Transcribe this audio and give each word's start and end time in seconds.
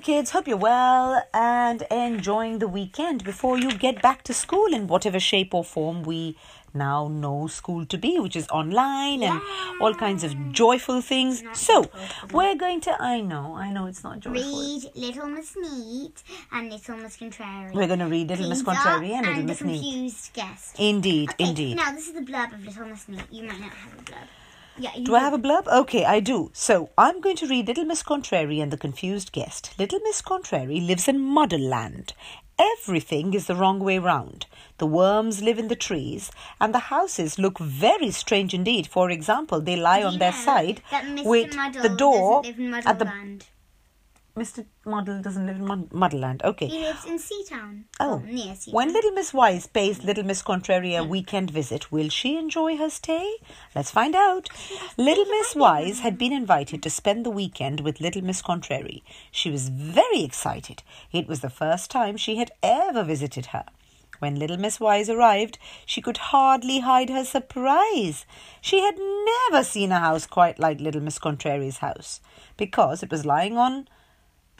Kids, 0.00 0.30
hope 0.30 0.46
you're 0.46 0.56
well 0.56 1.22
and 1.32 1.82
enjoying 1.90 2.58
the 2.58 2.68
weekend 2.68 3.24
before 3.24 3.58
you 3.58 3.70
get 3.72 4.02
back 4.02 4.22
to 4.24 4.34
school 4.34 4.72
in 4.72 4.86
whatever 4.86 5.18
shape 5.18 5.54
or 5.54 5.64
form 5.64 6.02
we 6.02 6.36
now 6.74 7.08
know 7.08 7.46
school 7.46 7.86
to 7.86 7.96
be, 7.96 8.18
which 8.20 8.36
is 8.36 8.46
online 8.48 9.22
and 9.22 9.40
all 9.80 9.94
kinds 9.94 10.22
of 10.22 10.52
joyful 10.52 11.00
things. 11.00 11.42
So, 11.54 11.90
we're 12.30 12.54
going 12.54 12.80
to, 12.82 13.02
I 13.02 13.20
know, 13.20 13.54
I 13.56 13.72
know 13.72 13.86
it's 13.86 14.04
not 14.04 14.20
joyful. 14.20 14.40
Read 14.42 14.90
Little 14.94 15.26
Miss 15.28 15.56
Neat 15.56 16.22
and 16.52 16.70
Little 16.70 16.96
Miss 16.98 17.16
Contrary. 17.16 17.72
We're 17.72 17.86
going 17.86 18.00
to 18.00 18.06
read 18.06 18.28
Little 18.28 18.48
Miss 18.48 18.62
Contrary 18.62 19.12
and 19.14 19.26
Little 19.26 19.42
Miss 19.44 19.62
Neat. 19.62 19.80
Confused 19.80 20.32
Guest. 20.34 20.76
Indeed, 20.78 21.30
Okay, 21.30 21.48
indeed. 21.48 21.76
Now, 21.76 21.92
this 21.92 22.08
is 22.08 22.12
the 22.14 22.20
blurb 22.20 22.52
of 22.52 22.64
Little 22.64 22.86
Miss 22.86 23.08
Neat. 23.08 23.24
You 23.30 23.44
might 23.44 23.60
not 23.60 23.70
have 23.72 23.92
a 23.94 24.02
blurb. 24.02 24.28
Yeah, 24.78 24.90
Do 25.02 25.14
I 25.14 25.20
have 25.20 25.32
a 25.32 25.38
blurb? 25.38 25.66
Okay, 25.68 26.04
I 26.04 26.20
do. 26.20 26.50
So 26.52 26.90
I'm 26.98 27.20
going 27.20 27.36
to 27.36 27.46
read 27.46 27.66
Little 27.66 27.84
Miss 27.84 28.02
Contrary 28.02 28.60
and 28.60 28.70
the 28.70 28.76
Confused 28.76 29.32
Guest. 29.32 29.74
Little 29.78 30.00
Miss 30.00 30.20
Contrary 30.20 30.80
lives 30.80 31.08
in 31.08 31.18
Muddleland. 31.20 32.12
Everything 32.58 33.34
is 33.34 33.46
the 33.46 33.54
wrong 33.54 33.80
way 33.80 33.98
round. 33.98 34.46
The 34.78 34.86
worms 34.86 35.42
live 35.42 35.58
in 35.58 35.68
the 35.68 35.76
trees, 35.76 36.30
and 36.60 36.74
the 36.74 36.90
houses 36.90 37.38
look 37.38 37.58
very 37.58 38.10
strange 38.10 38.54
indeed. 38.54 38.86
For 38.86 39.10
example, 39.10 39.60
they 39.60 39.76
lie 39.76 40.02
on 40.02 40.14
you 40.14 40.18
their 40.18 40.32
side 40.32 40.82
with 41.24 41.54
Muddle 41.54 41.82
the 41.82 41.96
door 41.96 42.42
at 42.84 42.98
the. 42.98 43.10
Mr. 44.36 44.66
Muddle 44.84 45.22
doesn't 45.22 45.46
live 45.46 45.56
in 45.56 45.64
Mud- 45.64 45.92
Muddleland. 45.92 46.42
Okay. 46.44 46.66
He 46.66 46.80
lives 46.80 47.06
in 47.06 47.18
Seatown. 47.18 47.84
Oh, 47.98 48.16
Well, 48.16 48.22
near 48.26 48.52
Seatown. 48.54 48.72
When 48.74 48.92
Little 48.92 49.12
Miss 49.12 49.32
Wise 49.32 49.66
pays 49.66 50.04
Little 50.04 50.24
Miss 50.24 50.42
Contrary 50.42 50.94
a 50.94 51.02
weekend 51.02 51.50
visit, 51.50 51.90
will 51.90 52.10
she 52.10 52.36
enjoy 52.36 52.76
her 52.76 52.90
stay? 52.90 53.36
Let's 53.74 53.90
find 53.90 54.14
out. 54.14 54.50
Little 54.98 55.24
Miss 55.24 55.54
Wise 55.56 56.00
had 56.00 56.18
been 56.18 56.34
invited 56.34 56.82
to 56.82 56.90
spend 56.90 57.24
the 57.24 57.30
weekend 57.30 57.80
with 57.80 57.98
Little 57.98 58.22
Miss 58.22 58.42
Contrary. 58.42 59.02
She 59.30 59.50
was 59.50 59.70
very 59.70 60.22
excited. 60.22 60.82
It 61.12 61.26
was 61.26 61.40
the 61.40 61.48
first 61.48 61.90
time 61.90 62.18
she 62.18 62.36
had 62.36 62.50
ever 62.62 63.02
visited 63.04 63.46
her. 63.46 63.64
When 64.18 64.38
little 64.38 64.56
Miss 64.58 64.78
Wise 64.80 65.08
arrived, 65.10 65.58
she 65.84 66.00
could 66.02 66.16
hardly 66.18 66.80
hide 66.80 67.08
her 67.10 67.24
surprise. 67.24 68.26
She 68.60 68.80
had 68.80 68.96
never 68.98 69.64
seen 69.64 69.92
a 69.92 69.98
house 70.00 70.26
quite 70.26 70.58
like 70.58 70.80
little 70.80 71.02
Miss 71.02 71.18
Contrary's 71.18 71.78
house, 71.78 72.20
because 72.56 73.02
it 73.02 73.10
was 73.10 73.26
lying 73.26 73.56
on 73.58 73.88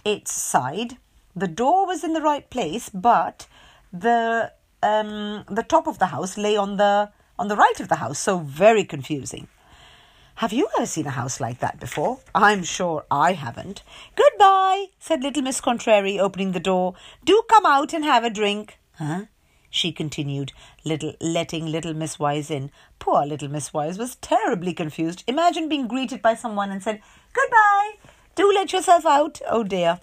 its 0.07 0.33
side. 0.33 0.97
The 1.35 1.49
door 1.49 1.87
was 1.87 2.05
in 2.05 2.15
the 2.15 2.23
right 2.23 2.49
place, 2.49 2.89
but 2.89 3.47
the 3.93 4.53
um, 4.83 5.45
the 5.51 5.63
top 5.63 5.87
of 5.87 5.99
the 5.99 6.07
house 6.07 6.39
lay 6.39 6.57
on 6.57 6.77
the 6.77 7.11
on 7.39 7.49
the 7.49 7.57
right 7.57 7.81
of 7.81 7.89
the 7.89 7.97
house, 7.97 8.19
so 8.19 8.39
very 8.39 8.85
confusing. 8.85 9.49
Have 10.37 10.53
you 10.53 10.69
ever 10.77 10.87
seen 10.87 11.07
a 11.07 11.11
house 11.11 11.41
like 11.41 11.59
that 11.61 11.81
before? 11.81 12.21
I'm 12.35 12.63
sure 12.63 13.05
I 13.11 13.33
haven't. 13.33 13.83
Goodbye, 14.15 14.87
said 14.99 15.23
little 15.23 15.43
Miss 15.43 15.61
Contrary, 15.63 16.21
opening 16.21 16.53
the 16.53 16.61
door. 16.61 16.95
Do 17.25 17.43
come 17.49 17.65
out 17.65 17.95
and 17.95 18.05
have 18.05 18.23
a 18.23 18.31
drink. 18.31 18.79
Huh? 18.99 19.25
She 19.71 19.93
continued, 19.93 20.53
little 20.85 21.15
letting 21.21 21.67
little 21.67 21.95
Miss 21.95 22.19
Wise 22.19 22.51
in. 22.51 22.71
Poor 22.99 23.25
little 23.27 23.49
Miss 23.49 23.73
Wise 23.73 23.99
was 23.99 24.17
terribly 24.17 24.75
confused. 24.75 25.25
Imagine 25.27 25.69
being 25.69 25.89
greeted 25.89 26.21
by 26.23 26.35
someone 26.35 26.71
and 26.71 26.83
said, 26.83 27.01
Goodbye. 27.33 27.93
Do 28.37 28.53
let 28.53 28.75
yourself 28.75 29.07
out. 29.07 29.41
Oh 29.49 29.65
dear. 29.65 29.99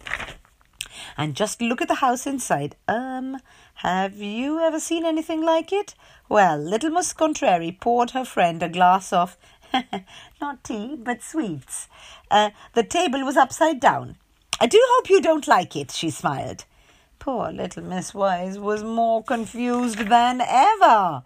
And 1.15 1.35
just 1.35 1.61
look 1.61 1.83
at 1.83 1.87
the 1.87 1.95
house 1.95 2.25
inside. 2.25 2.75
Um, 2.87 3.37
have 3.75 4.15
you 4.15 4.59
ever 4.59 4.79
seen 4.79 5.05
anything 5.05 5.43
like 5.43 5.71
it? 5.71 5.93
Well, 6.29 6.57
little 6.57 6.89
Miss 6.89 7.13
Contrary 7.13 7.77
poured 7.79 8.11
her 8.11 8.25
friend 8.25 8.63
a 8.63 8.69
glass 8.69 9.13
of, 9.13 9.37
not 10.41 10.63
tea, 10.63 10.95
but 10.97 11.21
sweets. 11.21 11.87
Uh, 12.31 12.49
the 12.73 12.83
table 12.83 13.23
was 13.23 13.37
upside 13.37 13.79
down. 13.79 14.17
I 14.59 14.65
do 14.65 14.81
hope 14.83 15.11
you 15.11 15.21
don't 15.21 15.47
like 15.47 15.75
it, 15.75 15.91
she 15.91 16.09
smiled. 16.09 16.65
Poor 17.19 17.51
little 17.51 17.83
Miss 17.83 18.15
Wise 18.15 18.57
was 18.57 18.83
more 18.83 19.23
confused 19.23 19.99
than 19.99 20.41
ever. 20.41 21.21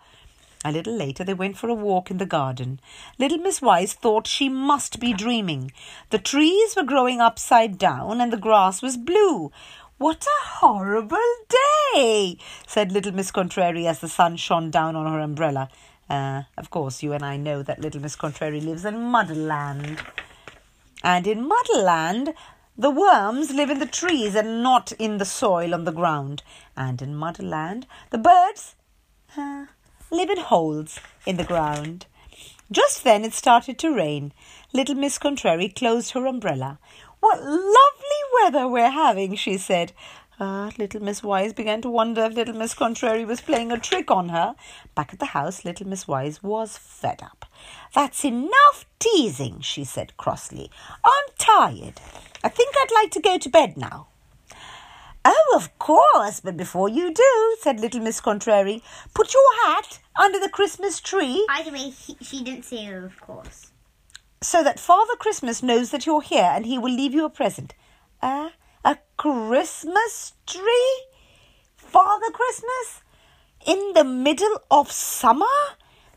A 0.68 0.72
little 0.78 0.98
later, 0.98 1.24
they 1.24 1.34
went 1.34 1.58
for 1.58 1.70
a 1.70 1.74
walk 1.74 2.12
in 2.12 2.18
the 2.18 2.26
garden. 2.26 2.82
Little 3.18 3.38
Miss 3.38 3.62
Wise 3.62 3.94
thought 3.94 4.28
she 4.28 4.50
must 4.50 5.00
be 5.00 5.14
dreaming. 5.14 5.72
The 6.10 6.18
trees 6.18 6.76
were 6.76 6.84
growing 6.84 7.22
upside 7.22 7.78
down 7.78 8.20
and 8.20 8.34
the 8.34 8.38
grass 8.38 8.82
was 8.82 8.98
blue. 8.98 9.50
What 9.98 10.26
a 10.26 10.46
horrible 10.60 11.32
day, 11.94 12.38
said 12.68 12.92
little 12.92 13.14
Miss 13.14 13.32
Contrary 13.32 13.88
as 13.88 14.00
the 14.00 14.10
sun 14.10 14.36
shone 14.36 14.70
down 14.70 14.98
on 14.98 15.10
her 15.10 15.22
umbrella. 15.22 15.70
Uh, 16.10 16.44
of 16.58 16.70
course, 16.70 17.02
you 17.02 17.14
and 17.14 17.24
I 17.24 17.38
know 17.38 17.64
that 17.64 17.80
little 17.80 18.02
Miss 18.02 18.18
Contrary 18.18 18.60
lives 18.60 18.84
in 18.84 19.00
Muddleland. 19.00 20.02
And 21.02 21.26
in 21.28 21.48
Muddleland, 21.48 22.34
the 22.78 22.92
worms 22.92 23.54
live 23.54 23.70
in 23.70 23.80
the 23.80 23.86
trees 23.86 24.36
and 24.36 24.62
not 24.62 24.92
in 25.00 25.18
the 25.18 25.24
soil 25.24 25.74
on 25.74 25.86
the 25.86 25.94
ground. 25.94 26.44
And 26.76 27.02
in 27.02 27.16
Muddleland, 27.16 27.88
the 28.10 28.18
birds 28.18 28.76
uh, 29.38 29.68
live 30.12 30.30
in 30.30 30.38
holes 30.38 31.00
in 31.26 31.38
the 31.38 31.44
ground. 31.44 32.06
Just 32.72 33.04
then 33.04 33.24
it 33.24 33.34
started 33.34 33.78
to 33.80 33.94
rain. 33.94 34.34
Little 34.74 34.96
Miss 34.96 35.18
Contrary 35.18 35.70
closed 35.70 36.12
her 36.12 36.26
umbrella. 36.26 36.80
What 37.20 37.42
lovely 37.42 38.24
weather 38.42 38.68
we're 38.68 38.90
having, 38.92 39.36
she 39.36 39.58
said. 39.58 39.94
Uh, 40.40 40.70
little 40.78 41.02
Miss 41.02 41.24
Wise 41.24 41.52
began 41.52 41.82
to 41.82 41.90
wonder 41.90 42.26
if 42.26 42.34
little 42.34 42.56
Miss 42.56 42.76
Contrary 42.76 43.26
was 43.26 43.42
playing 43.42 43.72
a 43.72 43.80
trick 43.80 44.12
on 44.12 44.30
her. 44.30 44.56
Back 44.94 45.14
at 45.14 45.20
the 45.20 45.28
house, 45.28 45.66
little 45.66 45.88
Miss 45.88 46.08
Wise 46.08 46.44
was 46.44 46.78
fed 46.78 47.24
up. 47.24 47.46
That's 47.96 48.24
enough 48.24 48.86
teasing, 49.00 49.62
she 49.62 49.84
said 49.84 50.16
crossly. 50.18 50.70
I'm 51.04 51.34
tired. 51.40 52.00
I 52.44 52.50
think 52.50 52.76
I'd 52.78 52.94
like 52.94 53.12
to 53.12 53.20
go 53.20 53.38
to 53.40 53.50
bed 53.50 53.78
now. 53.78 54.08
Oh, 55.26 55.54
of 55.56 55.78
course, 55.80 56.40
but 56.40 56.56
before 56.58 56.88
you 56.90 57.14
do, 57.14 57.58
said 57.62 57.80
little 57.80 58.02
Miss 58.02 58.22
Contrary, 58.22 58.82
put 59.14 59.34
your 59.34 59.66
hat 59.66 60.00
under 60.20 60.40
the 60.40 60.50
Christmas 60.50 61.00
tree 61.00 61.46
By 61.48 61.64
the 61.64 61.72
way, 61.72 61.90
he, 61.90 62.16
she 62.22 62.44
didn't 62.44 62.64
say 62.66 62.88
oh, 62.94 63.06
of 63.06 63.20
course. 63.20 63.72
so 64.42 64.64
that 64.64 64.80
Father 64.80 65.16
Christmas 65.18 65.62
knows 65.64 65.92
that 65.92 66.06
you're 66.06 66.22
here 66.22 66.50
and 66.54 66.66
he 66.66 66.78
will 66.78 66.94
leave 66.94 67.14
you 67.14 67.26
a 67.26 67.30
present. 67.30 67.74
Uh, 68.22 68.50
a 68.86 68.98
Christmas 69.18 70.34
tree? 70.46 71.04
Father 71.76 72.32
Christmas? 72.32 73.02
In 73.66 73.92
the 73.94 74.04
middle 74.04 74.62
of 74.72 74.92
summer? 74.92 75.46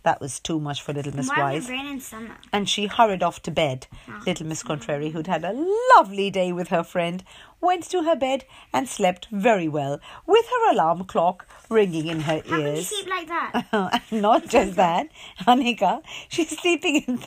That 0.02 0.20
was 0.20 0.40
too 0.40 0.58
much 0.58 0.80
for 0.82 0.94
little 0.94 1.14
Miss 1.14 1.28
Wise. 1.28 1.68
rain 1.68 1.86
in 1.86 2.00
summer? 2.00 2.36
And 2.52 2.68
she 2.68 2.86
hurried 2.86 3.22
off 3.22 3.42
to 3.42 3.50
bed. 3.50 3.86
Ah. 4.08 4.22
Little 4.26 4.46
Miss 4.46 4.62
Contrary, 4.62 5.10
who'd 5.10 5.26
had 5.26 5.44
a 5.44 5.52
lovely 5.96 6.30
day 6.30 6.52
with 6.52 6.68
her 6.68 6.82
friend, 6.82 7.22
went 7.60 7.84
to 7.90 8.02
her 8.04 8.16
bed 8.16 8.44
and 8.72 8.88
slept 8.88 9.28
very 9.30 9.68
well, 9.68 10.00
with 10.26 10.46
her 10.46 10.72
alarm 10.72 11.04
clock 11.04 11.46
ringing 11.68 12.06
in 12.06 12.20
her 12.20 12.36
How 12.36 12.40
can 12.40 12.76
you 12.76 12.82
sleep 12.82 13.08
like 13.08 13.28
that? 13.28 14.02
Not 14.10 14.48
just 14.48 14.76
that, 14.76 15.08
Anika, 15.46 16.02
she's 16.28 16.58
sleeping 16.58 17.04
in. 17.06 17.18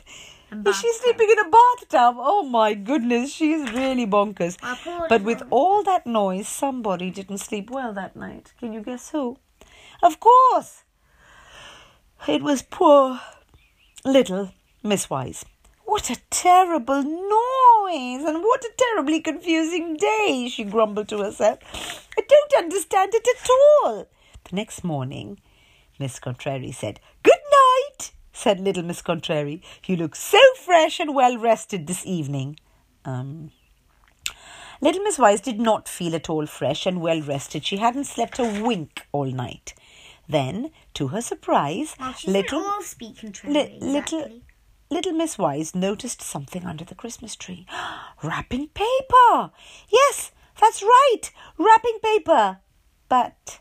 A 0.50 0.56
She's 0.56 0.62
bathtub. 0.64 0.90
sleeping 1.02 1.30
in 1.30 1.38
a 1.40 1.50
bathtub. 1.50 2.16
Oh 2.18 2.42
my 2.44 2.74
goodness, 2.74 3.32
she's 3.32 3.72
really 3.72 4.06
bonkers. 4.06 4.56
But 5.08 5.22
with 5.22 5.42
all 5.50 5.82
that 5.82 6.06
noise, 6.06 6.46
somebody 6.46 7.10
didn't 7.10 7.38
sleep 7.38 7.70
well 7.70 7.92
that 7.94 8.14
night. 8.14 8.52
Can 8.60 8.72
you 8.72 8.80
guess 8.80 9.10
who? 9.10 9.36
Of 10.00 10.20
course, 10.20 10.83
it 12.26 12.42
was 12.42 12.62
poor 12.62 13.20
little 14.04 14.52
Miss 14.82 15.10
Wise. 15.10 15.44
What 15.84 16.10
a 16.10 16.16
terrible 16.30 17.02
noise, 17.02 18.24
and 18.24 18.42
what 18.42 18.64
a 18.64 18.70
terribly 18.76 19.20
confusing 19.20 19.96
day, 19.96 20.48
she 20.50 20.64
grumbled 20.64 21.08
to 21.08 21.18
herself. 21.18 21.58
I 22.18 22.22
don't 22.26 22.64
understand 22.64 23.12
it 23.14 23.26
at 23.28 23.50
all. 23.84 24.08
The 24.44 24.56
next 24.56 24.82
morning, 24.82 25.38
Miss 25.98 26.18
Contrary 26.18 26.72
said, 26.72 27.00
Good 27.22 27.38
night, 27.52 28.12
said 28.32 28.60
little 28.60 28.82
Miss 28.82 29.02
Contrary. 29.02 29.62
You 29.86 29.96
look 29.96 30.16
so 30.16 30.40
fresh 30.64 31.00
and 31.00 31.14
well 31.14 31.38
rested 31.38 31.86
this 31.86 32.04
evening. 32.06 32.58
Um, 33.04 33.50
Little 34.80 35.02
Miss 35.02 35.18
Wise 35.18 35.40
did 35.40 35.60
not 35.60 35.88
feel 35.88 36.14
at 36.14 36.28
all 36.28 36.46
fresh 36.46 36.84
and 36.84 37.00
well 37.00 37.22
rested. 37.22 37.64
She 37.64 37.76
hadn't 37.76 38.04
slept 38.04 38.38
a 38.38 38.62
wink 38.62 39.06
all 39.12 39.26
night. 39.26 39.74
Then, 40.28 40.70
to 40.94 41.08
her 41.08 41.20
surprise, 41.20 41.94
Well, 41.98 42.14
little 42.26 42.64
all 42.64 42.82
speak 42.82 43.18
contrary. 43.20 43.54
Li- 43.54 43.78
little 43.80 44.20
exactly. 44.20 44.42
little 44.90 45.12
Miss 45.12 45.36
Wise 45.38 45.74
noticed 45.74 46.22
something 46.22 46.64
under 46.64 46.84
the 46.84 46.94
Christmas 46.94 47.36
tree. 47.36 47.66
wrapping 48.22 48.68
paper. 48.68 49.50
Yes, 49.88 50.32
that's 50.60 50.82
right. 50.82 51.22
Wrapping 51.58 51.98
paper. 52.02 52.58
But 53.08 53.60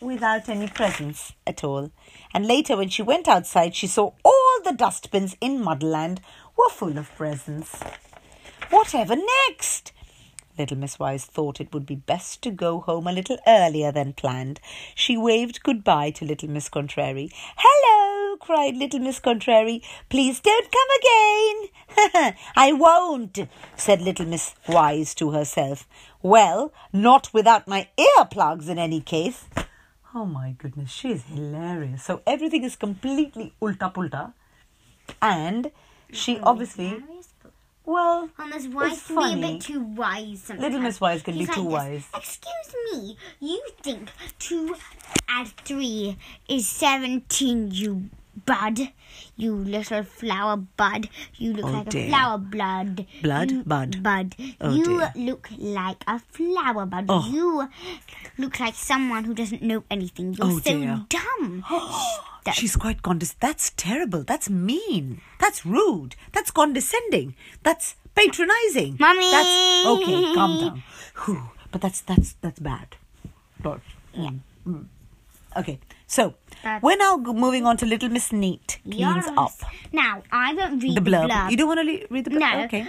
without 0.00 0.48
any 0.48 0.68
presents 0.68 1.32
at 1.46 1.64
all. 1.64 1.90
And 2.32 2.46
later 2.46 2.76
when 2.76 2.88
she 2.88 3.02
went 3.02 3.26
outside 3.26 3.74
she 3.74 3.86
saw 3.88 4.12
all 4.24 4.60
the 4.64 4.72
dustbins 4.72 5.36
in 5.40 5.60
Muddleland 5.62 6.20
were 6.56 6.68
full 6.70 6.98
of 6.98 7.12
presents. 7.16 7.74
Whatever 8.70 9.16
next? 9.48 9.92
Little 10.58 10.76
Miss 10.76 10.98
Wise 10.98 11.24
thought 11.24 11.60
it 11.60 11.72
would 11.72 11.86
be 11.86 11.94
best 11.94 12.42
to 12.42 12.50
go 12.50 12.80
home 12.80 13.06
a 13.06 13.12
little 13.12 13.38
earlier 13.46 13.92
than 13.92 14.12
planned. 14.12 14.60
She 14.94 15.16
waved 15.16 15.62
goodbye 15.62 16.10
to 16.12 16.24
little 16.24 16.50
Miss 16.50 16.68
Contrary. 16.68 17.30
Hello, 17.56 18.36
cried 18.38 18.76
little 18.76 19.00
Miss 19.00 19.20
Contrary. 19.20 19.82
Please 20.08 20.40
don't 20.40 20.68
come 20.70 20.88
again. 20.98 22.34
I 22.56 22.72
won't, 22.72 23.38
said 23.76 24.02
little 24.02 24.26
Miss 24.26 24.54
Wise 24.68 25.14
to 25.16 25.30
herself. 25.30 25.86
Well, 26.22 26.72
not 26.92 27.32
without 27.32 27.68
my 27.68 27.88
earplugs 27.96 28.68
in 28.68 28.78
any 28.78 29.00
case. 29.00 29.44
Oh 30.14 30.24
my 30.24 30.56
goodness, 30.58 30.90
she 30.90 31.12
is 31.12 31.24
hilarious. 31.24 32.02
So 32.02 32.22
everything 32.26 32.64
is 32.64 32.74
completely 32.74 33.54
ulta 33.62 33.92
pulta. 33.92 34.32
And 35.22 35.70
she 36.10 36.38
obviously, 36.40 37.02
well, 37.88 38.28
Oh, 38.38 38.46
Miss 38.46 38.66
Wise 38.68 39.02
can 39.06 39.16
be 39.40 39.46
a 39.46 39.52
bit 39.52 39.60
too 39.62 39.80
wise 39.80 40.40
sometimes. 40.42 40.60
Little 40.60 40.80
Miss 40.80 41.00
Wise 41.00 41.22
can 41.22 41.34
be 41.38 41.46
She's 41.46 41.54
too 41.54 41.62
like 41.62 41.72
wise. 41.72 42.04
this, 42.14 42.40
Excuse 42.40 42.74
me, 42.92 43.16
you 43.40 43.62
think 43.82 44.10
two 44.38 44.76
add 45.28 45.48
three 45.64 46.16
is 46.48 46.68
seventeen, 46.68 47.70
you 47.72 48.10
bud? 48.46 48.78
You 49.38 49.54
little 49.54 50.02
flower 50.02 50.56
bud. 50.56 51.08
You 51.36 51.52
look 51.54 51.66
Oh, 51.66 51.70
like 51.70 51.88
dear. 51.90 52.06
a 52.06 52.08
flower 52.10 52.38
blood. 52.38 53.06
Blood? 53.22 53.50
You- 53.52 53.62
Bud. 53.62 54.02
Bud. 54.02 54.34
Oh, 54.60 54.74
you 54.74 54.84
dear. 54.84 55.12
look 55.14 55.48
like 55.56 56.02
a 56.08 56.18
flower 56.18 56.84
bud. 56.86 57.06
Oh. 57.08 57.24
You 57.30 57.68
look 58.36 58.58
like 58.58 58.74
someone 58.74 59.22
who 59.24 59.34
doesn't 59.34 59.62
know 59.62 59.84
anything. 59.90 60.34
You're 60.34 60.46
Oh, 60.48 60.58
so 60.58 60.74
dear. 60.78 61.06
dumb. 61.08 61.64
That- 62.44 62.54
She's 62.56 62.74
quite 62.76 63.02
condes. 63.02 63.34
That's 63.38 63.70
terrible. 63.76 64.24
That's 64.24 64.50
mean. 64.50 65.20
That's 65.38 65.64
rude. 65.64 66.16
That's 66.32 66.50
condescending. 66.50 67.34
That's 67.62 67.94
patronizing. 68.16 68.96
Mummy! 68.98 69.30
That's 69.30 69.86
okay. 69.86 70.34
Calm 70.34 70.58
down. 70.60 70.82
Whew. 71.24 71.42
But 71.70 71.80
that's 71.82 72.00
that's 72.00 72.34
that's 72.40 72.58
bad. 72.58 72.96
Lord. 73.62 73.82
Yeah. 74.14 74.30
Mm. 74.66 74.86
Okay. 75.56 75.78
So 76.10 76.34
That's- 76.64 76.82
we're 76.82 76.96
now 76.96 77.16
moving 77.18 77.66
on 77.66 77.76
to 77.76 77.86
Little 77.86 78.08
Miss 78.08 78.32
Neat 78.32 78.78
cleans 78.82 79.26
up 79.36 79.52
Now, 79.92 80.22
I 80.32 80.54
won't 80.54 80.82
read 80.82 80.96
the 80.96 81.00
the 81.02 81.10
blurb. 81.10 81.28
blurb. 81.30 81.50
You 81.50 81.56
don't 81.58 81.68
want 81.68 81.80
to 81.86 82.06
read 82.10 82.24
the 82.24 82.30
blurb? 82.30 82.40
No. 82.40 82.60
Oh, 82.60 82.64
okay. 82.64 82.86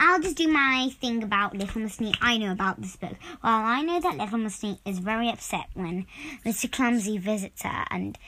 I'll 0.00 0.20
just 0.20 0.36
do 0.36 0.48
my 0.48 0.90
thing 1.00 1.22
about 1.22 1.56
Little 1.56 1.80
Miss 1.80 2.00
Neat. 2.00 2.16
I 2.20 2.36
know 2.36 2.50
about 2.52 2.80
this 2.82 2.96
book. 2.96 3.14
Well, 3.42 3.52
I 3.64 3.82
know 3.82 4.00
that 4.00 4.18
Little 4.18 4.38
Miss 4.38 4.62
Neat 4.62 4.78
is 4.84 4.98
very 4.98 5.28
upset 5.30 5.66
when 5.74 6.06
Mr. 6.44 6.70
Clumsy 6.70 7.16
visits 7.18 7.62
her 7.62 7.84
and 7.90 8.18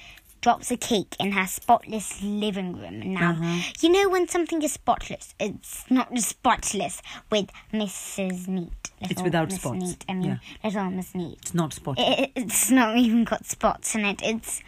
drops 0.47 0.71
a 0.71 0.77
cake 0.77 1.17
in 1.19 1.33
her 1.33 1.45
spotless 1.45 2.23
living 2.23 2.73
room. 2.81 3.15
Now, 3.15 3.33
Uh-huh. 3.33 3.63
you 3.81 3.89
know 3.91 4.09
when 4.09 4.29
something 4.29 4.63
is 4.63 4.75
spotless, 4.75 5.35
it's 5.41 5.85
not 5.91 6.15
just 6.15 6.29
spotless 6.29 7.03
with 7.33 7.51
Mrs. 7.73 8.47
Neat. 8.47 8.91
it's 9.01 9.21
without 9.21 9.49
Miss 9.51 9.61
spots. 9.61 9.79
Neat. 9.83 10.05
I 10.09 10.13
mean, 10.15 10.25
Yeah. 10.29 10.39
Little 10.63 10.91
Miss 10.93 11.17
Neat. 11.17 11.39
It's 11.43 11.53
not 11.53 11.73
spotty. 11.73 12.01
It, 12.01 12.31
it's 12.37 12.71
not 12.71 12.97
even 12.97 13.25
got 13.25 13.45
spots 13.45 13.97
in 13.97 14.05
it. 14.05 14.21
It's 14.23 14.63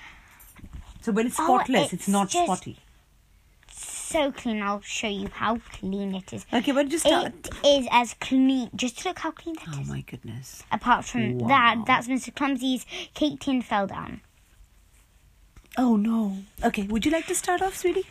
so 1.00 1.12
when 1.12 1.28
it's 1.28 1.38
Oh, 1.38 1.44
spotless, 1.44 1.84
it's, 1.84 1.92
it's 1.92 2.08
not 2.08 2.28
spotty. 2.32 2.78
so 3.70 4.32
clean. 4.32 4.60
I'll 4.60 4.80
show 4.80 5.06
you 5.06 5.28
how 5.32 5.58
clean 5.78 6.12
it 6.16 6.32
is. 6.32 6.44
Okay, 6.52 6.72
but 6.72 6.88
just 6.88 7.06
start. 7.06 7.32
It 7.62 7.82
is 7.82 7.86
as 7.92 8.14
clean. 8.14 8.68
Just 8.74 9.04
look 9.04 9.20
how 9.20 9.30
clean 9.30 9.54
that 9.64 9.68
is. 9.68 9.78
Oh 9.78 9.84
my 9.94 10.00
goodness. 10.00 10.64
Apart 10.72 11.04
from 11.04 11.38
Wow. 11.38 11.48
that, 11.48 11.74
that's 11.86 12.08
Mr. 12.08 12.34
Clumsy's 12.34 12.84
cake 13.14 13.38
tin 13.38 13.62
fell 13.62 13.86
down. 13.86 14.22
Oh 15.78 15.96
no. 15.96 16.36
Okay, 16.64 16.82
would 16.88 17.06
you 17.06 17.12
like 17.12 17.26
to 17.28 17.34
start 17.34 17.62
off, 17.62 17.76
sweetie? 17.76 18.04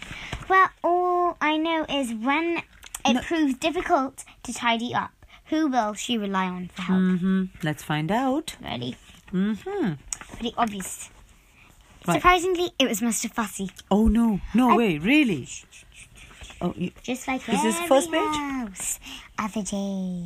Well, 0.50 0.70
all 0.84 1.38
I 1.42 1.58
know 1.58 1.86
is 1.90 2.14
when 2.14 2.64
it 3.06 3.14
No. 3.14 3.22
proves 3.22 3.56
difficult 3.56 4.24
to 4.44 4.54
tidy 4.54 4.94
up, 4.96 5.12
who 5.48 5.68
will 5.68 5.94
she 5.94 6.18
rely 6.18 6.46
on 6.48 6.70
for 6.70 6.82
help? 6.84 7.00
Mm-hmm. 7.00 7.44
Let's 7.64 7.84
find 7.84 8.10
out. 8.12 8.56
Ready? 8.64 8.96
Mm-hmm. 9.34 9.94
Pretty 10.34 10.54
obvious. 10.58 11.10
Right. 12.08 12.16
Surprisingly, 12.16 12.72
it 12.80 12.88
was 12.88 13.02
Mr. 13.02 13.30
Fussy. 13.30 13.70
Oh 13.92 14.08
no, 14.08 14.40
no 14.54 14.72
I- 14.72 14.78
way, 14.78 14.98
really? 14.98 15.48
Oh, 16.62 16.74
you, 16.76 16.92
Just 17.04 17.28
like 17.28 17.48
Is 17.50 17.62
this 17.62 17.80
first 17.82 18.10
page? 18.12 18.22
house 18.36 19.00
other 19.38 19.62
day. 19.62 20.24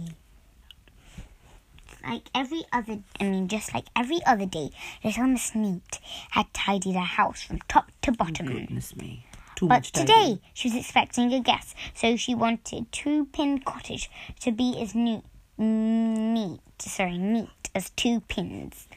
Like 2.03 2.23
every 2.33 2.63
other, 2.73 2.99
I 3.19 3.23
mean, 3.23 3.47
just 3.47 3.73
like 3.73 3.85
every 3.95 4.19
other 4.25 4.45
day, 4.45 4.71
little 5.03 5.27
Miss 5.27 5.53
Neat 5.53 5.99
had 6.31 6.51
tidied 6.53 6.95
her 6.95 7.01
house 7.01 7.43
from 7.43 7.59
top 7.67 7.91
to 8.01 8.11
bottom. 8.11 8.47
goodness 8.47 8.95
me, 8.95 9.25
too 9.55 9.67
But 9.67 9.75
much 9.75 9.91
today 9.91 10.41
she 10.53 10.69
was 10.69 10.77
expecting 10.77 11.33
a 11.33 11.39
guest, 11.39 11.75
so 11.93 12.15
she 12.15 12.33
wanted 12.33 12.91
Two 12.91 13.25
Pin 13.25 13.59
Cottage 13.59 14.09
to 14.41 14.51
be 14.51 14.81
as 14.81 14.95
neat, 14.95 15.23
neat, 15.57 16.59
sorry, 16.79 17.17
neat 17.17 17.49
as 17.75 17.91
two 17.91 18.21
pins. 18.21 18.87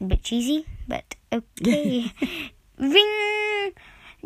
A 0.00 0.04
bit 0.04 0.22
cheesy, 0.22 0.66
but 0.86 1.14
okay. 1.32 2.12
Ring, 2.78 3.72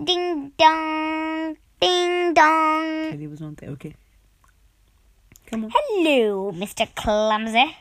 ding 0.03 0.53
dong, 0.59 1.56
ding 1.81 2.35
dong. 2.35 3.11
Teddy 3.11 3.27
was 3.27 3.43
on 3.43 3.55
there. 3.55 3.71
Okay. 3.71 3.94
Come 5.50 5.65
on. 5.65 5.71
Hello, 5.75 6.53
Mr. 6.53 6.87
Clumsy, 6.95 7.75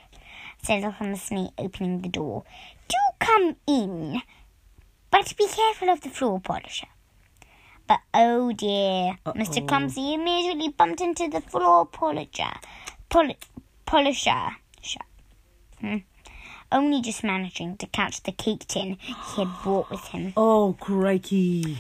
Miss 1.02 1.32
Neat, 1.32 1.52
opening 1.58 2.02
the 2.02 2.08
door. 2.08 2.44
Do 2.88 2.96
come 3.20 3.58
in, 3.68 4.22
but 5.12 5.34
be 5.38 5.48
careful 5.48 5.90
of 5.90 6.00
the 6.00 6.10
floor 6.10 6.40
polisher. 6.40 6.88
But 7.86 8.00
oh 8.14 8.54
dear, 8.54 9.18
Mr. 9.26 9.58
Uh-oh. 9.58 9.66
Clumsy 9.66 10.14
immediately 10.14 10.70
bumped 10.70 11.02
into 11.02 11.28
the 11.28 11.42
floor 11.42 11.86
polisher. 11.86 12.54
Pol- 13.10 13.36
polisher. 13.86 14.56
Hmm. 15.82 15.98
Only 16.72 17.02
just 17.02 17.24
managing 17.24 17.76
to 17.78 17.88
catch 17.88 18.24
the 18.24 18.32
cake 18.32 18.66
tin 18.68 18.98
he 19.02 19.14
had 19.36 19.50
brought 19.62 19.90
with 19.92 20.06
him. 20.06 20.32
Oh 20.38 20.76
crikey. 20.80 21.80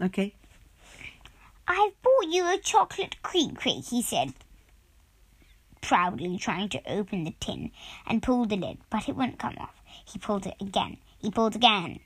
Okay. 0.00 0.34
I've 1.70 2.02
bought 2.02 2.26
you 2.28 2.52
a 2.52 2.58
chocolate 2.58 3.22
cream 3.22 3.54
cake, 3.54 3.84
he 3.84 4.02
said, 4.02 4.34
proudly 5.80 6.36
trying 6.36 6.68
to 6.70 6.82
open 6.90 7.22
the 7.22 7.32
tin 7.38 7.70
and 8.08 8.20
pull 8.20 8.44
the 8.44 8.56
lid, 8.56 8.78
but 8.90 9.08
it 9.08 9.14
wouldn't 9.14 9.38
come 9.38 9.54
off. 9.56 9.80
He 10.04 10.18
pulled 10.18 10.46
it 10.46 10.56
again. 10.60 10.96
He 11.18 11.30
pulled 11.30 11.54
again. 11.54 12.00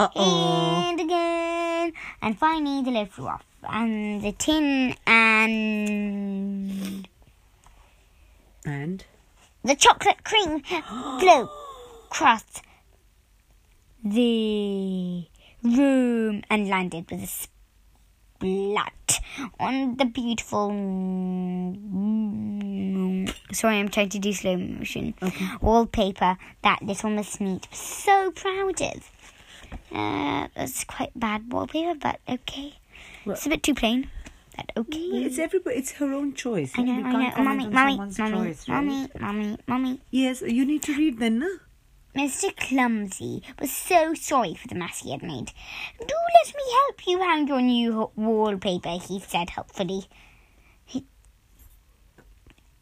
Uh 0.00 0.08
oh. 0.16 0.88
And 0.88 1.00
again. 1.00 1.92
And 2.22 2.36
finally 2.36 2.82
the 2.82 2.90
lid 2.90 3.12
flew 3.12 3.28
off. 3.28 3.44
And 3.62 4.20
the 4.20 4.32
tin 4.32 4.96
and 5.06 5.48
And 8.66 9.04
the 9.62 9.76
chocolate 9.76 10.24
cream 10.24 10.60
flew 11.20 11.48
across 12.06 12.42
the 14.02 15.24
room 15.62 16.42
and 16.50 16.68
landed 16.68 17.08
with 17.08 17.22
a 17.22 17.28
splat 18.44 19.20
on 19.58 19.96
the 19.96 20.04
beautiful. 20.04 20.68
Sorry, 23.52 23.78
I'm 23.78 23.88
trying 23.88 24.10
to 24.10 24.18
do 24.18 24.32
slow 24.32 24.56
motion. 24.56 25.14
Okay. 25.22 25.46
Wallpaper 25.60 26.36
that 26.62 26.82
little 26.82 27.10
Miss 27.10 27.40
Neat 27.40 27.66
was 27.70 27.78
so 27.78 28.30
proud 28.32 28.80
of. 28.82 29.10
Uh, 29.92 30.48
that's 30.54 30.84
quite 30.84 31.12
bad 31.16 31.52
wallpaper, 31.52 31.94
but 31.94 32.20
okay. 32.28 32.74
Well- 33.24 33.34
it's 33.34 33.46
a 33.46 33.48
bit 33.48 33.62
too 33.62 33.74
plain, 33.74 34.10
but 34.56 34.70
okay. 34.76 34.98
it's 34.98 35.38
everybody. 35.38 35.76
It's 35.76 35.92
her 35.92 36.12
own 36.12 36.34
choice. 36.34 36.72
I 36.76 36.82
know, 36.82 36.92
I 36.92 37.12
know. 37.12 37.30
comment 37.30 37.38
Mummy, 37.38 37.64
on 37.64 37.72
mummy, 37.72 37.92
someone's 37.96 38.18
mummy, 38.18 38.36
choice, 38.48 38.68
right? 38.68 38.84
mummy, 38.84 39.08
mummy, 39.18 39.58
mummy. 39.66 40.00
Yes, 40.10 40.42
you 40.42 40.64
need 40.66 40.82
to 40.82 40.96
read 40.96 41.18
then, 41.18 41.38
no? 41.38 41.48
Mr. 42.14 42.54
Clumsy 42.56 43.42
was 43.58 43.72
so 43.72 44.14
sorry 44.14 44.54
for 44.54 44.68
the 44.68 44.74
mess 44.74 45.00
he 45.00 45.10
had 45.10 45.22
made. 45.22 45.52
Do 45.98 46.14
let 46.44 46.54
me 46.54 46.62
help 46.72 47.06
you 47.06 47.18
hang 47.20 47.48
your 47.48 47.60
new 47.60 48.10
wallpaper, 48.14 48.98
he 49.00 49.18
said 49.20 49.50
helpfully. 49.50 50.04
He... 50.84 51.04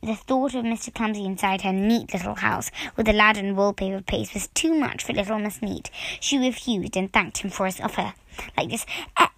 The 0.03 0.15
thought 0.17 0.55
of 0.55 0.65
Mr. 0.65 0.93
Clumsy 0.93 1.25
inside 1.25 1.63
her 1.63 1.73
neat 1.73 2.13
little 2.13 2.35
house 2.35 2.71
with 2.97 3.07
the 3.07 3.13
lad 3.13 3.39
and 3.39 3.57
wallpaper 3.57 4.03
paste 4.03 4.35
was 4.35 4.49
too 4.49 4.75
much 4.75 5.03
for 5.05 5.13
little 5.15 5.39
Miss 5.39 5.63
Neat. 5.63 5.91
She 6.21 6.37
refused 6.39 6.97
and 6.97 7.11
thanked 7.13 7.39
him 7.39 7.51
for 7.51 7.67
his 7.67 7.81
offer. 7.81 8.13
Like 8.57 8.69
this, 8.71 8.85
"I- 9.17 9.29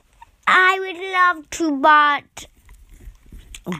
would 0.78 0.96
love 0.96 1.50
to, 1.50 1.76
but 1.76 2.46
Oh. 3.66 3.78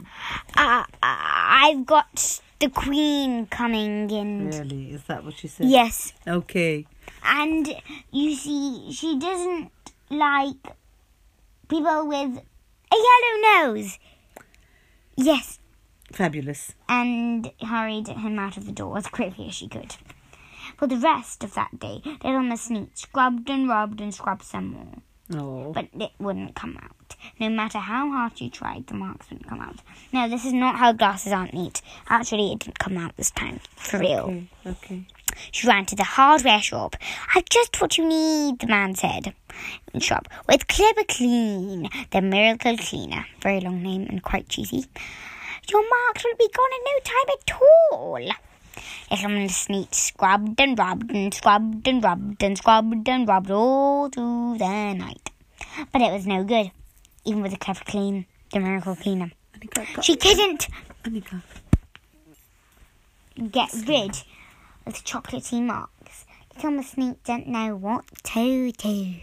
uh, 0.55 0.83
I've 1.03 1.85
got 1.85 2.41
the 2.59 2.69
Queen 2.69 3.45
coming 3.47 4.09
in. 4.09 4.49
Really? 4.49 4.91
Is 4.91 5.03
that 5.03 5.23
what 5.23 5.35
she 5.35 5.47
said? 5.47 5.67
Yes. 5.67 6.13
Okay. 6.27 6.85
And 7.23 7.67
you 8.11 8.35
see, 8.35 8.91
she 8.91 9.17
doesn't 9.19 9.71
like 10.09 10.75
people 11.67 12.07
with 12.07 12.37
a 12.37 12.95
yellow 12.95 13.73
nose. 13.73 13.97
Yes, 15.17 15.59
Fabulous. 16.11 16.73
and 16.89 17.51
hurried 17.61 18.07
him 18.09 18.37
out 18.37 18.57
of 18.57 18.65
the 18.65 18.71
door 18.71 18.97
as 18.97 19.07
quickly 19.07 19.47
as 19.47 19.55
she 19.55 19.67
could. 19.67 19.95
For 20.77 20.87
the 20.87 20.97
rest 20.97 21.43
of 21.43 21.53
that 21.53 21.79
day, 21.79 22.01
little 22.23 22.41
Miss 22.41 22.69
Neat 22.69 22.97
scrubbed 22.97 23.49
and 23.49 23.69
rubbed 23.69 24.01
and 24.01 24.13
scrubbed 24.13 24.43
some 24.43 24.67
more, 24.73 24.95
Oh. 25.33 25.71
but 25.73 25.87
it 25.93 26.11
wouldn't 26.19 26.55
come 26.55 26.77
out. 26.83 27.15
No 27.39 27.49
matter 27.49 27.79
how 27.79 28.11
hard 28.11 28.39
you 28.39 28.49
tried, 28.49 28.85
the 28.87 28.93
marks 28.93 29.29
wouldn't 29.29 29.49
come 29.49 29.59
out. 29.59 29.77
No, 30.13 30.29
this 30.29 30.45
is 30.45 30.53
not 30.53 30.75
how 30.75 30.91
glasses 30.91 31.33
aren't 31.33 31.53
neat. 31.53 31.81
Actually, 32.07 32.51
it 32.51 32.59
didn't 32.59 32.79
come 32.79 32.97
out 32.97 33.17
this 33.17 33.31
time, 33.31 33.59
for 33.75 33.97
real. 33.99 34.25
Okay. 34.25 34.47
Okay. 34.67 35.07
She 35.51 35.67
ran 35.67 35.85
to 35.87 35.95
the 35.95 36.03
hardware 36.03 36.61
shop. 36.61 36.95
I've 37.35 37.49
just 37.49 37.81
what 37.81 37.97
you 37.97 38.07
need, 38.07 38.59
the 38.59 38.67
man 38.67 38.95
said. 38.95 39.33
Shop 39.99 40.27
with 40.47 40.67
Clever 40.67 41.03
Clean, 41.07 41.89
the 42.11 42.21
miracle 42.21 42.77
cleaner. 42.77 43.25
Very 43.41 43.61
long 43.61 43.81
name 43.81 44.05
and 44.09 44.21
quite 44.21 44.47
cheesy. 44.49 44.85
Your 45.69 45.83
marks 45.89 46.23
will 46.23 46.35
be 46.37 46.49
gone 46.55 46.69
in 46.77 46.83
no 46.85 46.99
time 47.03 47.29
at 47.39 47.61
all. 47.91 48.29
Little 49.11 49.29
Miss 49.29 49.69
Neat 49.69 49.93
scrubbed 49.93 50.59
and 50.59 50.77
rubbed 50.77 51.11
and 51.11 51.33
scrubbed 51.33 51.87
and 51.87 52.03
rubbed 52.03 52.43
and 52.43 52.57
scrubbed 52.57 53.07
and 53.07 53.27
rubbed 53.27 53.51
all 53.51 54.09
through 54.09 54.57
the 54.57 54.93
night. 54.93 55.31
But 55.91 56.01
it 56.01 56.11
was 56.11 56.25
no 56.25 56.43
good, 56.43 56.71
even 57.23 57.41
with 57.41 57.51
the 57.51 57.57
clever 57.57 57.83
clean, 57.85 58.25
the 58.51 58.59
miracle 58.59 58.95
cleaner. 58.95 59.31
She 60.01 60.15
couldn't 60.15 60.67
Anika. 61.03 61.41
get 63.51 63.73
rid 63.87 64.23
of 64.85 64.93
the 64.93 65.01
chocolatey 65.03 65.61
marks. 65.61 66.25
Little 66.55 66.71
Miss 66.71 66.97
Neat 66.97 67.23
didn't 67.23 67.47
know 67.47 67.75
what 67.75 68.05
to 68.23 68.71
do. 68.71 69.15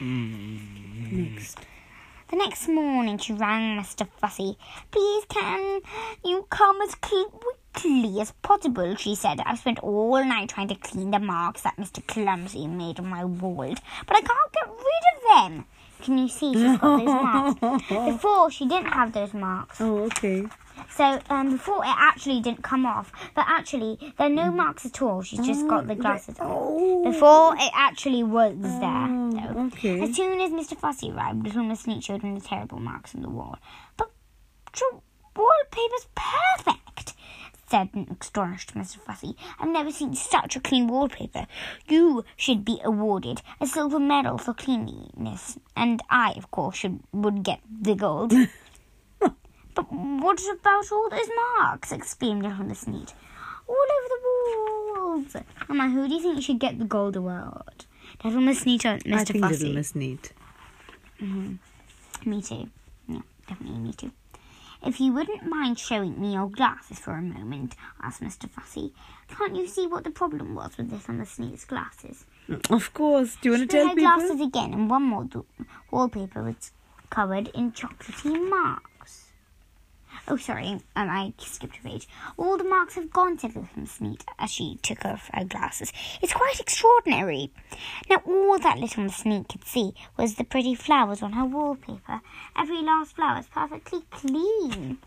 Mm. 0.00 1.12
Next. 1.12 1.58
The 2.28 2.36
next 2.36 2.66
morning 2.66 3.18
she 3.18 3.32
rang 3.32 3.78
Mr. 3.78 4.08
Fussy. 4.18 4.58
Please 4.90 5.24
can 5.28 5.80
you 6.24 6.44
come 6.50 6.80
as 6.82 6.96
quickly 6.96 8.20
as 8.20 8.32
possible, 8.42 8.96
she 8.96 9.14
said. 9.14 9.40
I've 9.46 9.60
spent 9.60 9.78
all 9.78 10.24
night 10.24 10.48
trying 10.48 10.68
to 10.68 10.74
clean 10.74 11.12
the 11.12 11.20
marks 11.20 11.62
that 11.62 11.76
Mr. 11.76 12.04
Clumsy 12.04 12.66
made 12.66 12.98
on 12.98 13.06
my 13.06 13.24
wall, 13.24 13.74
but 14.06 14.16
I 14.16 14.20
can't 14.20 14.52
get 14.52 14.68
rid 14.68 15.04
of 15.14 15.22
them. 15.52 15.66
Can 16.02 16.18
you 16.18 16.28
see 16.28 16.52
she's 16.52 16.78
got 16.78 16.98
those 16.98 17.60
marks? 17.60 17.88
Before 17.88 18.50
she 18.50 18.66
didn't 18.66 18.92
have 18.92 19.12
those 19.12 19.32
marks. 19.32 19.80
Oh, 19.80 19.98
okay. 20.06 20.46
So 20.90 21.20
um, 21.28 21.50
before 21.52 21.84
it 21.84 21.94
actually 21.96 22.40
didn't 22.40 22.62
come 22.62 22.86
off, 22.86 23.12
but 23.34 23.44
actually 23.48 23.98
there 24.18 24.26
are 24.26 24.30
no 24.30 24.50
marks 24.50 24.86
at 24.86 25.02
all. 25.02 25.22
She's 25.22 25.44
just 25.46 25.66
got 25.66 25.86
the 25.86 25.94
glasses 25.94 26.38
on. 26.38 26.46
Oh. 26.50 27.04
Before 27.04 27.54
it 27.56 27.70
actually 27.74 28.22
was 28.22 28.54
there. 28.60 28.80
though. 28.80 29.66
okay. 29.66 30.00
As 30.02 30.16
soon 30.16 30.40
as 30.40 30.50
Mr. 30.50 30.76
Fussy 30.76 31.10
arrived, 31.10 31.44
little 31.44 31.64
Miss 31.64 31.86
Neat 31.86 32.04
showed 32.04 32.22
him 32.22 32.34
the 32.34 32.40
terrible 32.40 32.78
marks 32.78 33.14
on 33.14 33.22
the 33.22 33.30
wall. 33.30 33.58
But 33.96 34.10
the 34.72 35.00
wallpaper's 35.34 36.06
perfect, 36.14 37.14
said 37.68 37.90
an 37.94 38.16
astonished 38.20 38.74
Mr. 38.74 38.98
Fussy. 38.98 39.36
I've 39.58 39.68
never 39.68 39.90
seen 39.90 40.14
such 40.14 40.56
a 40.56 40.60
clean 40.60 40.86
wallpaper. 40.86 41.46
You 41.88 42.24
should 42.36 42.64
be 42.64 42.80
awarded 42.84 43.42
a 43.60 43.66
silver 43.66 43.98
medal 43.98 44.38
for 44.38 44.54
cleanliness, 44.54 45.58
and 45.74 46.00
I, 46.08 46.32
of 46.36 46.50
course, 46.50 46.76
should 46.76 47.00
would 47.12 47.42
get 47.42 47.60
the 47.68 47.94
gold. 47.94 48.32
but 49.76 49.92
what 49.92 50.40
about 50.52 50.90
all 50.90 51.08
those 51.10 51.28
marks? 51.58 51.92
exclaimed 51.92 52.42
little 52.42 52.64
Miss 52.64 52.86
Neat. 52.88 53.14
All 53.68 53.76
over 53.76 54.08
the 54.08 55.00
walls. 55.00 55.36
Emma, 55.68 55.88
who 55.90 56.08
do 56.08 56.14
you 56.14 56.20
think 56.20 56.42
should 56.42 56.58
get 56.58 56.78
the 56.78 56.84
gold 56.84 57.14
award? 57.14 57.84
Little 58.24 58.40
Miss 58.40 58.64
Neat 58.64 58.84
or 58.86 58.98
Mr. 58.98 59.14
I 59.14 59.24
think 59.24 59.44
Fussy? 59.44 59.58
Little 59.58 59.74
Miss 59.74 59.94
Neat. 59.94 60.32
Mm-hmm. 61.20 62.30
Me 62.30 62.42
too. 62.42 62.68
Yeah, 63.06 63.20
definitely 63.46 63.78
me 63.78 63.92
too. 63.92 64.12
If 64.84 65.00
you 65.00 65.12
wouldn't 65.12 65.44
mind 65.46 65.78
showing 65.78 66.20
me 66.20 66.34
your 66.34 66.48
glasses 66.48 66.98
for 66.98 67.12
a 67.12 67.22
moment, 67.22 67.74
asked 68.02 68.22
Mr. 68.22 68.48
Fussy. 68.48 68.92
Can't 69.28 69.56
you 69.56 69.66
see 69.66 69.86
what 69.86 70.04
the 70.04 70.10
problem 70.10 70.54
was 70.54 70.76
with 70.76 70.90
this 70.90 71.08
on 71.08 71.18
the 71.18 71.26
Sneak's 71.26 71.64
glasses? 71.64 72.24
Of 72.70 72.94
course. 72.94 73.36
Do 73.40 73.48
you 73.48 73.58
want 73.58 73.70
to 73.70 73.76
tell 73.76 73.88
people? 73.88 74.04
glasses 74.04 74.40
again, 74.40 74.72
and 74.72 74.88
one 74.88 75.02
more 75.02 75.26
wallpaper 75.90 76.42
was 76.42 76.70
covered 77.10 77.48
in 77.48 77.72
chocolatey 77.72 78.48
marks. 78.48 78.90
Oh, 80.28 80.36
sorry, 80.36 80.66
um, 80.66 80.80
I 80.96 81.32
skipped 81.38 81.78
a 81.78 81.82
page. 81.82 82.08
All 82.36 82.58
the 82.58 82.64
marks 82.64 82.96
have 82.96 83.12
gone, 83.12 83.38
said 83.38 83.54
little 83.54 83.68
Miss 83.76 84.00
Neat 84.00 84.24
as 84.40 84.50
she 84.50 84.76
took 84.82 85.04
off 85.04 85.30
her 85.32 85.44
glasses. 85.44 85.92
It's 86.20 86.32
quite 86.32 86.58
extraordinary. 86.58 87.52
Now, 88.10 88.22
all 88.26 88.58
that 88.58 88.78
little 88.78 89.04
Miss 89.04 89.24
Neat 89.24 89.48
could 89.48 89.64
see 89.64 89.94
was 90.16 90.34
the 90.34 90.42
pretty 90.42 90.74
flowers 90.74 91.22
on 91.22 91.34
her 91.34 91.44
wallpaper. 91.44 92.22
Every 92.58 92.82
last 92.82 93.14
flower 93.14 93.38
is 93.38 93.46
perfectly 93.46 94.00
clean. 94.10 94.98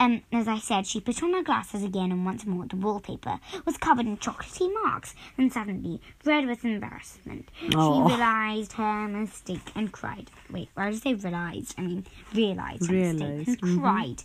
Um, 0.00 0.22
as 0.30 0.46
I 0.46 0.58
said, 0.58 0.86
she 0.86 1.00
put 1.00 1.22
on 1.24 1.32
her 1.32 1.42
glasses 1.42 1.82
again, 1.82 2.12
and 2.12 2.24
once 2.24 2.46
more 2.46 2.66
the 2.66 2.76
wallpaper 2.76 3.40
was 3.64 3.76
covered 3.76 4.06
in 4.06 4.16
chocolatey 4.16 4.72
marks. 4.84 5.14
And 5.36 5.52
suddenly, 5.52 6.00
red 6.24 6.46
with 6.46 6.64
embarrassment, 6.64 7.48
Oh. 7.74 8.06
she 8.06 8.12
realised 8.14 8.72
her 8.74 9.08
mistake 9.08 9.72
and 9.74 9.90
cried. 9.90 10.30
Wait, 10.50 10.68
why 10.74 10.90
did 10.90 10.96
I 10.96 10.98
say 11.00 11.14
realised? 11.14 11.74
I 11.78 11.82
mean, 11.82 12.06
realised 12.32 12.86
her 12.86 12.94
mistake 12.94 13.20
Realised, 13.28 13.48
and 13.48 13.58
mhm. 13.58 13.80
cried. 13.80 14.22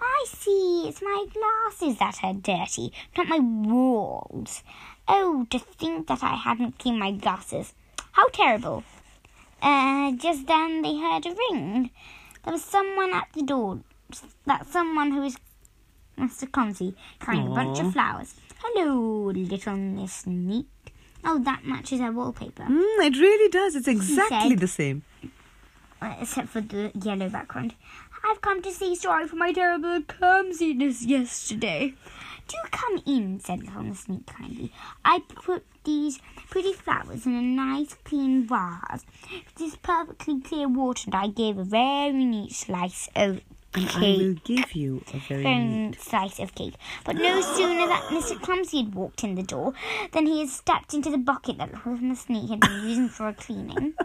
I 0.00 0.24
see, 0.28 0.84
it's 0.88 1.02
my 1.02 1.26
glasses 1.32 1.98
that 1.98 2.18
are 2.22 2.34
dirty, 2.34 2.92
not 3.16 3.26
my 3.26 3.40
walls. 3.40 4.62
Oh, 5.08 5.46
to 5.50 5.58
think 5.58 6.06
that 6.06 6.22
I 6.22 6.36
hadn't 6.36 6.78
cleaned 6.78 7.00
my 7.00 7.10
glasses. 7.10 7.74
How 8.12 8.28
terrible. 8.28 8.84
Uh, 9.60 10.12
just 10.12 10.46
then 10.46 10.82
they 10.82 10.96
heard 10.98 11.26
a 11.26 11.34
ring. 11.50 11.90
There 12.44 12.52
was 12.52 12.62
someone 12.62 13.12
at 13.12 13.28
the 13.34 13.42
door. 13.42 13.80
That 14.46 14.66
someone 14.66 15.12
who 15.12 15.22
is 15.24 15.36
Mr. 16.18 16.50
Clumsy, 16.50 16.94
carrying 17.20 17.46
a 17.46 17.54
bunch 17.54 17.78
of 17.80 17.92
flowers. 17.92 18.34
Hello, 18.60 19.30
little 19.30 19.76
Miss 19.76 20.26
Neat. 20.26 20.66
Oh, 21.24 21.38
that 21.40 21.64
matches 21.64 22.00
her 22.00 22.10
wallpaper. 22.10 22.64
Mm, 22.64 23.06
it 23.06 23.16
really 23.18 23.50
does. 23.50 23.76
It's 23.76 23.88
exactly 23.88 24.50
said- 24.50 24.58
the 24.60 24.68
same. 24.68 25.02
Except 26.20 26.48
for 26.48 26.60
the 26.60 26.92
yellow 27.02 27.28
background. 27.28 27.74
I've 28.24 28.40
come 28.40 28.62
to 28.62 28.72
say 28.72 28.94
sorry 28.94 29.26
for 29.28 29.36
my 29.36 29.52
terrible 29.52 30.02
clumsiness 30.02 31.04
yesterday. 31.04 31.94
Do 32.46 32.56
come 32.70 33.02
in, 33.04 33.40
said 33.40 33.62
little 33.64 33.82
Miss 33.82 34.08
Neat 34.08 34.26
kindly. 34.26 34.72
I 35.04 35.20
put 35.20 35.66
these 35.84 36.18
pretty 36.50 36.72
flowers 36.72 37.26
in 37.26 37.34
a 37.34 37.42
nice 37.42 37.94
clean 38.04 38.46
vase 38.46 39.04
this 39.56 39.76
perfectly 39.76 40.40
clear 40.40 40.68
water, 40.68 41.04
and 41.06 41.14
I 41.14 41.26
gave 41.28 41.58
a 41.58 41.64
very 41.64 42.24
neat 42.24 42.52
slice 42.52 43.08
of 43.14 43.40
And 43.78 44.04
I 44.04 44.16
will 44.16 44.34
give 44.44 44.74
you 44.74 45.02
a 45.14 45.18
very 45.18 45.44
neat 45.44 46.00
slice 46.00 46.38
of 46.38 46.54
cake. 46.54 46.74
But 47.04 47.16
no 47.16 47.40
sooner 47.56 47.86
that 47.86 48.04
Mr. 48.10 48.40
Clumsy 48.40 48.78
had 48.82 48.94
walked 48.94 49.22
in 49.24 49.34
the 49.34 49.42
door 49.42 49.72
than 50.12 50.26
he 50.26 50.40
had 50.40 50.48
stepped 50.48 50.94
into 50.94 51.10
the 51.10 51.18
bucket 51.18 51.58
that 51.58 51.72
little 51.72 51.96
Miss 51.98 52.28
Neat 52.28 52.50
had 52.50 52.60
been 52.60 52.88
using 52.88 53.08
for 53.08 53.28
a 53.28 53.34
cleaning. 53.34 53.94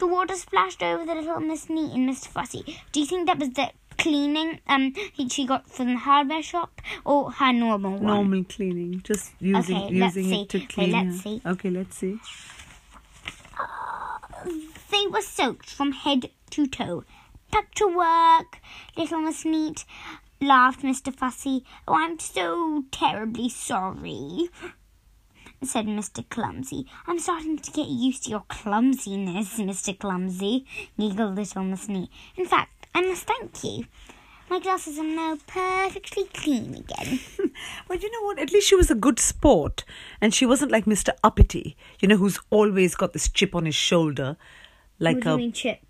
The 0.00 0.06
water 0.08 0.34
splashed 0.34 0.82
over 0.82 1.04
the 1.06 1.14
little 1.14 1.38
Miss 1.38 1.70
Neat 1.70 1.92
and 1.94 2.08
Mr. 2.10 2.26
Fussy. 2.26 2.76
Do 2.90 2.98
you 2.98 3.06
think 3.06 3.28
that 3.28 3.38
was 3.38 3.50
the 3.50 3.70
cleaning 3.98 4.58
um 4.66 4.94
he, 5.12 5.28
she 5.28 5.46
got 5.46 5.70
from 5.70 5.90
the 5.92 5.96
hardware 5.98 6.42
shop 6.42 6.80
or 7.04 7.30
her 7.30 7.52
normal 7.52 7.92
one? 7.92 8.02
Normal 8.02 8.42
cleaning, 8.44 9.00
just 9.04 9.30
using 9.38 9.76
Okay, 9.76 9.94
let's 9.94 10.16
using 10.16 10.40
it 10.40 10.48
to 10.48 10.58
Okay, 10.58 10.66
clean. 10.66 10.90
let's 10.90 11.16
her. 11.18 11.22
see. 11.22 11.42
Okay, 11.46 11.70
let's 11.70 11.96
see. 11.96 12.18
They 14.90 15.06
were 15.06 15.20
soaked 15.22 15.70
from 15.70 15.92
head 15.92 16.30
to 16.50 16.66
toe. 16.66 17.04
Back 17.52 17.74
to 17.74 17.86
work, 17.86 18.58
little 18.96 19.20
Miss 19.20 19.44
Neat, 19.44 19.84
laughed 20.40 20.82
Mr. 20.82 21.14
Fussy. 21.14 21.64
Oh, 21.86 21.94
I'm 21.94 22.18
so 22.18 22.84
terribly 22.92 23.48
sorry, 23.48 24.48
said 25.62 25.86
Mr. 25.86 26.28
Clumsy. 26.28 26.86
I'm 27.06 27.18
starting 27.18 27.58
to 27.58 27.70
get 27.72 27.88
used 27.88 28.24
to 28.24 28.30
your 28.30 28.44
clumsiness, 28.48 29.58
Mr. 29.58 29.98
Clumsy, 29.98 30.64
giggled 30.98 31.34
little 31.36 31.64
Miss 31.64 31.88
Neat. 31.88 32.08
In 32.36 32.46
fact, 32.46 32.86
I 32.94 33.02
must 33.02 33.26
thank 33.26 33.64
you. 33.64 33.86
My 34.48 34.58
glasses 34.60 34.98
are 34.98 35.04
now 35.04 35.36
perfectly 35.46 36.24
clean 36.32 36.74
again. 36.74 37.20
Well, 37.88 37.98
you 37.98 38.10
know 38.10 38.26
what? 38.26 38.38
At 38.38 38.52
least 38.52 38.68
she 38.68 38.76
was 38.76 38.90
a 38.90 38.94
good 38.94 39.18
sport, 39.18 39.84
and 40.20 40.32
she 40.32 40.46
wasn't 40.46 40.70
like 40.70 40.84
Mr. 40.86 41.10
Uppity, 41.22 41.76
you 41.98 42.08
know, 42.08 42.16
who's 42.16 42.38
always 42.48 42.94
got 42.94 43.12
this 43.12 43.28
chip 43.28 43.54
on 43.54 43.66
his 43.66 43.74
shoulder, 43.74 44.36
like 44.98 45.26
a 45.26 45.50
Chip? 45.50 45.89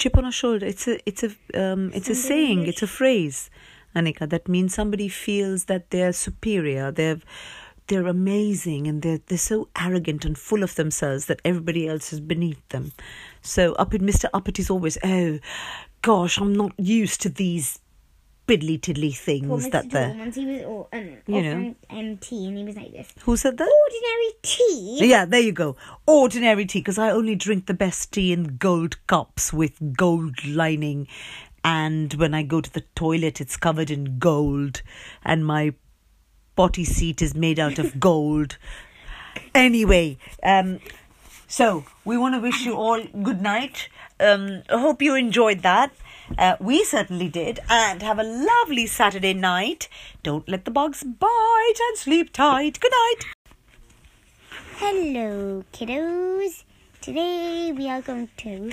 Chip 0.00 0.16
on 0.16 0.24
her 0.24 0.32
shoulder. 0.32 0.66
It's 0.66 0.88
a, 0.88 0.98
it's 1.06 1.22
a, 1.22 1.30
um, 1.54 1.92
it's 1.94 2.08
a 2.08 2.14
saying. 2.14 2.66
It's 2.66 2.82
a 2.82 2.86
phrase, 2.86 3.50
Anika, 3.94 4.28
that 4.28 4.48
means 4.48 4.74
somebody 4.74 5.08
feels 5.08 5.66
that 5.66 5.90
they're 5.90 6.12
superior. 6.12 6.90
They're, 6.90 7.20
they're 7.86 8.06
amazing, 8.06 8.86
and 8.86 9.02
they're 9.02 9.20
they're 9.26 9.38
so 9.38 9.68
arrogant 9.76 10.24
and 10.24 10.38
full 10.38 10.62
of 10.62 10.74
themselves 10.76 11.26
that 11.26 11.40
everybody 11.44 11.88
else 11.88 12.12
is 12.12 12.20
beneath 12.20 12.66
them. 12.70 12.92
So 13.42 13.74
up 13.74 13.94
in 13.94 14.02
Mr. 14.02 14.30
Uppity's 14.32 14.70
always, 14.70 14.96
oh, 15.04 15.38
gosh, 16.02 16.38
I'm 16.38 16.54
not 16.54 16.72
used 16.78 17.20
to 17.22 17.28
these 17.28 17.78
piddly 18.46 18.80
tiddly 18.80 19.12
things 19.12 19.70
that 19.70 19.90
the 19.90 20.14
once 20.18 20.34
he 20.34 20.44
was 20.44 20.64
all, 20.64 20.88
um, 20.92 21.16
You 21.26 21.42
know. 21.42 21.74
MT 21.88 22.46
and 22.46 22.58
he 22.58 22.64
was 22.64 22.76
like 22.76 22.92
this. 22.92 23.12
who 23.22 23.36
said 23.36 23.56
that? 23.58 23.68
Ordinary 23.68 24.32
tea? 24.42 24.98
Yeah, 25.08 25.24
there 25.24 25.40
you 25.40 25.52
go. 25.52 25.76
Ordinary 26.06 26.66
tea, 26.66 26.80
because 26.80 26.98
I 26.98 27.10
only 27.10 27.36
drink 27.36 27.66
the 27.66 27.74
best 27.74 28.12
tea 28.12 28.32
in 28.32 28.56
gold 28.56 29.04
cups 29.06 29.52
with 29.52 29.96
gold 29.96 30.44
lining. 30.44 31.06
And 31.62 32.14
when 32.14 32.34
I 32.34 32.42
go 32.42 32.60
to 32.60 32.72
the 32.72 32.82
toilet, 32.94 33.40
it's 33.40 33.56
covered 33.56 33.90
in 33.90 34.18
gold. 34.18 34.82
And 35.22 35.46
my 35.46 35.74
potty 36.56 36.84
seat 36.84 37.22
is 37.22 37.34
made 37.34 37.58
out 37.60 37.78
of 37.78 38.00
gold. 38.08 38.56
Anyway, 39.54 40.18
um, 40.42 40.80
so 41.46 41.84
we 42.04 42.16
want 42.16 42.34
to 42.34 42.40
wish 42.40 42.64
you 42.64 42.74
all 42.74 43.02
good 43.22 43.40
night. 43.40 43.88
Um, 44.18 44.62
I 44.68 44.78
hope 44.78 45.02
you 45.02 45.14
enjoyed 45.14 45.62
that. 45.62 45.92
Uh, 46.38 46.56
we 46.60 46.84
certainly 46.84 47.28
did. 47.28 47.60
And 47.68 48.02
have 48.02 48.18
a 48.18 48.22
lovely 48.22 48.86
Saturday 48.86 49.34
night. 49.34 49.88
Don't 50.22 50.48
let 50.48 50.64
the 50.64 50.70
bugs 50.70 51.02
bite 51.02 51.78
and 51.88 51.98
sleep 51.98 52.32
tight. 52.32 52.80
Good 52.80 52.92
night. 52.92 53.26
Hello, 54.76 55.64
kiddos. 55.72 56.64
Today 57.00 57.72
we 57.76 57.88
are 57.88 58.02
going 58.02 58.28
to 58.38 58.72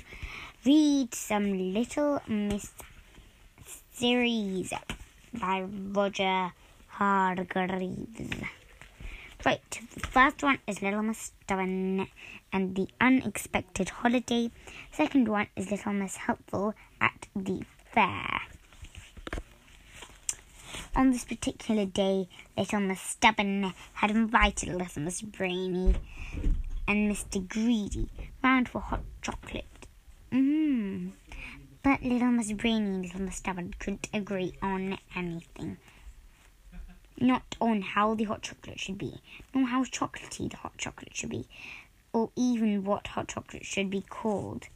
read 0.65 1.13
some 1.13 1.73
Little 1.73 2.21
Miss 2.27 2.71
series 3.91 4.73
by 5.33 5.61
Roger 5.61 6.51
Hargreaves. 6.87 8.31
Right, 9.45 9.81
the 9.93 9.99
first 10.07 10.43
one 10.43 10.59
is 10.67 10.81
Little 10.81 11.03
Miss 11.03 11.31
Stubborn 11.43 12.07
and 12.51 12.75
the 12.75 12.87
Unexpected 12.99 13.89
Holiday. 13.89 14.51
Second 14.91 15.27
one 15.27 15.47
is 15.55 15.71
Little 15.71 15.93
Miss 15.93 16.17
Helpful 16.17 16.73
at 17.01 17.27
the 17.35 17.63
Fair. 17.91 18.41
On 20.95 21.11
this 21.11 21.25
particular 21.25 21.85
day, 21.85 22.27
Little 22.57 22.79
Miss 22.79 23.01
Stubborn 23.01 23.73
had 23.93 24.11
invited 24.11 24.69
Little 24.69 25.03
Miss 25.03 25.21
Brainy 25.21 25.95
and 26.87 27.11
Mr. 27.11 27.47
Greedy 27.47 28.09
round 28.43 28.69
for 28.69 28.81
hot 28.81 29.01
chocolate. 29.21 29.65
Mmm. 30.31 31.11
But 31.83 32.01
Little 32.01 32.31
Miss 32.31 32.51
Brainy 32.51 32.87
and 32.87 33.03
Little 33.03 33.21
Miss 33.21 33.35
Stubborn 33.35 33.75
couldn't 33.77 34.09
agree 34.13 34.53
on 34.61 34.97
anything. 35.15 35.77
Not 37.19 37.55
on 37.61 37.81
how 37.81 38.15
the 38.15 38.25
hot 38.25 38.41
chocolate 38.41 38.79
should 38.79 38.97
be, 38.97 39.21
nor 39.53 39.67
how 39.67 39.83
chocolatey 39.83 40.49
the 40.49 40.57
hot 40.57 40.77
chocolate 40.77 41.15
should 41.15 41.29
be, 41.29 41.47
or 42.13 42.31
even 42.35 42.83
what 42.83 43.07
hot 43.07 43.27
chocolate 43.27 43.65
should 43.65 43.89
be 43.89 44.01
called. 44.01 44.67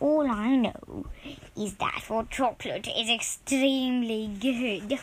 All 0.00 0.26
I 0.30 0.56
know 0.56 1.04
is 1.54 1.74
that 1.74 2.04
hot 2.08 2.30
chocolate 2.30 2.88
is 2.88 3.10
extremely 3.10 4.28
good, 4.40 4.98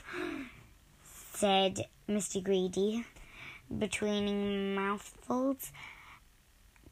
said 1.34 1.86
Mr. 2.10 2.44
Greedy, 2.44 3.06
between 3.78 4.74
mouthfuls. 4.74 5.72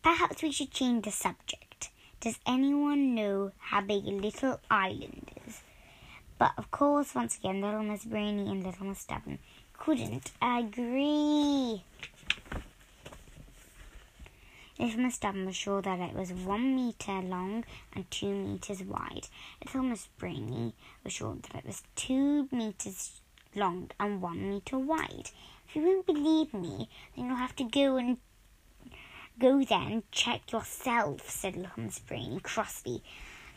Perhaps 0.03 0.43
we 0.43 0.51
should 0.51 0.69
change 0.69 1.05
the 1.05 1.12
subject. 1.12 1.89
Does 2.19 2.38
anyone 2.45 3.15
know 3.15 3.53
how 3.57 3.81
big 3.81 4.05
Little 4.05 4.59
Island 4.69 5.31
is? 5.47 5.62
But 6.38 6.51
of 6.59 6.69
course, 6.69 7.15
once 7.15 7.38
again, 7.38 7.62
Little 7.62 7.81
Miss 7.81 8.05
Brainy 8.05 8.51
and 8.51 8.63
Little 8.63 8.85
Miss 8.85 9.00
Stubborn 9.00 9.39
couldn't 9.74 10.31
agree. 10.43 11.83
Miss 14.77 15.15
Stubborn 15.15 15.46
was 15.46 15.55
sure 15.55 15.82
that 15.82 16.00
it 16.00 16.13
was 16.13 16.34
one 16.34 16.75
meter 16.75 17.22
long 17.22 17.63
and 17.94 18.10
two 18.12 18.34
meters 18.34 18.84
wide. 18.84 19.27
Little 19.63 19.84
Miss 19.84 20.10
Brainy 20.17 20.74
was 21.03 21.13
sure 21.13 21.36
that 21.36 21.60
it 21.60 21.65
was 21.65 21.84
two 21.96 22.50
meters 22.51 23.22
long 23.55 23.89
and 24.00 24.22
one 24.22 24.50
meter 24.50 24.77
wide. 24.77 25.29
If 25.67 25.75
you 25.75 25.82
won't 25.84 26.05
believe 26.05 26.53
me, 26.53 26.89
then 27.15 27.27
you'll 27.27 27.38
have 27.38 27.55
to 27.55 27.63
go 27.63 27.96
and 27.96 28.17
go 29.39 29.63
there 29.63 29.79
and 29.79 30.12
check 30.12 30.51
yourself, 30.51 31.29
said 31.29 31.55
Little 31.55 31.84
Miss 31.84 32.00
Brainy 32.00 32.41
crossly. 32.41 33.01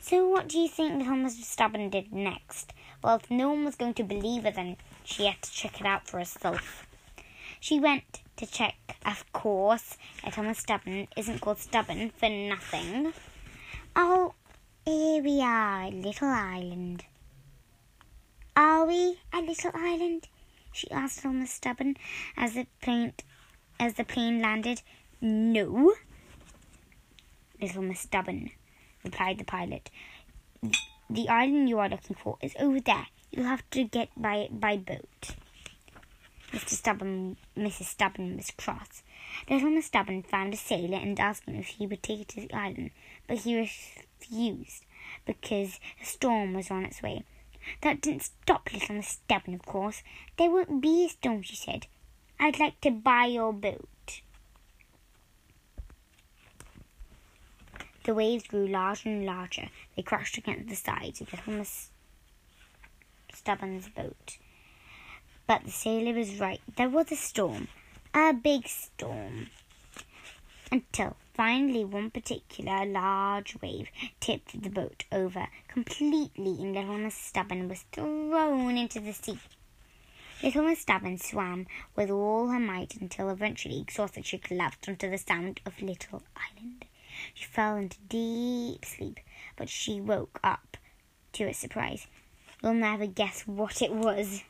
So 0.01 0.29
what 0.29 0.49
do 0.49 0.59
you 0.59 0.69
think 0.69 0.99
Little 0.99 1.17
Miss 1.17 1.45
Stubborn 1.45 1.91
did 1.91 2.13
next? 2.13 2.73
Well, 3.03 3.17
if 3.17 3.29
no 3.29 3.51
one 3.51 3.65
was 3.65 3.75
going 3.75 3.95
to 3.95 4.05
believe 4.05 4.45
her, 4.45 4.53
then 4.53 4.77
she 5.03 5.27
had 5.27 5.43
to 5.43 5.51
check 5.51 5.81
it 5.81 5.87
out 5.87 6.07
for 6.07 6.19
herself. 6.19 6.87
She 7.59 7.81
went 7.81 8.21
to 8.39 8.47
check, 8.47 8.77
of 9.05 9.31
course. 9.33 9.99
Little 10.25 10.45
Miss 10.45 10.59
Stubborn 10.59 11.09
isn't 11.17 11.41
called 11.41 11.59
Stubborn 11.59 12.11
for 12.11 12.29
nothing. 12.29 13.13
Oh, 13.97 14.35
here 14.85 15.23
we 15.23 15.41
are, 15.41 15.91
Little 15.91 16.29
Island. 16.29 17.05
Are 18.55 18.87
we 18.87 19.19
a 19.33 19.41
little 19.41 19.73
island? 19.75 20.29
She 20.73 20.89
asked 20.91 21.25
Miss 21.25 21.53
Stubborn 21.53 21.97
as 22.37 22.55
the 22.55 22.67
plane 22.81 23.13
as 23.81 23.95
the 23.95 24.05
plane 24.05 24.41
landed. 24.41 24.83
No, 25.21 25.95
Little 27.61 27.83
Miss 27.83 28.01
Stubborn, 28.01 28.53
replied 29.03 29.39
the 29.39 29.45
pilot. 29.45 29.91
The 31.11 31.29
island 31.29 31.69
you 31.69 31.81
are 31.81 31.89
looking 31.89 32.15
for 32.15 32.39
is 32.41 32.55
over 32.61 32.79
there. 32.81 33.09
You'll 33.33 33.47
have 33.47 33.69
to 33.71 33.83
get 33.83 34.11
by 34.17 34.49
by 34.53 34.77
boat. 34.77 35.35
Mr. 36.53 36.71
Stubborn, 36.71 37.37
Mrs. 37.57 37.85
Stubborn 37.85 38.37
was 38.37 38.51
cross. 38.53 39.03
Little 39.51 39.71
Miss 39.71 39.87
Stubborn 39.87 40.23
found 40.23 40.55
a 40.55 40.57
sailor 40.57 40.97
and 40.97 41.21
asked 41.21 41.45
him 41.45 41.57
if 41.57 41.67
he 41.67 41.87
would 41.87 42.03
take 42.03 42.19
her 42.19 42.25
to 42.25 42.41
the 42.49 42.55
island, 42.55 42.91
but 43.27 43.39
he 43.39 43.59
refused 43.59 44.85
because 45.27 45.79
a 46.01 46.05
storm 46.07 46.55
was 46.55 46.71
on 46.71 46.85
its 46.85 47.03
way. 47.03 47.25
That 47.83 48.01
didn't 48.01 48.23
stop 48.23 48.73
Little 48.73 48.97
Miss 48.97 49.09
Stubborn, 49.09 49.55
of 49.55 49.67
course. 49.67 50.03
There 50.39 50.51
won't 50.51 50.81
be 50.81 51.05
a 51.05 51.09
storm, 51.11 51.43
she 51.43 51.57
said. 51.57 51.87
I'd 52.41 52.59
like 52.59 52.81
to 52.81 52.91
buy 52.91 53.27
your 53.27 53.53
boat. 53.53 54.23
The 58.05 58.15
waves 58.15 58.47
grew 58.47 58.67
larger 58.67 59.11
and 59.11 59.27
larger. 59.27 59.69
They 59.95 60.03
crashed 60.03 60.39
against 60.39 60.71
the 60.71 60.77
sides 60.77 61.21
of 61.21 61.31
Little 61.31 61.53
Miss 61.53 61.91
Stubborn's 63.35 63.91
boat. 63.91 64.39
But 65.49 65.65
the 65.65 65.71
sailor 65.71 66.13
was 66.13 66.39
right. 66.39 66.61
There 66.77 66.91
was 66.91 67.11
a 67.11 67.17
storm, 67.17 67.69
a 68.13 68.35
big 68.35 68.69
storm. 68.69 69.49
Until 70.71 71.17
finally 71.33 71.87
one 71.87 72.11
particular 72.11 72.85
large 72.85 73.57
wave 73.63 73.89
tipped 74.21 74.63
the 74.63 74.69
boat 74.69 75.05
over 75.11 75.49
completely 75.67 76.63
and 76.63 76.75
Little 76.75 76.99
Miss 76.99 77.15
Stubborn 77.15 77.67
was 77.67 77.87
thrown 77.93 78.77
into 78.77 79.01
the 79.01 79.15
sea. 79.15 79.39
Little 80.43 80.65
Miss 80.65 80.81
Stubborn 80.81 81.17
swam 81.17 81.67
with 81.97 82.11
all 82.11 82.49
her 82.49 82.61
might 82.61 82.97
until 82.97 83.31
eventually, 83.31 83.81
exhausted, 83.81 84.27
she 84.27 84.37
collapsed 84.37 84.87
onto 84.87 85.11
the 85.11 85.17
sand 85.17 85.63
of 85.65 85.81
Little 85.81 86.25
Island. 86.37 86.85
She 87.33 87.47
fell 87.47 87.77
into 87.77 87.97
deep 88.07 88.85
sleep, 88.85 89.19
but 89.57 89.71
she 89.71 89.99
woke 89.99 90.41
up 90.45 90.77
to 91.33 91.45
a 91.45 91.55
surprise. 91.55 92.07
You'll 92.63 92.75
never 92.75 93.07
guess 93.07 93.47
what 93.47 93.81
it 93.81 93.93
was. 93.93 94.43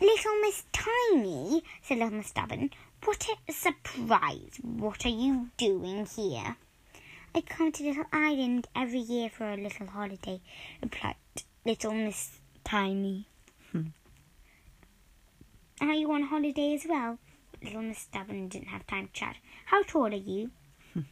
Little 0.00 0.40
Miss 0.42 0.64
Tiny, 0.72 1.62
said 1.82 1.98
Little 1.98 2.18
Miss 2.18 2.26
Stubborn. 2.28 2.70
What 3.04 3.26
a 3.48 3.52
surprise! 3.52 4.58
What 4.62 5.06
are 5.06 5.10
you 5.10 5.48
doing 5.56 6.06
here? 6.06 6.56
I 7.34 7.40
come 7.40 7.72
to 7.72 7.82
Little 7.82 8.04
Island 8.12 8.66
every 8.74 8.98
year 8.98 9.30
for 9.30 9.50
a 9.50 9.56
little 9.56 9.86
holiday, 9.86 10.40
replied 10.82 11.16
Little 11.64 11.92
Miss 11.94 12.38
Tiny. 12.64 13.26
Hmm. 13.72 13.88
Are 15.80 15.94
you 15.94 16.10
on 16.12 16.22
holiday 16.24 16.74
as 16.74 16.86
well? 16.88 17.18
Little 17.62 17.82
Miss 17.82 17.98
Stubborn 17.98 18.48
didn't 18.48 18.68
have 18.68 18.86
time 18.86 19.06
to 19.08 19.12
chat. 19.12 19.36
How 19.66 19.82
tall 19.82 20.06
are 20.06 20.14
you? 20.14 20.50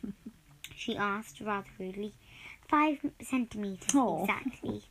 she 0.76 0.96
asked 0.96 1.40
rather 1.40 1.68
rudely. 1.78 2.12
Five 2.68 2.98
centimeters 3.22 3.94
Oh. 3.94 4.22
exactly, 4.22 4.84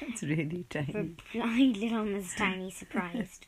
That's 0.00 0.22
really 0.22 0.66
tiny. 0.68 1.16
replied 1.34 1.76
Little 1.76 2.04
Miss 2.04 2.34
Tiny, 2.34 2.70
surprised. 2.70 3.46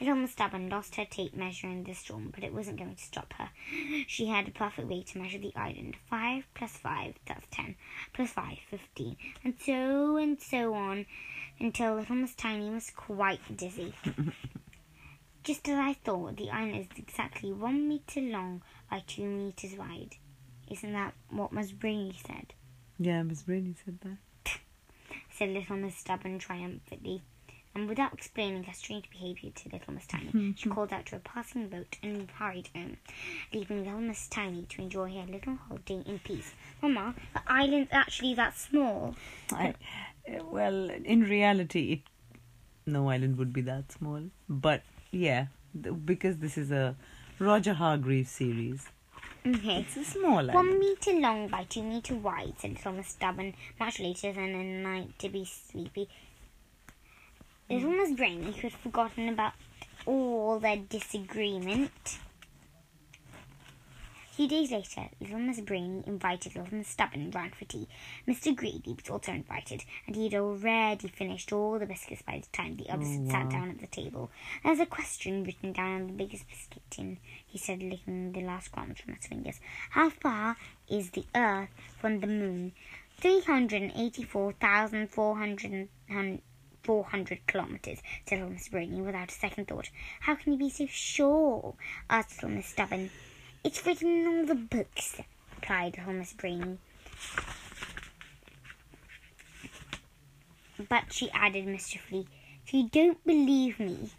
Little 0.00 0.16
Miss 0.16 0.32
Stubborn 0.32 0.70
lost 0.70 0.94
her 0.96 1.04
tape 1.04 1.34
measure 1.34 1.66
in 1.66 1.84
the 1.84 1.92
storm, 1.94 2.30
but 2.34 2.42
it 2.42 2.54
wasn't 2.54 2.78
going 2.78 2.94
to 2.94 3.02
stop 3.02 3.34
her. 3.34 3.50
She 4.06 4.26
had 4.26 4.48
a 4.48 4.50
perfect 4.50 4.88
way 4.88 5.02
to 5.02 5.18
measure 5.18 5.38
the 5.38 5.52
island. 5.54 5.96
Five 6.08 6.44
plus 6.54 6.72
five, 6.72 7.14
that's 7.26 7.46
ten. 7.50 7.76
Plus 8.14 8.30
five, 8.30 8.58
fifteen. 8.70 9.16
And 9.44 9.54
so 9.60 10.16
and 10.16 10.40
so 10.40 10.72
on 10.74 11.04
until 11.58 11.96
Little 11.96 12.16
Miss 12.16 12.34
Tiny 12.34 12.70
was 12.70 12.90
quite 12.90 13.40
dizzy. 13.56 13.92
Just 15.44 15.68
as 15.68 15.78
I 15.78 15.94
thought, 15.94 16.36
the 16.36 16.50
island 16.50 16.80
is 16.80 16.98
exactly 16.98 17.52
one 17.52 17.88
meter 17.88 18.20
long 18.20 18.62
by 18.90 19.02
two 19.06 19.26
meters 19.26 19.74
wide. 19.76 20.16
Isn't 20.70 20.92
that 20.92 21.14
what 21.30 21.52
Miss 21.52 21.72
Brainy 21.72 22.14
said? 22.26 22.54
Yeah, 22.98 23.22
Miss 23.22 23.42
Brainy 23.42 23.74
said 23.84 23.98
that. 24.02 24.18
Said 25.40 25.48
Little 25.48 25.76
Miss 25.76 25.96
Stubborn 25.96 26.38
triumphantly. 26.38 27.22
And 27.74 27.88
without 27.88 28.12
explaining 28.12 28.64
her 28.64 28.74
strange 28.74 29.08
behaviour 29.10 29.50
to 29.50 29.68
Little 29.70 29.94
Miss 29.94 30.06
Tiny, 30.06 30.52
she 30.54 30.68
called 30.68 30.92
out 30.92 31.06
to 31.06 31.16
a 31.16 31.20
passing 31.20 31.68
boat 31.68 31.96
and 32.02 32.30
hurried 32.32 32.68
home, 32.74 32.98
leaving 33.54 33.84
Little 33.84 34.00
Miss 34.00 34.28
Tiny 34.28 34.66
to 34.68 34.82
enjoy 34.82 35.14
her 35.14 35.32
little 35.32 35.54
holiday 35.54 36.02
in 36.04 36.18
peace. 36.18 36.52
Mama, 36.82 37.14
the 37.32 37.40
island's 37.46 37.88
actually 37.90 38.34
that 38.34 38.58
small. 38.58 39.14
I, 39.52 39.74
uh, 40.28 40.44
well, 40.44 40.90
in 40.90 41.22
reality, 41.22 41.92
it, 41.92 42.00
no 42.84 43.08
island 43.08 43.38
would 43.38 43.52
be 43.54 43.62
that 43.62 43.92
small. 43.92 44.22
But 44.46 44.82
yeah, 45.10 45.46
because 46.04 46.38
this 46.38 46.58
is 46.58 46.70
a 46.70 46.96
Roger 47.38 47.72
Hargreaves 47.72 48.30
series, 48.30 48.88
Okay. 49.46 49.80
it's 49.80 49.96
a 49.96 50.04
small 50.04 50.46
One 50.46 50.56
island. 50.56 50.78
meter 50.80 51.12
long 51.14 51.48
by 51.48 51.64
two 51.64 51.82
meter 51.82 52.14
wide, 52.14 52.54
said 52.58 52.78
Miss 52.94 53.08
Stubborn, 53.08 53.54
much 53.78 53.98
later 53.98 54.32
than 54.32 54.54
a 54.54 54.64
night 54.82 55.18
to 55.18 55.28
be 55.28 55.44
sleepy. 55.46 56.08
Little 57.70 57.88
mm. 57.88 57.92
almost 57.92 58.16
Brainy, 58.16 58.52
who 58.52 58.68
had 58.68 58.72
forgotten 58.72 59.28
about 59.28 59.52
all 60.04 60.58
their 60.58 60.76
disagreement, 60.76 62.18
few 64.40 64.48
days 64.48 64.70
later, 64.70 65.06
little 65.20 65.38
Miss 65.38 65.60
Brainy 65.60 66.02
invited 66.06 66.56
little 66.56 66.74
Miss 66.74 66.88
Stubborn 66.88 67.30
round 67.30 67.54
for 67.54 67.66
tea. 67.66 67.86
Mr. 68.26 68.56
Greedy 68.56 68.94
was 68.94 69.10
also 69.10 69.32
invited, 69.32 69.84
and 70.06 70.16
he 70.16 70.30
had 70.30 70.40
already 70.40 71.08
finished 71.08 71.52
all 71.52 71.78
the 71.78 71.84
biscuits 71.84 72.22
by 72.22 72.38
the 72.38 72.56
time 72.56 72.74
the 72.74 72.88
others 72.88 73.08
had 73.08 73.30
sat 73.30 73.50
down 73.50 73.68
at 73.68 73.80
the 73.80 73.86
table. 73.86 74.30
There's 74.64 74.80
a 74.80 74.86
question 74.86 75.44
written 75.44 75.74
down 75.74 76.00
on 76.00 76.06
the 76.06 76.12
biggest 76.14 76.48
biscuit 76.48 76.80
tin, 76.88 77.18
he 77.46 77.58
said, 77.58 77.82
licking 77.82 78.32
the 78.32 78.40
last 78.40 78.72
crumbs 78.72 78.98
from 78.98 79.12
his 79.12 79.26
fingers. 79.26 79.60
How 79.90 80.08
far 80.08 80.56
is 80.88 81.10
the 81.10 81.26
earth 81.34 81.68
from 81.98 82.20
the 82.20 82.26
moon? 82.26 82.72
Three 83.18 83.42
hundred 83.42 83.82
and 83.82 83.92
eighty-four 83.94 84.54
thousand 84.54 85.10
four 85.10 85.36
hundred 85.36 85.90
four 86.82 87.04
hundred 87.04 87.46
kilometres, 87.46 87.98
said 88.26 88.38
little 88.38 88.54
Miss 88.54 88.70
Brainy 88.70 89.02
without 89.02 89.30
a 89.30 89.34
second 89.34 89.68
thought. 89.68 89.90
How 90.20 90.34
can 90.34 90.54
you 90.54 90.58
be 90.58 90.70
so 90.70 90.86
sure? 90.86 91.74
asked 92.08 92.42
little 92.42 92.56
Miss 92.56 92.68
Stubborn. 92.68 93.10
It's 93.62 93.84
written 93.84 94.08
in 94.08 94.26
all 94.26 94.46
the 94.46 94.54
books, 94.54 95.20
replied 95.54 95.98
little 95.98 96.14
Miss 96.14 96.32
Brainy. 96.32 96.78
But 100.88 101.12
she 101.12 101.30
added 101.32 101.66
mischiefully, 101.66 102.26
if 102.66 102.72
you 102.72 102.88
don't 102.88 103.22
believe 103.26 103.78
me, 103.78 104.10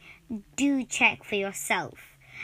do 0.55 0.83
check 0.83 1.23
for 1.23 1.33
yourself. 1.35 1.97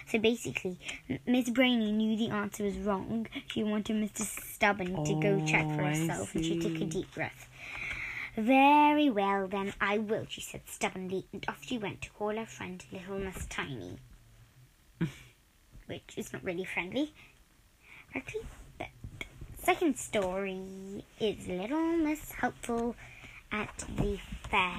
So 0.07 0.17
basically, 0.17 0.79
Miss 1.27 1.51
Brainy 1.51 1.91
knew 1.91 2.17
the 2.17 2.33
answer 2.33 2.63
was 2.63 2.77
wrong. 2.77 3.27
She 3.47 3.63
wanted 3.63 3.95
Mr. 3.97 4.21
Stubborn 4.21 5.03
to 5.05 5.13
go 5.21 5.39
oh, 5.41 5.45
check 5.45 5.67
for 5.67 5.81
Oh, 5.81 5.86
herself, 5.86 6.33
and 6.33 6.43
she 6.43 6.57
took 6.57 6.81
a 6.81 6.86
deep 6.86 7.13
breath. 7.13 7.47
Very 8.36 9.12
well, 9.12 9.47
then 9.47 9.73
I 9.79 9.99
will, 9.99 10.25
she 10.29 10.41
said 10.41 10.62
stubbornly, 10.65 11.27
and 11.31 11.45
off 11.47 11.63
she 11.63 11.77
went 11.77 12.01
to 12.01 12.10
call 12.10 12.36
her 12.36 12.45
friend 12.47 12.83
Little 12.91 13.19
Miss 13.19 13.45
Tiny. 13.45 13.99
Which 15.88 16.13
is 16.17 16.34
not 16.34 16.43
really 16.43 16.65
friendly. 16.65 17.13
Actually, 18.13 18.45
but 18.78 18.88
second 19.62 19.97
story 19.97 21.04
is 21.19 21.47
Little 21.47 21.97
Miss 21.97 22.32
Helpful 22.34 22.95
at 23.52 23.86
the 23.95 24.19
fair. 24.50 24.78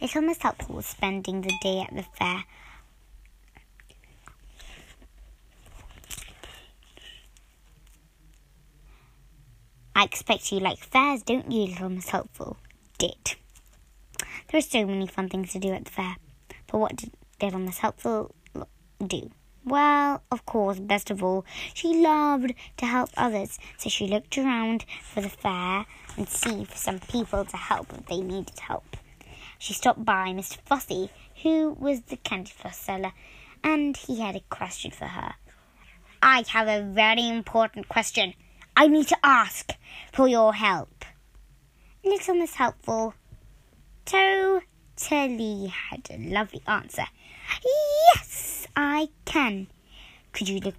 Little 0.00 0.22
Miss 0.22 0.38
Helpful 0.40 0.76
was 0.76 0.86
spending 0.86 1.42
the 1.42 1.52
day 1.62 1.80
at 1.80 1.94
the 1.94 2.04
fair. 2.18 2.44
I 9.94 10.04
expect 10.04 10.50
you 10.50 10.60
like 10.60 10.78
fairs, 10.78 11.22
don't 11.22 11.52
you, 11.52 11.66
Little 11.66 11.90
Miss 11.90 12.08
Helpful? 12.08 12.56
Did. 12.96 13.36
There 14.50 14.58
are 14.58 14.62
so 14.62 14.84
many 14.84 15.06
fun 15.06 15.28
things 15.28 15.52
to 15.52 15.60
do 15.60 15.72
at 15.72 15.84
the 15.84 15.90
fair. 15.92 16.16
But 16.66 16.78
what 16.78 16.96
did 16.96 17.12
Little 17.40 17.60
Miss 17.60 17.78
Helpful 17.78 18.34
do? 19.04 19.30
Well, 19.64 20.24
of 20.32 20.44
course, 20.44 20.80
best 20.80 21.08
of 21.10 21.22
all, 21.22 21.44
she 21.72 21.94
loved 21.94 22.54
to 22.78 22.86
help 22.86 23.10
others, 23.16 23.60
so 23.78 23.88
she 23.88 24.08
looked 24.08 24.36
around 24.36 24.84
for 25.04 25.20
the 25.20 25.28
fair 25.28 25.86
and 26.16 26.28
see 26.28 26.64
for 26.64 26.76
some 26.76 26.98
people 26.98 27.44
to 27.44 27.56
help 27.56 27.92
if 27.92 28.06
they 28.06 28.22
needed 28.22 28.58
help. 28.58 28.96
She 29.58 29.72
stopped 29.72 30.04
by 30.04 30.30
Mr. 30.30 30.58
Fossy, 30.66 31.10
who 31.44 31.76
was 31.78 32.00
the 32.00 32.16
candy 32.16 32.50
floss 32.50 32.78
seller, 32.78 33.12
and 33.62 33.96
he 33.96 34.20
had 34.20 34.34
a 34.34 34.40
question 34.50 34.90
for 34.90 35.04
her. 35.04 35.34
I 36.20 36.42
have 36.48 36.66
a 36.66 36.82
very 36.82 37.28
important 37.28 37.88
question. 37.88 38.34
I 38.74 38.88
need 38.88 39.06
to 39.08 39.18
ask 39.22 39.70
for 40.12 40.26
your 40.26 40.54
help. 40.54 41.04
Little 42.02 42.34
Miss 42.34 42.54
Helpful 42.54 43.14
totally 44.10 45.66
had 45.66 46.08
a 46.10 46.18
lovely 46.18 46.62
answer. 46.66 47.04
Yes, 48.14 48.66
I 48.74 49.08
can. 49.24 49.68
Could 50.32 50.48
you 50.48 50.60
look 50.60 50.74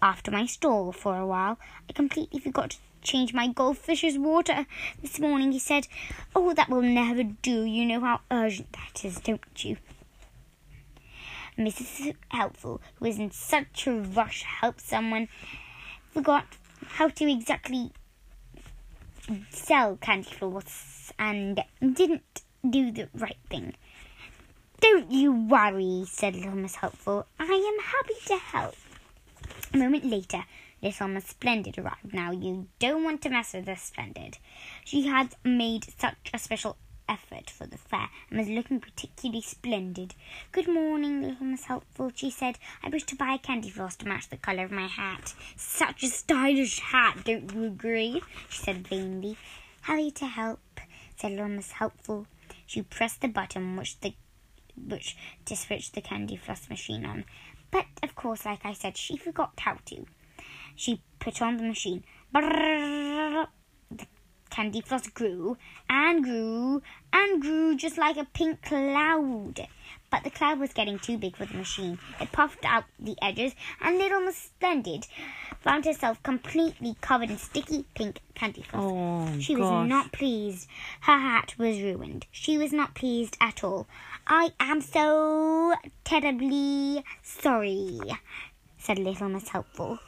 after 0.00 0.30
my 0.30 0.46
stall 0.46 0.92
for 0.92 1.18
a 1.18 1.26
while? 1.26 1.58
I 1.88 1.92
completely 1.92 2.40
forgot 2.40 2.70
to 2.70 2.78
change 3.02 3.32
my 3.32 3.48
goldfish's 3.48 4.18
water 4.18 4.66
this 5.00 5.18
morning, 5.18 5.52
he 5.52 5.58
said. 5.58 5.88
Oh, 6.34 6.52
that 6.54 6.68
will 6.68 6.82
never 6.82 7.22
do. 7.22 7.64
You 7.64 7.86
know 7.86 8.00
how 8.00 8.20
urgent 8.30 8.72
that 8.72 9.04
is, 9.04 9.20
don't 9.20 9.64
you? 9.64 9.76
Mrs. 11.58 12.14
Helpful, 12.28 12.80
who 12.96 13.06
was 13.06 13.18
in 13.18 13.30
such 13.30 13.86
a 13.86 13.92
rush 13.92 14.40
to 14.40 14.46
help 14.46 14.80
someone, 14.80 15.28
forgot 16.12 16.44
how 16.86 17.08
to 17.08 17.30
exactly 17.30 17.92
sell 19.50 19.96
candy 19.96 20.30
floss 20.30 21.12
and 21.18 21.64
didn't 21.80 22.42
do 22.70 22.90
the 22.90 23.08
right 23.14 23.38
thing. 23.50 23.74
Don't 24.80 25.10
you 25.10 25.32
worry, 25.32 26.04
said 26.06 26.34
Little 26.34 26.52
Miss 26.52 26.76
Helpful. 26.76 27.26
I 27.38 27.44
am 27.44 27.84
happy 27.84 28.14
to 28.26 28.36
help. 28.36 28.76
A 29.72 29.78
moment 29.78 30.04
later, 30.04 30.44
Little 30.82 31.08
Miss 31.08 31.26
Splendid 31.26 31.78
arrived. 31.78 32.12
Now, 32.12 32.30
you 32.30 32.68
don't 32.78 33.02
want 33.02 33.22
to 33.22 33.30
mess 33.30 33.54
with 33.54 33.64
this 33.64 33.82
Splendid. 33.82 34.38
She 34.84 35.06
had 35.06 35.34
made 35.44 35.86
such 35.98 36.30
a 36.34 36.38
special 36.38 36.76
effort 37.08 37.48
for 37.50 37.66
the 37.66 37.78
fair 37.78 38.08
and 38.28 38.38
was 38.38 38.48
looking 38.48 38.80
particularly 38.80 39.40
splendid. 39.40 40.14
Good 40.52 40.68
morning, 40.68 41.22
Little 41.22 41.46
Miss 41.46 41.64
Helpful, 41.64 42.12
she 42.14 42.30
said. 42.30 42.58
I 42.82 42.88
wish 42.88 43.04
to 43.04 43.16
buy 43.16 43.34
a 43.34 43.38
candy 43.38 43.70
floss 43.70 43.96
to 43.96 44.08
match 44.08 44.28
the 44.28 44.36
colour 44.36 44.64
of 44.64 44.70
my 44.70 44.86
hat. 44.86 45.34
Such 45.56 46.02
a 46.02 46.08
stylish 46.08 46.80
hat, 46.80 47.18
don't 47.24 47.52
you 47.54 47.64
agree? 47.64 48.22
she 48.48 48.62
said 48.62 48.88
vainly. 48.88 49.36
Happy 49.82 50.10
to 50.12 50.26
help, 50.26 50.60
said 51.16 51.32
Little 51.32 51.48
Miss 51.48 51.72
Helpful. 51.72 52.26
She 52.66 52.82
pressed 52.82 53.20
the 53.20 53.28
button 53.28 53.76
which 53.76 54.00
the 54.00 54.14
which 54.76 55.16
to 55.46 55.56
switch 55.56 55.92
the 55.92 56.02
candy 56.02 56.36
floss 56.36 56.68
machine 56.68 57.04
on. 57.06 57.24
But 57.70 57.86
of 58.02 58.14
course, 58.14 58.44
like 58.44 58.64
I 58.64 58.72
said, 58.72 58.96
she 58.96 59.16
forgot 59.16 59.52
how 59.58 59.78
to. 59.86 60.06
She 60.74 61.02
put 61.18 61.40
on 61.40 61.56
the 61.56 61.62
machine. 61.62 62.04
Brrrr. 62.34 63.46
The 63.90 64.06
candy 64.50 64.80
floss 64.80 65.06
grew 65.08 65.56
and 65.88 66.22
grew 66.22 66.82
and 67.12 67.40
grew 67.40 67.76
just 67.76 67.96
like 67.96 68.16
a 68.16 68.24
pink 68.24 68.62
cloud. 68.62 69.66
But 70.10 70.22
the 70.24 70.30
cloud 70.30 70.60
was 70.60 70.72
getting 70.72 70.98
too 70.98 71.18
big 71.18 71.36
for 71.36 71.46
the 71.46 71.54
machine. 71.54 71.98
It 72.20 72.30
puffed 72.32 72.64
out 72.64 72.84
the 72.98 73.16
edges, 73.20 73.54
and 73.80 73.98
Little 73.98 74.20
Miss 74.20 74.36
Splendid 74.36 75.06
found 75.60 75.84
herself 75.84 76.22
completely 76.22 76.96
covered 77.00 77.30
in 77.30 77.38
sticky 77.38 77.84
pink 77.94 78.20
candy 78.34 78.62
floss. 78.62 78.82
Oh, 78.84 79.40
She 79.40 79.56
was 79.56 79.88
not 79.88 80.12
pleased. 80.12 80.68
Her 81.00 81.18
hat 81.18 81.54
was 81.58 81.80
ruined. 81.80 82.26
She 82.30 82.56
was 82.56 82.72
not 82.72 82.94
pleased 82.94 83.36
at 83.40 83.64
all. 83.64 83.88
I 84.26 84.52
am 84.60 84.80
so 84.80 85.74
terribly 86.04 87.04
sorry, 87.22 87.98
said 88.78 88.98
Little 88.98 89.28
Miss 89.28 89.48
Helpful. 89.48 89.98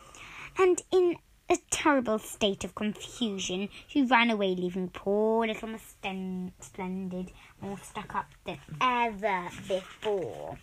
And 0.56 0.80
in 0.92 1.16
a 1.50 1.56
terrible 1.70 2.18
state 2.18 2.62
of 2.62 2.74
confusion, 2.74 3.68
she 3.86 4.02
ran 4.02 4.30
away, 4.30 4.54
leaving 4.54 4.88
poor 4.90 5.46
Little 5.46 5.68
Miss 5.68 5.82
Sten- 5.82 6.52
Splendid 6.60 7.32
more 7.60 7.78
stuck 7.82 8.14
up 8.14 8.26
than 8.44 8.58
ever 8.80 9.48
before. 9.66 10.58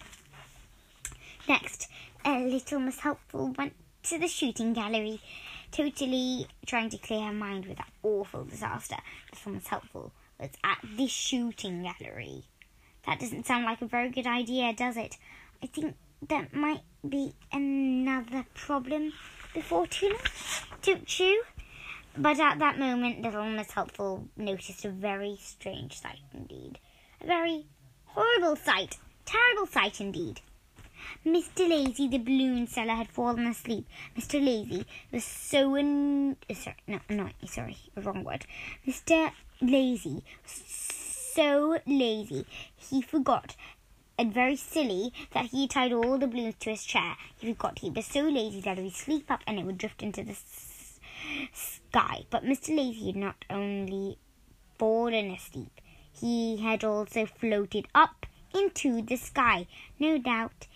Next, 1.47 1.87
uh, 2.25 2.39
Little 2.39 2.79
Miss 2.79 2.99
Helpful 2.99 3.53
went 3.57 3.73
to 4.03 4.17
the 4.17 4.27
shooting 4.27 4.73
gallery, 4.73 5.21
totally 5.71 6.47
trying 6.65 6.89
to 6.89 6.97
clear 6.97 7.27
her 7.27 7.33
mind 7.33 7.65
with 7.65 7.77
that 7.77 7.91
awful 8.03 8.45
disaster. 8.45 8.97
Little 9.33 9.53
Miss 9.53 9.67
Helpful 9.67 10.11
was 10.39 10.51
at 10.63 10.79
the 10.97 11.07
shooting 11.07 11.83
gallery. 11.83 12.43
That 13.05 13.19
doesn't 13.19 13.45
sound 13.45 13.65
like 13.65 13.81
a 13.81 13.87
very 13.87 14.09
good 14.09 14.27
idea, 14.27 14.73
does 14.73 14.97
it? 14.97 15.17
I 15.61 15.67
think 15.67 15.95
that 16.27 16.53
might 16.53 16.81
be 17.07 17.33
another 17.51 18.45
problem 18.55 19.13
before 19.53 19.85
too 19.87 20.09
long, 20.09 20.19
don't 20.81 21.19
you? 21.19 21.43
But 22.17 22.39
at 22.39 22.59
that 22.59 22.79
moment, 22.79 23.21
Little 23.21 23.45
Miss 23.45 23.71
Helpful 23.71 24.27
noticed 24.37 24.85
a 24.85 24.89
very 24.89 25.37
strange 25.39 25.99
sight 25.99 26.21
indeed. 26.33 26.79
Very 27.25 27.65
horrible 28.05 28.55
sight. 28.55 28.97
Terrible 29.25 29.65
sight 29.65 29.99
indeed. 29.99 30.41
Mr. 31.25 31.67
Lazy, 31.67 32.07
the 32.07 32.19
balloon 32.19 32.67
seller, 32.67 32.93
had 32.93 33.09
fallen 33.09 33.47
asleep. 33.47 33.87
Mr. 34.15 34.43
Lazy 34.43 34.85
was 35.11 35.23
so 35.23 35.75
an- 35.75 36.37
sorry, 36.53 36.77
no, 36.87 36.99
no, 37.09 37.29
sorry, 37.45 37.77
wrong 37.95 38.23
word. 38.23 38.45
Mr. 38.87 39.31
Lazy 39.61 40.23
so 40.45 41.79
lazy 41.85 42.45
he 42.77 43.01
forgot 43.01 43.55
and 44.17 44.33
very 44.33 44.55
silly 44.55 45.11
that 45.33 45.47
he 45.47 45.67
tied 45.67 45.91
all 45.91 46.17
the 46.17 46.27
balloons 46.27 46.55
to 46.59 46.69
his 46.69 46.85
chair. 46.85 47.15
He 47.37 47.53
forgot 47.53 47.79
he 47.79 47.89
was 47.89 48.05
so 48.05 48.21
lazy 48.21 48.61
that 48.61 48.77
he 48.77 48.83
would 48.85 48.93
sleep 48.95 49.29
up 49.29 49.41
and 49.45 49.59
it 49.59 49.65
would 49.65 49.77
drift 49.77 50.01
into 50.01 50.23
the 50.23 50.31
s- 50.31 50.99
sky. 51.53 52.25
But 52.29 52.43
Mr. 52.45 52.69
Lazy 52.75 53.07
had 53.07 53.15
not 53.17 53.43
only 53.49 54.17
fallen 54.77 55.31
asleep, 55.31 55.81
he 56.19 56.57
had 56.57 56.83
also 56.83 57.25
floated 57.25 57.87
up 57.93 58.25
into 58.53 59.01
the 59.01 59.17
sky, 59.17 59.67
no 59.99 60.17
doubt 60.17 60.67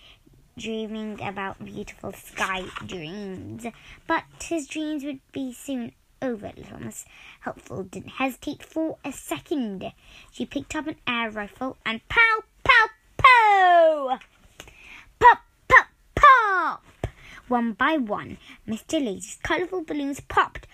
dreaming 0.58 1.18
about 1.22 1.64
beautiful 1.64 2.12
sky 2.12 2.64
dreams. 2.84 3.66
But 4.06 4.24
his 4.42 4.66
dreams 4.66 5.02
would 5.04 5.20
be 5.32 5.54
soon 5.54 5.92
over. 6.20 6.52
Little 6.54 6.80
Miss 6.80 7.06
Helpful 7.40 7.84
didn't 7.84 8.10
hesitate 8.10 8.62
for 8.62 8.98
a 9.02 9.12
second. 9.12 9.92
She 10.30 10.44
picked 10.44 10.76
up 10.76 10.86
an 10.86 10.96
air 11.06 11.30
rifle 11.30 11.78
and 11.86 12.06
pow, 12.08 12.40
pow, 12.62 12.86
pow! 13.16 14.18
Pop, 15.18 15.38
pop, 15.68 15.86
pop! 16.14 16.84
One 17.48 17.72
by 17.72 17.96
one, 17.96 18.36
Mr. 18.68 19.02
Lazy's 19.02 19.38
colourful 19.42 19.84
balloons 19.84 20.20
popped 20.20 20.66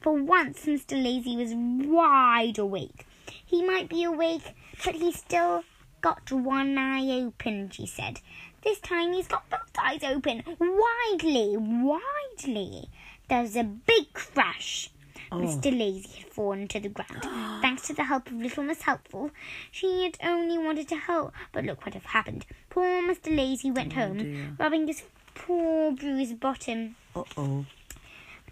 for 0.00 0.12
once, 0.14 0.64
Mr. 0.64 0.92
Lazy 1.02 1.36
was 1.36 1.52
wide 1.54 2.58
awake. 2.58 3.06
He 3.44 3.62
might 3.62 3.88
be 3.88 4.04
awake, 4.04 4.54
but 4.84 4.94
he's 4.94 5.18
still 5.18 5.64
got 6.00 6.32
one 6.32 6.78
eye 6.78 7.06
open, 7.20 7.70
she 7.70 7.86
said. 7.86 8.20
This 8.64 8.80
time 8.80 9.12
he's 9.12 9.28
got 9.28 9.48
both 9.50 9.70
eyes 9.78 10.02
open, 10.02 10.42
widely, 10.58 11.56
widely. 11.56 12.88
There 13.28 13.42
was 13.42 13.56
a 13.56 13.64
big 13.64 14.12
crash. 14.12 14.90
Mr. 15.30 15.70
Lazy 15.76 16.20
had 16.20 16.32
fallen 16.32 16.66
to 16.68 16.80
the 16.80 16.88
ground. 16.88 17.22
Thanks 17.62 17.86
to 17.86 17.94
the 17.94 18.04
help 18.04 18.26
of 18.26 18.34
Little 18.34 18.64
Miss 18.64 18.82
Helpful, 18.82 19.30
she 19.70 20.04
had 20.04 20.18
only 20.22 20.58
wanted 20.58 20.88
to 20.88 20.96
help, 20.96 21.32
but 21.52 21.64
look 21.64 21.84
what 21.84 21.94
had 21.94 22.02
happened. 22.02 22.46
Poor 22.68 23.02
Mr. 23.02 23.34
Lazy 23.34 23.70
went 23.70 23.92
home, 23.92 24.18
dear. 24.18 24.56
rubbing 24.58 24.86
his 24.88 25.02
poor 25.34 25.92
bruised 25.92 26.40
bottom. 26.40 26.96
Uh 27.14 27.22
oh. 27.36 27.66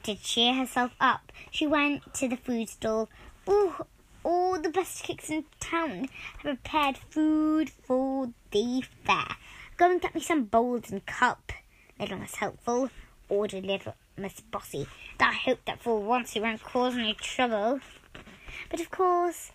To 0.05 0.15
cheer 0.15 0.55
herself 0.55 0.93
up, 1.01 1.33
she 1.51 1.67
went 1.67 2.15
to 2.15 2.29
the 2.29 2.37
food 2.37 2.69
stall. 2.69 3.11
Ooh, 3.49 3.75
all 4.25 4.59
the 4.59 4.71
best 4.71 5.05
cooks 5.05 5.29
in 5.29 5.45
town 5.61 6.09
had 6.39 6.43
prepared 6.43 6.97
food 6.97 7.71
for 7.71 8.31
the 8.51 8.83
fair. 9.05 9.37
Go 9.77 9.91
and 9.91 10.01
get 10.01 10.15
me 10.15 10.21
some 10.21 10.45
bowls 10.45 10.91
and 10.91 11.05
cup, 11.05 11.53
little 12.01 12.19
Miss 12.19 12.37
Helpful, 12.37 12.91
ordered 13.29 13.67
little 13.67 13.95
Miss 14.17 14.41
Bossy. 14.41 14.87
That 15.19 15.31
I 15.31 15.51
hope 15.51 15.65
that 15.67 15.83
for 15.83 16.01
once 16.01 16.35
you 16.35 16.43
won't 16.43 16.63
cause 16.63 16.97
any 16.97 17.15
trouble. 17.15 17.81
But 18.71 18.81
of 18.81 18.91
course, 18.91 19.53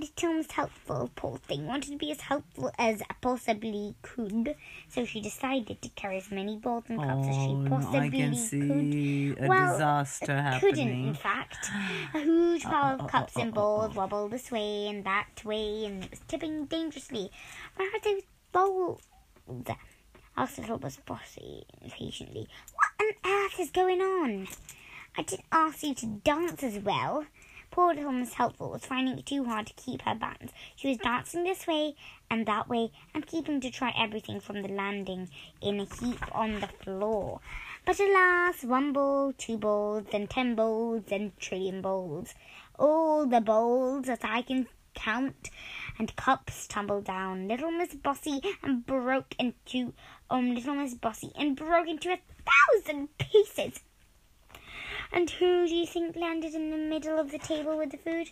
Miss 0.00 0.50
Helpful, 0.52 1.10
poor 1.14 1.36
thing, 1.36 1.66
wanted 1.66 1.90
to 1.90 1.96
be 1.98 2.10
as 2.10 2.22
helpful 2.22 2.70
as 2.78 3.02
I 3.02 3.14
possibly 3.20 3.94
could, 4.00 4.56
so 4.88 5.04
she 5.04 5.20
decided 5.20 5.82
to 5.82 5.88
carry 5.90 6.16
as 6.16 6.30
many 6.30 6.56
bowls 6.56 6.84
and 6.88 6.98
cups 6.98 7.28
as 7.28 7.34
she 7.34 7.50
Oh, 7.50 7.66
possibly 7.68 7.98
I 7.98 8.08
can 8.08 8.30
could 8.30 8.38
see 8.38 9.34
a 9.38 9.46
well, 9.46 9.72
disaster 9.72 10.58
couldn't, 10.58 10.78
happening. 10.78 11.08
in 11.08 11.14
fact. 11.14 11.70
A 12.14 12.18
huge 12.20 12.64
uh, 12.64 12.70
pile 12.70 12.92
oh, 12.92 12.94
of 12.94 13.00
uh, 13.00 13.04
uh, 13.04 13.08
cups 13.08 13.34
oh, 13.36 13.40
and 13.42 13.50
oh, 13.50 13.54
bowls 13.54 13.94
wobbled 13.94 14.30
this 14.30 14.50
way 14.50 14.88
and 14.88 15.04
that 15.04 15.44
way 15.44 15.84
and 15.84 16.04
it 16.04 16.10
was 16.10 16.20
tipping 16.26 16.64
dangerously. 16.64 17.30
Where 17.76 17.88
are 17.88 18.00
those 18.00 18.22
bowls? 18.52 19.02
asked 20.36 20.58
little 20.58 20.78
Miss 20.78 20.96
Bossy 20.96 21.64
impatiently. 21.82 22.48
What 22.74 23.06
on 23.06 23.30
earth 23.30 23.60
is 23.60 23.70
going 23.70 24.00
on? 24.00 24.48
I 25.18 25.22
didn't 25.22 25.44
ask 25.52 25.82
you 25.82 25.94
to 25.96 26.06
dance 26.06 26.62
as 26.62 26.78
well. 26.78 27.26
Poor 27.70 27.94
little 27.94 28.10
Miss 28.10 28.34
Helpful 28.34 28.70
was 28.70 28.84
finding 28.84 29.16
it 29.16 29.26
too 29.26 29.44
hard 29.44 29.66
to 29.68 29.72
keep 29.74 30.02
her 30.02 30.14
balance. 30.14 30.52
She 30.74 30.88
was 30.88 30.98
dancing 30.98 31.44
this 31.44 31.68
way 31.68 31.94
and 32.28 32.44
that 32.46 32.68
way 32.68 32.90
and 33.14 33.26
keeping 33.26 33.60
to 33.60 33.70
try 33.70 33.94
everything 33.96 34.40
from 34.40 34.62
the 34.62 34.68
landing 34.68 35.28
in 35.60 35.78
a 35.78 35.84
heap 35.84 36.20
on 36.34 36.58
the 36.58 36.66
floor. 36.66 37.40
But 37.86 38.00
alas, 38.00 38.64
one 38.64 38.92
bowl, 38.92 39.32
two 39.38 39.56
bowls, 39.56 40.06
then 40.10 40.26
ten 40.26 40.56
bowls, 40.56 41.04
then 41.06 41.32
trillion 41.38 41.80
bowls. 41.80 42.34
All 42.78 43.24
the 43.26 43.40
bowls 43.40 44.06
that 44.06 44.24
I 44.24 44.42
can 44.42 44.66
count 44.94 45.50
and 45.98 46.14
cups 46.16 46.66
tumbled 46.66 47.04
down. 47.04 47.46
Little 47.46 47.70
Miss 47.70 47.94
Bossy 47.94 48.40
and 48.62 48.84
broke 48.84 49.34
into 49.38 49.94
um 50.28 50.54
little 50.54 50.74
Miss 50.74 50.94
Bossy 50.94 51.30
and 51.36 51.56
broke 51.56 51.88
into 51.88 52.12
a 52.12 52.18
thousand 52.44 53.16
pieces. 53.18 53.80
And 55.12 55.28
who 55.30 55.66
do 55.66 55.74
you 55.74 55.86
think 55.86 56.16
landed 56.16 56.54
in 56.54 56.70
the 56.70 56.76
middle 56.76 57.18
of 57.18 57.30
the 57.30 57.38
table 57.38 57.76
with 57.76 57.90
the 57.90 57.98
food? 57.98 58.30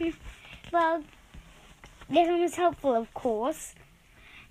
Well, 0.72 1.04
Little 2.10 2.38
Miss 2.38 2.56
Helpful, 2.56 2.96
of 2.96 3.14
course. 3.14 3.74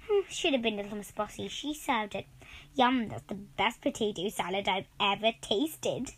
Hmm, 0.07 0.21
Should 0.29 0.53
have 0.53 0.61
been 0.61 0.77
Little 0.77 0.95
Miss 0.97 1.11
Bossy. 1.11 1.47
She 1.49 1.73
served 1.73 2.15
it. 2.15 2.27
Yum, 2.75 3.09
that's 3.09 3.25
the 3.27 3.35
best 3.35 3.81
potato 3.81 4.29
salad 4.29 4.67
I've 4.69 4.87
ever 5.01 5.31
tasted, 5.41 6.11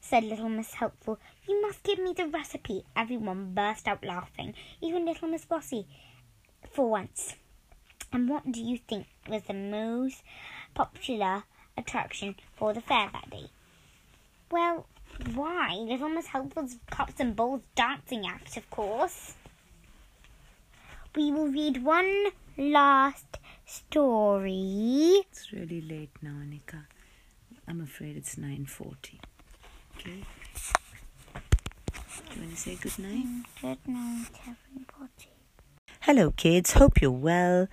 said 0.00 0.24
Little 0.24 0.48
Miss 0.48 0.74
Helpful. 0.74 1.20
You 1.46 1.62
must 1.62 1.84
give 1.84 1.98
me 2.00 2.14
the 2.14 2.26
recipe. 2.26 2.84
Everyone 2.96 3.54
burst 3.54 3.86
out 3.86 4.04
laughing, 4.04 4.54
even 4.80 5.04
Little 5.06 5.28
Miss 5.28 5.44
Bossy, 5.44 5.86
for 6.70 6.88
once. 6.90 7.36
And 8.12 8.28
what 8.28 8.50
do 8.50 8.60
you 8.60 8.78
think 8.78 9.06
was 9.28 9.42
the 9.42 9.54
most 9.54 10.22
popular 10.74 11.44
attraction 11.76 12.36
for 12.56 12.72
the 12.72 12.80
fair 12.80 13.08
that 13.12 13.30
day? 13.30 13.50
Well, 14.54 14.86
why? 15.34 15.74
Little 15.74 16.08
Miss 16.10 16.28
Helpful's 16.28 16.76
Cups 16.88 17.14
and 17.18 17.34
Bowls 17.34 17.62
dancing 17.74 18.24
act, 18.24 18.56
of 18.56 18.70
course. 18.70 19.34
We 21.16 21.32
will 21.32 21.48
read 21.48 21.82
one 21.82 22.26
last 22.56 23.38
story. 23.66 25.24
It's 25.28 25.52
really 25.52 25.80
late 25.80 26.10
now, 26.22 26.36
Anika. 26.40 26.84
I'm 27.66 27.80
afraid 27.80 28.16
it's 28.16 28.36
9.40. 28.36 29.18
Okay? 29.98 30.22
Do 31.34 32.34
you 32.36 32.40
want 32.42 32.54
to 32.54 32.56
say 32.56 32.76
good 32.76 32.96
night? 33.00 33.26
Good 33.60 33.78
night, 33.88 34.30
everybody. 34.42 35.32
Hello, 36.02 36.30
kids. 36.30 36.74
Hope 36.74 37.00
you're 37.02 37.10
well 37.10 37.66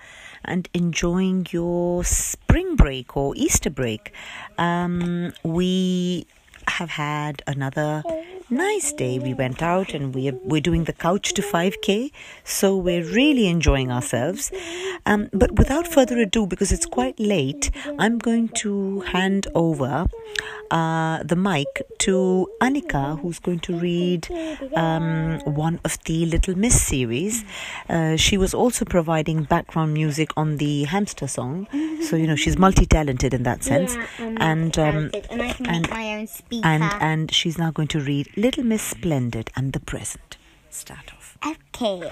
and 0.43 0.67
enjoying 0.73 1.45
your 1.51 2.03
spring 2.03 2.75
break 2.75 3.15
or 3.15 3.35
Easter 3.35 3.69
break. 3.69 4.11
Um, 4.57 5.33
we 5.43 6.25
have 6.71 6.89
had 6.89 7.43
another 7.47 8.01
oh, 8.05 8.20
nice 8.51 8.91
day. 8.93 9.17
We 9.17 9.33
went 9.33 9.61
out 9.63 9.93
and 9.93 10.13
we 10.13 10.29
are, 10.29 10.35
we're 10.43 10.61
doing 10.61 10.83
the 10.83 10.93
couch 10.93 11.33
to 11.33 11.41
5K, 11.41 12.11
so 12.43 12.75
we're 12.77 13.03
really 13.03 13.47
enjoying 13.47 13.91
ourselves. 13.91 14.51
Um, 15.05 15.29
but 15.33 15.53
without 15.57 15.87
further 15.87 16.19
ado, 16.19 16.45
because 16.45 16.71
it's 16.71 16.85
quite 16.85 17.19
late, 17.19 17.71
I'm 17.97 18.17
going 18.17 18.49
to 18.59 18.99
hand 19.01 19.47
over 19.55 20.05
uh, 20.69 21.23
the 21.23 21.35
mic 21.35 21.67
to 21.99 22.47
Anika, 22.61 23.19
who's 23.21 23.39
going 23.39 23.59
to 23.61 23.77
read 23.79 24.27
um, 24.75 25.39
one 25.45 25.79
of 25.85 25.97
the 26.03 26.25
Little 26.25 26.55
Miss 26.57 26.81
series. 26.81 27.43
Uh, 27.89 28.15
she 28.17 28.37
was 28.37 28.53
also 28.53 28.85
providing 28.85 29.43
background 29.43 29.93
music 29.93 30.31
on 30.37 30.57
the 30.57 30.83
hamster 30.83 31.27
song, 31.27 31.67
so 32.01 32.15
you 32.15 32.27
know 32.27 32.35
she's 32.35 32.57
multi-talented 32.57 33.33
in 33.33 33.43
that 33.43 33.63
sense. 33.63 33.97
and 34.19 34.77
um, 34.77 35.09
and 35.29 35.41
I 35.41 35.53
can 35.53 35.67
make 35.67 35.67
and- 35.69 35.89
my 35.89 36.15
own 36.17 36.27
speaker. 36.27 36.67
and 36.67 36.83
and 37.01 37.33
she's 37.33 37.57
now 37.57 37.71
going 37.71 37.87
to 37.89 37.99
read 37.99 38.29
Little 38.41 38.63
Miss 38.63 38.81
Splendid 38.81 39.51
and 39.55 39.71
the 39.71 39.79
Present. 39.79 40.37
Start 40.71 41.13
off. 41.13 41.37
okay. 41.45 42.09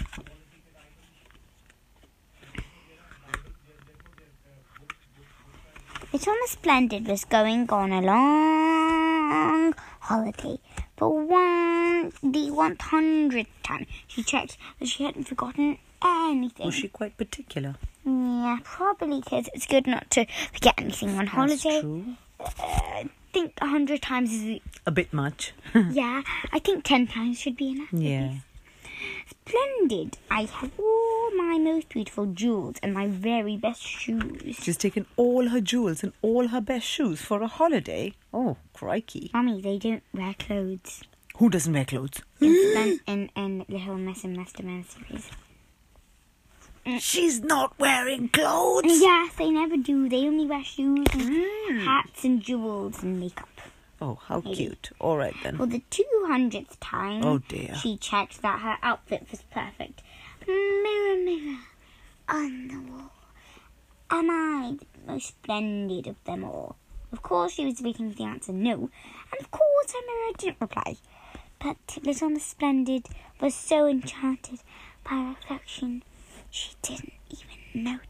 Little 6.13 6.33
Miss 6.35 6.51
Splendid 6.51 7.07
was 7.07 7.25
going 7.25 7.67
on 7.71 7.91
a 7.91 8.01
long 8.01 9.73
holiday. 10.01 10.59
For 10.97 11.09
one, 11.09 12.11
the 12.21 12.51
one 12.51 12.77
hundredth 12.79 13.49
time, 13.63 13.87
she 14.07 14.21
checked 14.21 14.59
that 14.79 14.87
she 14.87 15.05
hadn't 15.05 15.23
forgotten 15.23 15.79
anything. 16.03 16.67
Was 16.67 16.75
she 16.75 16.89
quite 16.89 17.17
particular? 17.17 17.75
Yeah, 18.05 18.59
probably 18.63 19.21
because 19.21 19.49
it's 19.55 19.65
good 19.65 19.87
not 19.87 20.11
to 20.11 20.27
forget 20.53 20.75
anything 20.77 21.09
on 21.09 21.25
That's 21.25 21.29
holiday. 21.31 21.81
true. 21.81 22.05
I 22.39 23.09
think 23.33 23.53
a 23.61 23.67
hundred 23.67 24.01
times 24.01 24.31
is 24.31 24.59
A 24.85 24.91
bit 24.91 25.11
much. 25.13 25.53
yeah. 25.91 26.21
I 26.51 26.59
think 26.59 26.83
ten 26.83 27.07
times 27.07 27.39
should 27.39 27.55
be 27.57 27.69
enough. 27.69 27.89
yeah. 27.91 28.33
Splendid! 29.29 30.17
I 30.29 30.41
have 30.43 30.71
all 30.77 31.31
my 31.35 31.57
most 31.57 31.89
beautiful 31.89 32.25
jewels 32.27 32.75
and 32.83 32.93
my 32.93 33.07
very 33.07 33.55
best 33.57 33.81
shoes. 33.81 34.57
She's 34.61 34.77
taken 34.77 35.05
all 35.15 35.49
her 35.49 35.61
jewels 35.61 36.03
and 36.03 36.11
all 36.21 36.49
her 36.49 36.61
best 36.61 36.85
shoes 36.85 37.21
for 37.21 37.41
a 37.41 37.47
holiday. 37.47 38.13
Oh, 38.33 38.57
crikey. 38.73 39.31
Mummy, 39.33 39.61
they 39.61 39.77
don't 39.77 40.03
wear 40.13 40.33
clothes. 40.37 41.01
Who 41.37 41.49
doesn't 41.49 41.73
wear 41.73 41.85
clothes? 41.85 42.21
in, 42.41 42.99
in, 43.07 43.29
in 43.35 43.65
Little 43.69 43.95
Miss 43.95 44.23
and 44.23 44.37
Mr. 44.37 44.63
Man 44.63 44.83
series. 44.83 45.29
She's 46.99 47.41
not 47.41 47.77
wearing 47.79 48.29
clothes. 48.29 48.83
Yes, 48.85 49.33
they 49.35 49.49
never 49.51 49.77
do. 49.77 50.09
They 50.09 50.25
only 50.27 50.45
wear 50.47 50.63
shoes 50.63 51.05
and 51.13 51.21
Mm. 51.21 51.83
hats 51.85 52.23
and 52.23 52.41
jewels 52.41 53.03
and 53.03 53.19
makeup. 53.19 53.49
Oh, 54.01 54.15
how 54.15 54.41
cute. 54.41 54.91
All 54.99 55.17
right 55.17 55.35
then. 55.43 55.57
For 55.57 55.65
the 55.65 55.83
200th 55.91 56.79
time, 56.79 57.23
Oh, 57.23 57.39
dear. 57.39 57.75
she 57.75 57.97
checked 57.97 58.41
that 58.41 58.61
her 58.61 58.77
outfit 58.81 59.27
was 59.29 59.41
perfect. 59.51 60.01
Mirror, 60.47 61.17
mirror 61.23 61.57
on 62.27 62.67
the 62.69 62.91
wall. 62.91 63.11
Am 64.09 64.29
I 64.31 64.77
the 64.79 65.11
most 65.11 65.27
splendid 65.27 66.07
of 66.07 66.23
them 66.23 66.43
all? 66.43 66.75
Of 67.11 67.21
course, 67.21 67.53
she 67.53 67.65
was 67.65 67.81
waiting 67.81 68.09
for 68.11 68.15
the 68.17 68.23
answer 68.23 68.53
no, 68.53 68.73
and 69.31 69.41
of 69.41 69.51
course, 69.51 69.91
her 69.91 69.99
mirror 70.07 70.33
didn't 70.37 70.61
reply. 70.61 70.95
But 71.59 71.77
little 72.03 72.29
Miss 72.29 72.45
Splendid 72.45 73.07
was 73.41 73.53
so 73.53 73.85
enchanted 73.85 74.61
by 75.03 75.11
her 75.11 75.29
reflection, 75.29 76.03
she 76.49 76.71
didn't 76.81 77.13
even 77.29 77.83
notice. 77.83 78.05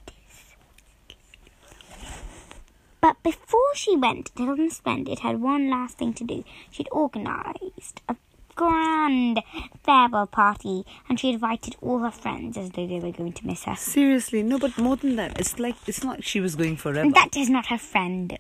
But 3.02 3.22
before 3.24 3.76
she 3.76 3.96
went, 3.96 4.32
Little 4.38 4.58
Miss 4.58 4.78
Splendid 4.78 5.20
had 5.20 5.42
one 5.42 5.70
last 5.70 5.98
thing 5.98 6.14
to 6.16 6.24
do. 6.24 6.44
She'd 6.70 6.90
organised 6.92 8.02
a 8.10 8.16
grand 8.56 9.40
farewell 9.84 10.28
party, 10.28 10.86
and 11.08 11.18
she 11.18 11.30
invited 11.32 11.78
all 11.82 12.00
her 12.00 12.12
friends 12.12 12.58
as 12.58 12.72
though 12.72 12.86
they 12.86 13.00
were 13.00 13.12
going 13.12 13.32
to 13.34 13.48
miss 13.48 13.64
her. 13.64 13.76
Seriously, 13.76 14.44
no, 14.44 14.60
but 14.60 14.78
more 14.78 14.98
than 14.98 15.16
that, 15.16 15.40
it's 15.40 15.60
like 15.60 15.76
it's 15.88 16.04
not 16.04 16.18
like 16.18 16.26
she 16.26 16.42
was 16.42 16.56
going 16.56 16.76
forever. 16.76 17.10
That 17.12 17.38
is 17.38 17.50
not 17.50 17.68
her 17.68 17.78
friend. 17.78 18.38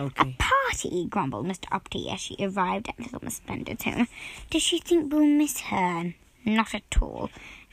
okay. 0.00 0.36
A 0.38 0.42
Party, 0.42 1.06
grumbled 1.10 1.46
Mr. 1.46 1.66
Uppity 1.70 2.08
as 2.10 2.20
she 2.20 2.36
arrived 2.40 2.88
at 2.88 2.98
little 2.98 3.20
Miss 3.22 3.36
Splendid's 3.36 3.84
home. 3.84 4.08
Does 4.48 4.62
she 4.62 4.78
think 4.78 5.12
we'll 5.12 5.26
miss 5.26 5.60
her? 5.60 6.14
Not 6.46 6.74
at 6.74 6.96
all. 7.02 7.28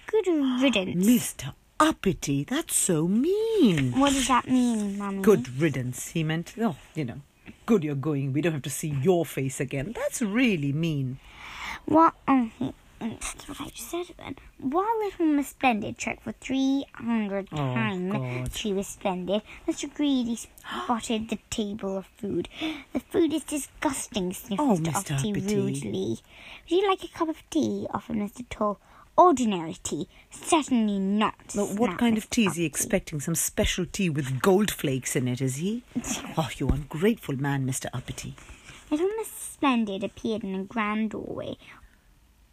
Good 0.08 0.28
riddance. 0.62 1.06
Mr. 1.06 1.54
Uppity, 1.80 2.44
that's 2.46 2.76
so 2.76 3.08
mean. 3.08 3.92
What 4.00 4.14
does 4.14 4.28
that 4.30 4.48
mean, 4.48 4.98
Mummy? 4.98 5.22
Good 5.22 5.58
riddance, 5.60 6.10
he 6.10 6.24
meant. 6.24 6.54
Oh, 6.60 6.78
you 6.94 7.04
know, 7.06 7.22
good 7.66 7.84
you're 7.84 7.96
going. 7.96 8.32
We 8.32 8.42
don't 8.42 8.54
have 8.54 8.62
to 8.64 8.70
see 8.70 8.90
your 9.02 9.26
face 9.26 9.60
again. 9.60 9.92
That's 9.96 10.22
really 10.22 10.72
mean. 10.72 11.20
What? 11.86 12.14
Oh, 12.30 12.50
that's 13.02 13.48
what 13.50 13.60
I 13.60 13.66
just 13.70 13.92
said 13.92 14.06
then. 14.18 14.38
While 14.58 14.88
little 15.04 15.26
Miss 15.26 15.50
Splendid 15.50 15.98
checked 15.98 16.24
for 16.24 16.32
300 16.32 17.50
Oh, 17.52 17.58
times 17.58 18.14
God. 18.14 18.54
she 18.56 18.72
was 18.72 18.88
splendid, 18.88 19.42
Mr. 19.68 19.94
Greedy 19.94 20.38
spotted 20.38 21.28
the 21.30 21.38
table 21.50 21.98
of 21.98 22.06
food. 22.06 22.48
The 22.94 23.02
food 23.02 23.34
is 23.34 23.44
disgusting, 23.44 24.32
sniffed 24.32 24.62
Oh, 24.62 24.78
Mr. 24.78 25.12
Uppity. 25.12 25.34
rudely. 25.34 26.20
Would 26.70 26.72
you 26.72 26.88
like 26.90 27.04
a 27.04 27.10
cup 27.10 27.28
of 27.28 27.44
tea? 27.50 27.86
offered 27.94 28.16
Mr. 28.16 28.46
Tall. 28.50 28.80
Ordinary 29.18 29.78
tea. 29.84 30.08
Certainly 30.30 31.00
not. 31.00 31.36
But 31.56 31.80
what 31.80 31.98
kind 31.98 32.18
of 32.18 32.30
tea 32.30 32.48
is 32.48 32.56
he 32.56 32.66
expecting? 32.66 33.20
Some 33.22 33.36
special 33.36 33.86
tea 33.86 34.10
with 34.10 34.42
gold 34.42 34.70
flakes 34.72 35.16
in 35.16 35.28
it, 35.28 35.42
is 35.42 35.56
he? 35.56 35.84
Oh, 36.38 36.50
you 36.58 36.68
ungrateful 36.68 37.38
man, 37.38 37.66
Mr. 37.66 37.86
Uppity. 37.94 38.36
Little 38.92 39.10
Miss 39.18 39.32
Splendid 39.32 40.04
appeared 40.04 40.44
in 40.44 40.54
a 40.54 40.64
grand 40.64 41.12
doorway 41.12 41.56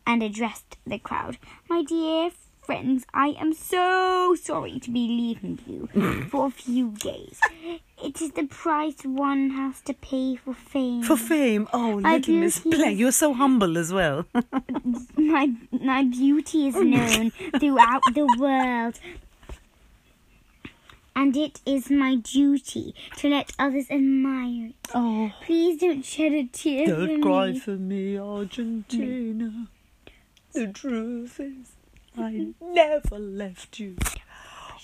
and 0.06 0.22
addressed 0.22 0.76
the 0.86 0.98
crowd. 0.98 1.36
My 1.68 1.82
dear 1.82 2.30
friends, 2.72 3.04
I 3.12 3.28
am 3.38 3.52
so 3.52 4.34
sorry 4.40 4.78
to 4.80 4.90
be 4.90 5.06
leaving 5.06 5.58
you 5.66 6.22
for 6.30 6.46
a 6.46 6.50
few 6.50 6.90
days. 6.92 7.38
It 8.02 8.20
is 8.22 8.32
the 8.32 8.44
price 8.46 9.02
one 9.04 9.50
has 9.50 9.80
to 9.82 9.92
pay 9.94 10.36
for 10.36 10.54
fame. 10.54 11.02
For 11.02 11.16
fame. 11.16 11.68
Oh, 11.72 12.00
My 12.00 12.16
little 12.16 12.34
Miss 12.34 12.64
is- 12.64 12.98
You're 12.98 13.12
so 13.12 13.34
humble 13.34 13.76
as 13.76 13.92
well. 13.92 14.24
my 15.16 15.52
my 15.70 16.04
beauty 16.04 16.68
is 16.68 16.74
known 16.76 17.30
throughout 17.60 18.02
the 18.14 18.26
world. 18.38 18.98
And 21.14 21.36
it 21.36 21.60
is 21.66 21.90
my 21.90 22.14
duty 22.16 22.94
to 23.18 23.28
let 23.28 23.52
others 23.58 23.90
admire 23.90 24.68
it. 24.68 24.74
oh, 24.94 25.30
Please 25.44 25.78
don't 25.78 26.02
shed 26.02 26.32
a 26.32 26.44
tear 26.46 26.86
for 26.88 27.06
don't 27.06 27.20
cry 27.20 27.50
me. 27.50 27.58
for 27.58 27.76
me, 27.76 28.18
Argentina. 28.18 29.68
The 30.54 30.68
truth 30.68 31.38
is, 31.38 31.72
I 32.16 32.48
never 32.60 33.18
left 33.18 33.78
you. 33.78 33.96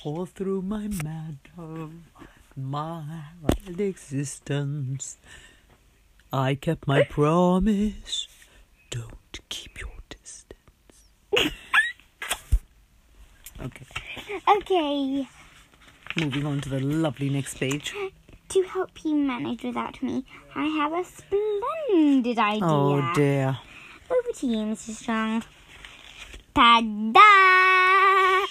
All 0.04 0.26
through 0.26 0.62
my 0.62 0.88
mad 0.88 1.38
oh, 1.58 1.90
my 2.56 3.02
wild 3.42 3.80
existence. 3.80 5.18
I 6.32 6.54
kept 6.54 6.86
my 6.86 7.02
promise. 7.10 8.28
Don't 8.90 9.40
keep 9.48 9.80
your 9.80 9.90
distance. 10.08 10.54
okay, 13.60 13.86
Okay. 14.48 15.28
moving 16.18 16.46
on 16.46 16.60
to 16.62 16.68
the 16.68 16.80
lovely 16.80 17.28
next 17.28 17.58
page. 17.58 17.92
To 18.50 18.62
help 18.62 19.04
you 19.04 19.14
manage 19.14 19.62
without 19.64 20.02
me, 20.02 20.24
I 20.54 20.64
have 20.66 20.92
a 20.92 21.04
splendid 21.04 22.38
idea. 22.38 22.64
Oh 22.64 23.12
dear. 23.14 23.58
Over 24.10 24.32
to 24.38 24.46
you, 24.46 24.56
Mr. 24.58 24.90
Strong. 24.94 25.42
Ta-da! 26.58 28.46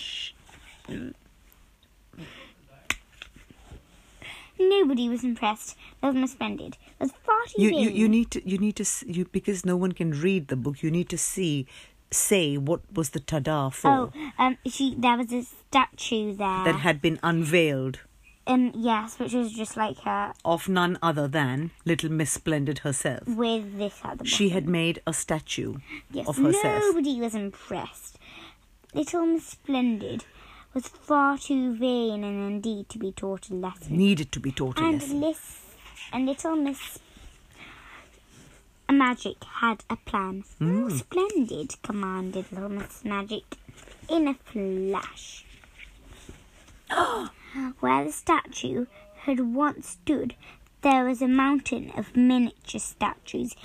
Nobody 4.57 5.09
was 5.09 5.25
impressed. 5.25 5.75
Little 6.01 6.21
Miss 6.21 6.31
Splendid 6.31 6.77
was 7.01 7.11
far 7.25 7.35
too 7.47 7.61
You, 7.63 7.69
you 7.69 7.89
you 7.89 8.07
need 8.07 8.31
to 8.31 8.49
you 8.49 8.57
need 8.57 8.77
to 8.77 8.85
you 9.05 9.25
because 9.25 9.65
no 9.65 9.75
one 9.75 9.91
can 9.91 10.11
read 10.11 10.47
the 10.47 10.55
book. 10.55 10.81
You 10.81 10.89
need 10.89 11.09
to 11.09 11.17
see 11.17 11.67
say 12.09 12.55
what 12.55 12.79
was 12.93 13.09
the 13.09 13.19
tada 13.19 13.73
for 13.73 13.89
Oh, 13.89 14.13
um, 14.39 14.57
she 14.65 14.95
there 14.97 15.17
was 15.17 15.33
a 15.33 15.43
statue 15.43 16.33
there. 16.33 16.63
that 16.63 16.79
had 16.87 17.01
been 17.01 17.19
unveiled 17.21 17.99
um, 18.47 18.71
yes, 18.75 19.19
which 19.19 19.33
was 19.33 19.51
just 19.51 19.75
like 19.77 19.99
her 19.99 20.33
of 20.45 20.69
none 20.69 20.97
other 21.01 21.27
than 21.27 21.71
Little 21.85 22.11
Miss 22.11 22.31
Splendid 22.31 22.79
herself. 22.79 23.27
with 23.27 23.77
this 23.77 23.99
at 24.03 24.11
the 24.11 24.17
bottom. 24.17 24.25
She 24.25 24.49
had 24.49 24.67
made 24.67 25.01
a 25.05 25.13
statue 25.13 25.75
Yes, 26.11 26.27
of 26.27 26.37
herself. 26.37 26.83
nobody 26.87 27.19
was 27.19 27.35
impressed. 27.35 28.17
Little 28.93 29.25
Miss 29.25 29.45
Splendid 29.47 30.23
was 30.73 30.87
far 30.87 31.37
too 31.37 31.75
vain 31.75 32.23
and 32.23 32.47
indeed 32.47 32.89
to 32.89 32.97
be 32.97 33.11
taught 33.11 33.49
a 33.49 33.53
lesson. 33.53 33.97
Needed 33.97 34.31
to 34.31 34.39
be 34.39 34.51
taught 34.51 34.79
a 34.79 34.83
and 34.83 35.01
lesson. 35.21 35.41
And 36.13 36.25
Little 36.25 36.55
Miss 36.55 36.99
Magic 38.89 39.43
had 39.43 39.83
a 39.89 39.97
plan. 39.97 40.45
More 40.59 40.89
splendid, 40.89 41.75
commanded 41.83 42.45
Little 42.51 42.69
Miss 42.69 43.03
Magic 43.03 43.43
in 44.09 44.27
a 44.29 44.33
flash. 44.33 45.43
Where 47.79 48.03
the 48.05 48.11
statue 48.11 48.85
had 49.21 49.39
once 49.53 49.89
stood, 49.89 50.35
there 50.81 51.05
was 51.05 51.21
a 51.21 51.27
mountain 51.27 51.91
of 51.97 52.15
miniature 52.15 52.79
statues 52.79 53.55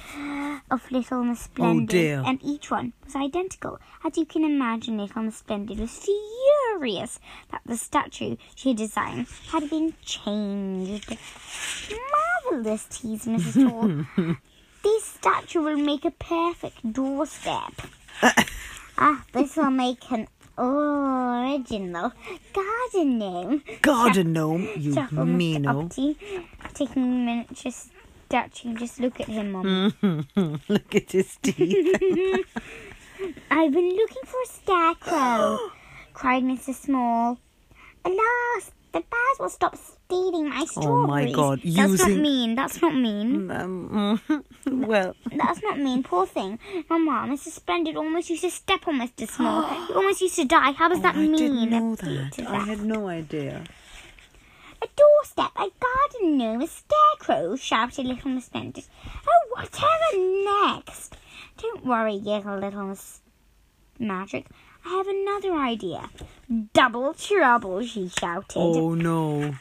of 0.70 0.90
Little 0.90 1.22
Miss 1.24 1.40
Splendid, 1.40 2.18
Oh, 2.18 2.24
and 2.26 2.42
each 2.42 2.70
one 2.70 2.94
was 3.04 3.14
identical. 3.14 3.78
As 4.02 4.16
you 4.16 4.24
can 4.24 4.44
imagine, 4.44 4.98
Little 4.98 5.22
Miss 5.22 5.36
Splendid 5.36 5.78
was 5.78 5.98
furious 5.98 7.20
that 7.50 7.60
the 7.66 7.76
statue 7.76 8.36
she 8.54 8.70
had 8.70 8.78
designed 8.78 9.26
had 9.50 9.68
been 9.68 9.94
changed. 10.02 11.16
Marvelous, 12.50 12.86
teased 12.90 13.26
Mrs. 13.26 13.68
Tall. 14.16 14.36
this 14.82 15.04
statue 15.04 15.60
will 15.60 15.76
make 15.76 16.04
a 16.04 16.10
perfect 16.10 16.92
doorstep. 16.92 17.82
ah, 18.98 19.22
this 19.32 19.56
will 19.56 19.70
make 19.70 20.10
an 20.10 20.28
original 20.58 22.12
garden 22.52 23.18
gnome. 23.18 23.62
Garden 23.80 24.32
gnome, 24.32 24.68
you 24.76 24.94
Mr. 24.94 25.26
meano. 25.26 25.84
Uppity, 25.84 26.16
taking 26.74 27.02
a 27.02 27.06
miniature 27.06 27.72
statue. 27.72 28.74
Just 28.74 29.00
look 29.00 29.20
at 29.20 29.28
him, 29.28 29.52
Mum. 29.52 29.94
Look 30.68 30.94
at 30.94 31.12
his 31.12 31.36
teeth. 31.42 31.96
I've 33.50 33.72
been 33.72 33.90
looking 33.90 34.22
for 34.24 34.40
a 34.42 34.46
scarecrow, 34.46 35.58
cried 36.14 36.42
Mr. 36.42 36.74
Small. 36.74 37.38
Alas, 38.04 38.72
the 38.92 39.00
bears 39.00 39.38
will 39.38 39.48
stop 39.48 39.76
stealing 39.76 40.50
my 40.50 40.64
strawberries. 40.64 40.86
Oh 40.86 41.06
my. 41.06 41.32
God, 41.32 41.60
That's 41.64 41.98
not 42.00 42.10
mean. 42.10 42.54
That's 42.54 42.82
not 42.82 42.94
mean. 42.94 43.50
um, 43.58 44.20
well, 44.66 45.14
That's 45.34 45.62
not 45.62 45.78
mean. 45.78 46.02
Poor 46.02 46.26
thing. 46.26 46.58
My 46.88 46.98
mom 46.98 47.30
Mr. 47.30 47.48
Splendid 47.48 47.96
almost 47.96 48.28
used 48.30 48.42
to 48.42 48.50
step 48.50 48.86
on 48.86 49.00
Mr. 49.00 49.28
Small. 49.28 49.86
he 49.86 49.94
almost 49.94 50.20
used 50.20 50.36
to 50.36 50.44
die. 50.44 50.72
How 50.72 50.88
does 50.88 51.00
that 51.00 51.16
Oh, 51.16 51.20
I 51.20 51.26
mean? 51.26 51.36
didn't 51.36 51.70
know 51.70 51.96
Did 51.96 52.30
that. 52.36 52.48
I 52.48 52.64
had 52.64 52.82
no 52.82 53.08
idea. 53.08 53.64
A 54.82 54.86
doorstep, 54.96 55.52
a 55.56 55.70
garden 55.80 56.38
gnome, 56.38 56.62
a 56.62 56.66
scarecrow, 56.66 57.54
shouted 57.56 58.04
little 58.04 58.30
Miss 58.32 58.46
Splendid. 58.46 58.84
Oh, 59.28 59.48
whatever 59.54 60.74
next? 60.76 61.16
Don't 61.56 61.86
worry, 61.86 62.18
giggled 62.18 62.60
little 62.60 62.86
Miss 62.86 63.20
Magic. 64.00 64.46
I 64.84 64.88
have 64.88 65.06
another 65.06 65.54
idea. 65.54 66.10
Double 66.72 67.14
trouble, 67.14 67.82
she 67.84 68.08
shouted. 68.08 68.56
Oh 68.56 68.94
no. 68.94 69.54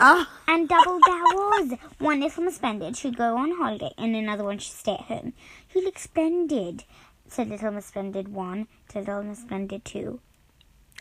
Ah! 0.00 0.30
And 0.46 0.68
double 0.68 1.00
there 1.04 1.22
was. 1.22 1.72
One 1.98 2.20
little 2.20 2.44
Miss 2.44 2.56
Splendid 2.56 2.96
should 2.96 3.16
go 3.16 3.36
on 3.36 3.50
holiday 3.56 3.90
and 3.98 4.14
another 4.14 4.44
one 4.44 4.58
should 4.58 4.76
stay 4.76 4.92
at 4.92 5.00
home. 5.00 5.32
You 5.74 5.84
look 5.84 5.98
splendid, 5.98 6.84
said 7.26 7.48
little 7.48 7.72
Miss 7.72 7.86
Splendid 7.86 8.28
one 8.28 8.68
to 8.90 9.00
little 9.00 9.24
Miss 9.24 9.40
Splendid 9.40 9.84
two. 9.84 10.20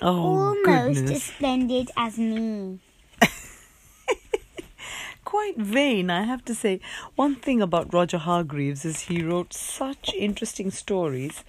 Oh, 0.01 0.55
Almost 0.65 1.03
as 1.11 1.23
splendid 1.23 1.91
as 1.95 2.17
me. 2.17 2.79
Quite 5.27 5.57
vain, 5.57 6.09
I 6.09 6.23
have 6.23 6.45
to 6.45 6.55
say. 6.55 6.79
One 7.15 7.35
thing 7.35 7.61
about 7.61 7.93
Roger 7.93 8.17
Hargreaves 8.17 8.85
is 8.85 9.01
he 9.01 9.21
wrote 9.21 9.51
such 9.51 10.13
interesting 10.13 10.71
stories 10.71 11.43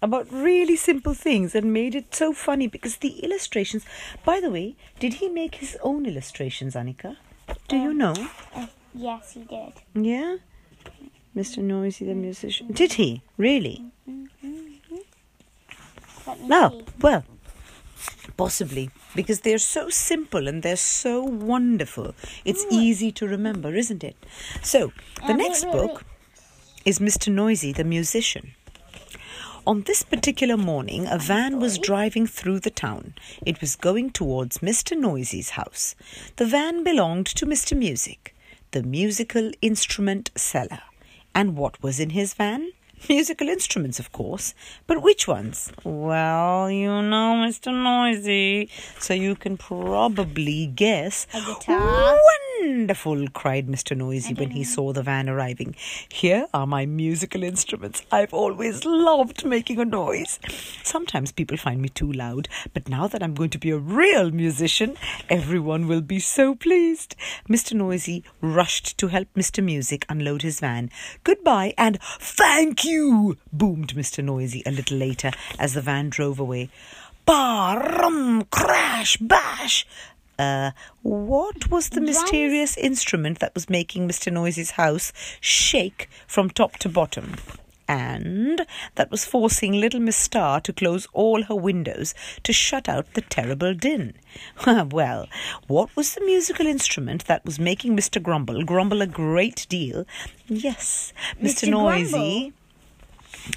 about 0.00 0.30
really 0.30 0.76
simple 0.76 1.12
things 1.12 1.52
and 1.56 1.72
made 1.72 1.96
it 1.96 2.14
so 2.14 2.32
funny 2.32 2.68
because 2.68 2.98
the 2.98 3.18
illustrations. 3.24 3.84
By 4.24 4.38
the 4.38 4.48
way, 4.48 4.76
did 5.00 5.14
he 5.14 5.28
make 5.28 5.56
his 5.56 5.76
own 5.82 6.06
illustrations, 6.06 6.74
Anika? 6.76 7.16
Do 7.66 7.76
you 7.76 7.90
um, 7.90 7.98
know? 7.98 8.14
Uh, 8.54 8.66
yes, 8.94 9.32
he 9.32 9.40
did. 9.40 9.72
Yeah? 9.94 10.36
Mr. 11.34 11.58
Noisy 11.58 12.04
the 12.06 12.14
musician. 12.14 12.68
Did 12.72 12.92
he? 12.92 13.22
Really? 13.36 13.90
Mm-hmm. 14.08 14.46
Mm-hmm. 14.46 14.96
Let 16.28 16.40
me 16.42 16.46
No. 16.48 16.70
see. 16.70 16.84
Well, 17.00 17.24
possibly. 18.36 18.90
Because 19.14 19.40
they're 19.40 19.58
so 19.58 19.88
simple 19.88 20.48
and 20.48 20.62
they're 20.62 20.76
so 20.76 21.22
wonderful. 21.22 22.14
It's 22.44 22.64
mm. 22.64 22.72
easy 22.72 23.12
to 23.12 23.26
remember, 23.26 23.74
isn't 23.74 24.04
it? 24.04 24.16
So, 24.62 24.92
the 25.26 25.32
Uh, 25.32 25.36
next 25.36 25.64
wait, 25.64 25.72
book. 25.72 26.04
is 26.84 26.98
Mr. 26.98 27.32
Noisy, 27.32 27.72
the 27.72 27.84
musician. 27.84 28.54
On 29.66 29.82
this 29.82 30.04
particular 30.04 30.56
morning, 30.56 31.08
a 31.08 31.18
van 31.18 31.58
was 31.58 31.76
driving 31.78 32.24
through 32.24 32.60
the 32.60 32.70
town. 32.70 33.14
It 33.44 33.60
was 33.60 33.74
going 33.74 34.10
towards 34.10 34.58
Mr. 34.58 34.96
Noisy's 34.96 35.50
house. 35.50 35.96
The 36.36 36.46
van 36.46 36.84
belonged 36.84 37.26
to 37.26 37.46
Mr. 37.46 37.76
Music, 37.76 38.32
the 38.70 38.84
musical 38.84 39.50
instrument 39.60 40.30
seller. 40.36 40.82
And 41.34 41.56
what 41.56 41.82
was 41.82 41.98
in 41.98 42.10
his 42.10 42.32
van? 42.34 42.70
Musical 43.08 43.48
instruments, 43.48 43.98
of 43.98 44.12
course. 44.12 44.54
But 44.86 45.02
which 45.02 45.28
ones? 45.28 45.72
Well, 45.84 46.70
you 46.70 46.88
know, 46.88 47.44
Mr. 47.46 47.72
Noisy, 47.72 48.68
so 48.98 49.14
you 49.14 49.34
can 49.34 49.56
probably 49.56 50.66
guess. 50.66 51.26
A 51.34 51.40
guitar. 51.40 52.18
Wonderful, 52.60 53.28
cried 53.28 53.66
Mr. 53.66 53.96
Noisy 53.96 54.34
when 54.34 54.50
he 54.50 54.64
saw 54.64 54.92
the 54.92 55.02
van 55.02 55.28
arriving. 55.28 55.74
Here 56.08 56.46
are 56.54 56.66
my 56.66 56.86
musical 56.86 57.42
instruments. 57.42 58.02
I've 58.10 58.32
always 58.32 58.84
loved 58.84 59.44
making 59.44 59.78
a 59.78 59.84
noise. 59.84 60.38
Sometimes 60.82 61.32
people 61.32 61.56
find 61.56 61.82
me 61.82 61.88
too 61.88 62.10
loud, 62.10 62.48
but 62.72 62.88
now 62.88 63.08
that 63.08 63.22
I'm 63.22 63.34
going 63.34 63.50
to 63.50 63.58
be 63.58 63.70
a 63.70 63.78
real 63.78 64.30
musician, 64.30 64.96
everyone 65.28 65.86
will 65.86 66.00
be 66.00 66.18
so 66.18 66.54
pleased. 66.54 67.14
Mr. 67.48 67.74
Noisy 67.74 68.24
rushed 68.40 68.96
to 68.98 69.08
help 69.08 69.28
Mr. 69.34 69.62
Music 69.62 70.06
unload 70.08 70.42
his 70.42 70.60
van. 70.60 70.90
Goodbye 71.24 71.74
and 71.76 72.00
thank 72.02 72.84
you, 72.84 73.36
boomed 73.52 73.94
Mr. 73.94 74.22
Noisy 74.24 74.62
a 74.64 74.70
little 74.70 74.96
later 74.96 75.30
as 75.58 75.74
the 75.74 75.82
van 75.82 76.08
drove 76.10 76.38
away. 76.38 76.70
Ba 77.26 77.98
rum 78.00 78.44
crash 78.50 79.16
bash. 79.16 79.84
Uh, 80.38 80.72
what 81.02 81.70
was 81.70 81.90
the 81.90 82.00
mysterious 82.00 82.76
instrument 82.76 83.38
that 83.38 83.54
was 83.54 83.70
making 83.70 84.08
Mr. 84.08 84.32
Noisy's 84.32 84.72
house 84.72 85.12
shake 85.40 86.08
from 86.26 86.50
top 86.50 86.76
to 86.78 86.88
bottom? 86.88 87.34
And 87.88 88.66
that 88.96 89.10
was 89.10 89.24
forcing 89.24 89.72
little 89.72 90.00
Miss 90.00 90.16
Star 90.16 90.60
to 90.60 90.72
close 90.72 91.06
all 91.12 91.44
her 91.44 91.54
windows 91.54 92.14
to 92.42 92.52
shut 92.52 92.88
out 92.88 93.14
the 93.14 93.20
terrible 93.20 93.74
din. 93.74 94.14
well, 94.90 95.28
what 95.68 95.94
was 95.94 96.14
the 96.14 96.24
musical 96.24 96.66
instrument 96.66 97.26
that 97.26 97.44
was 97.44 97.60
making 97.60 97.96
Mr. 97.96 98.20
Grumble 98.20 98.64
grumble 98.64 99.02
a 99.02 99.06
great 99.06 99.66
deal? 99.68 100.04
Yes, 100.48 101.12
Mr. 101.40 101.68
Mr. 101.68 101.70
Noisy. 101.70 102.52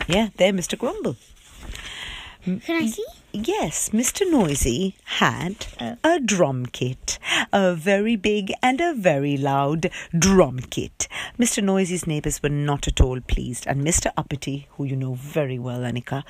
Yeah, 0.07 0.29
there, 0.37 0.53
Mr. 0.53 0.77
Grumble. 0.77 1.15
Can 2.43 2.61
I 2.69 2.87
see? 2.87 3.05
Yes, 3.33 3.89
Mr. 3.89 4.29
Noisy 4.29 4.95
had 5.03 5.67
oh. 5.79 5.97
a 6.03 6.19
drum 6.19 6.65
kit, 6.65 7.19
a 7.51 7.75
very 7.75 8.15
big 8.15 8.51
and 8.63 8.79
a 8.79 8.93
very 8.93 9.35
loud 9.37 9.91
drum 10.17 10.59
kit. 10.59 11.07
Mr. 11.37 11.61
Noisy's 11.61 12.07
neighbours 12.07 12.41
were 12.41 12.49
not 12.49 12.87
at 12.87 13.01
all 13.01 13.19
pleased, 13.19 13.67
and 13.67 13.85
Mr. 13.85 14.11
Uppity, 14.17 14.67
who 14.71 14.85
you 14.85 14.95
know 14.95 15.15
very 15.15 15.59
well, 15.59 15.81
Anika, 15.81 16.23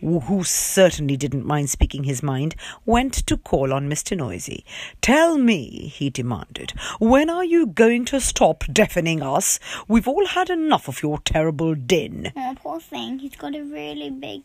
who 0.00 0.20
who 0.20 0.42
certainly 0.42 1.16
didn't 1.16 1.46
mind 1.46 1.70
speaking 1.70 2.04
his 2.04 2.22
mind, 2.22 2.56
went 2.84 3.14
to 3.26 3.36
call 3.36 3.72
on 3.72 3.88
Mr. 3.88 4.16
Noisy. 4.16 4.64
Tell 5.00 5.38
me, 5.38 5.86
he 5.94 6.10
demanded, 6.10 6.72
when 6.98 7.30
are 7.30 7.44
you 7.44 7.66
going 7.66 8.04
to 8.06 8.20
stop 8.20 8.64
deafening 8.70 9.22
us? 9.22 9.60
We've 9.86 10.08
all 10.08 10.26
had 10.26 10.50
enough 10.50 10.88
of 10.88 11.02
your 11.02 11.18
terrible 11.18 11.76
din. 11.76 12.32
Oh, 12.36 12.56
poor 12.56 12.80
thing. 12.80 13.20
He's 13.20 13.36
got 13.36 13.54
a 13.54 13.62
really 13.62 14.10
big. 14.10 14.42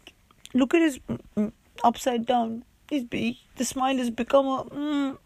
Look 0.53 0.73
at 0.73 0.81
his 0.81 0.99
mm, 0.99 1.19
mm, 1.35 1.51
upside 1.83 2.25
down. 2.25 2.63
His 2.89 3.03
be 3.03 3.41
the 3.57 3.65
smile 3.65 3.97
has 3.97 4.09
become 4.09 4.45
a 4.45 4.63
mm. 4.65 5.17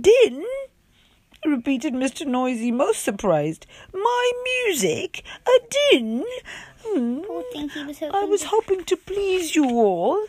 din. 0.00 0.44
Repeated 1.44 1.94
Mr. 1.94 2.26
Noisy, 2.26 2.72
most 2.72 3.04
surprised. 3.04 3.66
My 3.94 4.32
music, 4.44 5.22
a 5.46 5.68
din. 5.70 6.24
Hmm. 6.84 7.20
Poor 7.20 7.44
thing. 7.52 7.68
He 7.68 7.84
was. 7.84 8.02
I 8.02 8.24
was 8.24 8.42
hoping 8.44 8.84
to 8.84 8.96
please 8.96 9.54
you 9.54 9.64
all. 9.64 10.26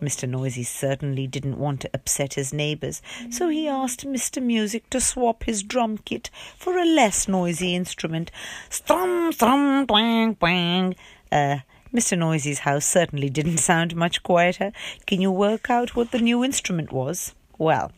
Mr. 0.00 0.28
Noisy 0.28 0.62
certainly 0.62 1.26
didn't 1.26 1.58
want 1.58 1.82
to 1.82 1.90
upset 1.92 2.34
his 2.34 2.54
neighbours, 2.54 3.02
so 3.28 3.48
he 3.48 3.68
asked 3.68 4.06
Mr. 4.06 4.42
Music 4.42 4.88
to 4.90 5.00
swap 5.00 5.44
his 5.44 5.62
drum 5.62 5.98
kit 5.98 6.30
for 6.56 6.78
a 6.78 6.86
less 6.86 7.28
noisy 7.28 7.74
instrument. 7.74 8.30
Strum, 8.70 9.30
strum, 9.30 9.86
twang, 9.86 10.36
twang. 10.36 10.96
Uh, 11.30 11.58
Mr. 11.94 12.16
Noisy's 12.16 12.60
house 12.60 12.86
certainly 12.86 13.28
didn't 13.28 13.58
sound 13.70 13.96
much 13.96 14.22
quieter. 14.22 14.72
Can 15.06 15.20
you 15.20 15.30
work 15.30 15.70
out 15.70 15.96
what 15.96 16.10
the 16.10 16.18
new 16.18 16.44
instrument 16.44 16.92
was? 16.92 17.34
Well, 17.58 17.92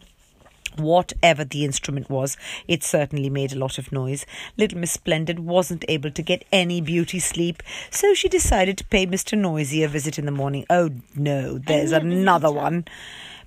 Whatever 0.77 1.45
the 1.45 1.65
instrument 1.65 2.09
was, 2.09 2.37
it 2.67 2.83
certainly 2.83 3.29
made 3.29 3.53
a 3.53 3.59
lot 3.59 3.77
of 3.77 3.93
noise. 3.93 4.25
Little 4.57 4.79
Miss 4.79 4.93
Splendid 4.93 5.39
wasn't 5.39 5.85
able 5.87 6.11
to 6.11 6.23
get 6.23 6.47
any 6.51 6.81
beauty 6.81 7.19
sleep, 7.19 7.63
so 7.91 8.15
she 8.15 8.29
decided 8.29 8.79
to 8.79 8.85
pay 8.85 9.07
Mr. 9.07 9.37
Noisy 9.37 9.83
a 9.83 9.89
visit 9.89 10.19
in 10.19 10.25
the 10.25 10.33
morning. 10.33 10.65
Oh 10.71 10.91
no, 11.15 11.59
there's 11.59 11.93
another 11.93 12.51
one. 12.51 12.87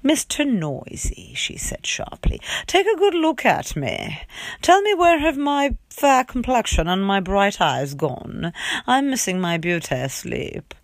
Mr. 0.06 0.46
Noisy, 0.46 1.34
she 1.34 1.58
said 1.58 1.84
sharply, 1.84 2.40
take 2.68 2.86
a 2.86 2.96
good 2.96 3.16
look 3.16 3.44
at 3.44 3.76
me. 3.76 4.22
Tell 4.62 4.80
me 4.84 4.94
where 4.94 5.18
have 5.18 5.36
my 5.36 5.76
fair 5.90 6.24
complexion 6.24 6.88
and 6.88 7.04
my 7.04 7.20
bright 7.20 7.60
eyes 7.60 7.96
gone? 7.96 8.54
I'm 8.86 9.10
missing 9.10 9.42
my 9.42 9.58
beauty 9.58 10.08
sleep. 10.10 10.76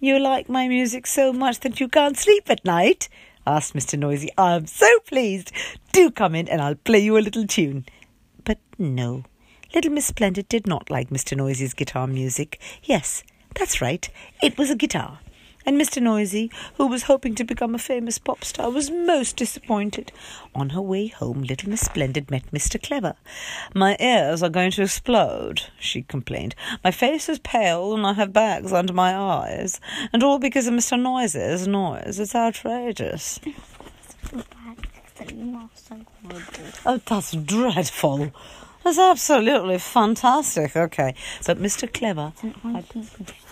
You 0.00 0.18
like 0.18 0.48
my 0.48 0.68
music 0.68 1.06
so 1.06 1.34
much 1.34 1.60
that 1.60 1.80
you 1.80 1.88
can't 1.88 2.16
sleep 2.16 2.48
at 2.48 2.64
night? 2.64 3.10
asked 3.46 3.74
Mr. 3.74 3.98
Noisy. 3.98 4.30
I'm 4.38 4.66
so 4.66 4.88
pleased. 5.00 5.52
Do 5.92 6.10
come 6.10 6.34
in 6.34 6.48
and 6.48 6.62
I'll 6.62 6.76
play 6.76 7.00
you 7.00 7.18
a 7.18 7.20
little 7.20 7.46
tune. 7.46 7.84
But 8.42 8.58
no, 8.78 9.24
little 9.74 9.92
Miss 9.92 10.06
Splendid 10.06 10.48
did 10.48 10.66
not 10.66 10.88
like 10.88 11.10
Mr. 11.10 11.36
Noisy's 11.36 11.74
guitar 11.74 12.06
music. 12.06 12.58
Yes, 12.82 13.22
that's 13.54 13.82
right, 13.82 14.08
it 14.42 14.56
was 14.56 14.70
a 14.70 14.76
guitar. 14.76 15.18
And 15.66 15.80
Mr. 15.80 16.00
Noisy, 16.00 16.50
who 16.76 16.86
was 16.86 17.02
hoping 17.02 17.34
to 17.34 17.42
become 17.44 17.74
a 17.74 17.78
famous 17.78 18.18
pop 18.18 18.44
star, 18.44 18.70
was 18.70 18.88
most 18.88 19.36
disappointed. 19.36 20.12
On 20.54 20.70
her 20.70 20.80
way 20.80 21.08
home, 21.08 21.42
little 21.42 21.68
Miss 21.68 21.80
Splendid 21.80 22.30
met 22.30 22.52
Mr. 22.52 22.80
Clever. 22.80 23.16
My 23.74 23.96
ears 23.98 24.44
are 24.44 24.48
going 24.48 24.70
to 24.70 24.82
explode, 24.82 25.62
she 25.80 26.02
complained. 26.02 26.54
My 26.84 26.92
face 26.92 27.28
is 27.28 27.40
pale 27.40 27.94
and 27.94 28.06
I 28.06 28.12
have 28.12 28.32
bags 28.32 28.72
under 28.72 28.92
my 28.92 29.16
eyes. 29.16 29.80
And 30.12 30.22
all 30.22 30.38
because 30.38 30.68
of 30.68 30.74
Mr. 30.74 31.00
Noisy's 31.00 31.66
noise. 31.66 32.20
It's 32.20 32.36
outrageous. 32.36 33.40
Oh, 36.84 37.00
that's 37.06 37.32
dreadful. 37.32 38.32
That's 38.86 38.98
absolutely 39.00 39.78
fantastic. 39.78 40.76
Okay, 40.76 41.16
but 41.44 41.58
Mr. 41.58 41.92
Clever, 41.92 42.32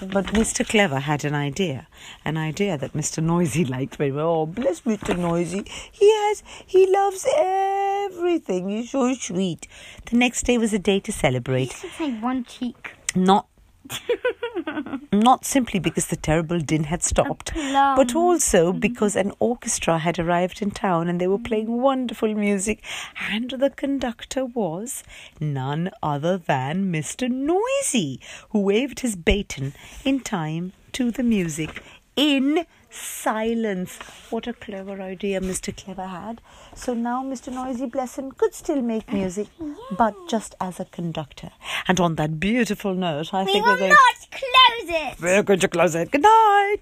but 0.00 0.26
Mr. 0.26 0.64
Clever 0.64 1.00
had 1.00 1.24
an 1.24 1.34
idea, 1.34 1.88
an 2.24 2.36
idea 2.36 2.78
that 2.78 2.92
Mr. 2.92 3.20
Noisy 3.20 3.64
liked 3.76 3.96
very 3.96 4.12
well. 4.12 4.28
Oh, 4.28 4.46
bless 4.46 4.82
Mr. 4.82 5.18
Noisy. 5.18 5.64
He 5.90 6.08
has, 6.08 6.44
he 6.64 6.88
loves 6.88 7.26
everything. 7.36 8.68
He's 8.68 8.92
so 8.92 9.12
sweet. 9.14 9.66
The 10.08 10.16
next 10.16 10.44
day 10.44 10.56
was 10.56 10.72
a 10.72 10.78
day 10.78 11.00
to 11.00 11.10
celebrate. 11.10 11.70
This 11.70 11.82
is 11.82 11.98
like 11.98 12.22
one 12.22 12.44
cheek. 12.44 12.92
Not. 13.16 13.48
Not 15.12 15.44
simply 15.44 15.78
because 15.78 16.06
the 16.06 16.16
terrible 16.16 16.58
din 16.58 16.84
had 16.84 17.02
stopped, 17.02 17.52
but 17.54 18.14
also 18.14 18.70
mm-hmm. 18.70 18.80
because 18.80 19.16
an 19.16 19.32
orchestra 19.38 19.98
had 19.98 20.18
arrived 20.18 20.62
in 20.62 20.70
town 20.70 21.08
and 21.08 21.20
they 21.20 21.26
were 21.26 21.38
playing 21.38 21.66
mm-hmm. 21.66 21.82
wonderful 21.82 22.34
music, 22.34 22.82
and 23.30 23.50
the 23.50 23.70
conductor 23.70 24.44
was 24.44 25.02
none 25.40 25.90
other 26.02 26.38
than 26.38 26.92
Mr. 26.92 27.30
Noisy, 27.30 28.20
who 28.50 28.60
waved 28.60 29.00
his 29.00 29.16
baton 29.16 29.74
in 30.04 30.20
time 30.20 30.72
to 30.92 31.10
the 31.10 31.22
music 31.22 31.82
in 32.16 32.64
silence. 32.94 33.98
What 34.30 34.46
a 34.46 34.52
clever 34.52 35.00
idea 35.00 35.40
Mr. 35.40 35.76
Clever 35.76 36.06
had. 36.06 36.40
So 36.74 36.94
now 36.94 37.22
Mr. 37.24 37.52
Noisy, 37.52 37.86
bless 37.86 38.18
him, 38.18 38.32
could 38.32 38.54
still 38.54 38.82
make 38.82 39.12
music, 39.12 39.48
but 39.96 40.14
just 40.28 40.54
as 40.60 40.80
a 40.80 40.84
conductor. 40.86 41.50
And 41.88 42.00
on 42.00 42.14
that 42.16 42.38
beautiful 42.40 42.94
note, 42.94 43.32
I 43.34 43.44
We 43.44 43.52
think 43.52 43.66
we're 43.66 43.78
going 43.78 43.90
not 43.90 44.30
close 44.30 44.88
it. 44.88 45.20
we're 45.20 45.42
going 45.42 45.60
to 45.60 45.68
close 45.68 45.94
it. 45.94 46.10
Good 46.10 46.22
night. 46.22 46.76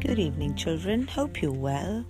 Good 0.00 0.18
evening, 0.18 0.56
children. 0.56 1.06
Hope 1.06 1.40
you're 1.40 1.52
well 1.52 2.04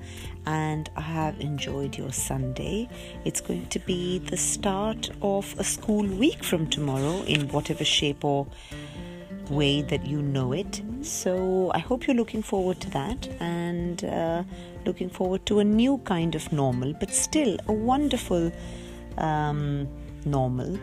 and 0.46 0.88
I 0.96 1.02
have 1.02 1.38
enjoyed 1.40 1.98
your 1.98 2.12
Sunday. 2.12 2.88
It's 3.24 3.40
going 3.40 3.66
to 3.66 3.78
be 3.80 4.18
the 4.18 4.36
start 4.36 5.10
of 5.22 5.54
a 5.58 5.64
school 5.64 6.06
week 6.06 6.42
from 6.42 6.66
tomorrow 6.68 7.22
in 7.24 7.48
whatever 7.48 7.84
shape 7.84 8.24
or 8.24 8.46
way 9.50 9.82
that 9.82 10.06
you 10.06 10.22
know 10.22 10.52
it. 10.52 10.82
So 11.02 11.70
I 11.74 11.78
hope 11.78 12.06
you're 12.06 12.16
looking 12.16 12.42
forward 12.42 12.80
to 12.80 12.90
that 12.90 13.28
and 13.40 14.04
uh, 14.04 14.44
looking 14.86 15.10
forward 15.10 15.44
to 15.46 15.58
a 15.58 15.64
new 15.64 15.98
kind 15.98 16.34
of 16.34 16.52
normal, 16.52 16.94
but 16.94 17.10
still 17.10 17.56
a 17.66 17.72
wonderful 17.72 18.52
um, 19.18 19.88
normal, 20.24 20.76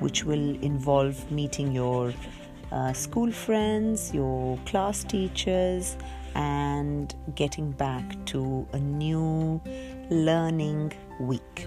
which 0.00 0.24
will 0.24 0.60
involve 0.62 1.30
meeting 1.30 1.72
your 1.72 2.12
uh, 2.72 2.92
school 2.92 3.30
friends, 3.30 4.12
your 4.12 4.58
class 4.66 5.04
teachers, 5.04 5.96
and 6.34 7.14
getting 7.34 7.72
back 7.72 8.04
to 8.26 8.66
a 8.72 8.78
new 8.78 9.60
learning 10.10 10.92
week. 11.20 11.66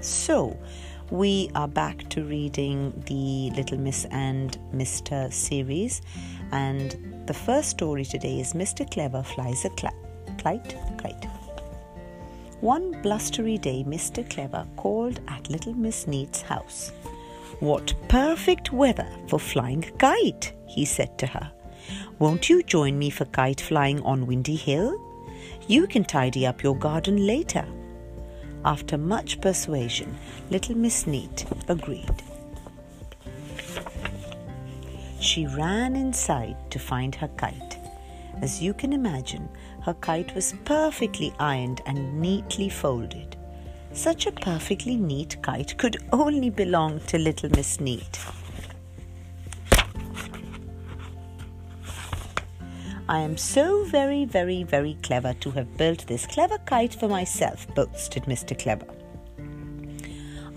So, 0.00 0.56
we 1.10 1.50
are 1.54 1.68
back 1.68 2.06
to 2.10 2.22
reading 2.22 2.92
the 3.06 3.50
Little 3.56 3.78
Miss 3.78 4.04
and 4.10 4.58
Mr. 4.74 5.32
series, 5.32 6.02
and 6.52 7.24
the 7.26 7.32
first 7.32 7.70
story 7.70 8.04
today 8.04 8.40
is 8.40 8.52
Mr. 8.52 8.90
Clever 8.90 9.22
Flies 9.22 9.64
a 9.64 9.70
Cli- 9.70 9.90
Kite. 10.36 10.76
Kite. 10.98 11.24
One 12.60 13.00
blustery 13.02 13.56
day, 13.56 13.84
Mr. 13.86 14.28
Clever 14.28 14.66
called 14.76 15.20
at 15.28 15.48
Little 15.48 15.74
Miss 15.74 16.06
Neat's 16.06 16.42
house. 16.42 16.92
What 17.60 17.94
perfect 18.08 18.72
weather 18.72 19.08
for 19.28 19.38
flying 19.38 19.84
a 19.84 19.90
kite, 19.92 20.52
he 20.66 20.84
said 20.84 21.16
to 21.18 21.26
her. 21.26 21.50
Won't 22.18 22.50
you 22.50 22.62
join 22.62 22.98
me 22.98 23.08
for 23.10 23.24
kite 23.26 23.60
flying 23.60 24.02
on 24.02 24.26
Windy 24.26 24.56
Hill? 24.56 25.00
You 25.68 25.86
can 25.86 26.04
tidy 26.04 26.46
up 26.46 26.62
your 26.62 26.76
garden 26.76 27.26
later. 27.26 27.66
After 28.64 28.98
much 28.98 29.40
persuasion, 29.40 30.16
little 30.50 30.76
Miss 30.76 31.06
Neat 31.06 31.46
agreed. 31.68 32.22
She 35.20 35.46
ran 35.46 35.96
inside 35.96 36.56
to 36.70 36.78
find 36.78 37.14
her 37.16 37.28
kite. 37.28 37.78
As 38.40 38.62
you 38.62 38.72
can 38.72 38.92
imagine, 38.92 39.48
her 39.82 39.94
kite 39.94 40.34
was 40.34 40.54
perfectly 40.64 41.32
ironed 41.38 41.80
and 41.86 42.20
neatly 42.20 42.68
folded. 42.68 43.36
Such 43.92 44.26
a 44.26 44.32
perfectly 44.32 44.96
neat 44.96 45.42
kite 45.42 45.76
could 45.78 45.96
only 46.12 46.50
belong 46.50 47.00
to 47.06 47.18
little 47.18 47.50
Miss 47.50 47.80
Neat. 47.80 48.18
I 53.08 53.20
am 53.20 53.38
so 53.38 53.84
very, 53.84 54.26
very, 54.26 54.64
very 54.64 54.98
clever 55.02 55.32
to 55.40 55.50
have 55.52 55.78
built 55.78 56.06
this 56.06 56.26
clever 56.26 56.58
kite 56.66 56.94
for 56.94 57.08
myself, 57.08 57.66
boasted 57.74 58.24
Mr. 58.24 58.58
Clever. 58.58 58.86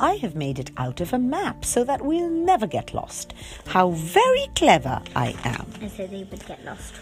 I 0.01 0.15
have 0.15 0.35
made 0.35 0.59
it 0.59 0.71
out 0.75 0.99
of 0.99 1.13
a 1.13 1.19
map 1.19 1.63
so 1.63 1.85
that 1.85 2.01
we'll 2.01 2.29
never 2.29 2.67
get 2.67 2.93
lost. 2.93 3.33
How 3.67 3.91
very 3.91 4.47
clever 4.55 5.01
I 5.15 5.33
am. 5.45 5.65
And 5.79 5.89
so 5.89 6.07
they 6.07 6.23
would 6.23 6.45
get 6.45 6.59
lost. 6.65 6.95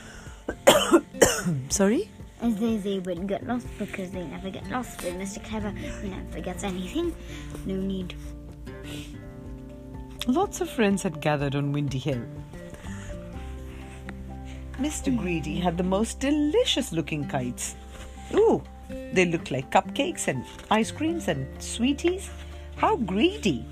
Sorry? 1.69 2.11
And 2.41 2.57
so 2.59 2.77
they 2.77 2.99
wouldn't 2.99 3.27
get 3.27 3.47
lost 3.47 3.67
because 3.79 4.11
they 4.11 4.25
never 4.25 4.51
get 4.51 4.69
lost. 4.69 4.99
Mr. 4.99 5.43
Clever, 5.43 5.71
never 6.03 6.31
forgets 6.31 6.63
anything, 6.63 7.15
no 7.65 7.75
need. 7.75 8.13
Lots 10.27 10.61
of 10.61 10.69
friends 10.69 11.01
had 11.01 11.21
gathered 11.21 11.55
on 11.55 11.71
Windy 11.71 11.97
Hill. 11.97 12.21
Mr. 14.79 15.15
Greedy 15.15 15.59
had 15.59 15.77
the 15.77 15.83
most 15.83 16.19
delicious 16.19 16.91
looking 16.93 17.27
kites. 17.27 17.75
Ooh, 18.33 18.63
they 19.13 19.25
looked 19.25 19.51
like 19.51 19.69
cupcakes 19.71 20.27
and 20.27 20.45
ice 20.71 20.91
creams 20.91 21.27
and 21.27 21.45
sweeties. 21.61 22.29
How 22.77 22.95
greedy! 22.95 23.65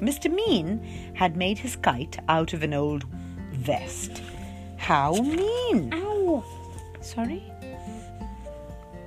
Mr. 0.00 0.32
Mean 0.32 1.12
had 1.14 1.36
made 1.36 1.58
his 1.58 1.76
kite 1.76 2.18
out 2.28 2.54
of 2.54 2.62
an 2.62 2.72
old 2.72 3.04
vest. 3.52 4.22
How 4.78 5.12
mean! 5.12 5.92
Ow! 5.92 6.42
Sorry? 7.00 7.42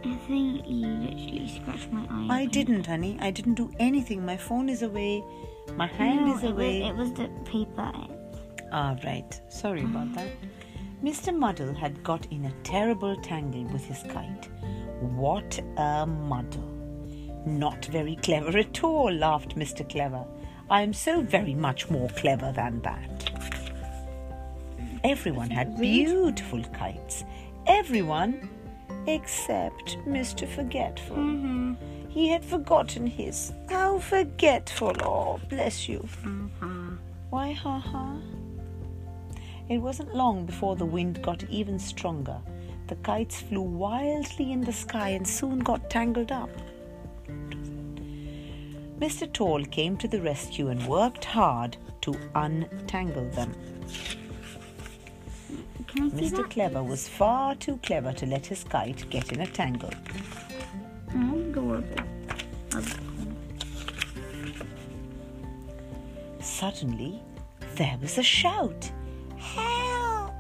I 0.06 0.16
think 0.28 0.68
you 0.68 0.86
literally 0.86 1.48
scratched 1.48 1.92
my 1.92 2.06
eye. 2.10 2.42
I 2.42 2.46
didn't, 2.46 2.86
honey. 2.86 3.18
I 3.20 3.32
didn't 3.32 3.56
do 3.56 3.72
anything. 3.80 4.24
My 4.24 4.38
phone 4.38 4.70
is 4.70 4.84
away. 4.84 5.24
My 5.76 5.88
hand 5.88 6.28
No, 6.28 6.38
is 6.38 6.44
it 6.44 6.52
away. 6.52 6.82
Was, 6.82 6.90
it 6.90 6.96
was 6.96 7.14
the 7.14 7.28
paper. 7.50 7.92
Ah, 8.72 8.96
right. 9.04 9.42
Sorry 9.50 9.82
about 9.84 10.14
that. 10.16 10.28
Mr. 11.06 11.32
Muddle 11.32 11.76
had 11.76 12.04
got 12.04 12.26
in 12.32 12.46
a 12.46 12.52
terrible 12.64 13.16
tangle 13.18 13.64
with 13.66 13.86
his 13.86 14.02
kite. 14.12 14.50
What 15.00 15.60
a 15.78 16.04
muddle! 16.08 16.68
Not 17.46 17.86
very 17.86 18.16
clever 18.16 18.58
at 18.58 18.84
all, 18.84 19.12
laughed 19.12 19.56
Mr. 19.56 19.88
Clever. 19.88 20.26
I 20.68 20.82
am 20.82 20.94
so 20.94 21.22
very 21.22 21.54
much 21.54 21.92
more 21.92 22.10
clever 22.18 22.52
than 22.52 22.82
that. 22.82 23.30
Everyone 25.04 25.52
had 25.52 25.80
beautiful 25.80 26.64
kites. 26.74 27.24
Everyone 27.68 28.50
except 29.06 30.00
Mr. 30.08 30.48
Forgetful. 30.48 31.18
Mm-hmm. 31.18 31.74
He 32.10 32.30
had 32.30 32.44
forgotten 32.44 33.06
his. 33.06 33.54
How 33.70 34.00
forgetful! 34.00 34.96
Oh, 35.04 35.40
bless 35.50 35.88
you. 35.88 36.00
Uh-huh. 36.26 36.96
Why, 37.30 37.52
ha 37.52 37.78
ha? 37.78 38.18
It 39.68 39.80
wasn't 39.80 40.14
long 40.14 40.46
before 40.46 40.76
the 40.76 40.86
wind 40.86 41.22
got 41.24 41.44
even 41.50 41.80
stronger. 41.80 42.38
The 42.88 42.96
kites 42.98 43.42
flew 43.42 43.62
wildly 43.62 44.52
in 44.52 44.62
the 44.62 44.74
sky 44.74 45.10
and 45.10 45.28
soon 45.28 45.60
got 45.60 45.90
tangled 45.90 46.32
up. 46.32 46.52
Mr. 49.00 49.32
Tall 49.32 49.66
came 49.66 49.98
to 49.98 50.08
the 50.08 50.22
rescue 50.22 50.70
and 50.70 50.86
worked 50.88 51.26
hard 51.26 51.78
to 52.02 52.16
untangle 52.36 53.28
them. 53.32 53.54
Can 55.88 56.06
I 56.06 56.10
see 56.10 56.36
Mr. 56.36 56.50
Clever 56.50 56.84
was 56.84 57.08
far 57.08 57.56
too 57.56 57.78
clever 57.82 58.14
to 58.14 58.26
let 58.28 58.46
his 58.46 58.64
kite 58.64 59.10
get 59.10 59.32
in 59.32 59.42
a 59.42 59.48
tangle. 59.48 59.92
Adorable. 61.10 62.06
Suddenly, 66.40 67.22
there 67.76 67.98
was 68.02 68.18
a 68.18 68.24
shout. 68.24 68.92
Help! 69.54 70.34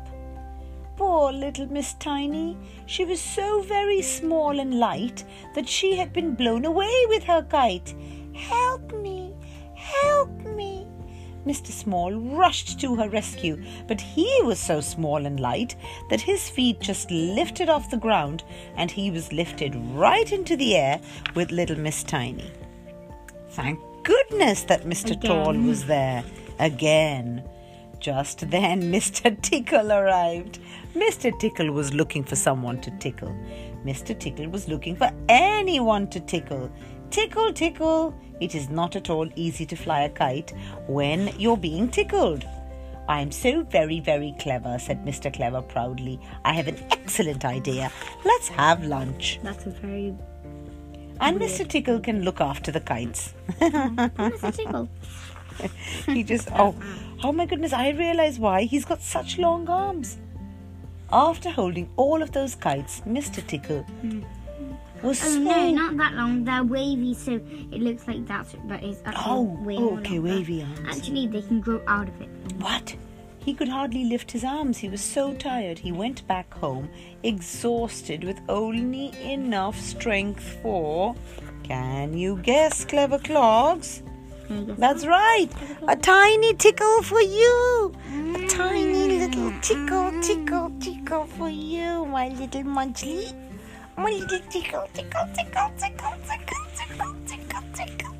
Poor 0.95 1.31
little 1.31 1.67
Miss 1.67 1.93
Tiny. 1.95 2.57
She 2.85 3.05
was 3.05 3.21
so 3.21 3.61
very 3.61 4.01
small 4.01 4.59
and 4.59 4.79
light 4.79 5.23
that 5.53 5.67
she 5.67 5.95
had 5.95 6.13
been 6.13 6.35
blown 6.35 6.65
away 6.65 7.05
with 7.07 7.23
her 7.25 7.43
kite. 7.43 7.93
Help 8.33 8.93
me! 8.93 9.33
Help 9.75 10.31
me! 10.45 10.87
Mr. 11.45 11.67
Small 11.67 12.11
rushed 12.11 12.79
to 12.79 12.95
her 12.95 13.07
rescue, 13.07 13.63
but 13.87 14.01
he 14.01 14.41
was 14.43 14.59
so 14.59 14.81
small 14.81 15.25
and 15.25 15.39
light 15.39 15.75
that 16.09 16.21
his 16.21 16.49
feet 16.49 16.79
just 16.79 17.11
lifted 17.11 17.69
off 17.69 17.91
the 17.91 17.97
ground 17.97 18.43
and 18.75 18.89
he 18.89 19.11
was 19.11 19.31
lifted 19.31 19.75
right 19.93 20.31
into 20.31 20.57
the 20.57 20.75
air 20.75 20.99
with 21.35 21.51
little 21.51 21.77
Miss 21.77 22.03
Tiny. 22.03 22.51
Thank 23.49 23.79
goodness 24.03 24.63
that 24.63 24.83
Mr. 24.83 25.11
Again. 25.11 25.43
Tall 25.43 25.53
was 25.53 25.85
there 25.85 26.23
again. 26.59 27.43
Just 28.05 28.51
then, 28.51 28.83
Mr. 28.91 29.35
Tickle 29.41 29.91
arrived. 29.91 30.59
Mr. 30.93 31.31
Tickle 31.39 31.71
was 31.71 31.91
looking 31.91 32.23
for 32.23 32.35
someone 32.35 32.79
to 32.81 32.91
tickle. 32.99 33.35
Mr. 33.83 34.17
Tickle 34.19 34.47
was 34.47 34.67
looking 34.67 34.95
for 34.95 35.09
anyone 35.27 36.07
to 36.09 36.19
tickle. 36.19 36.71
Tickle, 37.09 37.51
tickle. 37.51 38.13
It 38.39 38.53
is 38.53 38.69
not 38.69 38.95
at 38.95 39.09
all 39.09 39.27
easy 39.35 39.65
to 39.65 39.75
fly 39.75 40.01
a 40.01 40.09
kite 40.09 40.53
when 40.85 41.33
you're 41.39 41.57
being 41.57 41.89
tickled. 41.89 42.45
I 43.09 43.21
am 43.21 43.31
so 43.31 43.63
very, 43.63 44.01
very 44.01 44.35
clever, 44.37 44.77
said 44.77 45.03
Mr. 45.03 45.33
Clever 45.33 45.63
proudly. 45.63 46.19
I 46.43 46.53
have 46.53 46.67
an 46.67 46.77
excellent 46.91 47.43
idea. 47.43 47.91
Let's 48.23 48.49
have 48.49 48.83
lunch. 48.83 49.39
that's 49.41 49.65
a 49.65 49.71
very. 49.71 50.15
And 51.19 51.39
Mr. 51.39 51.67
Tickle 51.67 52.01
can 52.01 52.21
look 52.21 52.39
after 52.39 52.71
the 52.71 52.81
kites. 52.81 53.33
A 53.61 54.51
tickle. 54.53 54.89
he 56.05 56.23
just 56.23 56.49
oh 56.53 56.75
oh 57.23 57.31
my 57.31 57.45
goodness 57.45 57.73
i 57.73 57.89
realize 57.89 58.39
why 58.39 58.63
he's 58.63 58.85
got 58.85 59.01
such 59.01 59.37
long 59.37 59.67
arms 59.69 60.17
after 61.11 61.49
holding 61.49 61.89
all 61.95 62.21
of 62.21 62.31
those 62.31 62.55
kites 62.55 63.01
mr 63.07 63.45
tickle 63.47 63.85
was 65.03 65.21
Oh 65.23 65.27
so 65.27 65.39
no, 65.39 65.69
not 65.71 65.97
that 65.97 66.13
long. 66.13 66.45
They're 66.45 66.63
wavy, 66.63 67.13
so 67.13 67.33
it 67.33 67.81
looks 67.81 68.07
like 68.07 68.25
that's 68.25 68.55
that 68.67 68.83
is 68.83 69.01
actually 69.05 69.23
Oh, 69.27 69.41
way 69.63 69.75
okay, 69.77 70.17
longer. 70.19 70.21
wavy 70.21 70.63
arms. 70.63 70.79
Actually, 70.97 71.27
they 71.27 71.41
can 71.41 71.59
grow 71.59 71.81
out 71.85 72.07
of 72.07 72.21
it. 72.21 72.29
what 72.57 72.95
he 73.37 73.53
could 73.53 73.67
hardly 73.67 74.05
lift 74.05 74.31
his 74.31 74.43
arms 74.43 74.79
he 74.79 74.89
was 74.89 75.01
so 75.01 75.31
tired 75.35 75.77
he 75.77 75.91
went 75.91 76.25
back 76.27 76.51
home 76.55 76.89
exhausted 77.21 78.23
with 78.23 78.39
only 78.49 79.11
enough 79.21 79.79
strength 79.79 80.41
for 80.63 81.13
can 81.63 82.17
you 82.17 82.37
guess 82.41 82.83
clever 82.85 83.19
clogs 83.19 83.91
Can 83.97 83.99
you 83.99 84.01
guess 84.01 84.04
That's 84.49 85.05
right. 85.07 85.47
A 85.87 85.95
tiny 85.95 86.53
tickle 86.53 87.01
for 87.01 87.21
you. 87.21 87.91
A 88.35 88.45
tiny 88.47 89.17
little 89.17 89.51
tickle, 89.61 90.11
tickle, 90.21 90.71
tickle 90.79 91.25
for 91.25 91.49
you, 91.49 92.05
my 92.05 92.27
little 92.29 92.63
munchly. 92.63 93.31
My 93.97 94.11
little 94.11 94.39
tickle, 94.49 94.87
tickle, 94.93 95.27
tickle, 95.33 95.71
tickle, 95.77 96.13
tickle, 96.27 96.65
tickle, 96.75 97.15
tickle, 97.25 97.63
tickle. 97.73 98.15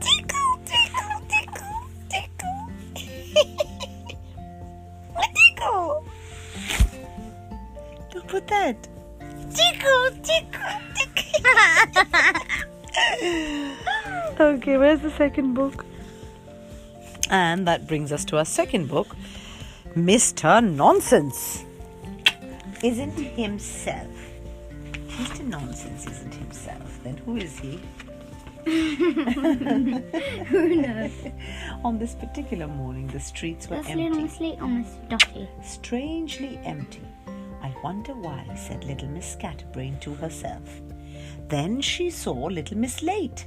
Tickle, 0.00 0.58
tickle, 0.66 1.20
tickle, 1.30 1.88
tickle. 2.10 2.68
A 5.16 5.18
tickle. 5.34 6.04
Look 8.14 8.34
at 8.34 8.46
that. 8.48 8.88
Tickle, 9.54 10.10
tickle, 10.22 10.80
tickle. 10.94 12.66
Okay, 14.38 14.76
where's 14.76 15.00
the 15.00 15.10
second 15.10 15.54
book? 15.54 15.84
And 17.30 17.66
that 17.66 17.86
brings 17.86 18.12
us 18.12 18.24
to 18.26 18.36
our 18.38 18.44
second 18.44 18.88
book, 18.88 19.16
Mr. 19.96 20.62
Nonsense. 20.62 21.64
Isn't 22.84 23.12
himself. 23.14 24.10
Mr. 25.08 25.46
Nonsense 25.46 26.06
isn't 26.06 26.34
himself. 26.34 27.00
Then 27.02 27.16
who 27.18 27.36
is 27.36 27.58
he? 27.58 27.80
Who 28.66 30.74
knows? 30.76 31.12
On 31.84 31.98
this 31.98 32.14
particular 32.14 32.66
morning, 32.66 33.06
the 33.06 33.20
streets 33.20 33.68
were 33.70 33.76
That's 33.76 33.88
empty. 33.88 34.04
little 34.08 34.22
Miss 34.22 34.40
Lee 34.40 34.56
or 34.60 34.66
Miss 34.68 34.88
Dotty. 35.08 35.48
Strangely 35.64 36.58
empty. 36.64 37.02
I 37.62 37.72
wonder 37.82 38.12
why, 38.14 38.44
said 38.56 38.84
little 38.84 39.08
Miss 39.08 39.32
Scatterbrain 39.32 39.98
to 40.00 40.14
herself. 40.14 40.80
Then 41.48 41.80
she 41.80 42.10
saw 42.10 42.46
little 42.46 42.76
Miss 42.76 43.02
Late. 43.02 43.46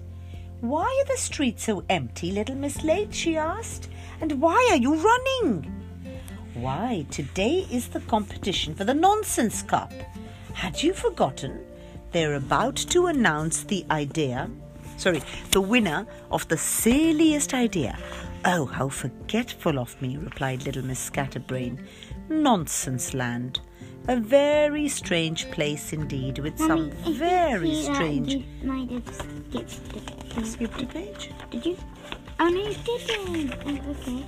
Why 0.62 0.84
are 0.84 1.14
the 1.14 1.20
streets 1.20 1.64
so 1.64 1.84
empty, 1.90 2.32
little 2.32 2.56
Miss 2.56 2.84
Late? 2.84 3.14
she 3.14 3.38
asked. 3.38 3.90
And 4.22 4.42
why 4.42 4.68
are 4.72 4.78
you 4.78 4.96
running? 4.96 5.72
Why, 6.54 7.06
today 7.10 7.68
is 7.72 7.88
the 7.88 8.02
competition 8.02 8.76
for 8.76 8.84
the 8.84 8.94
Nonsense 8.94 9.62
Cup. 9.62 9.94
Had 10.54 10.82
you 10.82 10.94
forgotten? 10.94 11.66
They're 12.12 12.36
about 12.36 12.76
to 12.76 13.08
announce 13.08 13.64
the 13.64 13.86
idea, 13.92 14.50
sorry, 14.98 15.22
the 15.52 15.62
winner 15.62 16.08
of 16.32 16.48
the 16.48 16.58
silliest 16.58 17.54
idea. 17.54 17.98
Oh, 18.46 18.66
how 18.66 18.90
forgetful 18.90 19.78
of 19.78 20.02
me, 20.02 20.18
replied 20.18 20.66
little 20.66 20.84
Miss 20.84 21.00
Scatterbrain. 21.00 21.86
Nonsense 22.30 23.14
land. 23.14 23.60
A 24.10 24.16
very 24.16 24.88
strange 24.88 25.52
place 25.52 25.94
indeed, 25.94 26.40
with 26.40 26.58
some 26.58 26.88
I 26.88 27.04
think 27.04 27.18
very 27.18 27.76
strange. 27.76 28.34
You 28.34 28.44
might 28.64 28.90
have 28.90 30.48
skipped 30.48 30.82
a 30.82 30.86
page. 30.88 31.30
Did 31.52 31.64
you? 31.64 31.78
Oh 32.40 32.50
no, 32.50 32.60
you 32.60 32.76
didn't. 32.84 33.54
Oh, 33.68 33.92
okay. 33.92 34.26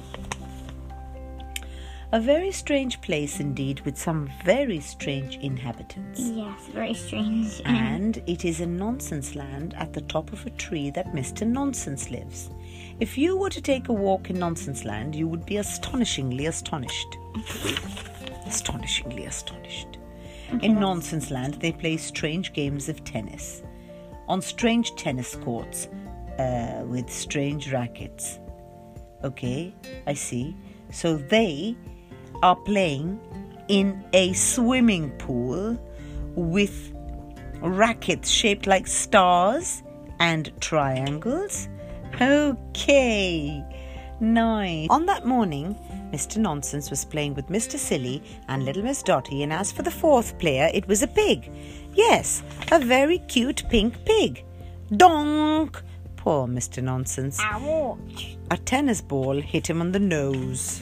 A 2.12 2.22
very 2.22 2.52
strange 2.52 3.02
place 3.02 3.40
indeed, 3.40 3.80
with 3.80 3.98
some 3.98 4.30
very 4.46 4.80
strange 4.80 5.38
inhabitants. 5.38 6.20
Yes, 6.20 6.68
very 6.68 6.94
strange. 6.94 7.60
And 7.66 8.22
it 8.28 8.46
is 8.46 8.60
in 8.60 8.78
Nonsense 8.78 9.34
Land 9.34 9.74
at 9.74 9.94
the 9.94 10.02
top 10.02 10.32
of 10.32 10.46
a 10.46 10.52
tree 10.52 10.92
that 10.92 11.08
Mr. 11.08 11.48
Nonsense 11.48 12.12
lives. 12.12 12.52
If 13.00 13.18
you 13.18 13.36
were 13.36 13.50
to 13.50 13.62
take 13.64 13.90
a 13.90 13.94
walk 13.94 14.30
in 14.30 14.38
Nonsense 14.38 14.86
Land, 14.86 15.16
you 15.16 15.28
would 15.28 15.48
be 15.48 15.58
astonishingly 15.58 16.46
astonished. 16.46 17.18
Astonishingly 18.52 19.26
astonished. 19.26 19.98
In 20.62 20.78
Nonsense 20.78 21.32
Land, 21.32 21.54
they 21.56 21.72
play 21.72 21.96
strange 21.96 22.52
games 22.52 22.90
of 22.90 23.02
tennis 23.06 23.64
on 24.28 24.42
strange 24.42 24.94
tennis 24.96 25.36
courts 25.38 25.88
uh, 26.38 26.84
with 26.86 27.10
strange 27.10 27.72
rackets. 27.72 28.40
Okay, 29.24 29.74
I 30.06 30.14
see. 30.14 30.56
So 30.92 31.16
they 31.16 31.78
are 32.44 32.56
playing 32.56 33.20
in 33.70 34.04
a 34.14 34.34
swimming 34.34 35.12
pool 35.12 35.78
with 36.36 36.94
rackets 37.62 38.30
shaped 38.30 38.68
like 38.68 38.88
stars 38.88 39.82
and 40.20 40.52
triangles. 40.60 41.70
Okay, 42.20 43.64
nice. 44.20 44.90
On 44.90 45.06
that 45.06 45.26
morning, 45.26 45.78
Mr. 46.12 46.38
Nonsense 46.38 46.90
was 46.90 47.06
playing 47.06 47.36
with 47.36 47.48
Mr. 47.48 47.78
Silly 47.78 48.22
and 48.50 48.66
little 48.66 48.84
Miss 48.84 49.02
Dotty, 49.02 49.44
and 49.44 49.54
as 49.54 49.72
for 49.72 49.82
the 49.82 49.92
fourth 49.92 50.38
player, 50.40 50.70
it 50.74 50.88
was 50.88 51.02
a 51.02 51.08
pig. 51.08 51.50
Yes, 51.94 52.44
a 52.72 52.80
very 52.80 53.20
cute 53.20 53.64
pink 53.70 54.04
pig. 54.06 54.44
Donk! 54.96 55.82
Poor 56.18 56.48
Mr. 56.48 56.84
Nonsense. 56.84 57.40
Ouch. 57.42 58.38
A 58.52 58.58
tennis 58.58 59.02
ball 59.02 59.40
hit 59.40 59.70
him 59.70 59.82
on 59.82 59.92
the 59.92 60.00
nose. 60.00 60.82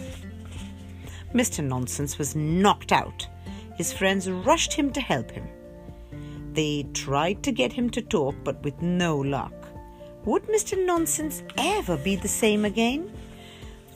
Mr. 1.33 1.63
Nonsense 1.63 2.17
was 2.17 2.35
knocked 2.35 2.91
out. 2.91 3.27
His 3.77 3.93
friends 3.93 4.29
rushed 4.29 4.73
him 4.73 4.91
to 4.93 4.99
help 4.99 5.29
him. 5.31 5.47
They 6.53 6.87
tried 6.93 7.43
to 7.43 7.51
get 7.51 7.71
him 7.71 7.89
to 7.91 8.01
talk, 8.01 8.35
but 8.43 8.61
with 8.63 8.81
no 8.81 9.17
luck. 9.17 9.53
Would 10.25 10.43
Mr. 10.47 10.83
Nonsense 10.85 11.43
ever 11.57 11.95
be 11.95 12.15
the 12.15 12.27
same 12.27 12.65
again? 12.65 13.11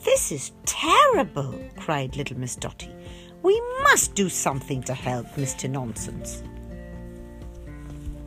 This 0.04 0.30
is 0.32 0.52
terrible, 0.66 1.58
cried 1.76 2.16
little 2.16 2.38
Miss 2.38 2.56
Dotty. 2.56 2.94
We 3.42 3.60
must 3.82 4.14
do 4.14 4.28
something 4.28 4.82
to 4.84 4.94
help 4.94 5.26
Mr. 5.36 5.68
Nonsense. 5.68 6.42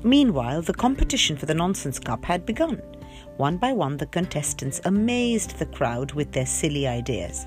Meanwhile, 0.04 0.64
the 0.64 0.74
competition 0.74 1.38
for 1.38 1.46
the 1.46 1.54
Nonsense 1.54 2.00
Cup 2.00 2.26
had 2.26 2.46
begun. 2.46 2.82
One 3.38 3.58
by 3.58 3.74
one, 3.74 3.98
the 3.98 4.06
contestants 4.06 4.82
amazed 4.86 5.58
the 5.58 5.66
crowd 5.66 6.14
with 6.14 6.32
their 6.32 6.46
silly 6.46 6.88
ideas. 6.88 7.46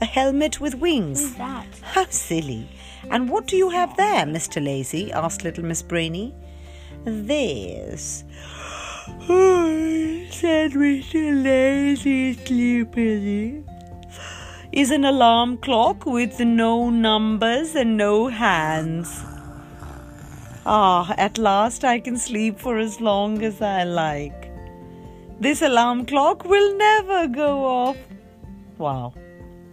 A 0.00 0.04
helmet 0.04 0.60
with 0.60 0.74
wings. 0.74 1.34
How 1.82 2.06
silly. 2.08 2.68
And 3.10 3.28
what 3.30 3.46
do 3.46 3.56
you 3.56 3.70
have 3.70 3.96
there, 3.96 4.24
Mr. 4.24 4.64
Lazy? 4.64 5.12
asked 5.12 5.44
little 5.44 5.64
Miss 5.64 5.82
Brainy. 5.82 6.34
This, 7.04 8.24
Oh, 9.28 10.26
said 10.30 10.72
Mr. 10.72 11.42
Lazy 11.42 12.34
sleepily, 12.34 13.64
is 14.72 14.90
an 14.90 15.04
alarm 15.04 15.56
clock 15.58 16.06
with 16.06 16.38
no 16.38 16.90
numbers 16.90 17.74
and 17.74 17.96
no 17.96 18.28
hands. 18.28 19.24
Ah, 20.64 21.12
at 21.18 21.38
last 21.38 21.84
I 21.84 21.98
can 21.98 22.16
sleep 22.16 22.58
for 22.58 22.78
as 22.78 23.00
long 23.00 23.42
as 23.42 23.60
I 23.60 23.84
like. 23.84 24.50
This 25.40 25.62
alarm 25.62 26.06
clock 26.06 26.44
will 26.44 26.76
never 26.76 27.26
go 27.26 27.64
off. 27.64 27.96
Wow. 28.78 29.14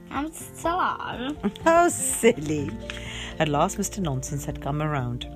I'm 0.10 0.32
sad. 0.32 1.38
How 1.64 1.90
silly. 1.90 2.72
At 3.40 3.50
last, 3.50 3.78
Mr. 3.78 4.00
Nonsense 4.00 4.46
had 4.46 4.62
come 4.62 4.82
around. 4.82 5.28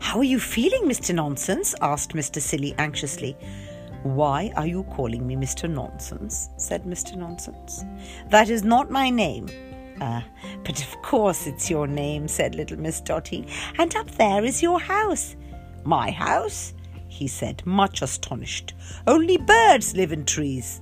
How 0.00 0.18
are 0.18 0.24
you 0.24 0.38
feeling, 0.38 0.84
Mr. 0.84 1.14
Nonsense? 1.14 1.74
asked 1.82 2.14
Mr. 2.14 2.40
Silly 2.40 2.74
anxiously. 2.78 3.36
Why 4.14 4.52
are 4.56 4.66
you 4.66 4.84
calling 4.84 5.26
me 5.26 5.34
Mr. 5.34 5.68
Nonsense? 5.68 6.48
said 6.56 6.84
Mr. 6.84 7.16
Nonsense. 7.16 7.84
That 8.28 8.48
is 8.50 8.62
not 8.62 8.90
my 8.90 9.10
name. 9.10 9.48
Ah, 10.00 10.24
but 10.62 10.80
of 10.80 11.02
course 11.02 11.46
it's 11.46 11.68
your 11.68 11.86
name, 11.86 12.28
said 12.28 12.54
little 12.54 12.78
Miss 12.78 13.00
Dotty. 13.00 13.48
And 13.78 13.94
up 13.96 14.10
there 14.12 14.44
is 14.44 14.62
your 14.62 14.78
house. 14.78 15.36
My 15.84 16.10
house? 16.10 16.72
he 17.08 17.26
said, 17.26 17.64
much 17.66 18.02
astonished. 18.02 18.74
Only 19.06 19.38
birds 19.38 19.96
live 19.96 20.12
in 20.12 20.24
trees. 20.24 20.80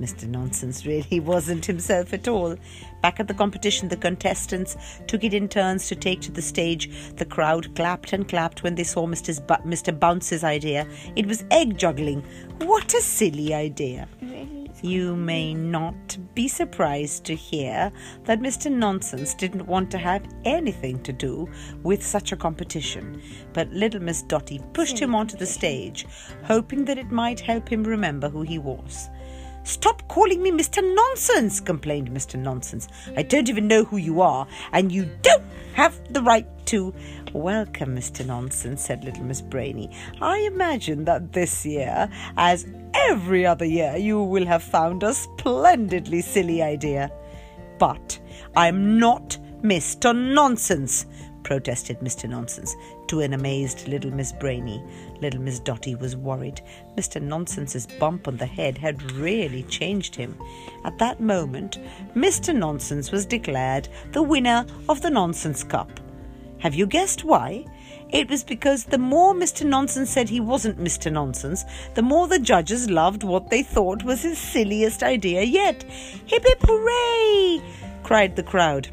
Mr. 0.00 0.26
Nonsense 0.26 0.86
really 0.86 1.20
wasn't 1.20 1.66
himself 1.66 2.12
at 2.12 2.26
all. 2.26 2.56
Back 3.02 3.20
at 3.20 3.28
the 3.28 3.34
competition, 3.34 3.88
the 3.88 3.96
contestants 3.96 4.76
took 5.06 5.24
it 5.24 5.34
in 5.34 5.48
turns 5.48 5.88
to 5.88 5.94
take 5.94 6.20
to 6.22 6.32
the 6.32 6.42
stage. 6.42 6.90
The 7.16 7.26
crowd 7.26 7.74
clapped 7.76 8.12
and 8.12 8.26
clapped 8.26 8.62
when 8.62 8.74
they 8.74 8.84
saw 8.84 9.06
Mr. 9.06 9.34
Mr. 9.64 9.98
Bounce's 9.98 10.42
idea. 10.42 10.86
It 11.16 11.26
was 11.26 11.44
egg 11.50 11.76
juggling. 11.76 12.24
What 12.60 12.94
a 12.94 13.00
silly 13.00 13.52
idea! 13.52 14.08
You 14.82 15.14
may 15.14 15.52
not 15.52 16.16
be 16.34 16.48
surprised 16.48 17.24
to 17.24 17.34
hear 17.34 17.92
that 18.24 18.40
Mr. 18.40 18.72
Nonsense 18.72 19.34
didn't 19.34 19.66
want 19.66 19.90
to 19.90 19.98
have 19.98 20.26
anything 20.46 21.02
to 21.02 21.12
do 21.12 21.50
with 21.82 22.02
such 22.02 22.32
a 22.32 22.36
competition, 22.36 23.20
but 23.52 23.70
little 23.72 24.00
Miss 24.00 24.22
Dotty 24.22 24.58
pushed 24.72 24.98
him 24.98 25.14
onto 25.14 25.36
the 25.36 25.44
stage, 25.44 26.06
hoping 26.44 26.86
that 26.86 26.96
it 26.96 27.10
might 27.10 27.40
help 27.40 27.70
him 27.70 27.84
remember 27.84 28.30
who 28.30 28.40
he 28.40 28.58
was. 28.58 29.10
Stop 29.70 30.02
calling 30.08 30.42
me 30.42 30.50
Mr. 30.50 30.82
Nonsense, 30.82 31.60
complained 31.60 32.10
Mr. 32.10 32.36
Nonsense. 32.36 32.88
I 33.16 33.22
don't 33.22 33.48
even 33.48 33.68
know 33.68 33.84
who 33.84 33.98
you 33.98 34.20
are, 34.20 34.48
and 34.72 34.90
you 34.90 35.08
don't 35.22 35.44
have 35.74 35.96
the 36.12 36.20
right 36.22 36.48
to. 36.66 36.92
Welcome, 37.32 37.94
Mr. 37.94 38.26
Nonsense, 38.26 38.84
said 38.84 39.04
little 39.04 39.22
Miss 39.22 39.40
Brainy. 39.40 39.88
I 40.20 40.38
imagine 40.38 41.04
that 41.04 41.32
this 41.32 41.64
year, 41.64 42.10
as 42.36 42.66
every 42.94 43.46
other 43.46 43.64
year, 43.64 43.96
you 43.96 44.20
will 44.20 44.44
have 44.44 44.64
found 44.64 45.04
a 45.04 45.14
splendidly 45.14 46.20
silly 46.20 46.62
idea. 46.62 47.08
But 47.78 48.18
I'm 48.56 48.98
not 48.98 49.38
Mr. 49.62 50.12
Nonsense, 50.12 51.06
protested 51.44 52.00
Mr. 52.00 52.28
Nonsense 52.28 52.74
to 53.06 53.20
an 53.20 53.34
amazed 53.34 53.86
little 53.86 54.10
Miss 54.10 54.32
Brainy. 54.32 54.82
Little 55.20 55.40
Miss 55.40 55.58
Dotty 55.58 55.94
was 55.94 56.16
worried. 56.16 56.62
Mr. 56.96 57.20
Nonsense's 57.20 57.86
bump 57.86 58.26
on 58.26 58.36
the 58.36 58.46
head 58.46 58.78
had 58.78 59.12
really 59.12 59.62
changed 59.64 60.14
him. 60.14 60.36
At 60.84 60.98
that 60.98 61.20
moment, 61.20 61.78
Mr. 62.14 62.54
Nonsense 62.54 63.12
was 63.12 63.26
declared 63.26 63.88
the 64.12 64.22
winner 64.22 64.66
of 64.88 65.02
the 65.02 65.10
Nonsense 65.10 65.62
Cup. 65.62 66.00
Have 66.58 66.74
you 66.74 66.86
guessed 66.86 67.24
why? 67.24 67.64
It 68.10 68.28
was 68.28 68.42
because 68.42 68.84
the 68.84 68.98
more 68.98 69.34
Mr. 69.34 69.64
Nonsense 69.64 70.10
said 70.10 70.28
he 70.28 70.40
wasn't 70.40 70.82
Mr. 70.82 71.12
Nonsense, 71.12 71.64
the 71.94 72.02
more 72.02 72.26
the 72.26 72.38
judges 72.38 72.90
loved 72.90 73.22
what 73.22 73.50
they 73.50 73.62
thought 73.62 74.02
was 74.02 74.22
his 74.22 74.38
silliest 74.38 75.02
idea 75.02 75.42
yet. 75.42 75.82
Hip 76.26 76.44
hip 76.44 76.60
hooray! 76.62 77.62
cried 78.02 78.34
the 78.36 78.42
crowd. 78.42 78.88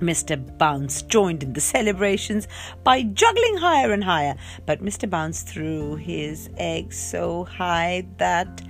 Mr. 0.00 0.36
Bounce 0.58 1.02
joined 1.02 1.42
in 1.42 1.52
the 1.52 1.60
celebrations 1.60 2.46
by 2.82 3.02
juggling 3.02 3.56
higher 3.58 3.92
and 3.92 4.02
higher, 4.04 4.34
but 4.66 4.82
Mr. 4.82 5.08
Bounce 5.08 5.42
threw 5.42 5.96
his 5.96 6.50
egg 6.58 6.92
so 6.92 7.44
high 7.44 8.06
that 8.18 8.62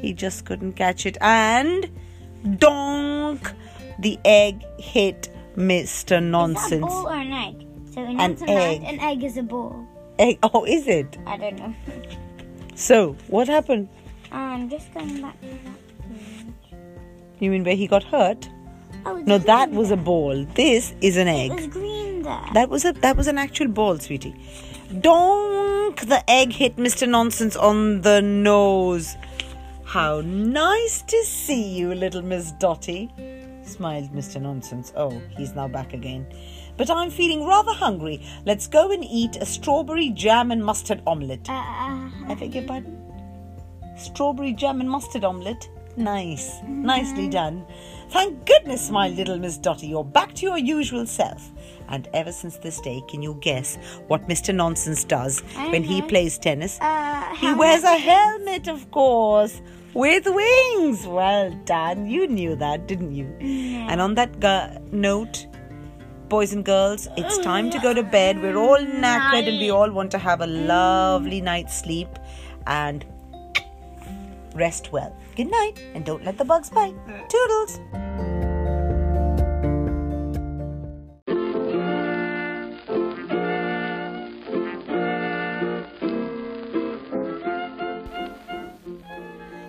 he 0.00 0.12
just 0.12 0.44
couldn't 0.44 0.72
catch 0.74 1.06
it, 1.06 1.16
and 1.20 1.90
donk! 2.58 3.52
The 4.00 4.18
egg 4.24 4.62
hit 4.78 5.28
Mr. 5.56 5.82
Is 5.82 6.04
that 6.04 6.16
a 6.18 6.20
Nonsense. 6.20 6.80
ball 6.82 7.08
or 7.08 7.14
an 7.14 7.32
egg? 7.32 7.66
So 7.92 8.04
in 8.04 8.20
An 8.20 8.36
egg. 8.48 8.82
an 8.84 9.00
egg 9.00 9.24
is 9.24 9.36
a 9.36 9.42
ball. 9.42 9.86
egg. 10.20 10.38
Oh, 10.42 10.64
is 10.64 10.86
it? 10.86 11.18
I 11.26 11.36
don't 11.36 11.56
know. 11.58 11.74
So, 12.76 13.16
what 13.26 13.48
happened? 13.48 13.88
I'm 14.30 14.68
just 14.70 14.92
going 14.94 15.20
back 15.20 15.40
to 15.40 15.46
that. 15.48 16.78
You 17.40 17.50
mean 17.50 17.64
where 17.64 17.74
he 17.74 17.86
got 17.88 18.04
hurt? 18.04 18.48
Oh, 19.08 19.22
No, 19.26 19.38
that 19.38 19.70
was 19.70 19.90
a 19.90 19.96
ball. 19.96 20.44
This 20.54 20.94
is 21.00 21.16
an 21.16 21.28
egg. 21.28 21.50
It 21.50 21.54
was 21.54 21.66
green 21.68 22.22
there. 22.22 22.44
That 22.54 22.68
was 22.68 22.84
a 22.84 22.92
that 22.92 23.16
was 23.16 23.26
an 23.26 23.38
actual 23.38 23.68
ball, 23.68 23.98
sweetie. 23.98 24.34
Donk! 25.00 26.00
The 26.00 26.22
egg 26.30 26.52
hit 26.52 26.76
Mr. 26.76 27.08
Nonsense 27.08 27.56
on 27.56 28.02
the 28.02 28.20
nose. 28.22 29.16
How 29.84 30.20
nice 30.22 31.02
to 31.02 31.24
see 31.24 31.62
you, 31.78 31.94
little 31.94 32.22
Miss 32.22 32.52
Dotty, 32.52 33.10
smiled 33.62 34.12
Mr. 34.12 34.40
Nonsense. 34.40 34.92
Oh, 34.96 35.20
he's 35.36 35.54
now 35.54 35.68
back 35.68 35.94
again. 35.94 36.26
But 36.76 36.90
I'm 36.90 37.10
feeling 37.10 37.46
rather 37.46 37.72
hungry. 37.72 38.22
Let's 38.44 38.66
go 38.66 38.90
and 38.92 39.04
eat 39.04 39.36
a 39.36 39.46
strawberry 39.46 40.10
jam 40.10 40.50
and 40.50 40.64
mustard 40.64 41.02
omelette. 41.06 41.48
Uh, 41.48 41.52
I 41.54 42.36
beg 42.38 42.54
your 42.54 42.64
pardon? 42.64 42.96
Strawberry 43.96 44.52
jam 44.52 44.80
and 44.80 44.88
mustard 44.90 45.24
omelette? 45.24 45.68
Nice. 45.96 46.60
Nicely 46.68 47.28
done. 47.28 47.66
Thank 48.10 48.46
goodness, 48.46 48.90
my 48.90 49.08
little 49.08 49.38
Miss 49.38 49.58
Dotty, 49.58 49.86
you're 49.88 50.04
back 50.04 50.34
to 50.36 50.46
your 50.46 50.58
usual 50.58 51.06
self. 51.06 51.50
And 51.88 52.08
ever 52.14 52.32
since 52.32 52.56
this 52.56 52.80
day, 52.80 53.02
can 53.08 53.22
you 53.22 53.36
guess 53.40 53.76
what 54.08 54.26
Mr. 54.28 54.54
Nonsense 54.54 55.04
does 55.04 55.40
when 55.70 55.82
he 55.82 56.00
plays 56.02 56.38
tennis? 56.38 56.78
uh, 56.80 57.34
He 57.36 57.52
wears 57.54 57.84
a 57.84 57.96
helmet, 57.98 58.66
of 58.68 58.90
course, 58.90 59.60
with 59.94 60.26
wings. 60.26 61.06
Well 61.06 61.50
done. 61.64 62.06
You 62.06 62.26
knew 62.26 62.56
that, 62.56 62.86
didn't 62.86 63.14
you? 63.14 63.26
And 63.40 64.00
on 64.00 64.14
that 64.14 64.40
gu- 64.40 64.80
note, 64.90 65.46
boys 66.28 66.52
and 66.52 66.64
girls, 66.64 67.08
it's 67.16 67.38
time 67.38 67.70
to 67.70 67.78
go 67.78 67.92
to 67.94 68.02
bed. 68.02 68.40
We're 68.42 68.56
all 68.56 68.78
knackered 68.78 69.48
and 69.48 69.58
we 69.58 69.70
all 69.70 69.90
want 69.90 70.10
to 70.12 70.18
have 70.18 70.40
a 70.40 70.46
lovely 70.46 71.40
night's 71.40 71.78
sleep 71.78 72.08
and 72.66 73.04
rest 74.54 74.92
well. 74.92 75.14
Good 75.38 75.52
night 75.52 75.78
and 75.94 76.04
don't 76.04 76.24
let 76.24 76.36
the 76.36 76.44
bugs 76.44 76.68
bite. 76.68 76.96
Toodles. 77.28 77.78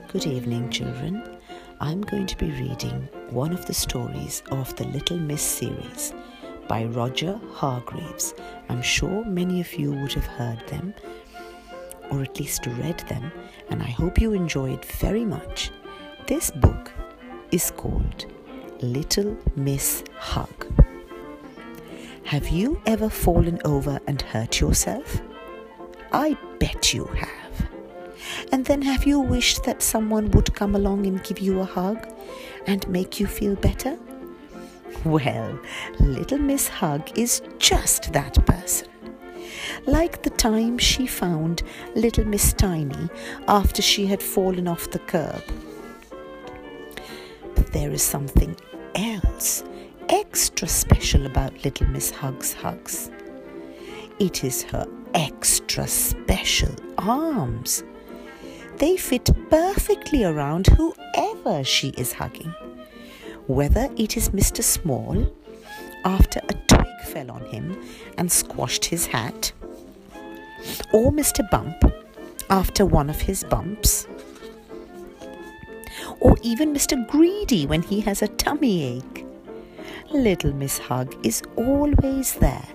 Good 0.07 0.26
evening, 0.26 0.72
children. 0.72 1.38
I'm 1.80 2.01
going 2.01 2.26
to 2.26 2.38
be 2.38 2.49
reading 2.49 3.07
one 3.30 3.53
of 3.53 3.67
the 3.67 3.74
stories 3.76 4.41
of 4.49 4.76
the 4.76 4.86
Little 4.86 5.20
Miss 5.20 5.43
series 5.43 6.15
by 6.67 6.86
Roger 6.86 7.39
Hargreaves. 7.51 8.34
I'm 8.70 8.82
sure 8.82 9.24
many 9.24 9.61
of 9.61 9.72
you 9.76 9.91
would 9.91 10.13
have 10.13 10.26
heard 10.26 10.67
them 10.67 10.95
or 12.12 12.22
at 12.22 12.39
least 12.39 12.66
read 12.66 12.99
them, 13.10 13.32
and 13.70 13.82
I 13.82 13.88
hope 13.89 14.20
you 14.20 14.34
enjoy 14.34 14.72
it 14.72 14.86
very 14.86 15.26
much. 15.26 15.72
This 16.28 16.51
book 16.51 16.91
is 17.51 17.72
called 17.72 18.26
Little 18.82 19.38
Miss 19.55 20.03
Hug. 20.18 20.68
Have 22.24 22.49
you 22.49 22.80
ever 22.86 23.10
fallen 23.10 23.60
over 23.66 23.99
and 24.05 24.22
hurt 24.22 24.60
yourself? 24.60 25.22
I 26.12 26.38
bet 26.60 26.93
you 26.93 27.05
have. 27.05 27.70
And 28.51 28.66
then 28.66 28.82
have 28.84 29.05
you 29.05 29.20
wished 29.20 29.64
that 29.64 29.82
someone 29.82 30.30
would 30.32 30.53
come 30.53 30.76
along 30.76 31.07
and 31.07 31.24
give 31.24 31.39
you 31.39 31.60
a 31.60 31.66
hug 31.66 32.07
and 32.68 32.88
make 32.88 33.20
you 33.20 33.28
feel 33.28 33.55
better? 33.55 33.97
Well, 35.05 35.60
Little 35.99 36.38
Miss 36.39 36.68
Hug 36.68 37.18
is 37.18 37.41
just 37.57 38.12
that 38.14 38.45
person. 38.45 38.88
Like 39.86 40.24
the 40.24 40.30
time 40.30 40.78
she 40.78 41.07
found 41.07 41.63
Little 41.95 42.26
Miss 42.26 42.53
Tiny 42.53 43.09
after 43.47 43.82
she 43.82 44.05
had 44.05 44.22
fallen 44.22 44.67
off 44.67 44.91
the 44.91 44.99
curb. 44.99 45.43
But 47.55 47.72
there 47.74 47.91
is 47.91 48.03
something 48.03 48.55
else 48.95 49.63
extra 50.09 50.67
special 50.67 51.26
about 51.26 51.63
Little 51.63 51.88
Miss 51.88 52.11
Hug's 52.11 52.53
hugs. 52.53 53.11
It 54.20 54.43
is 54.43 54.63
her 54.63 54.86
extra 55.13 55.88
special 55.88 56.76
arms. 56.97 57.84
They 58.78 58.97
fit 58.97 59.30
perfectly 59.49 60.24
around 60.24 60.67
whoever 60.67 61.63
she 61.63 61.89
is 61.89 62.13
hugging. 62.13 62.53
Whether 63.47 63.89
it 63.97 64.15
is 64.17 64.30
Mr. 64.30 64.63
Small, 64.63 65.34
after 66.05 66.39
a 66.47 66.53
twig 66.67 66.99
fell 67.05 67.32
on 67.32 67.45
him 67.45 67.82
and 68.17 68.32
squashed 68.32 68.86
his 68.86 69.07
hat, 69.07 69.51
or 70.93 71.12
Mr. 71.12 71.49
Bump, 71.49 71.84
after 72.49 72.86
one 72.86 73.10
of 73.10 73.22
his 73.22 73.43
bumps, 73.43 74.07
or 76.20 76.36
even 76.41 76.74
Mr. 76.74 77.07
Greedy 77.07 77.66
when 77.66 77.82
he 77.82 78.01
has 78.01 78.22
a 78.22 78.28
tummy 78.28 78.84
ache. 78.84 79.26
Little 80.12 80.53
Miss 80.53 80.80
Hug 80.80 81.16
is 81.24 81.43
always 81.55 82.34
there 82.36 82.68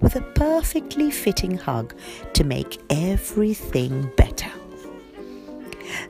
with 0.00 0.14
a 0.14 0.20
perfectly 0.34 1.10
fitting 1.10 1.56
hug 1.56 1.94
to 2.34 2.44
make 2.44 2.78
everything 2.90 4.10
better. 4.16 4.50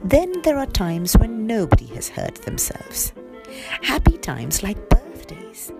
Then 0.02 0.42
there 0.42 0.58
are 0.58 0.66
times 0.66 1.16
when 1.16 1.46
nobody 1.46 1.86
has 1.94 2.08
hurt 2.08 2.34
themselves. 2.42 3.12
Happy 3.82 4.18
times 4.18 4.62
like 4.62 4.88
birthdays. 4.88 5.72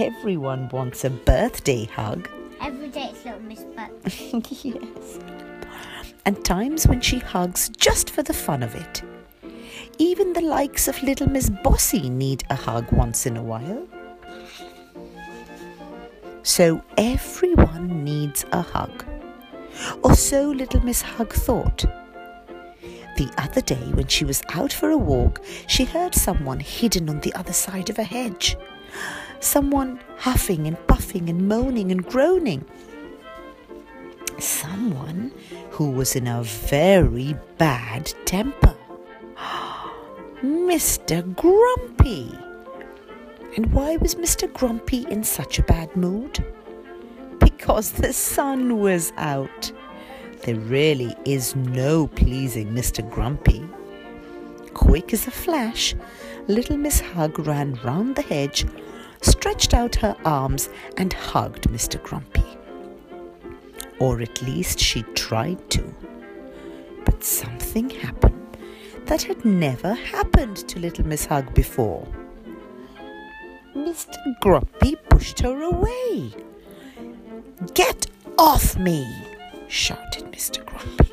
Everyone 0.00 0.68
wants 0.70 1.04
a 1.04 1.10
birthday 1.10 1.84
hug. 1.84 2.28
Every 2.64 2.88
day 2.88 3.10
it's 3.12 3.22
little 3.26 3.40
Miss 3.40 3.62
Butt. 3.76 3.90
yes. 4.64 5.18
And 6.24 6.42
times 6.46 6.88
when 6.88 7.02
she 7.02 7.18
hugs 7.18 7.68
just 7.76 8.08
for 8.08 8.22
the 8.22 8.32
fun 8.32 8.62
of 8.62 8.74
it. 8.74 9.02
Even 9.98 10.32
the 10.32 10.40
likes 10.40 10.88
of 10.88 11.02
little 11.02 11.28
Miss 11.28 11.50
Bossy 11.50 12.08
need 12.08 12.42
a 12.48 12.54
hug 12.54 12.90
once 12.90 13.26
in 13.26 13.36
a 13.36 13.42
while. 13.42 13.86
So 16.42 16.82
everyone 16.96 18.02
needs 18.02 18.46
a 18.50 18.62
hug. 18.62 19.04
Or 20.02 20.14
so 20.14 20.48
little 20.48 20.80
Miss 20.80 21.02
Hug 21.02 21.34
thought. 21.34 21.84
The 23.18 23.30
other 23.36 23.60
day, 23.60 23.90
when 23.92 24.06
she 24.06 24.24
was 24.24 24.42
out 24.54 24.72
for 24.72 24.88
a 24.88 24.96
walk, 24.96 25.44
she 25.66 25.84
heard 25.84 26.14
someone 26.14 26.60
hidden 26.60 27.10
on 27.10 27.20
the 27.20 27.34
other 27.34 27.52
side 27.52 27.90
of 27.90 27.98
a 27.98 28.04
hedge. 28.04 28.56
Someone 29.44 30.00
huffing 30.16 30.66
and 30.66 30.86
puffing 30.86 31.28
and 31.28 31.46
moaning 31.46 31.92
and 31.92 32.04
groaning. 32.04 32.64
Someone 34.38 35.32
who 35.70 35.90
was 35.90 36.16
in 36.16 36.26
a 36.26 36.42
very 36.42 37.36
bad 37.58 38.06
temper. 38.24 38.74
Mr. 40.42 41.22
Grumpy. 41.36 42.32
And 43.56 43.70
why 43.70 43.98
was 43.98 44.14
Mr. 44.14 44.50
Grumpy 44.50 45.06
in 45.10 45.22
such 45.22 45.58
a 45.58 45.62
bad 45.64 45.94
mood? 45.94 46.42
Because 47.38 47.92
the 47.92 48.14
sun 48.14 48.80
was 48.80 49.12
out. 49.18 49.70
There 50.44 50.56
really 50.56 51.14
is 51.26 51.54
no 51.54 52.06
pleasing 52.06 52.72
Mr. 52.72 53.08
Grumpy. 53.08 53.62
Quick 54.72 55.12
as 55.12 55.26
a 55.26 55.30
flash, 55.30 55.94
little 56.48 56.78
Miss 56.78 57.00
Hug 57.00 57.38
ran 57.38 57.74
round 57.84 58.16
the 58.16 58.22
hedge, 58.22 58.64
stretched 59.24 59.74
out 59.74 59.96
her 59.96 60.16
arms, 60.24 60.68
and 60.96 61.12
hugged 61.12 61.68
Mr. 61.68 62.02
Grumpy. 62.02 62.44
Or 63.98 64.20
at 64.20 64.42
least 64.42 64.78
she 64.78 65.02
tried 65.14 65.70
to. 65.70 65.94
But 67.04 67.24
something 67.24 67.90
happened 67.90 68.56
that 69.06 69.22
had 69.22 69.44
never 69.44 69.94
happened 69.94 70.56
to 70.68 70.78
little 70.78 71.06
Miss 71.06 71.26
Hug 71.26 71.54
before. 71.54 72.06
Mr. 73.74 74.16
Grumpy 74.40 74.96
pushed 75.08 75.40
her 75.40 75.62
away. 75.62 76.32
Get 77.74 78.06
off 78.38 78.76
me! 78.78 79.06
shouted 79.68 80.24
Mr. 80.32 80.64
Grumpy. 80.64 81.12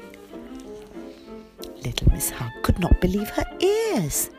Little 1.83 2.11
Miss 2.11 2.29
Hug 2.29 2.51
could 2.63 2.79
not 2.79 2.99
believe 3.01 3.29
her 3.29 3.45
ears. 3.59 4.29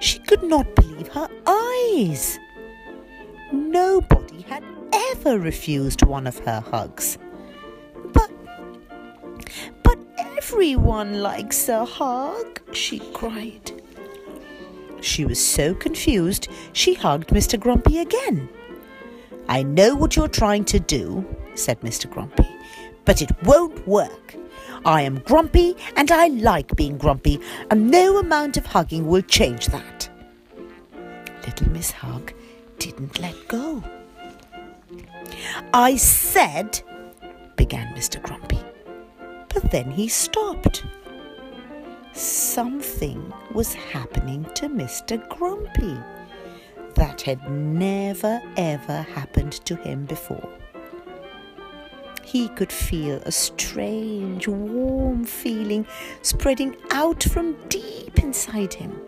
She 0.00 0.18
could 0.20 0.42
not 0.42 0.74
believe 0.74 1.08
her 1.08 1.28
eyes. 1.46 2.38
Nobody 3.52 4.42
had 4.42 4.64
ever 4.92 5.38
refused 5.38 6.02
one 6.02 6.26
of 6.26 6.38
her 6.40 6.60
hugs. 6.60 7.18
But, 8.12 8.30
but 9.82 9.98
everyone 10.18 11.20
likes 11.20 11.68
a 11.68 11.84
hug, 11.84 12.60
she 12.72 12.98
cried. 13.12 13.72
She 15.02 15.24
was 15.24 15.44
so 15.44 15.74
confused, 15.74 16.48
she 16.72 16.94
hugged 16.94 17.28
Mr. 17.28 17.60
Grumpy 17.60 17.98
again. 17.98 18.48
I 19.48 19.62
know 19.62 19.94
what 19.94 20.16
you're 20.16 20.28
trying 20.28 20.64
to 20.66 20.80
do, 20.80 21.24
said 21.54 21.80
Mr. 21.80 22.08
Grumpy, 22.08 22.48
but 23.04 23.20
it 23.20 23.30
won't 23.42 23.86
work. 23.86 24.36
I 24.84 25.02
am 25.02 25.18
grumpy 25.18 25.76
and 25.96 26.10
I 26.10 26.28
like 26.28 26.74
being 26.74 26.96
grumpy, 26.96 27.40
and 27.70 27.90
no 27.90 28.18
amount 28.18 28.56
of 28.56 28.66
hugging 28.66 29.06
will 29.06 29.22
change 29.22 29.66
that. 29.66 30.08
Little 31.44 31.70
Miss 31.70 31.90
Hug 31.90 32.32
didn't 32.82 33.20
let 33.20 33.36
go. 33.46 33.80
I 35.72 35.94
said, 35.94 36.82
began 37.54 37.94
Mr. 37.94 38.20
Grumpy. 38.20 38.58
But 39.48 39.70
then 39.70 39.92
he 39.92 40.08
stopped. 40.08 40.84
Something 42.12 43.32
was 43.54 43.72
happening 43.74 44.44
to 44.56 44.68
Mr. 44.68 45.16
Grumpy 45.28 45.96
that 46.96 47.22
had 47.22 47.48
never 47.48 48.42
ever 48.56 49.02
happened 49.02 49.52
to 49.64 49.76
him 49.76 50.04
before. 50.04 50.48
He 52.24 52.48
could 52.48 52.72
feel 52.72 53.22
a 53.24 53.30
strange, 53.30 54.48
warm 54.48 55.24
feeling 55.24 55.86
spreading 56.22 56.74
out 56.90 57.22
from 57.22 57.56
deep 57.68 58.18
inside 58.18 58.74
him. 58.74 59.00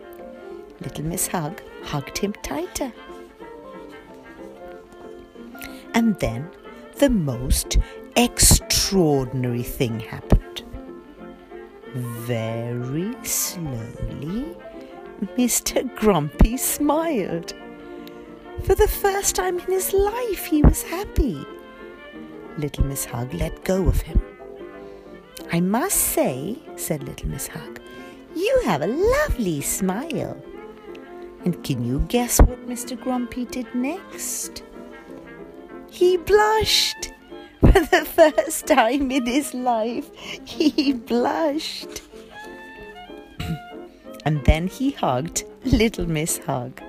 Little 0.79 1.03
Miss 1.03 1.27
Hug 1.27 1.61
hugged 1.83 2.17
him 2.19 2.33
tighter. 2.41 2.93
And 5.95 6.19
then 6.19 6.49
the 6.97 7.09
most 7.09 7.77
extraordinary 8.17 9.63
thing 9.63 9.99
happened. 10.01 10.63
Very 11.93 13.15
slowly, 13.23 14.55
Mr. 15.37 15.95
Grumpy 15.95 16.57
smiled. 16.57 17.53
For 18.63 18.75
the 18.75 18.87
first 18.87 19.35
time 19.35 19.59
in 19.59 19.71
his 19.71 19.93
life, 19.93 20.45
he 20.45 20.61
was 20.61 20.83
happy. 20.83 21.45
Little 22.57 22.85
Miss 22.85 23.05
Hug 23.05 23.33
let 23.33 23.63
go 23.63 23.87
of 23.87 24.01
him. 24.01 24.21
I 25.51 25.61
must 25.61 25.97
say, 25.97 26.57
said 26.75 27.03
Little 27.03 27.29
Miss 27.29 27.47
Hug, 27.47 27.79
you 28.35 28.61
have 28.65 28.81
a 28.81 28.87
lovely 28.87 29.61
smile. 29.61 30.37
And 31.45 31.63
can 31.63 31.85
you 31.85 31.99
guess 32.09 32.41
what 32.41 32.67
Mr. 32.67 32.99
Grumpy 32.99 33.45
did 33.45 33.73
next? 33.73 34.63
He 35.95 36.17
blushed. 36.17 37.13
For 37.61 37.71
the 37.71 38.03
first 38.03 38.67
time 38.67 39.11
in 39.11 39.25
his 39.25 39.53
life, 39.53 40.13
he 40.43 40.91
blushed. 40.91 42.01
and 44.25 44.43
then 44.43 44.67
he 44.67 44.91
hugged 44.91 45.45
Little 45.63 46.05
Miss 46.05 46.39
Hug. 46.39 46.81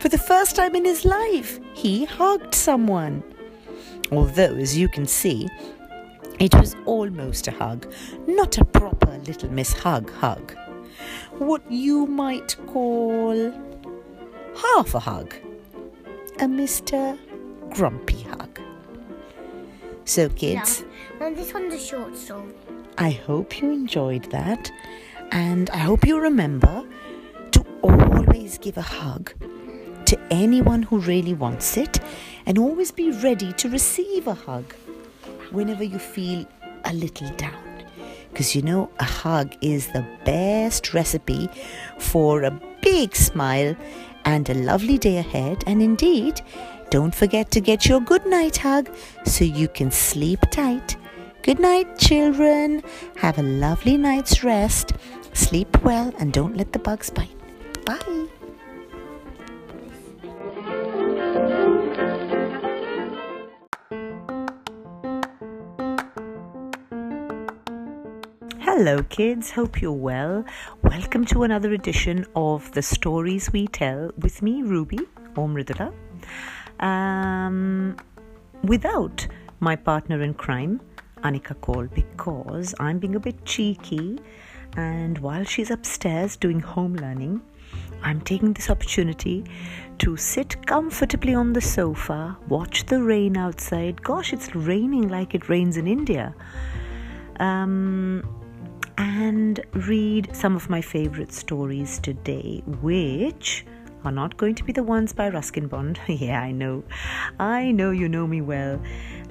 For 0.00 0.08
the 0.08 0.18
first 0.18 0.56
time 0.56 0.74
in 0.74 0.84
his 0.84 1.04
life, 1.04 1.60
he 1.72 2.04
hugged 2.04 2.52
someone. 2.52 3.22
Although, 4.10 4.56
as 4.56 4.76
you 4.76 4.88
can 4.88 5.06
see, 5.06 5.48
it 6.40 6.52
was 6.56 6.74
almost 6.84 7.46
a 7.46 7.52
hug, 7.52 7.86
not 8.26 8.58
a 8.58 8.64
proper 8.64 9.18
Little 9.18 9.50
Miss 9.50 9.72
Hug 9.72 10.10
hug. 10.14 10.52
What 11.38 11.62
you 11.70 12.06
might 12.06 12.56
call 12.66 13.52
half 14.56 14.94
a 14.96 14.98
hug. 14.98 15.32
A 16.38 16.46
Mr. 16.46 17.16
Grumpy 17.70 18.22
hug. 18.22 18.60
So, 20.04 20.28
kids, 20.28 20.84
No, 21.20 21.34
this 21.34 21.52
one's 21.52 21.74
a 21.74 21.78
short 21.78 22.16
story. 22.16 22.52
I 22.98 23.10
hope 23.10 23.60
you 23.60 23.70
enjoyed 23.70 24.30
that, 24.30 24.70
and 25.32 25.68
I 25.70 25.78
hope 25.78 26.06
you 26.06 26.18
remember 26.18 26.84
to 27.50 27.64
always 27.82 28.58
give 28.58 28.76
a 28.78 28.82
hug 28.82 29.32
to 30.06 30.18
anyone 30.30 30.82
who 30.82 30.98
really 31.00 31.34
wants 31.34 31.76
it, 31.76 31.98
and 32.46 32.58
always 32.58 32.92
be 32.92 33.10
ready 33.10 33.52
to 33.54 33.68
receive 33.68 34.26
a 34.28 34.34
hug 34.34 34.72
whenever 35.50 35.84
you 35.84 35.98
feel 35.98 36.46
a 36.84 36.94
little 36.94 37.28
down. 37.36 37.82
Because 38.30 38.54
you 38.54 38.62
know, 38.62 38.90
a 39.00 39.04
hug 39.04 39.54
is 39.60 39.88
the 39.88 40.06
best 40.24 40.94
recipe 40.94 41.48
for 41.98 42.42
a 42.44 42.50
big 42.82 43.16
smile 43.16 43.74
and 44.24 44.48
a 44.48 44.54
lovely 44.54 44.98
day 44.98 45.18
ahead, 45.18 45.64
and 45.66 45.82
indeed, 45.82 46.40
don't 46.90 47.14
forget 47.14 47.50
to 47.50 47.60
get 47.60 47.86
your 47.86 48.00
good 48.00 48.24
night 48.26 48.58
hug 48.58 48.88
so 49.24 49.44
you 49.44 49.68
can 49.68 49.90
sleep 49.90 50.40
tight. 50.50 50.96
Good 51.42 51.58
night, 51.58 51.98
children. 51.98 52.82
Have 53.16 53.38
a 53.38 53.42
lovely 53.42 53.96
night's 53.96 54.44
rest. 54.44 54.92
Sleep 55.32 55.82
well 55.82 56.12
and 56.18 56.32
don't 56.32 56.56
let 56.56 56.72
the 56.72 56.78
bugs 56.78 57.10
bite. 57.10 57.36
Bye. 57.84 58.26
Hello, 68.60 69.02
kids. 69.04 69.50
Hope 69.50 69.80
you're 69.80 69.92
well. 69.92 70.44
Welcome 70.82 71.24
to 71.26 71.42
another 71.42 71.72
edition 71.72 72.26
of 72.36 72.70
the 72.72 72.82
stories 72.82 73.52
we 73.52 73.66
tell 73.68 74.10
with 74.18 74.42
me, 74.42 74.62
Ruby 74.62 75.00
or 75.36 75.48
Mridula. 75.48 75.92
Um, 76.80 77.96
without 78.62 79.26
my 79.60 79.76
partner 79.76 80.22
in 80.22 80.34
crime, 80.34 80.80
Anika 81.22 81.60
Cole, 81.60 81.88
because 81.94 82.74
I'm 82.78 82.98
being 82.98 83.16
a 83.16 83.20
bit 83.20 83.44
cheeky. 83.44 84.18
And 84.76 85.18
while 85.18 85.44
she's 85.44 85.70
upstairs 85.70 86.36
doing 86.36 86.60
home 86.60 86.96
learning, 86.96 87.40
I'm 88.02 88.20
taking 88.20 88.52
this 88.52 88.68
opportunity 88.70 89.44
to 89.98 90.16
sit 90.16 90.66
comfortably 90.66 91.34
on 91.34 91.54
the 91.54 91.60
sofa, 91.60 92.36
watch 92.48 92.84
the 92.86 93.02
rain 93.02 93.36
outside. 93.36 94.02
Gosh, 94.02 94.32
it's 94.32 94.54
raining 94.54 95.08
like 95.08 95.34
it 95.34 95.48
rains 95.48 95.76
in 95.76 95.86
India. 95.86 96.34
Um, 97.40 98.22
and 98.98 99.60
read 99.72 100.34
some 100.34 100.56
of 100.56 100.70
my 100.70 100.80
favorite 100.80 101.32
stories 101.32 101.98
today, 101.98 102.62
which 102.80 103.64
are 104.06 104.12
not 104.12 104.36
going 104.36 104.54
to 104.54 104.62
be 104.62 104.72
the 104.72 104.84
ones 104.84 105.12
by 105.12 105.28
Ruskin 105.28 105.66
Bond. 105.66 105.98
yeah, 106.06 106.40
I 106.40 106.52
know. 106.52 106.84
I 107.40 107.72
know 107.72 107.90
you 107.90 108.08
know 108.08 108.26
me 108.26 108.40
well. 108.40 108.80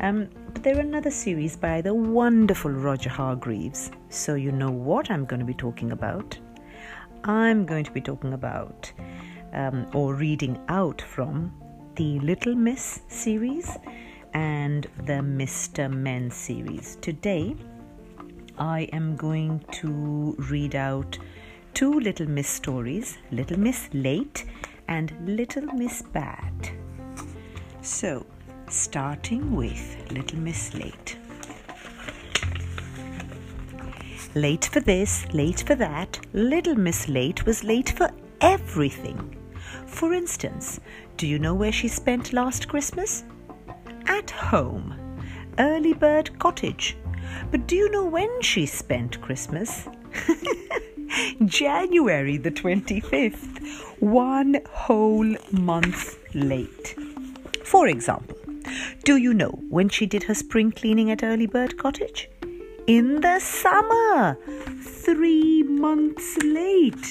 Um, 0.01 0.30
but 0.51 0.63
they're 0.63 0.80
another 0.80 1.11
series 1.11 1.55
by 1.55 1.82
the 1.82 1.93
wonderful 1.93 2.71
Roger 2.71 3.09
Hargreaves. 3.09 3.89
So 4.09 4.36
you 4.36 4.51
know 4.51 4.69
what 4.69 5.09
I'm 5.09 5.23
going 5.23 5.39
to 5.39 5.45
be 5.45 5.53
talking 5.53 5.93
about. 5.93 6.38
I'm 7.23 7.65
going 7.65 7.86
to 7.86 7.91
be 7.91 8.01
talking 8.01 8.34
about 8.34 8.91
um, 9.53 9.88
or 9.93 10.13
reading 10.13 10.59
out 10.67 11.01
from 11.01 11.53
the 11.95 12.19
Little 12.19 12.53
Miss 12.53 12.99
series 13.07 13.78
and 14.34 14.88
the 15.05 15.21
Mr. 15.23 15.89
Men 15.89 16.30
series. 16.30 16.97
Today, 16.97 17.55
I 18.57 18.82
am 18.91 19.15
going 19.15 19.63
to 19.71 20.36
read 20.38 20.76
out 20.76 21.17
two 21.76 21.99
Little 21.99 22.30
Miss 22.30 22.47
stories 22.47 23.17
Little 23.32 23.59
Miss 23.59 23.89
Late 23.91 24.45
and 24.88 25.13
Little 25.26 25.65
Miss 25.73 26.01
Bad. 26.01 26.69
So, 27.82 28.26
starting 28.69 29.53
with 29.53 30.09
Little 30.09 30.39
Miss 30.39 30.73
Late. 30.73 31.17
Late 34.36 34.65
for 34.71 34.80
this, 34.80 35.26
late 35.34 35.65
for 35.67 35.76
that, 35.76 36.17
Little 36.32 36.76
Miss 36.76 37.09
Late 37.09 37.45
was 37.45 37.65
late 37.65 37.89
for 37.89 38.09
everything. 38.39 39.36
For 39.86 40.13
instance, 40.13 40.80
do 41.17 41.28
you 41.28 41.39
know 41.39 41.53
where 41.53 41.73
she 41.73 41.89
spent 41.89 42.32
last 42.32 42.69
Christmas? 42.69 43.26
At 44.05 44.32
home. 44.32 44.95
Early 45.59 45.93
Bird 45.93 46.39
Cottage. 46.39 46.95
But 47.51 47.67
do 47.67 47.76
you 47.76 47.91
know 47.91 48.05
when 48.05 48.41
she 48.41 48.65
spent 48.65 49.21
Christmas? 49.21 49.89
January 51.45 52.38
the 52.38 52.51
25th, 52.51 54.01
one 54.01 54.60
whole 54.70 55.36
month 55.51 56.18
late. 56.34 56.95
For 57.64 57.88
example, 57.88 58.38
do 59.03 59.18
you 59.18 59.34
know 59.34 59.60
when 59.70 59.89
she 59.89 60.06
did 60.06 60.24
her 60.24 60.34
spring 60.34 60.72
cleaning 60.72 61.12
at 61.12 61.24
Early 61.24 61.47
Bird 61.47 61.78
Cottage? 61.78 62.30
In 62.88 63.22
the 63.22 63.39
summer, 63.39 64.38
three 64.82 65.64
months 65.64 66.38
late. 66.43 67.06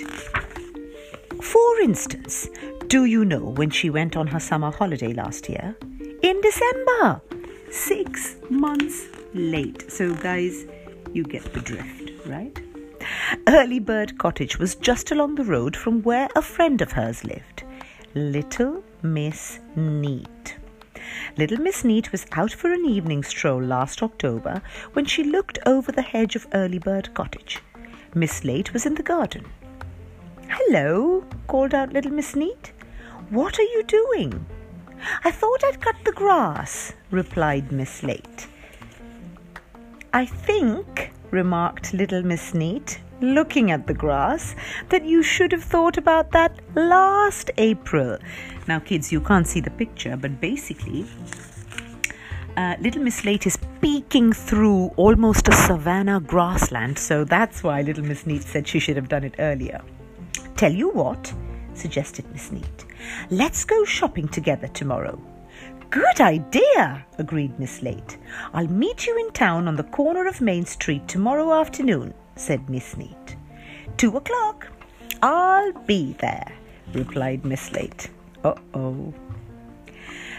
For 1.42 1.80
instance, 1.80 2.48
do 2.86 3.04
you 3.04 3.24
know 3.24 3.40
when 3.40 3.70
she 3.70 3.90
went 3.90 4.16
on 4.16 4.28
her 4.28 4.40
summer 4.40 4.70
holiday 4.70 5.12
last 5.12 5.48
year? 5.48 5.76
In 6.22 6.40
December, 6.40 7.20
six 7.70 8.36
months 8.50 9.06
late. 9.34 9.90
So, 9.90 10.14
guys, 10.14 10.64
you 11.12 11.24
get 11.24 11.52
the 11.52 11.60
drift, 11.60 12.12
right? 12.26 12.63
Early 13.48 13.78
Bird 13.78 14.18
Cottage 14.18 14.58
was 14.58 14.74
just 14.74 15.10
along 15.10 15.34
the 15.34 15.44
road 15.44 15.76
from 15.76 16.02
where 16.02 16.28
a 16.34 16.42
friend 16.42 16.80
of 16.80 16.92
hers 16.92 17.24
lived, 17.24 17.64
Little 18.14 18.82
Miss 19.02 19.60
Neat. 19.76 20.56
Little 21.36 21.58
Miss 21.58 21.84
Neat 21.84 22.12
was 22.12 22.26
out 22.32 22.52
for 22.52 22.72
an 22.72 22.84
evening 22.84 23.22
stroll 23.22 23.62
last 23.62 24.02
October 24.02 24.62
when 24.92 25.04
she 25.04 25.24
looked 25.24 25.58
over 25.66 25.92
the 25.92 26.02
hedge 26.02 26.36
of 26.36 26.46
Early 26.54 26.78
Bird 26.78 27.12
Cottage. 27.14 27.60
Miss 28.14 28.44
Late 28.44 28.72
was 28.72 28.86
in 28.86 28.94
the 28.94 29.02
garden. 29.02 29.44
Hello, 30.48 31.24
called 31.46 31.74
out 31.74 31.92
Little 31.92 32.12
Miss 32.12 32.36
Neat. 32.36 32.72
What 33.30 33.58
are 33.58 33.62
you 33.62 33.82
doing? 33.82 34.46
I 35.24 35.30
thought 35.30 35.64
I'd 35.64 35.80
cut 35.80 35.96
the 36.04 36.12
grass, 36.12 36.92
replied 37.10 37.72
Miss 37.72 38.02
Late. 38.02 38.46
I 40.12 40.26
think, 40.26 41.12
remarked 41.30 41.94
little 41.94 42.22
Miss 42.22 42.54
Neat, 42.54 43.00
looking 43.20 43.70
at 43.70 43.86
the 43.86 43.94
grass, 43.94 44.54
that 44.88 45.04
you 45.04 45.22
should 45.22 45.52
have 45.52 45.64
thought 45.64 45.96
about 45.96 46.30
that 46.32 46.58
last 46.74 47.50
April. 47.58 48.18
Now, 48.66 48.78
kids, 48.78 49.12
you 49.12 49.20
can't 49.20 49.46
see 49.46 49.60
the 49.60 49.70
picture, 49.70 50.16
but 50.16 50.40
basically, 50.40 51.06
uh, 52.56 52.76
little 52.80 53.02
Miss 53.02 53.24
Late 53.24 53.46
is 53.46 53.58
peeking 53.80 54.32
through 54.32 54.92
almost 54.96 55.48
a 55.48 55.52
savanna 55.52 56.20
grassland, 56.20 56.98
so 56.98 57.24
that's 57.24 57.62
why 57.62 57.82
little 57.82 58.04
Miss 58.04 58.26
Neat 58.26 58.42
said 58.42 58.68
she 58.68 58.78
should 58.78 58.96
have 58.96 59.08
done 59.08 59.24
it 59.24 59.34
earlier. 59.38 59.82
Tell 60.56 60.72
you 60.72 60.90
what, 60.90 61.32
suggested 61.74 62.24
Miss 62.32 62.52
Neat. 62.52 62.84
Let's 63.30 63.64
go 63.64 63.84
shopping 63.84 64.28
together 64.28 64.68
tomorrow. 64.68 65.20
Good 65.94 66.20
idea, 66.20 67.06
agreed 67.18 67.56
Miss 67.60 67.80
Late. 67.80 68.18
I'll 68.52 68.66
meet 68.66 69.06
you 69.06 69.16
in 69.16 69.30
town 69.30 69.68
on 69.68 69.76
the 69.76 69.84
corner 69.84 70.26
of 70.26 70.40
Main 70.40 70.66
Street 70.66 71.06
tomorrow 71.06 71.54
afternoon, 71.54 72.12
said 72.34 72.68
Miss 72.68 72.96
Neat. 72.96 73.36
Two 73.96 74.16
o'clock. 74.16 74.66
I'll 75.22 75.72
be 75.86 76.14
there, 76.14 76.50
replied 76.92 77.44
Miss 77.44 77.70
Late. 77.70 78.10
Uh 78.42 78.54
oh. 78.74 79.14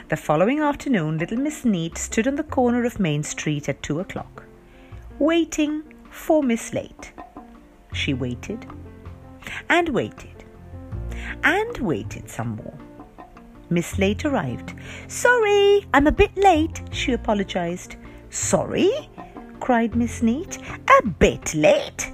The 0.09 0.17
following 0.17 0.59
afternoon, 0.59 1.19
little 1.19 1.37
Miss 1.37 1.63
Neat 1.63 1.97
stood 1.97 2.27
on 2.27 2.35
the 2.35 2.43
corner 2.43 2.83
of 2.83 2.99
Main 2.99 3.23
Street 3.23 3.69
at 3.69 3.81
two 3.81 4.01
o'clock, 4.01 4.43
waiting 5.19 5.83
for 6.11 6.43
Miss 6.43 6.73
Late. 6.73 7.13
She 7.93 8.13
waited 8.13 8.65
and 9.69 9.87
waited 9.87 10.43
and 11.45 11.77
waited 11.77 12.29
some 12.29 12.57
more. 12.57 12.84
Miss 13.69 13.97
Late 13.97 14.25
arrived. 14.25 14.73
Sorry, 15.07 15.85
I'm 15.93 16.07
a 16.07 16.11
bit 16.11 16.35
late, 16.37 16.81
she 16.91 17.13
apologized. 17.13 17.95
Sorry? 18.29 19.09
cried 19.59 19.95
Miss 19.95 20.21
Neat. 20.21 20.59
A 20.99 21.07
bit 21.07 21.55
late? 21.55 22.11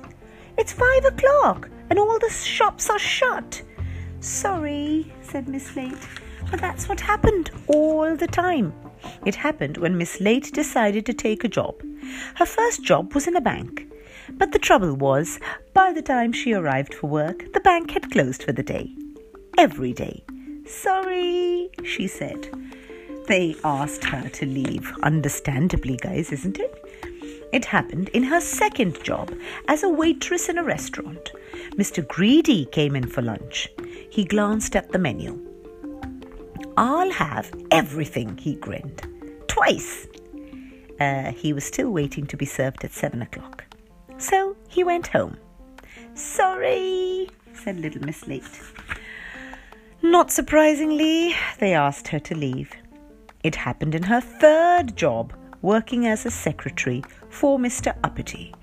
It's 0.57 0.73
five 0.73 1.05
o'clock 1.05 1.69
and 1.89 1.99
all 1.99 2.17
the 2.19 2.29
shops 2.29 2.89
are 2.89 2.99
shut. 2.99 3.61
Sorry, 4.21 5.11
said 5.21 5.49
Miss 5.49 5.75
Late, 5.75 6.07
but 6.49 6.61
that's 6.61 6.87
what 6.87 7.01
happened 7.01 7.51
all 7.67 8.15
the 8.15 8.27
time. 8.27 8.73
It 9.25 9.35
happened 9.35 9.77
when 9.77 9.97
Miss 9.97 10.21
Late 10.21 10.53
decided 10.53 11.05
to 11.07 11.13
take 11.13 11.43
a 11.43 11.49
job. 11.49 11.81
Her 12.35 12.45
first 12.45 12.83
job 12.83 13.13
was 13.13 13.27
in 13.27 13.35
a 13.35 13.41
bank. 13.41 13.87
But 14.29 14.51
the 14.51 14.59
trouble 14.59 14.93
was, 14.93 15.39
by 15.73 15.91
the 15.91 16.01
time 16.01 16.31
she 16.31 16.53
arrived 16.53 16.93
for 16.93 17.07
work, 17.07 17.51
the 17.53 17.59
bank 17.59 17.91
had 17.91 18.11
closed 18.11 18.43
for 18.43 18.51
the 18.51 18.63
day. 18.63 18.95
Every 19.57 19.93
day. 19.93 20.23
Sorry, 20.71 21.69
she 21.83 22.07
said. 22.07 22.49
They 23.27 23.55
asked 23.63 24.05
her 24.05 24.29
to 24.29 24.45
leave. 24.45 24.91
Understandably, 25.03 25.97
guys, 25.97 26.31
isn't 26.31 26.59
it? 26.59 26.73
It 27.51 27.65
happened 27.65 28.07
in 28.09 28.23
her 28.23 28.39
second 28.39 29.03
job 29.03 29.31
as 29.67 29.83
a 29.83 29.89
waitress 29.89 30.47
in 30.47 30.57
a 30.57 30.63
restaurant. 30.63 31.33
Mr. 31.71 32.07
Greedy 32.07 32.65
came 32.65 32.95
in 32.95 33.07
for 33.07 33.21
lunch. 33.21 33.67
He 34.09 34.23
glanced 34.23 34.75
at 34.77 34.91
the 34.91 34.97
menu. 34.97 35.39
I'll 36.77 37.11
have 37.11 37.53
everything, 37.69 38.37
he 38.37 38.55
grinned. 38.55 39.05
Twice. 39.47 40.07
Uh, 40.99 41.31
he 41.33 41.51
was 41.51 41.65
still 41.65 41.91
waiting 41.91 42.25
to 42.27 42.37
be 42.37 42.45
served 42.45 42.85
at 42.85 42.93
seven 42.93 43.21
o'clock. 43.21 43.65
So 44.17 44.55
he 44.69 44.85
went 44.85 45.07
home. 45.07 45.37
Sorry, 46.13 47.29
said 47.53 47.79
little 47.79 48.01
Miss 48.03 48.25
Late. 48.25 48.61
Not 50.03 50.31
surprisingly, 50.31 51.35
they 51.59 51.73
asked 51.73 52.07
her 52.07 52.19
to 52.19 52.35
leave. 52.35 52.71
It 53.43 53.55
happened 53.55 53.93
in 53.93 54.03
her 54.03 54.19
third 54.19 54.95
job, 54.95 55.33
working 55.61 56.07
as 56.07 56.25
a 56.25 56.31
secretary 56.31 57.03
for 57.29 57.59
Mr. 57.59 57.95
Uppity. 58.03 58.53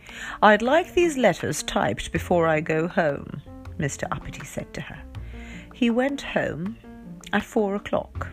I'd 0.43 0.63
like 0.63 0.95
these 0.95 1.17
letters 1.17 1.63
typed 1.63 2.11
before 2.11 2.49
I 2.49 2.61
go 2.61 2.89
home, 2.89 3.41
Mr. 3.79 4.05
Uppity 4.11 4.45
said 4.45 4.73
to 4.75 4.81
her. 4.81 5.01
He 5.75 5.91
went 5.91 6.23
home 6.23 6.77
at 7.33 7.45
four 7.45 7.77
o'clock. 7.77 8.29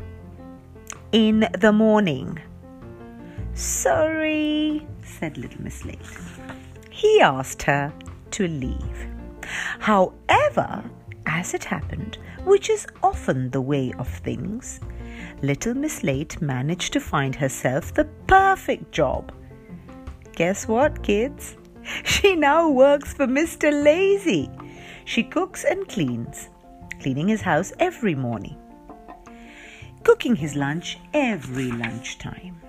In 1.12 1.48
the 1.60 1.72
morning. 1.72 2.40
Sorry, 3.54 4.86
said 5.04 5.38
little 5.38 5.62
Miss 5.62 5.86
Late. 5.86 6.00
He 6.90 7.22
asked 7.22 7.62
her 7.64 7.94
to 8.32 8.48
leave. 8.48 9.08
However, 9.80 10.84
as 11.28 11.54
it 11.54 11.64
happened, 11.64 12.18
which 12.46 12.70
is 12.70 12.88
often 13.04 13.50
the 13.50 13.62
way 13.62 13.92
of 14.00 14.08
things, 14.08 14.80
little 15.42 15.74
Miss 15.74 16.04
Late 16.04 16.42
managed 16.42 16.94
to 16.94 17.00
find 17.00 17.36
herself 17.36 17.94
the 17.94 18.06
perfect 18.28 18.92
job. 18.92 19.34
Guess 20.36 20.68
what, 20.68 21.04
kids? 21.04 21.58
She 22.04 22.36
now 22.36 22.70
works 22.70 23.14
for 23.14 23.28
Mr. 23.28 23.72
Lazy. 23.72 24.50
She 25.06 25.22
cooks 25.22 25.64
and 25.64 25.88
cleans, 25.88 26.50
cleaning 27.00 27.28
his 27.28 27.42
house 27.42 27.72
every 27.80 28.16
morning, 28.16 28.58
cooking 30.04 30.36
his 30.36 30.56
lunch 30.56 30.98
every 31.14 31.72
lunchtime. 31.72 32.60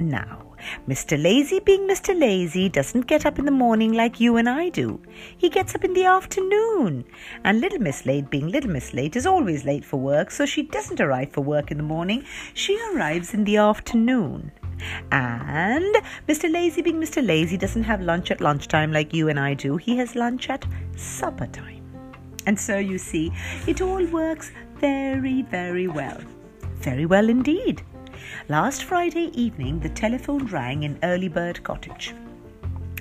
Now, 0.00 0.45
Mr. 0.88 1.20
Lazy, 1.20 1.60
being 1.60 1.88
Mr. 1.88 2.18
Lazy, 2.18 2.68
doesn't 2.68 3.06
get 3.06 3.26
up 3.26 3.38
in 3.38 3.44
the 3.44 3.50
morning 3.50 3.92
like 3.92 4.20
you 4.20 4.36
and 4.36 4.48
I 4.48 4.68
do. 4.68 5.00
He 5.36 5.48
gets 5.48 5.74
up 5.74 5.84
in 5.84 5.94
the 5.94 6.04
afternoon. 6.04 7.04
And 7.44 7.60
Little 7.60 7.78
Miss 7.78 8.06
Late, 8.06 8.30
being 8.30 8.48
Little 8.48 8.70
Miss 8.70 8.94
Late, 8.94 9.16
is 9.16 9.26
always 9.26 9.64
late 9.64 9.84
for 9.84 9.98
work, 9.98 10.30
so 10.30 10.46
she 10.46 10.62
doesn't 10.62 11.00
arrive 11.00 11.32
for 11.32 11.40
work 11.40 11.70
in 11.70 11.76
the 11.76 11.82
morning. 11.82 12.24
She 12.54 12.80
arrives 12.92 13.34
in 13.34 13.44
the 13.44 13.56
afternoon. 13.56 14.52
And 15.10 15.96
Mr. 16.28 16.52
Lazy, 16.52 16.82
being 16.82 17.00
Mr. 17.00 17.26
Lazy, 17.26 17.56
doesn't 17.56 17.84
have 17.84 18.00
lunch 18.00 18.30
at 18.30 18.40
lunchtime 18.40 18.92
like 18.92 19.14
you 19.14 19.28
and 19.28 19.40
I 19.40 19.54
do. 19.54 19.76
He 19.76 19.96
has 19.96 20.14
lunch 20.14 20.50
at 20.50 20.64
supper 20.96 21.46
time. 21.46 21.82
And 22.46 22.58
so 22.58 22.78
you 22.78 22.98
see, 22.98 23.32
it 23.66 23.80
all 23.80 24.04
works 24.06 24.52
very, 24.78 25.42
very 25.42 25.88
well. 25.88 26.20
Very 26.76 27.06
well 27.06 27.28
indeed. 27.28 27.82
Last 28.48 28.84
Friday 28.84 29.30
evening, 29.34 29.80
the 29.80 29.88
telephone 29.88 30.46
rang 30.46 30.82
in 30.82 30.98
Early 31.02 31.28
Bird 31.28 31.62
Cottage. 31.64 32.14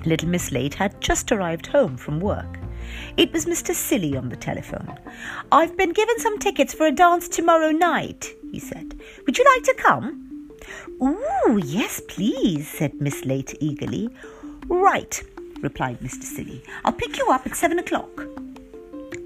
Little 0.06 0.30
Miss 0.30 0.52
Late 0.52 0.74
had 0.74 1.00
just 1.02 1.32
arrived 1.32 1.68
home 1.68 1.98
from 1.98 2.20
work. 2.20 2.60
It 3.18 3.34
was 3.34 3.46
Mr. 3.46 3.74
Silly 3.74 4.16
on 4.16 4.30
the 4.30 4.36
telephone. 4.36 4.98
I've 5.52 5.76
been 5.78 5.94
given 5.94 6.20
some 6.20 6.38
tickets 6.40 6.74
for 6.74 6.86
a 6.86 6.92
dance 6.92 7.28
tomorrow 7.28 7.72
night, 7.72 8.30
he 8.52 8.60
said. 8.60 9.00
Would 9.26 9.38
you 9.38 9.46
like 9.56 9.64
to 9.64 9.74
come? 9.82 10.52
Ooh, 11.02 11.62
yes, 11.64 12.02
please, 12.08 12.68
said 12.68 13.00
Miss 13.02 13.26
Late 13.26 13.56
eagerly. 13.60 14.10
Right, 14.68 15.24
replied 15.62 16.00
Mr. 16.00 16.24
Silly. 16.24 16.64
I'll 16.84 16.94
pick 16.94 17.18
you 17.18 17.30
up 17.30 17.46
at 17.46 17.56
seven 17.56 17.80
o'clock. 17.80 18.28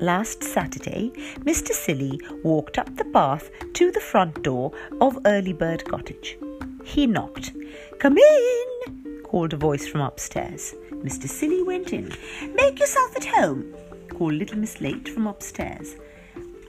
Last 0.01 0.45
Saturday, 0.45 1.11
Mr. 1.39 1.71
Silly 1.71 2.21
walked 2.41 2.77
up 2.77 2.95
the 2.95 3.03
path 3.03 3.51
to 3.73 3.91
the 3.91 3.99
front 3.99 4.43
door 4.43 4.71
of 5.01 5.19
Early 5.25 5.51
Bird 5.51 5.83
Cottage. 5.83 6.37
He 6.85 7.05
knocked. 7.05 7.51
Come 7.99 8.17
in, 8.17 9.21
called 9.23 9.51
a 9.51 9.57
voice 9.57 9.85
from 9.85 9.99
upstairs. 9.99 10.73
Mr. 10.91 11.27
Silly 11.27 11.63
went 11.63 11.91
in. 11.91 12.13
Make 12.55 12.79
yourself 12.79 13.13
at 13.17 13.25
home, 13.25 13.75
called 14.09 14.35
Little 14.35 14.57
Miss 14.57 14.79
Late 14.79 15.09
from 15.09 15.27
upstairs. 15.27 15.97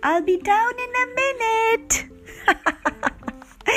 I'll 0.02 0.22
be 0.22 0.38
down 0.38 0.72
in 0.72 0.92
a 0.96 1.06
minute. 1.14 2.04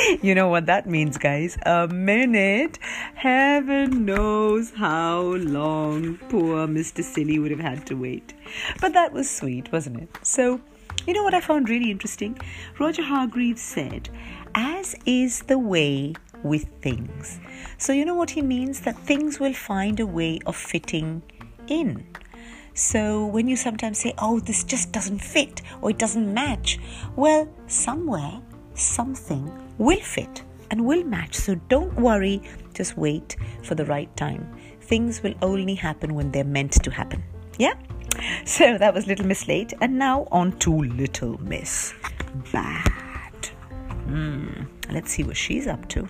you 0.21 0.35
know 0.35 0.47
what 0.47 0.65
that 0.67 0.87
means, 0.87 1.17
guys. 1.17 1.57
A 1.63 1.87
minute. 1.87 2.79
Heaven 3.15 4.05
knows 4.05 4.71
how 4.71 5.21
long 5.21 6.17
poor 6.29 6.67
Mr. 6.67 7.03
Silly 7.03 7.39
would 7.39 7.51
have 7.51 7.59
had 7.59 7.85
to 7.87 7.95
wait. 7.95 8.33
But 8.81 8.93
that 8.93 9.13
was 9.13 9.29
sweet, 9.29 9.71
wasn't 9.71 10.01
it? 10.01 10.09
So, 10.21 10.61
you 11.05 11.13
know 11.13 11.23
what 11.23 11.33
I 11.33 11.41
found 11.41 11.69
really 11.69 11.91
interesting? 11.91 12.37
Roger 12.79 13.03
Hargreaves 13.03 13.61
said, 13.61 14.09
as 14.55 14.95
is 15.05 15.41
the 15.43 15.59
way 15.59 16.13
with 16.43 16.65
things. 16.81 17.39
So, 17.77 17.93
you 17.93 18.05
know 18.05 18.15
what 18.15 18.31
he 18.31 18.41
means? 18.41 18.81
That 18.81 18.97
things 18.97 19.39
will 19.39 19.53
find 19.53 19.99
a 19.99 20.05
way 20.05 20.39
of 20.45 20.55
fitting 20.55 21.21
in. 21.67 22.05
So, 22.73 23.25
when 23.27 23.47
you 23.47 23.55
sometimes 23.55 23.99
say, 23.99 24.13
oh, 24.17 24.39
this 24.39 24.63
just 24.63 24.91
doesn't 24.91 25.19
fit 25.19 25.61
or 25.81 25.91
it 25.91 25.99
doesn't 25.99 26.33
match, 26.33 26.79
well, 27.15 27.47
somewhere 27.67 28.41
something 28.75 29.62
will 29.83 30.01
fit 30.01 30.43
and 30.71 30.85
will 30.85 31.03
match. 31.03 31.35
So 31.35 31.55
don't 31.55 31.93
worry, 31.99 32.41
just 32.73 32.97
wait 32.97 33.35
for 33.63 33.75
the 33.75 33.85
right 33.85 34.13
time. 34.15 34.51
Things 34.81 35.21
will 35.21 35.35
only 35.41 35.75
happen 35.75 36.15
when 36.15 36.31
they're 36.31 36.43
meant 36.43 36.73
to 36.83 36.91
happen. 36.91 37.23
Yeah? 37.57 37.73
So 38.45 38.77
that 38.77 38.93
was 38.93 39.07
Little 39.07 39.25
Miss 39.25 39.47
Late, 39.47 39.73
and 39.81 39.97
now 39.97 40.27
on 40.31 40.51
to 40.59 40.71
Little 40.71 41.41
Miss 41.41 41.93
Bad. 42.51 43.45
Hmm, 44.05 44.65
let's 44.91 45.11
see 45.11 45.23
what 45.23 45.35
she's 45.37 45.67
up 45.67 45.87
to. 45.89 46.07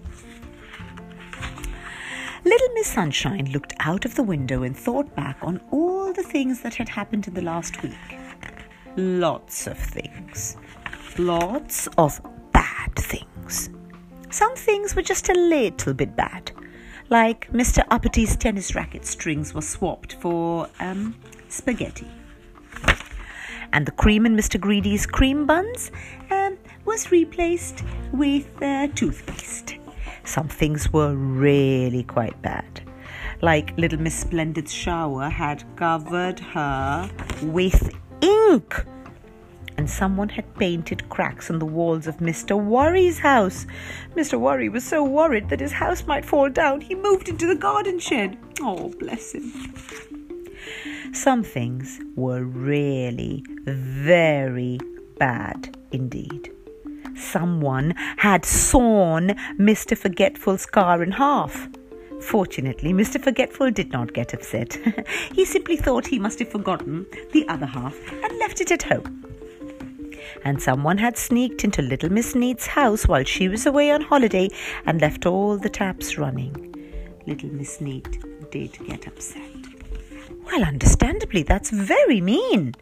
Little 2.46 2.74
Miss 2.74 2.88
Sunshine 2.88 3.50
looked 3.52 3.74
out 3.80 4.04
of 4.04 4.16
the 4.16 4.24
window 4.24 4.64
and 4.64 4.76
thought 4.76 5.16
back 5.16 5.38
on 5.42 5.62
all 5.72 6.12
the 6.12 6.24
things 6.24 6.62
that 6.62 6.76
had 6.76 6.90
happened 6.90 7.28
in 7.28 7.34
the 7.34 7.42
last 7.42 7.82
week. 7.82 7.94
Lots 8.98 9.66
of 9.66 9.78
things. 9.78 10.58
Lots 11.18 11.88
of 11.98 12.22
bad 12.52 12.94
things. 12.98 13.33
Some 14.30 14.56
things 14.56 14.96
were 14.96 15.02
just 15.02 15.30
a 15.30 15.34
little 15.34 15.94
bit 15.94 16.16
bad, 16.16 16.52
like 17.10 17.52
Mr. 17.52 17.88
Uppity's 17.90 18.36
tennis 18.36 18.74
racket 18.74 19.06
strings 19.06 19.54
were 19.54 19.62
swapped 19.62 20.14
for 20.14 20.68
um, 20.80 21.16
spaghetti. 21.50 22.08
And 23.72 23.86
the 23.86 23.92
cream 23.92 24.26
in 24.26 24.36
Mr. 24.36 24.60
Greedy's 24.60 25.06
cream 25.06 25.46
buns 25.46 25.92
um, 26.32 26.58
was 26.86 27.12
replaced 27.12 27.84
with 28.12 28.48
uh, 28.62 28.88
toothpaste. 28.96 29.76
Some 30.26 30.48
things 30.48 30.92
were 30.94 31.16
really 31.16 32.04
quite 32.04 32.40
bad. 32.42 32.82
Like 33.42 33.78
Little 33.78 34.00
Miss 34.00 34.16
Splendid's 34.16 34.74
shower 34.74 35.30
had 35.30 35.64
covered 35.76 36.40
her 36.40 37.10
with 37.42 37.94
ink. 38.22 38.86
And 39.78 39.90
someone 39.90 40.30
had 40.30 40.56
painted 40.56 41.10
cracks 41.10 41.50
on 41.50 41.60
the 41.60 41.66
walls 41.66 42.08
of 42.08 42.18
Mr. 42.18 42.62
Worry's 42.62 43.20
house. 43.20 43.66
Mr. 44.16 44.40
Worry 44.40 44.70
was 44.70 44.84
so 44.84 45.04
worried 45.04 45.50
that 45.50 45.60
his 45.60 45.74
house 45.74 46.06
might 46.06 46.26
fall 46.26 46.50
down, 46.50 46.82
he 46.82 46.96
moved 46.96 47.30
into 47.30 47.48
the 47.48 47.56
garden 47.56 48.00
shed. 48.00 48.38
Oh, 48.62 48.90
bless 49.00 49.34
him. 49.34 49.52
Some 51.14 51.44
things 51.44 52.00
were 52.16 52.44
really 52.44 53.44
very 53.66 54.80
bad 55.20 55.78
indeed. 55.92 56.52
Someone 57.16 57.92
had 58.18 58.46
sawn 58.46 59.30
Mr. 59.60 59.98
Forgetful's 59.98 60.66
car 60.66 61.04
in 61.04 61.12
half. 61.12 61.70
Fortunately, 62.22 62.94
Mr. 62.94 63.22
Forgetful 63.22 63.72
did 63.72 63.92
not 63.92 64.14
get 64.14 64.34
upset. 64.34 64.78
he 65.34 65.46
simply 65.46 65.78
thought 65.78 66.08
he 66.08 66.20
must 66.20 66.40
have 66.40 66.50
forgotten 66.50 67.06
the 67.32 67.48
other 67.48 67.66
half 67.66 67.96
and 68.12 68.40
left 68.40 68.62
it 68.62 68.72
at 68.72 68.84
home. 68.84 69.33
And 70.46 70.62
someone 70.62 70.98
had 70.98 71.18
sneaked 71.18 71.64
into 71.64 71.82
Little 71.82 72.12
Miss 72.12 72.36
Neat's 72.36 72.68
house 72.68 73.08
while 73.08 73.24
she 73.24 73.48
was 73.48 73.66
away 73.66 73.92
on 73.92 74.02
holiday 74.02 74.50
and 74.86 75.00
left 75.00 75.26
all 75.26 75.58
the 75.58 75.70
taps 75.70 76.18
running. 76.18 76.76
Little 77.26 77.50
Miss 77.50 77.80
Neat 77.80 78.20
did 78.52 78.78
get 78.86 79.08
upset. 79.08 79.42
Well, 80.46 80.64
understandably, 80.64 81.44
that's 81.44 81.70
very 81.70 82.20
mean. 82.20 82.74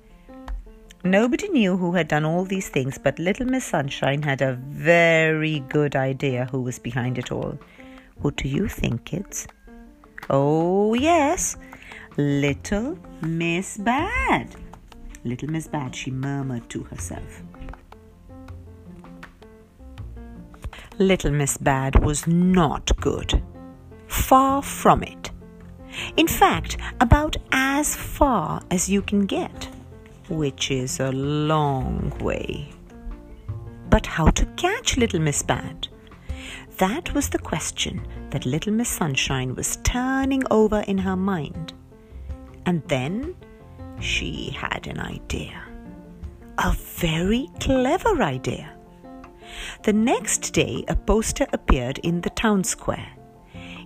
Nobody 1.03 1.49
knew 1.49 1.78
who 1.78 1.93
had 1.93 2.07
done 2.07 2.26
all 2.26 2.45
these 2.45 2.70
things, 2.70 2.97
but 2.97 3.18
Little 3.18 3.45
Miss 3.45 3.66
Sunshine 3.66 4.22
had 4.22 4.41
a 4.41 4.53
very 4.53 5.59
good 5.62 5.95
idea 5.95 6.47
who 6.51 6.62
was 6.62 6.78
behind 6.80 7.18
it 7.18 7.32
all. 7.32 7.57
What 8.18 8.36
do 8.36 8.47
you 8.47 8.68
think, 8.68 9.05
kids? 9.05 9.47
Oh, 10.30 10.93
yes, 10.93 11.57
Little 12.18 12.97
Miss 13.22 13.78
Bad. 13.78 14.55
Little 15.24 15.49
Miss 15.49 15.67
Bad, 15.67 15.95
she 15.95 16.11
murmured 16.11 16.69
to 16.69 16.84
herself. 16.84 17.43
Little 20.97 21.32
Miss 21.32 21.57
Bad 21.57 22.03
was 22.03 22.28
not 22.28 22.95
good. 22.99 23.41
Far 24.07 24.61
from 24.61 25.03
it. 25.03 25.32
In 26.17 26.28
fact, 26.28 26.78
about 26.99 27.36
as 27.51 27.95
far 27.95 28.61
as 28.72 28.89
you 28.89 29.01
can 29.01 29.26
get, 29.26 29.69
which 30.30 30.72
is 30.72 30.99
a 30.99 31.11
long 31.11 32.11
way. 32.19 32.69
But 33.89 34.05
how 34.05 34.28
to 34.32 34.45
catch 34.57 34.97
Little 34.97 35.19
Miss 35.19 35.43
Bad? 35.43 35.88
That 36.78 37.13
was 37.13 37.30
the 37.30 37.39
question 37.39 38.07
that 38.32 38.45
Little 38.45 38.74
Miss 38.74 38.89
Sunshine 38.89 39.53
was 39.55 39.78
turning 39.84 40.43
over 40.49 40.80
in 40.88 40.97
her 40.99 41.15
mind. 41.15 41.74
And 42.65 42.82
then 42.88 43.36
she 44.02 44.49
had 44.49 44.88
an 44.88 44.99
idea. 44.99 45.64
A 46.58 46.74
very 46.74 47.49
clever 47.60 48.22
idea. 48.22 48.74
The 49.84 49.93
next 49.93 50.54
day, 50.54 50.84
a 50.88 50.95
poster 50.95 51.47
appeared 51.54 51.99
in 51.99 52.22
the 52.22 52.30
town 52.32 52.64
square. 52.64 53.10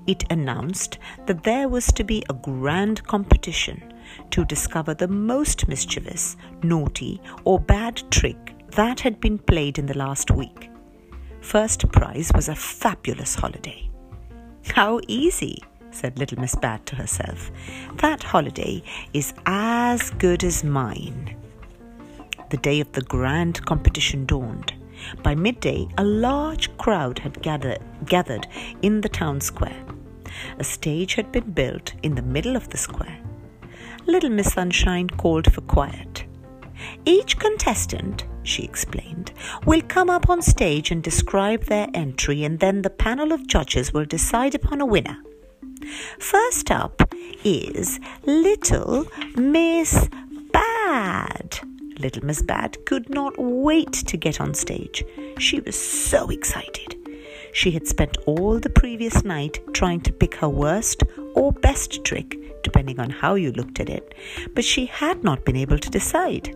It 0.08 0.24
announced 0.32 1.00
that 1.26 1.44
there 1.44 1.68
was 1.68 1.88
to 1.94 2.04
be 2.04 2.24
a 2.30 2.34
grand 2.34 3.04
competition 3.04 3.94
to 4.32 4.46
discover 4.46 4.94
the 4.94 5.08
most 5.08 5.68
mischievous, 5.68 6.38
naughty, 6.64 7.20
or 7.44 7.60
bad 7.60 8.02
trick 8.12 8.54
that 8.72 9.00
had 9.00 9.20
been 9.20 9.40
played 9.40 9.80
in 9.80 9.86
the 9.86 9.98
last 9.98 10.32
week. 10.32 10.70
First 11.42 11.88
prize 11.92 12.32
was 12.34 12.50
a 12.50 12.56
fabulous 12.56 13.36
holiday. 13.36 13.90
How 14.68 15.00
easy, 15.08 15.60
said 15.96 16.20
little 16.20 16.40
Miss 16.40 16.56
Bad 16.56 16.86
to 16.88 16.96
herself. 16.96 17.52
That 17.98 18.24
holiday 18.24 18.84
is 19.14 19.34
as 19.46 20.10
good 20.12 20.44
as 20.44 20.64
mine. 20.64 21.36
The 22.50 22.58
day 22.58 22.80
of 22.80 22.92
the 22.92 23.02
grand 23.02 23.66
competition 23.66 24.26
dawned. 24.26 24.74
By 25.24 25.36
midday, 25.36 25.88
a 25.98 26.04
large 26.04 26.76
crowd 26.78 27.20
had 27.20 27.42
gather, 27.42 27.78
gathered 28.06 28.48
in 28.82 29.02
the 29.02 29.10
town 29.10 29.42
square. 29.42 29.84
A 30.60 30.64
stage 30.64 31.16
had 31.16 31.32
been 31.32 31.52
built 31.52 31.94
in 32.04 32.16
the 32.16 32.22
middle 32.22 32.56
of 32.56 32.70
the 32.70 32.78
square. 32.78 33.20
Little 34.06 34.30
Miss 34.30 34.54
Sunshine 34.54 35.10
called 35.10 35.52
for 35.52 35.62
quiet. 35.62 36.26
Each 37.06 37.38
contestant, 37.38 38.26
she 38.44 38.64
explained, 38.64 39.32
will 39.66 39.82
come 39.82 40.10
up 40.10 40.30
on 40.30 40.42
stage 40.42 40.92
and 40.92 41.02
describe 41.02 41.66
their 41.66 41.88
entry, 41.94 42.44
and 42.44 42.60
then 42.60 42.82
the 42.82 42.90
panel 42.90 43.32
of 43.32 43.48
judges 43.48 43.94
will 43.94 44.06
decide 44.06 44.54
upon 44.54 44.82
a 44.82 44.86
winner. 44.86 45.18
First 46.20 46.72
up 46.72 47.14
is 47.44 48.00
Little 48.24 49.06
Miss 49.36 50.10
Bad. 50.52 51.60
Little 52.00 52.26
Miss 52.26 52.42
Bad 52.42 52.78
could 52.86 53.10
not 53.10 53.34
wait 53.38 53.92
to 53.94 54.18
get 54.18 54.42
on 54.42 54.54
stage. 54.54 55.04
She 55.38 55.60
was 55.62 55.76
so 55.76 56.30
excited. 56.30 56.96
She 57.54 57.72
had 57.72 57.88
spent 57.88 58.18
all 58.26 58.60
the 58.60 58.70
previous 58.70 59.24
night 59.24 59.60
trying 59.74 60.02
to 60.02 60.12
pick 60.12 60.36
her 60.36 60.50
worst 60.50 61.04
or 61.36 61.54
best 61.54 62.04
trick, 62.04 62.36
depending 62.64 63.00
on 63.00 63.10
how 63.10 63.36
you 63.36 63.52
looked 63.54 63.80
at 63.80 63.90
it, 63.90 64.14
but 64.54 64.66
she 64.66 64.88
had 64.88 65.24
not 65.24 65.46
been 65.46 65.56
able 65.56 65.80
to 65.80 65.90
decide. 65.90 66.54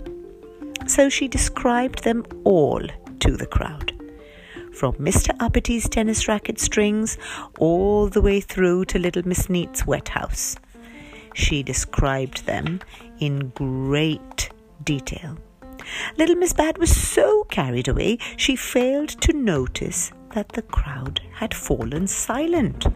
So 0.88 1.07
she 1.07 1.27
described 1.27 2.03
them 2.03 2.25
all 2.43 2.82
to 3.19 3.38
the 3.38 3.45
crowd. 3.45 3.93
From 4.80 4.93
Mr. 4.93 5.36
Uppity's 5.39 5.89
tennis 5.89 6.30
racket 6.30 6.57
strings 6.57 7.17
all 7.59 8.07
the 8.07 8.21
way 8.21 8.39
through 8.39 8.86
to 8.86 8.97
Little 8.97 9.27
Miss 9.27 9.49
Neat's 9.49 9.86
wet 9.86 10.07
house. 10.07 10.55
She 11.34 11.63
described 11.63 12.45
them 12.45 12.80
in 13.19 13.49
great 13.49 14.49
detail. 14.82 15.38
Little 16.17 16.38
Miss 16.38 16.53
Bad 16.53 16.77
was 16.77 16.95
so 16.95 17.43
carried 17.51 17.89
away 17.89 18.19
she 18.38 18.55
failed 18.55 19.09
to 19.09 19.34
notice 19.34 20.13
that 20.34 20.53
the 20.53 20.61
crowd 20.61 21.19
had 21.34 21.53
fallen 21.53 22.07
silent. 22.07 22.88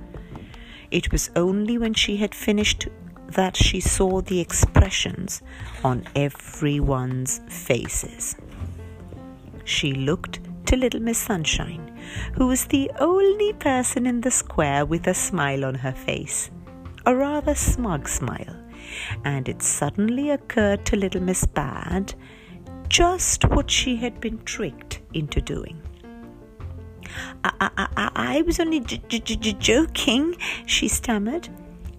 It 0.89 1.11
was 1.11 1.31
only 1.35 1.77
when 1.77 1.95
she 1.95 2.15
had 2.15 2.33
finished 2.33 2.87
that 3.27 3.57
she 3.57 3.81
saw 3.81 4.21
the 4.21 4.39
expressions 4.39 5.41
on 5.83 6.05
everyone's 6.15 7.41
faces. 7.49 8.37
She 9.65 9.91
looked 9.91 10.39
to 10.73 10.79
little 10.79 11.01
Miss 11.01 11.19
Sunshine, 11.19 11.95
who 12.33 12.47
was 12.47 12.65
the 12.65 12.89
only 12.99 13.53
person 13.53 14.07
in 14.07 14.21
the 14.21 14.31
square 14.31 14.87
with 14.87 15.05
a 15.05 15.13
smile 15.13 15.65
on 15.65 15.75
her 15.75 15.91
face, 15.91 16.49
a 17.05 17.15
rather 17.15 17.53
smug 17.53 18.07
smile, 18.07 18.55
and 19.23 19.47
it 19.47 19.61
suddenly 19.61 20.31
occurred 20.31 20.83
to 20.87 20.95
little 20.95 21.21
Miss 21.21 21.45
Bad 21.45 22.15
just 22.89 23.47
what 23.49 23.69
she 23.69 23.97
had 23.97 24.19
been 24.19 24.43
tricked 24.45 24.99
into 25.13 25.41
doing. 25.41 25.79
I, 27.43 27.51
I, 27.61 27.87
I, 27.95 28.11
I 28.15 28.41
was 28.41 28.59
only 28.59 28.79
j- 28.79 29.01
j- 29.07 29.19
j- 29.19 29.53
joking, 29.53 30.35
she 30.65 30.87
stammered. 30.87 31.49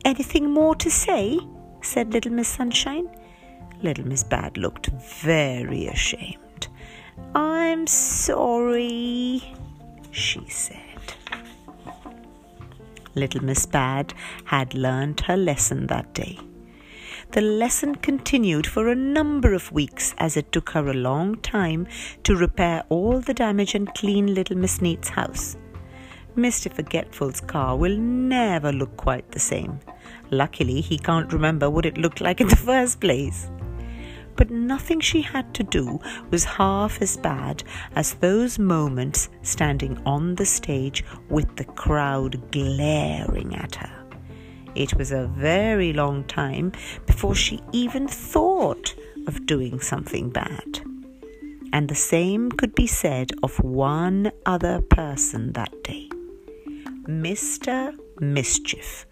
Anything 0.04 0.50
more 0.50 0.74
to 0.76 0.90
say? 0.90 1.38
said 1.80 2.12
Little 2.12 2.32
Miss 2.32 2.48
Sunshine. 2.48 3.08
Little 3.82 4.08
Miss 4.08 4.24
Bad 4.24 4.56
looked 4.58 4.88
very 5.22 5.86
ashamed. 5.86 6.43
I'm 7.34 7.86
sorry, 7.86 9.42
she 10.10 10.48
said. 10.48 10.78
Little 13.14 13.44
Miss 13.44 13.66
Bad 13.66 14.14
had 14.44 14.74
learned 14.74 15.20
her 15.20 15.36
lesson 15.36 15.86
that 15.86 16.12
day. 16.14 16.38
The 17.30 17.40
lesson 17.40 17.96
continued 17.96 18.66
for 18.66 18.88
a 18.88 18.94
number 18.94 19.54
of 19.54 19.72
weeks 19.72 20.14
as 20.18 20.36
it 20.36 20.52
took 20.52 20.70
her 20.70 20.88
a 20.88 20.94
long 20.94 21.36
time 21.36 21.86
to 22.22 22.36
repair 22.36 22.84
all 22.88 23.20
the 23.20 23.34
damage 23.34 23.74
and 23.74 23.92
clean 23.94 24.34
little 24.34 24.56
Miss 24.56 24.80
Neat's 24.80 25.08
house. 25.08 25.56
Mr. 26.36 26.72
Forgetful's 26.72 27.40
car 27.40 27.76
will 27.76 27.96
never 27.96 28.72
look 28.72 28.96
quite 28.96 29.30
the 29.30 29.40
same. 29.40 29.78
Luckily, 30.30 30.80
he 30.80 30.98
can't 30.98 31.32
remember 31.32 31.70
what 31.70 31.86
it 31.86 31.98
looked 31.98 32.20
like 32.20 32.40
in 32.40 32.48
the 32.48 32.56
first 32.70 33.00
place. 33.00 33.48
But 34.36 34.50
nothing 34.50 35.00
she 35.00 35.22
had 35.22 35.54
to 35.54 35.62
do 35.62 36.00
was 36.30 36.44
half 36.44 37.00
as 37.00 37.16
bad 37.16 37.62
as 37.94 38.14
those 38.14 38.58
moments 38.58 39.28
standing 39.42 40.00
on 40.04 40.34
the 40.34 40.46
stage 40.46 41.04
with 41.28 41.56
the 41.56 41.64
crowd 41.64 42.50
glaring 42.50 43.54
at 43.54 43.76
her. 43.76 44.04
It 44.74 44.94
was 44.94 45.12
a 45.12 45.26
very 45.28 45.92
long 45.92 46.24
time 46.24 46.72
before 47.06 47.34
she 47.34 47.60
even 47.72 48.08
thought 48.08 48.94
of 49.26 49.46
doing 49.46 49.80
something 49.80 50.30
bad. 50.30 50.80
And 51.72 51.88
the 51.88 51.94
same 51.94 52.50
could 52.52 52.74
be 52.74 52.86
said 52.86 53.32
of 53.42 53.56
one 53.62 54.32
other 54.46 54.80
person 54.80 55.52
that 55.52 55.82
day 55.82 56.08
Mr. 57.06 57.96
Mischief, 58.20 59.06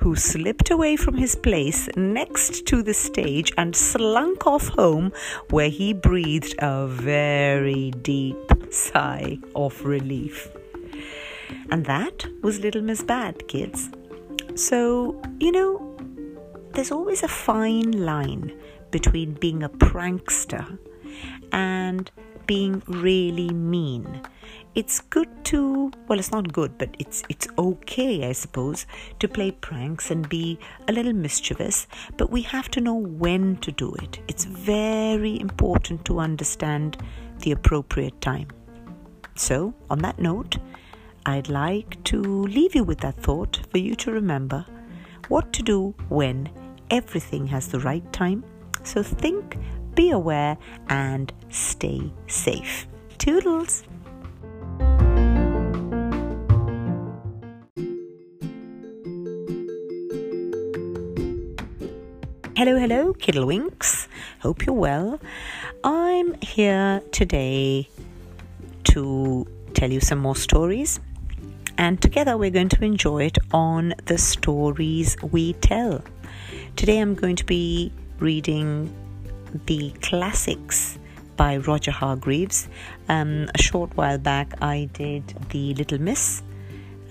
who 0.00 0.16
slipped 0.16 0.70
away 0.70 0.96
from 0.96 1.14
his 1.14 1.34
place 1.34 1.88
next 1.96 2.66
to 2.66 2.82
the 2.82 2.94
stage 2.94 3.52
and 3.56 3.74
slunk 3.74 4.46
off 4.46 4.68
home, 4.68 5.12
where 5.50 5.68
he 5.68 5.92
breathed 5.92 6.54
a 6.58 6.86
very 6.86 7.90
deep 8.02 8.52
sigh 8.70 9.38
of 9.54 9.84
relief. 9.84 10.48
And 11.70 11.84
that 11.86 12.26
was 12.42 12.60
Little 12.60 12.82
Miss 12.82 13.02
Bad, 13.02 13.48
kids. 13.48 13.90
So, 14.54 15.20
you 15.40 15.52
know, 15.52 15.96
there's 16.72 16.90
always 16.90 17.22
a 17.22 17.28
fine 17.28 17.92
line 17.92 18.52
between 18.90 19.34
being 19.34 19.62
a 19.62 19.68
prankster 19.68 20.78
and 21.52 22.10
being 22.46 22.82
really 22.86 23.50
mean. 23.50 24.22
It's 24.74 25.00
good 25.00 25.28
to 25.44 25.92
well 26.08 26.18
it's 26.18 26.30
not 26.30 26.50
good 26.50 26.78
but 26.78 26.96
it's 26.98 27.22
it's 27.28 27.46
okay 27.58 28.26
I 28.26 28.32
suppose 28.32 28.86
to 29.18 29.28
play 29.28 29.50
pranks 29.50 30.10
and 30.10 30.26
be 30.26 30.58
a 30.88 30.92
little 30.92 31.12
mischievous 31.12 31.86
but 32.16 32.30
we 32.30 32.40
have 32.42 32.70
to 32.70 32.80
know 32.80 32.94
when 32.94 33.56
to 33.58 33.70
do 33.70 33.94
it. 33.96 34.20
It's 34.28 34.46
very 34.46 35.38
important 35.40 36.06
to 36.06 36.20
understand 36.20 36.96
the 37.40 37.52
appropriate 37.52 38.18
time. 38.22 38.48
So, 39.34 39.74
on 39.90 39.98
that 40.00 40.18
note, 40.18 40.56
I'd 41.26 41.48
like 41.48 42.02
to 42.04 42.20
leave 42.20 42.74
you 42.74 42.84
with 42.84 43.00
that 43.00 43.16
thought 43.16 43.60
for 43.70 43.78
you 43.78 43.94
to 43.96 44.12
remember 44.12 44.64
what 45.28 45.52
to 45.54 45.62
do 45.62 45.94
when 46.08 46.50
everything 46.90 47.46
has 47.48 47.68
the 47.68 47.80
right 47.80 48.10
time. 48.12 48.44
So 48.84 49.02
think, 49.02 49.56
be 49.94 50.10
aware, 50.10 50.56
and 50.88 51.32
stay 51.48 52.12
safe. 52.26 52.86
Toodles! 53.18 53.84
Hello, 62.54 62.78
hello, 62.78 63.12
Kiddlewinks. 63.14 64.06
Hope 64.40 64.66
you're 64.66 64.74
well. 64.74 65.18
I'm 65.82 66.34
here 66.40 67.02
today 67.10 67.88
to 68.84 69.46
tell 69.74 69.90
you 69.90 69.98
some 69.98 70.20
more 70.20 70.36
stories, 70.36 71.00
and 71.76 72.00
together 72.00 72.36
we're 72.36 72.50
going 72.50 72.68
to 72.68 72.84
enjoy 72.84 73.24
it 73.24 73.38
on 73.52 73.94
the 74.04 74.16
stories 74.16 75.16
we 75.22 75.54
tell. 75.54 76.04
Today 76.76 76.98
I'm 76.98 77.16
going 77.16 77.34
to 77.34 77.44
be 77.44 77.90
reading 78.20 78.94
the 79.66 79.90
classics 80.00 81.00
by 81.36 81.56
Roger 81.56 81.90
Hargreaves. 81.90 82.68
Um, 83.08 83.48
a 83.54 83.62
short 83.62 83.96
while 83.96 84.18
back, 84.18 84.54
I 84.62 84.88
did 84.92 85.34
the 85.50 85.74
Little 85.74 86.00
Miss 86.00 86.42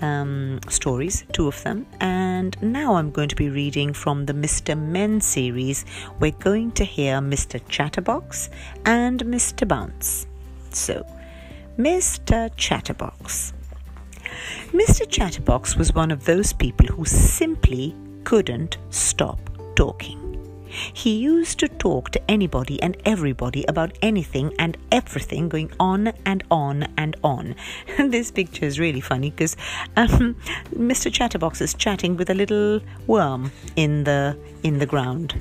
um, 0.02 0.60
stories, 0.70 1.26
two 1.32 1.48
of 1.48 1.62
them, 1.64 1.86
and 2.00 2.58
now 2.62 2.96
I'm 2.96 3.12
going 3.12 3.30
to 3.30 3.36
be 3.36 3.50
reading 3.50 3.94
from 3.94 4.26
the 4.26 4.34
Mr. 4.34 4.78
Men 4.78 5.22
series. 5.22 5.86
We're 6.20 6.32
going 6.32 6.72
to 6.74 6.84
hear 6.84 7.20
Mr. 7.20 7.62
Chatterbox 7.68 8.50
and 8.86 9.24
Mr. 9.26 9.68
Bounce. 9.68 10.28
So, 10.72 11.06
Mr. 11.78 12.50
Chatterbox. 12.56 13.54
Mr. 14.72 15.08
Chatterbox 15.10 15.76
was 15.76 15.94
one 15.94 16.12
of 16.12 16.26
those 16.26 16.54
people 16.54 16.86
who 16.88 17.06
simply 17.06 17.96
couldn't 18.24 18.78
stop 18.90 19.40
talking. 19.76 20.21
He 20.72 21.18
used 21.18 21.60
to 21.60 21.68
talk 21.68 22.12
to 22.12 22.32
anybody 22.32 22.82
and 22.82 22.98
everybody 23.06 23.66
about 23.68 23.98
anything 24.02 24.54
and 24.60 24.78
everything 24.92 25.50
going 25.50 25.72
on 25.80 26.14
and 26.26 26.44
on 26.52 26.88
and 26.98 27.16
on. 27.24 27.56
this 27.98 28.32
picture 28.32 28.66
is 28.66 28.80
really 28.80 29.02
funny 29.02 29.32
because 29.32 29.56
um, 29.98 30.36
Mr. 30.74 31.12
Chatterbox 31.12 31.62
is 31.62 31.74
chatting 31.74 32.18
with 32.18 32.30
a 32.30 32.34
little 32.34 32.82
worm 33.08 33.52
in 33.76 34.04
the 34.04 34.38
in 34.64 34.80
the 34.80 34.86
ground. 34.86 35.36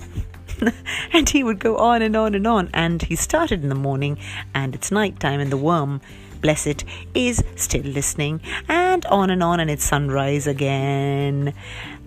and 1.12 1.28
he 1.28 1.43
would 1.43 1.59
go 1.59 1.77
on 1.77 2.02
and 2.02 2.16
on 2.16 2.35
and 2.35 2.47
on. 2.47 2.70
And 2.74 3.02
he 3.02 3.16
started 3.16 3.62
in 3.62 3.69
the 3.69 3.74
morning, 3.74 4.19
and 4.55 4.74
it's 4.74 4.90
night 4.90 5.20
time, 5.20 5.40
and 5.40 5.51
the 5.51 5.57
worm 5.57 6.01
bless 6.40 6.66
it, 6.66 6.85
is 7.15 7.44
still 7.57 7.82
listening, 7.82 8.40
and 8.69 9.05
on 9.07 9.31
and 9.31 9.43
on, 9.43 9.61
and 9.61 9.70
it's 9.70 9.85
sunrise 9.85 10.47
again 10.47 11.52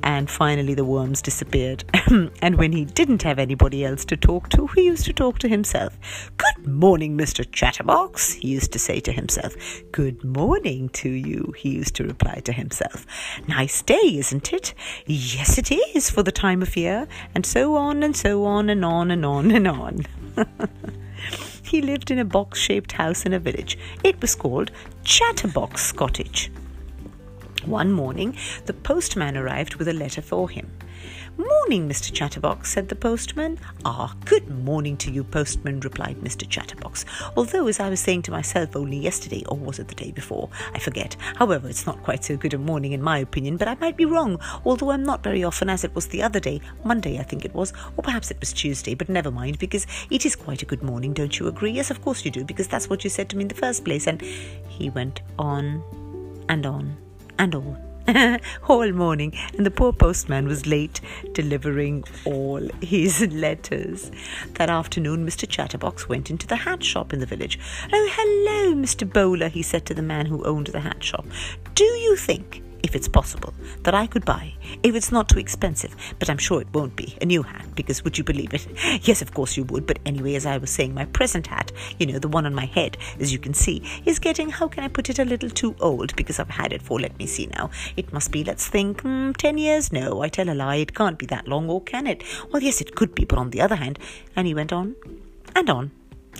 and 0.03 0.29
finally 0.29 0.73
the 0.73 0.85
worms 0.85 1.21
disappeared. 1.21 1.83
and 2.41 2.57
when 2.57 2.73
he 2.73 2.85
didn't 2.85 3.23
have 3.23 3.39
anybody 3.39 3.83
else 3.85 4.05
to 4.05 4.17
talk 4.17 4.49
to, 4.49 4.67
he 4.67 4.85
used 4.85 5.05
to 5.05 5.13
talk 5.13 5.39
to 5.39 5.47
himself. 5.47 5.97
Good 6.37 6.67
morning, 6.67 7.17
Mr. 7.17 7.49
Chatterbox, 7.49 8.33
he 8.33 8.49
used 8.49 8.73
to 8.73 8.79
say 8.79 8.99
to 8.99 9.11
himself. 9.11 9.55
Good 9.91 10.23
morning 10.23 10.89
to 10.89 11.09
you, 11.09 11.53
he 11.57 11.69
used 11.69 11.95
to 11.95 12.03
reply 12.03 12.41
to 12.43 12.51
himself. 12.51 13.05
Nice 13.47 13.81
day, 13.81 14.17
isn't 14.17 14.51
it? 14.51 14.73
Yes, 15.05 15.57
it 15.57 15.71
is 15.71 16.09
for 16.09 16.21
the 16.21 16.31
time 16.31 16.61
of 16.61 16.75
year, 16.75 17.07
and 17.33 17.45
so 17.45 17.75
on 17.75 18.03
and 18.03 18.15
so 18.15 18.43
on 18.43 18.69
and 18.69 18.83
on 18.83 19.09
and 19.09 19.25
on 19.25 19.51
and 19.51 19.67
on. 19.67 20.05
he 21.63 21.81
lived 21.81 22.11
in 22.11 22.19
a 22.19 22.25
box 22.25 22.59
shaped 22.59 22.91
house 22.91 23.25
in 23.25 23.33
a 23.33 23.39
village. 23.39 23.77
It 24.03 24.19
was 24.21 24.35
called 24.35 24.71
Chatterbox 25.05 25.93
Cottage. 25.93 26.51
One 27.65 27.93
morning, 27.93 28.37
the 28.65 28.73
postman 28.73 29.37
arrived 29.37 29.75
with 29.75 29.87
a 29.87 29.93
letter 29.93 30.21
for 30.21 30.49
him. 30.49 30.69
Morning, 31.37 31.87
Mr. 31.87 32.13
Chatterbox, 32.13 32.71
said 32.71 32.89
the 32.89 32.95
postman. 32.95 33.57
Ah, 33.85 34.13
good 34.25 34.49
morning 34.49 34.97
to 34.97 35.09
you, 35.09 35.23
postman, 35.23 35.79
replied 35.79 36.17
Mr. 36.17 36.47
Chatterbox. 36.47 37.05
Although, 37.37 37.67
as 37.67 37.79
I 37.79 37.89
was 37.89 38.01
saying 38.01 38.23
to 38.23 38.31
myself 38.31 38.75
only 38.75 38.97
yesterday, 38.97 39.43
or 39.47 39.57
was 39.57 39.79
it 39.79 39.87
the 39.87 39.95
day 39.95 40.11
before? 40.11 40.49
I 40.73 40.79
forget. 40.79 41.15
However, 41.37 41.69
it's 41.69 41.85
not 41.85 42.03
quite 42.03 42.23
so 42.23 42.35
good 42.35 42.53
a 42.53 42.57
morning 42.57 42.91
in 42.91 43.01
my 43.01 43.17
opinion, 43.17 43.55
but 43.55 43.69
I 43.69 43.75
might 43.75 43.97
be 43.97 44.05
wrong, 44.05 44.39
although 44.65 44.91
I'm 44.91 45.03
not 45.03 45.23
very 45.23 45.43
often 45.43 45.69
as 45.69 45.85
it 45.85 45.95
was 45.95 46.07
the 46.07 46.21
other 46.21 46.41
day, 46.41 46.59
Monday 46.83 47.17
I 47.17 47.23
think 47.23 47.45
it 47.45 47.55
was, 47.55 47.71
or 47.97 48.03
perhaps 48.03 48.29
it 48.29 48.39
was 48.41 48.51
Tuesday, 48.51 48.93
but 48.93 49.09
never 49.09 49.31
mind, 49.31 49.57
because 49.57 49.87
it 50.09 50.25
is 50.25 50.35
quite 50.35 50.61
a 50.61 50.67
good 50.67 50.83
morning, 50.83 51.13
don't 51.13 51.39
you 51.39 51.47
agree? 51.47 51.71
Yes, 51.71 51.89
of 51.89 52.01
course 52.01 52.25
you 52.25 52.31
do, 52.31 52.43
because 52.43 52.67
that's 52.67 52.89
what 52.89 53.05
you 53.05 53.09
said 53.09 53.29
to 53.29 53.37
me 53.37 53.43
in 53.43 53.47
the 53.47 53.55
first 53.55 53.85
place. 53.85 54.05
And 54.05 54.21
he 54.21 54.89
went 54.89 55.21
on 55.39 55.81
and 56.49 56.65
on 56.65 56.97
and 57.39 57.55
all. 57.55 57.77
all 58.67 58.91
morning, 58.91 59.33
and 59.55 59.65
the 59.65 59.71
poor 59.71 59.93
postman 59.93 60.47
was 60.47 60.65
late 60.65 60.99
delivering 61.33 62.03
all 62.25 62.61
his 62.81 63.21
letters. 63.31 64.11
That 64.55 64.69
afternoon, 64.69 65.25
Mr. 65.25 65.47
Chatterbox 65.47 66.09
went 66.09 66.29
into 66.29 66.45
the 66.45 66.57
hat 66.57 66.83
shop 66.83 67.13
in 67.13 67.19
the 67.19 67.25
village. 67.25 67.59
Oh, 67.91 68.09
hello, 68.11 68.75
Mr. 68.75 69.11
Bowler, 69.11 69.47
he 69.47 69.61
said 69.61 69.85
to 69.85 69.93
the 69.93 70.01
man 70.01 70.25
who 70.25 70.43
owned 70.43 70.67
the 70.67 70.81
hat 70.81 71.01
shop. 71.03 71.25
Do 71.75 71.85
you 71.85 72.17
think 72.17 72.61
if 72.83 72.95
it's 72.95 73.07
possible, 73.07 73.53
that 73.83 73.95
I 73.95 74.05
could 74.05 74.25
buy, 74.25 74.53
if 74.83 74.93
it's 74.93 75.11
not 75.11 75.29
too 75.29 75.39
expensive, 75.39 75.95
but 76.19 76.29
I'm 76.29 76.37
sure 76.37 76.61
it 76.61 76.73
won't 76.73 76.95
be, 76.95 77.17
a 77.21 77.25
new 77.25 77.41
hat, 77.41 77.65
because 77.75 78.03
would 78.03 78.17
you 78.17 78.23
believe 78.23 78.53
it? 78.53 78.67
Yes, 79.03 79.21
of 79.21 79.33
course 79.33 79.57
you 79.57 79.63
would, 79.65 79.87
but 79.87 79.99
anyway, 80.05 80.35
as 80.35 80.45
I 80.45 80.57
was 80.57 80.69
saying, 80.69 80.93
my 80.93 81.05
present 81.05 81.47
hat, 81.47 81.71
you 81.97 82.05
know, 82.05 82.19
the 82.19 82.27
one 82.27 82.45
on 82.45 82.53
my 82.53 82.65
head, 82.65 82.97
as 83.19 83.33
you 83.33 83.39
can 83.39 83.53
see, 83.53 83.81
is 84.05 84.19
getting, 84.19 84.49
how 84.49 84.67
can 84.67 84.83
I 84.83 84.87
put 84.89 85.09
it, 85.09 85.19
a 85.19 85.25
little 85.25 85.49
too 85.49 85.75
old, 85.79 86.15
because 86.15 86.39
I've 86.39 86.49
had 86.49 86.73
it 86.73 86.81
for, 86.81 86.99
let 86.99 87.17
me 87.17 87.25
see 87.25 87.47
now, 87.47 87.71
it 87.97 88.11
must 88.13 88.31
be, 88.31 88.43
let's 88.43 88.67
think, 88.67 89.01
mm, 89.01 89.35
10 89.37 89.57
years? 89.57 89.91
No, 89.91 90.21
I 90.21 90.27
tell 90.29 90.49
a 90.49 90.53
lie, 90.53 90.75
it 90.75 90.93
can't 90.93 91.17
be 91.17 91.25
that 91.27 91.47
long, 91.47 91.69
or 91.69 91.81
can 91.81 92.05
it? 92.05 92.23
Well, 92.51 92.61
yes, 92.61 92.81
it 92.81 92.95
could 92.95 93.15
be, 93.15 93.25
but 93.25 93.39
on 93.39 93.49
the 93.49 93.61
other 93.61 93.75
hand, 93.75 93.97
and 94.35 94.45
he 94.45 94.53
went 94.53 94.73
on, 94.73 94.95
and 95.55 95.69
on, 95.69 95.91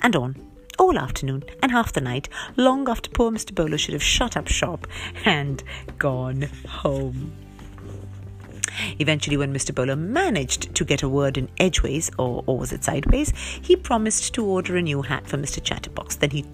and 0.01 0.15
on 0.15 0.52
all 0.79 0.97
afternoon 0.97 1.43
and 1.61 1.71
half 1.71 1.93
the 1.93 2.01
night, 2.01 2.29
long 2.55 2.89
after 2.89 3.09
poor 3.09 3.31
Mr. 3.31 3.53
Bowler 3.53 3.77
should 3.77 3.93
have 3.93 4.03
shut 4.03 4.37
up 4.37 4.47
shop 4.47 4.87
and 5.25 5.63
gone 5.97 6.43
home. 6.67 7.33
Eventually, 8.99 9.37
when 9.37 9.53
Mr. 9.53 9.73
Bowler 9.73 9.95
managed 9.95 10.73
to 10.75 10.85
get 10.85 11.03
a 11.03 11.09
word 11.09 11.37
in 11.37 11.49
edgeways, 11.59 12.09
or, 12.17 12.43
or 12.47 12.57
was 12.57 12.73
it 12.73 12.83
sideways, 12.83 13.31
he 13.61 13.75
promised 13.75 14.33
to 14.33 14.45
order 14.45 14.77
a 14.77 14.81
new 14.81 15.01
hat 15.01 15.27
for 15.27 15.37
Mr. 15.37 15.63
Chatterbox. 15.63 16.15
Then 16.15 16.31
he 16.31 16.45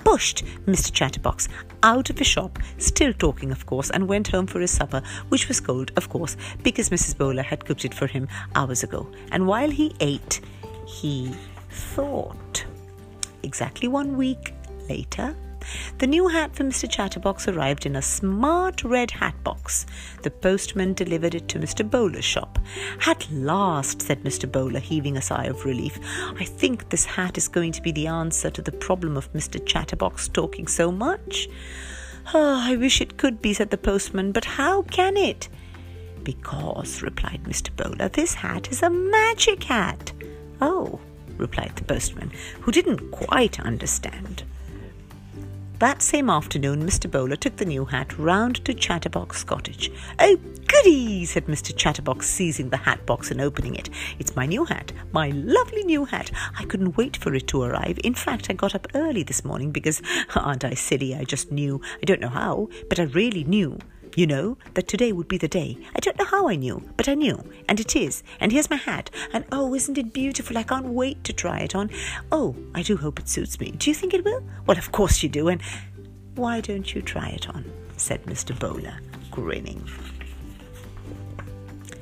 pushed 0.00 0.44
Mr. 0.66 0.92
Chatterbox 0.92 1.48
out 1.82 2.10
of 2.10 2.18
his 2.18 2.26
shop, 2.26 2.58
still 2.78 3.12
talking, 3.12 3.52
of 3.52 3.66
course, 3.66 3.90
and 3.90 4.08
went 4.08 4.28
home 4.28 4.46
for 4.46 4.60
his 4.60 4.70
supper, 4.70 5.02
which 5.28 5.48
was 5.48 5.60
cold, 5.60 5.92
of 5.96 6.08
course, 6.08 6.36
because 6.62 6.90
Mrs. 6.90 7.16
Bowler 7.16 7.42
had 7.42 7.64
cooked 7.64 7.84
it 7.84 7.94
for 7.94 8.06
him 8.06 8.28
hours 8.54 8.82
ago. 8.82 9.08
And 9.30 9.46
while 9.46 9.70
he 9.70 9.94
ate, 10.00 10.40
he 10.86 11.32
thought. 11.70 12.64
Exactly 13.42 13.88
one 13.88 14.16
week 14.16 14.54
later, 14.88 15.34
the 15.98 16.06
new 16.06 16.28
hat 16.28 16.54
for 16.54 16.64
Mr. 16.64 16.88
Chatterbox 16.88 17.48
arrived 17.48 17.84
in 17.84 17.96
a 17.96 18.02
smart 18.02 18.84
red 18.84 19.10
hat 19.10 19.34
box. 19.42 19.86
The 20.22 20.30
postman 20.30 20.94
delivered 20.94 21.34
it 21.34 21.48
to 21.48 21.58
Mr. 21.58 21.88
Bowler's 21.88 22.24
shop. 22.24 22.58
At 23.06 23.30
last, 23.30 24.02
said 24.02 24.22
Mr. 24.22 24.50
Bowler, 24.50 24.80
heaving 24.80 25.16
a 25.16 25.22
sigh 25.22 25.44
of 25.44 25.64
relief. 25.64 25.98
I 26.38 26.44
think 26.44 26.88
this 26.88 27.04
hat 27.04 27.36
is 27.36 27.48
going 27.48 27.72
to 27.72 27.82
be 27.82 27.92
the 27.92 28.06
answer 28.06 28.50
to 28.50 28.62
the 28.62 28.72
problem 28.72 29.16
of 29.16 29.32
Mr. 29.32 29.64
Chatterbox 29.64 30.28
talking 30.28 30.66
so 30.66 30.92
much. 30.92 31.48
Oh, 32.34 32.60
I 32.62 32.76
wish 32.76 33.00
it 33.00 33.16
could 33.16 33.40
be, 33.40 33.54
said 33.54 33.70
the 33.70 33.78
postman, 33.78 34.32
but 34.32 34.44
how 34.44 34.82
can 34.82 35.16
it? 35.16 35.48
Because, 36.22 37.02
replied 37.02 37.44
Mr. 37.44 37.74
Bowler, 37.74 38.08
this 38.08 38.34
hat 38.34 38.70
is 38.70 38.82
a 38.82 38.90
magic 38.90 39.64
hat. 39.64 40.12
Oh, 40.60 41.00
replied 41.38 41.72
the 41.76 41.84
postman, 41.84 42.30
who 42.60 42.72
didn't 42.72 43.10
quite 43.10 43.60
understand. 43.60 44.42
That 45.78 46.02
same 46.02 46.28
afternoon, 46.28 46.82
Mr. 46.82 47.08
Bowler 47.08 47.36
took 47.36 47.56
the 47.56 47.64
new 47.64 47.84
hat 47.84 48.18
round 48.18 48.64
to 48.64 48.74
Chatterbox 48.74 49.44
Cottage. 49.44 49.92
Oh, 50.18 50.36
Goody, 50.66 51.24
said 51.24 51.46
Mr. 51.46 51.74
Chatterbox, 51.74 52.28
seizing 52.28 52.70
the 52.70 52.76
hat 52.76 53.06
box 53.06 53.30
and 53.30 53.40
opening 53.40 53.76
it. 53.76 53.88
It's 54.18 54.34
my 54.34 54.44
new 54.44 54.64
hat, 54.64 54.92
my 55.12 55.28
lovely 55.28 55.84
new 55.84 56.04
hat. 56.04 56.32
I 56.58 56.64
couldn't 56.64 56.96
wait 56.96 57.16
for 57.16 57.32
it 57.32 57.46
to 57.48 57.62
arrive. 57.62 58.00
In 58.02 58.14
fact, 58.14 58.50
I 58.50 58.54
got 58.54 58.74
up 58.74 58.88
early 58.92 59.22
this 59.22 59.44
morning 59.44 59.70
because, 59.70 60.02
aren't 60.34 60.64
I 60.64 60.74
silly? 60.74 61.14
I 61.14 61.22
just 61.22 61.52
knew. 61.52 61.80
I 62.02 62.06
don't 62.06 62.20
know 62.20 62.28
how, 62.28 62.68
but 62.88 62.98
I 62.98 63.04
really 63.04 63.44
knew. 63.44 63.78
You 64.18 64.26
know, 64.26 64.58
that 64.74 64.88
today 64.88 65.12
would 65.12 65.28
be 65.28 65.38
the 65.38 65.46
day. 65.46 65.78
I 65.94 66.00
don't 66.00 66.18
know 66.18 66.24
how 66.24 66.48
I 66.48 66.56
knew, 66.56 66.82
but 66.96 67.08
I 67.08 67.14
knew. 67.14 67.40
And 67.68 67.78
it 67.78 67.94
is. 67.94 68.24
And 68.40 68.50
here's 68.50 68.68
my 68.68 68.74
hat. 68.74 69.10
And 69.32 69.44
oh, 69.52 69.76
isn't 69.76 69.96
it 69.96 70.12
beautiful? 70.12 70.58
I 70.58 70.64
can't 70.64 70.86
wait 70.86 71.22
to 71.22 71.32
try 71.32 71.60
it 71.60 71.76
on. 71.76 71.88
Oh, 72.32 72.56
I 72.74 72.82
do 72.82 72.96
hope 72.96 73.20
it 73.20 73.28
suits 73.28 73.60
me. 73.60 73.70
Do 73.70 73.88
you 73.88 73.94
think 73.94 74.14
it 74.14 74.24
will? 74.24 74.42
Well, 74.66 74.76
of 74.76 74.90
course 74.90 75.22
you 75.22 75.28
do. 75.28 75.46
And 75.46 75.62
why 76.34 76.60
don't 76.60 76.92
you 76.92 77.00
try 77.00 77.28
it 77.28 77.48
on? 77.48 77.64
said 77.96 78.24
Mr. 78.24 78.58
Bowler, 78.58 78.98
grinning. 79.30 79.88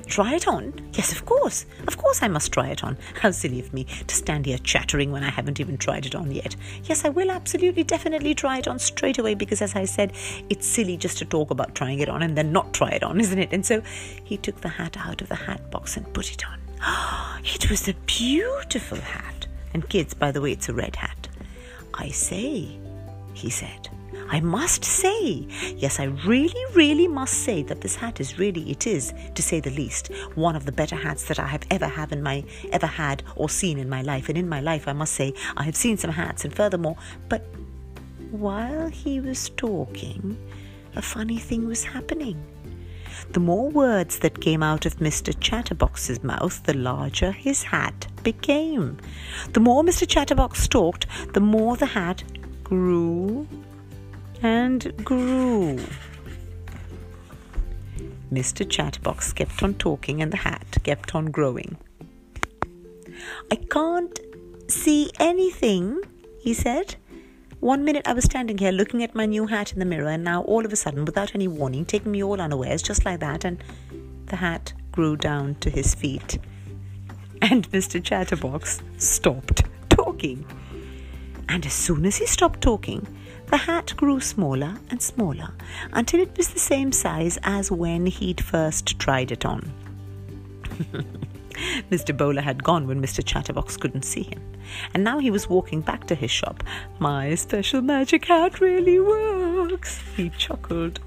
Try 0.06 0.34
it 0.34 0.46
on? 0.46 0.72
Yes, 0.92 1.12
of 1.12 1.26
course. 1.26 1.66
Of 1.88 1.98
course 1.98 2.22
I 2.22 2.28
must 2.28 2.52
try 2.52 2.68
it 2.68 2.84
on. 2.84 2.96
How 3.20 3.32
silly 3.32 3.58
of 3.60 3.74
me 3.74 3.84
to 4.06 4.14
stand 4.14 4.46
here 4.46 4.58
chattering 4.58 5.10
when 5.10 5.24
I 5.24 5.30
haven't 5.30 5.58
even 5.60 5.76
tried 5.76 6.06
it 6.06 6.14
on 6.14 6.30
yet. 6.30 6.54
Yes, 6.84 7.04
I 7.04 7.08
will 7.08 7.30
absolutely, 7.30 7.82
definitely 7.82 8.34
try 8.34 8.58
it 8.58 8.68
on 8.68 8.78
straight 8.78 9.18
away 9.18 9.34
because, 9.34 9.60
as 9.60 9.74
I 9.74 9.84
said, 9.84 10.12
it's 10.48 10.66
silly 10.66 10.96
just 10.96 11.18
to 11.18 11.24
talk 11.24 11.50
about 11.50 11.74
trying 11.74 11.98
it 11.98 12.08
on 12.08 12.22
and 12.22 12.36
then 12.36 12.52
not 12.52 12.72
try 12.72 12.90
it 12.90 13.02
on, 13.02 13.20
isn't 13.24 13.38
it? 13.38 13.52
And 13.52 13.66
so 13.66 13.82
he 14.24 14.36
took 14.36 14.60
the 14.60 14.68
hat 14.68 14.96
out 14.96 15.20
of 15.20 15.28
the 15.28 15.34
hat 15.34 15.70
box 15.70 15.96
and 15.96 16.12
put 16.12 16.32
it 16.32 16.44
on. 16.46 16.60
It 17.44 17.70
was 17.70 17.88
a 17.88 17.94
beautiful 18.06 18.98
hat. 18.98 19.46
And 19.72 19.88
kids, 19.88 20.14
by 20.14 20.32
the 20.32 20.40
way, 20.40 20.52
it's 20.52 20.68
a 20.68 20.74
red 20.74 20.96
hat. 20.96 21.28
I 21.94 22.08
say, 22.08 22.76
he 23.34 23.50
said. 23.50 23.88
I 24.28 24.40
must 24.40 24.84
say, 24.84 25.46
yes, 25.76 26.00
I 26.00 26.04
really, 26.04 26.64
really 26.74 27.06
must 27.06 27.34
say 27.44 27.62
that 27.64 27.80
this 27.80 27.96
hat 27.96 28.20
is 28.20 28.38
really, 28.38 28.70
it 28.70 28.86
is, 28.86 29.12
to 29.34 29.42
say 29.42 29.60
the 29.60 29.70
least, 29.70 30.08
one 30.34 30.56
of 30.56 30.66
the 30.66 30.72
better 30.72 30.96
hats 30.96 31.24
that 31.28 31.38
I 31.38 31.46
have 31.46 31.62
ever 31.70 31.86
have 31.86 32.12
in 32.12 32.22
my 32.22 32.44
ever 32.72 32.86
had 32.86 33.22
or 33.36 33.48
seen 33.48 33.78
in 33.78 33.88
my 33.88 34.02
life. 34.02 34.28
And 34.28 34.36
in 34.36 34.48
my 34.48 34.60
life, 34.60 34.88
I 34.88 34.92
must 34.92 35.14
say, 35.14 35.32
I 35.56 35.62
have 35.62 35.76
seen 35.76 35.96
some 35.96 36.10
hats, 36.10 36.44
and 36.44 36.54
furthermore, 36.54 36.96
but 37.28 37.46
while 38.30 38.88
he 38.88 39.20
was 39.20 39.50
talking, 39.50 40.36
a 40.96 41.02
funny 41.02 41.38
thing 41.38 41.66
was 41.66 41.84
happening. 41.84 42.42
The 43.32 43.40
more 43.40 43.70
words 43.70 44.18
that 44.20 44.40
came 44.40 44.62
out 44.62 44.86
of 44.86 44.96
Mr. 44.96 45.34
Chatterbox's 45.38 46.22
mouth, 46.22 46.62
the 46.64 46.74
larger 46.74 47.32
his 47.32 47.62
hat 47.62 48.06
became. 48.22 48.98
The 49.52 49.60
more 49.60 49.82
Mr. 49.82 50.06
Chatterbox 50.06 50.68
talked, 50.68 51.06
the 51.32 51.40
more 51.40 51.76
the 51.76 51.86
hat 51.86 52.22
grew 52.64 53.46
and 54.42 54.92
grew. 55.04 55.78
Mr. 58.32 58.68
Chatterbox 58.68 59.32
kept 59.32 59.62
on 59.62 59.74
talking 59.74 60.20
and 60.20 60.32
the 60.32 60.38
hat 60.38 60.78
kept 60.82 61.14
on 61.14 61.26
growing. 61.26 61.76
I 63.50 63.56
can't 63.56 64.18
see 64.68 65.10
anything, 65.18 66.00
he 66.40 66.52
said. 66.52 66.96
One 67.60 67.84
minute 67.84 68.06
I 68.06 68.12
was 68.12 68.24
standing 68.24 68.58
here 68.58 68.72
looking 68.72 69.02
at 69.02 69.14
my 69.14 69.26
new 69.26 69.46
hat 69.46 69.72
in 69.72 69.78
the 69.78 69.84
mirror, 69.84 70.08
and 70.08 70.22
now 70.22 70.42
all 70.42 70.64
of 70.64 70.72
a 70.72 70.76
sudden, 70.76 71.04
without 71.04 71.34
any 71.34 71.48
warning, 71.48 71.84
taking 71.84 72.12
me 72.12 72.22
all 72.22 72.40
unawares, 72.40 72.82
just 72.82 73.04
like 73.04 73.20
that, 73.20 73.44
and 73.44 73.62
the 74.26 74.36
hat 74.36 74.72
grew 74.92 75.16
down 75.16 75.54
to 75.56 75.70
his 75.70 75.94
feet. 75.94 76.38
And 77.40 77.70
Mr. 77.70 78.02
Chatterbox 78.02 78.82
stopped 78.98 79.62
talking. 79.88 80.44
And 81.48 81.64
as 81.64 81.72
soon 81.72 82.04
as 82.04 82.16
he 82.16 82.26
stopped 82.26 82.60
talking, 82.60 83.06
the 83.46 83.56
hat 83.56 83.94
grew 83.96 84.20
smaller 84.20 84.76
and 84.90 85.00
smaller 85.00 85.52
until 85.92 86.20
it 86.20 86.36
was 86.36 86.48
the 86.48 86.58
same 86.58 86.92
size 86.92 87.38
as 87.42 87.70
when 87.70 88.06
he'd 88.06 88.40
first 88.40 88.98
tried 88.98 89.30
it 89.30 89.44
on. 89.44 89.72
Mr. 91.90 92.14
Bowler 92.16 92.42
had 92.42 92.62
gone 92.62 92.86
when 92.86 93.00
Mr. 93.00 93.24
Chatterbox 93.24 93.76
couldn't 93.76 94.04
see 94.04 94.24
him, 94.24 94.42
and 94.92 95.02
now 95.02 95.18
he 95.18 95.30
was 95.30 95.48
walking 95.48 95.80
back 95.80 96.06
to 96.06 96.14
his 96.14 96.30
shop. 96.30 96.62
My 96.98 97.34
special 97.34 97.80
magic 97.80 98.26
hat 98.26 98.60
really 98.60 99.00
works, 99.00 100.02
he 100.16 100.28
chuckled. 100.30 101.00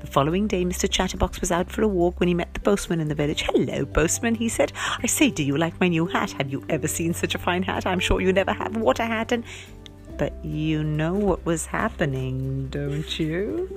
The 0.00 0.06
following 0.06 0.46
day, 0.46 0.64
Mr. 0.64 0.88
Chatterbox 0.88 1.40
was 1.40 1.50
out 1.50 1.70
for 1.70 1.82
a 1.82 1.88
walk 1.88 2.20
when 2.20 2.28
he 2.28 2.34
met 2.34 2.52
the 2.54 2.60
postman 2.60 3.00
in 3.00 3.08
the 3.08 3.14
village. 3.14 3.42
Hello, 3.42 3.84
postman, 3.84 4.34
he 4.34 4.48
said. 4.48 4.72
I 5.02 5.06
say, 5.06 5.30
do 5.30 5.42
you 5.42 5.56
like 5.56 5.80
my 5.80 5.88
new 5.88 6.06
hat? 6.06 6.32
Have 6.32 6.50
you 6.50 6.64
ever 6.68 6.86
seen 6.86 7.14
such 7.14 7.34
a 7.34 7.38
fine 7.38 7.62
hat? 7.62 7.86
I'm 7.86 8.00
sure 8.00 8.20
you 8.20 8.32
never 8.32 8.52
have. 8.52 8.76
What 8.76 9.00
a 9.00 9.04
hat! 9.04 9.32
And 9.32 9.44
but 10.16 10.32
you 10.44 10.82
know 10.84 11.14
what 11.14 11.44
was 11.44 11.66
happening, 11.66 12.68
don't 12.68 13.18
you? 13.18 13.68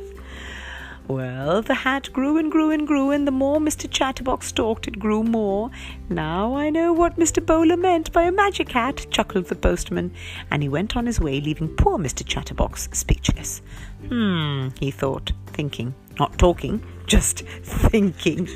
Well, 1.07 1.61
the 1.61 1.73
hat 1.73 2.11
grew 2.11 2.38
and 2.38 2.51
grew 2.51 2.69
and 2.69 2.85
grew, 2.85 3.11
and 3.11 3.26
the 3.26 3.31
more 3.31 3.59
Mr. 3.59 3.89
Chatterbox 3.89 4.51
talked, 4.51 4.89
it 4.89 4.99
grew 4.99 5.23
more. 5.23 5.72
Now 6.09 6.57
I 6.57 6.69
know 6.69 6.91
what 6.91 7.18
Mr. 7.18 7.43
Bowler 7.43 7.77
meant 7.77 8.11
by 8.11 8.23
a 8.23 8.31
magic 8.31 8.73
hat, 8.73 9.05
chuckled 9.09 9.45
the 9.45 9.55
postman, 9.55 10.14
and 10.51 10.61
he 10.61 10.68
went 10.68 10.97
on 10.97 11.05
his 11.05 11.22
way, 11.22 11.39
leaving 11.39 11.69
poor 11.69 11.97
Mr. 11.97 12.26
Chatterbox 12.26 12.89
speechless. 12.91 13.61
Hmm, 14.09 14.69
he 14.80 14.91
thought, 14.91 15.31
thinking, 15.47 15.95
not 16.19 16.38
talking, 16.38 16.84
just 17.05 17.39
thinking. 17.39 18.49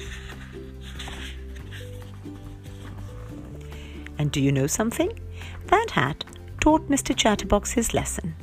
And 4.18 4.30
do 4.30 4.42
you 4.42 4.52
know 4.52 4.68
something? 4.68 5.18
That 5.68 5.92
hat 5.92 6.26
taught 6.62 6.88
Mr. 6.90 7.14
Chatterbox 7.14 7.72
his 7.72 7.94
lesson. 7.94 8.36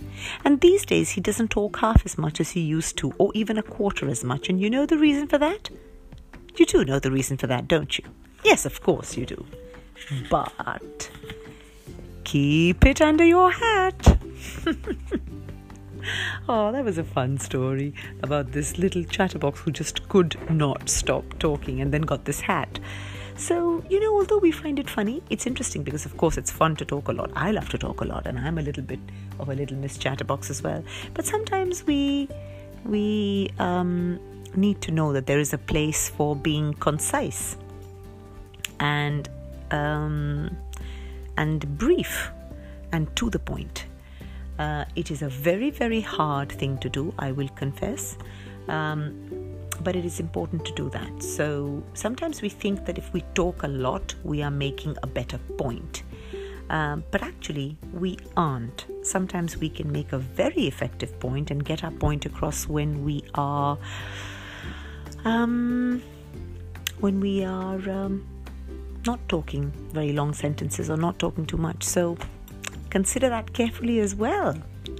And 0.44 0.60
these 0.60 0.84
days 0.84 1.10
he 1.10 1.20
doesn't 1.22 1.48
talk 1.48 1.78
half 1.78 2.04
as 2.04 2.18
much 2.18 2.40
as 2.40 2.50
he 2.50 2.60
used 2.60 2.98
to, 2.98 3.12
or 3.16 3.30
even 3.34 3.56
a 3.56 3.62
quarter 3.62 4.08
as 4.08 4.22
much. 4.22 4.50
And 4.50 4.60
you 4.60 4.68
know 4.68 4.84
the 4.84 4.98
reason 4.98 5.26
for 5.28 5.38
that? 5.38 5.70
You 6.56 6.66
do 6.66 6.84
know 6.84 6.98
the 6.98 7.12
reason 7.12 7.38
for 7.38 7.46
that, 7.46 7.68
don't 7.68 7.96
you? 7.96 8.04
Yes, 8.44 8.66
of 8.66 8.82
course 8.82 9.16
you 9.16 9.24
do. 9.24 9.46
But 10.28 11.10
keep 12.24 12.84
it 12.84 13.00
under 13.00 13.24
your 13.24 13.50
hat. 13.52 14.20
oh, 16.48 16.72
that 16.72 16.84
was 16.84 16.98
a 16.98 17.04
fun 17.04 17.38
story 17.38 17.94
about 18.22 18.52
this 18.52 18.78
little 18.78 19.04
chatterbox 19.04 19.60
who 19.60 19.70
just 19.70 20.08
could 20.08 20.36
not 20.50 20.88
stop 20.88 21.38
talking 21.38 21.80
and 21.80 21.92
then 21.92 22.02
got 22.02 22.24
this 22.24 22.40
hat. 22.40 22.80
So, 23.38 23.84
you 23.88 24.00
know, 24.00 24.16
although 24.16 24.38
we 24.38 24.50
find 24.50 24.80
it 24.80 24.90
funny, 24.90 25.22
it's 25.30 25.46
interesting 25.46 25.84
because, 25.84 26.04
of 26.04 26.16
course, 26.16 26.36
it's 26.36 26.50
fun 26.50 26.74
to 26.74 26.84
talk 26.84 27.06
a 27.06 27.12
lot. 27.12 27.30
I 27.36 27.52
love 27.52 27.68
to 27.68 27.78
talk 27.78 28.00
a 28.00 28.04
lot, 28.04 28.26
and 28.26 28.36
I'm 28.36 28.58
a 28.58 28.62
little 28.62 28.82
bit 28.82 28.98
of 29.38 29.48
a 29.48 29.54
little 29.54 29.76
Miss 29.76 29.96
Chatterbox 29.96 30.50
as 30.50 30.60
well. 30.60 30.82
But 31.14 31.24
sometimes 31.24 31.86
we 31.86 32.28
we 32.84 33.50
um, 33.60 34.18
need 34.56 34.80
to 34.82 34.90
know 34.90 35.12
that 35.12 35.26
there 35.26 35.38
is 35.38 35.52
a 35.52 35.58
place 35.58 36.08
for 36.08 36.34
being 36.34 36.74
concise 36.74 37.56
and 38.80 39.28
um, 39.70 40.56
and 41.36 41.78
brief 41.78 42.30
and 42.90 43.14
to 43.14 43.30
the 43.30 43.38
point. 43.38 43.84
Uh, 44.58 44.84
it 44.96 45.12
is 45.12 45.22
a 45.22 45.28
very 45.28 45.70
very 45.70 46.00
hard 46.00 46.50
thing 46.50 46.76
to 46.78 46.88
do. 46.88 47.14
I 47.20 47.30
will 47.30 47.48
confess. 47.50 48.18
Um, 48.66 49.47
but 49.82 49.96
it 49.96 50.04
is 50.04 50.20
important 50.20 50.64
to 50.66 50.72
do 50.74 50.90
that. 50.90 51.22
So 51.22 51.82
sometimes 51.94 52.42
we 52.42 52.48
think 52.48 52.84
that 52.86 52.98
if 52.98 53.12
we 53.12 53.22
talk 53.34 53.62
a 53.62 53.68
lot, 53.68 54.14
we 54.24 54.42
are 54.42 54.50
making 54.50 54.96
a 55.02 55.06
better 55.06 55.38
point. 55.56 56.02
Um, 56.70 57.02
but 57.10 57.22
actually, 57.22 57.78
we 57.94 58.18
aren't. 58.36 58.86
Sometimes 59.02 59.56
we 59.56 59.70
can 59.70 59.90
make 59.90 60.12
a 60.12 60.18
very 60.18 60.66
effective 60.66 61.18
point 61.18 61.50
and 61.50 61.64
get 61.64 61.82
our 61.82 61.90
point 61.90 62.26
across 62.26 62.68
when 62.68 63.04
we 63.04 63.24
are, 63.34 63.78
um, 65.24 66.02
when 67.00 67.20
we 67.20 67.44
are 67.44 67.88
um, 67.88 68.26
not 69.06 69.26
talking 69.28 69.72
very 69.92 70.12
long 70.12 70.34
sentences 70.34 70.90
or 70.90 70.96
not 70.98 71.18
talking 71.18 71.46
too 71.46 71.56
much. 71.56 71.82
So 71.82 72.18
consider 72.90 73.30
that 73.30 73.54
carefully 73.54 74.00
as 74.00 74.14
well. 74.14 74.54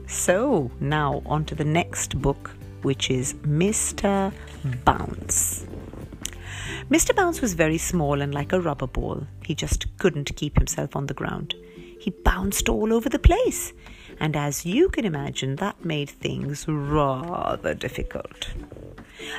So 0.07 0.71
now 0.81 1.23
on 1.27 1.45
to 1.47 1.55
the 1.55 1.65
next 1.65 2.19
book 2.21 2.51
which 2.83 3.11
is 3.11 3.35
Mr. 3.35 4.33
Bounce. 4.85 5.67
Mr. 6.91 7.15
Bounce 7.15 7.41
was 7.41 7.55
very 7.55 7.79
small 7.79 8.21
and 8.21 8.33
like 8.33 8.53
a 8.53 8.61
rubber 8.61 8.87
ball. 8.87 9.27
He 9.45 9.55
just 9.55 9.97
couldn't 9.99 10.37
keep 10.37 10.57
himself 10.57 10.97
on 10.97 11.07
the 11.07 11.15
ground. 11.15 11.55
He 11.99 12.11
bounced 12.11 12.69
all 12.69 12.93
over 12.93 13.09
the 13.09 13.19
place. 13.19 13.73
And 14.21 14.37
as 14.37 14.65
you 14.65 14.89
can 14.89 15.05
imagine, 15.05 15.57
that 15.57 15.85
made 15.85 16.09
things 16.09 16.67
rather 16.67 17.75
difficult. 17.75 18.49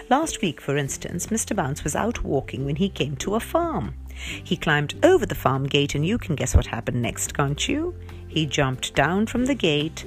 Last 0.10 0.42
week, 0.42 0.62
for 0.62 0.78
instance, 0.78 1.28
Mr. 1.28 1.56
Bounce 1.56 1.84
was 1.84 1.96
out 1.96 2.24
walking 2.24 2.66
when 2.66 2.76
he 2.76 2.90
came 2.90 3.16
to 3.18 3.36
a 3.36 3.40
farm. 3.40 3.96
He 4.44 4.58
climbed 4.58 4.94
over 5.04 5.26
the 5.26 5.36
farm 5.36 5.66
gate, 5.66 5.96
and 5.96 6.06
you 6.06 6.18
can 6.18 6.36
guess 6.36 6.56
what 6.56 6.68
happened 6.68 7.02
next, 7.02 7.34
can't 7.34 7.68
you? 7.68 7.96
He 8.28 8.46
jumped 8.46 8.94
down 8.94 9.26
from 9.26 9.46
the 9.46 9.56
gate 9.56 10.06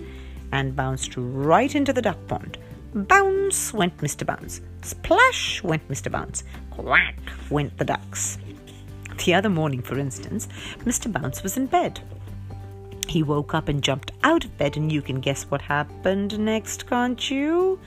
and 0.53 0.77
bounced 0.77 1.15
right 1.17 1.75
into 1.75 1.93
the 1.93 2.03
duck 2.03 2.19
pond. 2.29 2.59
Bounce 2.95 3.73
went 3.73 3.97
Mr. 3.99 4.27
Bounce. 4.27 4.61
Splash 4.83 5.63
went 5.63 5.89
Mr. 5.89 6.13
Bounce. 6.13 6.45
Quack 6.71 7.17
went 7.49 7.79
the 7.79 7.87
ducks. 7.87 8.39
The 9.25 9.33
other 9.33 9.49
morning, 9.49 9.81
for 9.81 9.99
instance, 9.99 10.47
Mr. 10.81 11.11
Bounce 11.11 11.43
was 11.43 11.57
in 11.57 11.67
bed. 11.67 12.01
He 13.09 13.23
woke 13.23 13.55
up 13.55 13.69
and 13.69 13.83
jumped 13.83 14.13
out 14.23 14.45
of 14.45 14.59
bed, 14.59 14.77
and 14.77 14.93
you 14.93 15.01
can 15.01 15.21
guess 15.21 15.45
what 15.45 15.63
happened 15.63 16.39
next, 16.39 16.87
can't 16.87 17.31
you? 17.31 17.81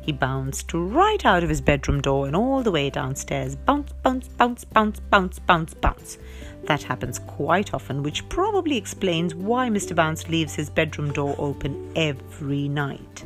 He 0.00 0.10
bounced 0.10 0.72
right 0.74 1.24
out 1.24 1.44
of 1.44 1.48
his 1.48 1.60
bedroom 1.60 2.00
door 2.00 2.26
and 2.26 2.34
all 2.34 2.62
the 2.62 2.72
way 2.72 2.90
downstairs. 2.90 3.54
Bounce, 3.54 3.92
bounce, 4.02 4.26
bounce, 4.26 4.64
bounce, 4.64 4.98
bounce, 4.98 5.38
bounce, 5.38 5.74
bounce. 5.74 6.18
That 6.64 6.82
happens 6.82 7.20
quite 7.20 7.72
often, 7.72 8.02
which 8.02 8.28
probably 8.28 8.76
explains 8.76 9.32
why 9.32 9.68
Mr. 9.68 9.94
Bounce 9.94 10.28
leaves 10.28 10.56
his 10.56 10.70
bedroom 10.70 11.12
door 11.12 11.36
open 11.38 11.92
every 11.94 12.68
night. 12.68 13.24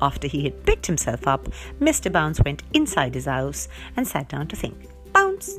After 0.00 0.28
he 0.28 0.44
had 0.44 0.64
picked 0.64 0.86
himself 0.86 1.26
up, 1.26 1.48
Mr. 1.80 2.10
Bounce 2.10 2.40
went 2.44 2.62
inside 2.72 3.14
his 3.14 3.26
house 3.26 3.68
and 3.96 4.06
sat 4.06 4.28
down 4.28 4.48
to 4.48 4.56
think. 4.56 4.88
Bounce! 5.12 5.58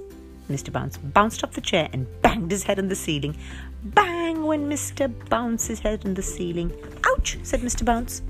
Mr. 0.50 0.72
Bounce 0.72 0.98
bounced 0.98 1.44
off 1.44 1.54
the 1.54 1.62
chair 1.62 1.90
and 1.94 2.08
banged 2.22 2.52
his 2.52 2.64
head 2.64 2.80
on 2.80 2.88
the 2.88 2.96
ceiling. 2.96 3.38
Bang 3.84 4.44
went 4.44 4.68
Mr. 4.68 5.12
Bounce's 5.30 5.80
head 5.80 6.06
on 6.06 6.16
the 6.16 6.24
ceiling. 6.24 6.72
Ouch! 7.06 7.38
said 7.44 7.62
Mr. 7.62 7.86
Bounce. 7.86 8.22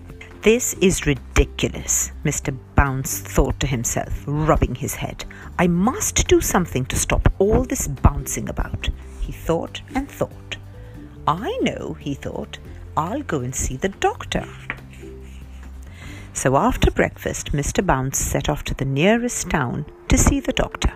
This 0.42 0.74
is 0.76 1.06
ridiculous, 1.06 2.12
Mr. 2.24 2.58
Bounce 2.76 3.20
thought 3.20 3.60
to 3.60 3.68
himself, 3.68 4.24
rubbing 4.26 4.76
his 4.76 4.96
head. 4.96 5.26
I 5.58 5.68
must 5.68 6.28
do 6.30 6.40
something 6.40 6.86
to 6.86 6.96
stop 6.96 7.32
all 7.40 7.64
this 7.64 7.88
bouncing 7.90 8.48
about. 8.48 8.90
He 9.20 9.34
thought 9.34 9.82
and 9.94 10.10
thought. 10.10 10.56
I 11.28 11.58
know, 11.62 11.98
he 12.00 12.14
thought. 12.14 12.58
I'll 12.96 13.22
go 13.22 13.42
and 13.42 13.54
see 13.54 13.76
the 13.76 13.90
doctor. 13.90 14.48
So 16.40 16.56
after 16.56 16.90
breakfast, 16.90 17.52
Mr. 17.52 17.86
Bounce 17.86 18.18
set 18.18 18.48
off 18.48 18.64
to 18.64 18.74
the 18.74 18.86
nearest 18.86 19.50
town 19.50 19.86
to 20.08 20.18
see 20.18 20.40
the 20.40 20.54
doctor. 20.54 20.94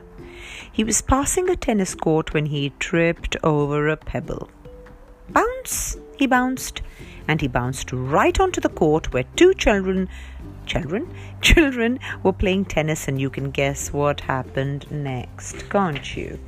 He 0.72 0.86
was 0.86 1.02
passing 1.02 1.50
a 1.50 1.58
tennis 1.58 1.96
court 1.96 2.34
when 2.34 2.46
he 2.46 2.72
tripped 2.80 3.36
over 3.44 3.90
a 3.90 3.98
pebble. 3.98 4.50
Bounce! 5.28 5.98
He 6.18 6.28
bounced, 6.28 6.82
and 7.28 7.42
he 7.42 7.50
bounced 7.50 7.92
right 7.92 8.40
onto 8.40 8.62
the 8.62 8.70
court 8.70 9.12
where 9.12 9.26
two 9.36 9.54
children 9.56 10.08
children 10.66 11.14
children 11.42 12.00
were 12.24 12.32
playing 12.32 12.64
tennis 12.64 13.10
and 13.10 13.20
you 13.20 13.30
can 13.30 13.52
guess 13.52 13.92
what 13.92 14.22
happened 14.22 14.90
next 14.90 15.70
can't 15.70 16.16
you 16.16 16.40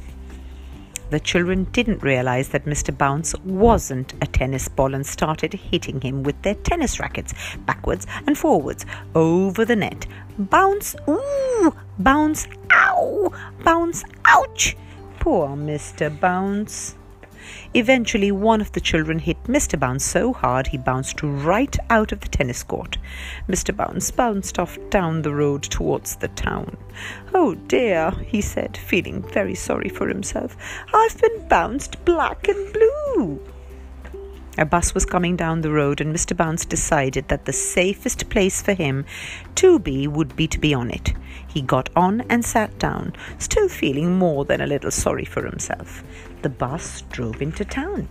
the 1.10 1.20
children 1.20 1.66
didn't 1.72 2.04
realize 2.04 2.50
that 2.50 2.66
Mr. 2.66 2.96
Bounce 2.96 3.36
wasn't 3.44 4.14
a 4.22 4.28
tennis 4.28 4.68
ball 4.68 4.94
and 4.94 5.06
started 5.06 5.54
hitting 5.54 6.02
him 6.02 6.24
with 6.24 6.42
their 6.42 6.56
tennis 6.56 7.00
rackets 7.00 7.34
backwards 7.66 8.08
and 8.28 8.38
forwards 8.38 8.86
over 9.14 9.66
the 9.66 9.76
net. 9.76 10.06
Bounce, 10.38 10.96
ooh, 11.08 11.76
bounce, 12.00 12.48
ow, 12.72 13.32
bounce, 13.64 14.04
ouch. 14.26 14.76
Poor 15.20 15.50
Mr. 15.50 16.20
Bounce. 16.20 16.96
Eventually, 17.74 18.32
one 18.32 18.62
of 18.62 18.72
the 18.72 18.82
children 18.82 19.20
hit 19.20 19.44
Mr. 19.44 19.80
Bounce 19.80 20.06
so 20.06 20.34
hard 20.34 20.68
he 20.68 20.78
bounced 20.78 21.22
right 21.24 21.78
out 21.90 22.12
of 22.12 22.22
the 22.22 22.28
tennis 22.28 22.64
court. 22.64 22.98
Mr. 23.48 23.76
Bounce 23.76 24.12
bounced 24.12 24.60
off 24.60 24.78
down 24.90 25.22
the 25.22 25.34
road 25.34 25.64
towards 25.64 26.16
the 26.16 26.30
town. 26.30 26.78
Oh 27.34 27.56
dear, 27.56 28.12
he 28.12 28.42
said, 28.42 28.78
feeling 28.78 29.22
very 29.22 29.56
sorry 29.56 29.90
for 29.90 30.08
himself. 30.08 30.56
I've 30.94 31.20
been 31.20 31.48
bounced 31.48 32.04
black 32.06 32.48
and 32.48 32.74
blue. 32.74 33.40
A 34.58 34.66
bus 34.66 34.94
was 34.94 35.06
coming 35.06 35.36
down 35.36 35.62
the 35.62 35.72
road, 35.72 36.00
and 36.00 36.16
Mr. 36.16 36.36
Bounce 36.36 36.64
decided 36.64 37.28
that 37.28 37.44
the 37.44 37.52
safest 37.52 38.30
place 38.30 38.62
for 38.62 38.74
him 38.74 39.04
to 39.56 39.80
be 39.80 40.08
would 40.08 40.36
be 40.38 40.48
to 40.48 40.60
be 40.60 40.74
on 40.74 40.90
it. 40.92 41.14
He 41.46 41.62
got 41.62 41.90
on 41.94 42.22
and 42.30 42.46
sat 42.46 42.80
down, 42.80 43.14
still 43.38 43.68
feeling 43.68 44.18
more 44.18 44.46
than 44.46 44.62
a 44.62 44.68
little 44.68 44.92
sorry 44.92 45.26
for 45.26 45.46
himself. 45.46 46.04
The 46.46 46.50
bus 46.50 47.02
drove 47.10 47.42
into 47.42 47.66
town. 47.66 48.08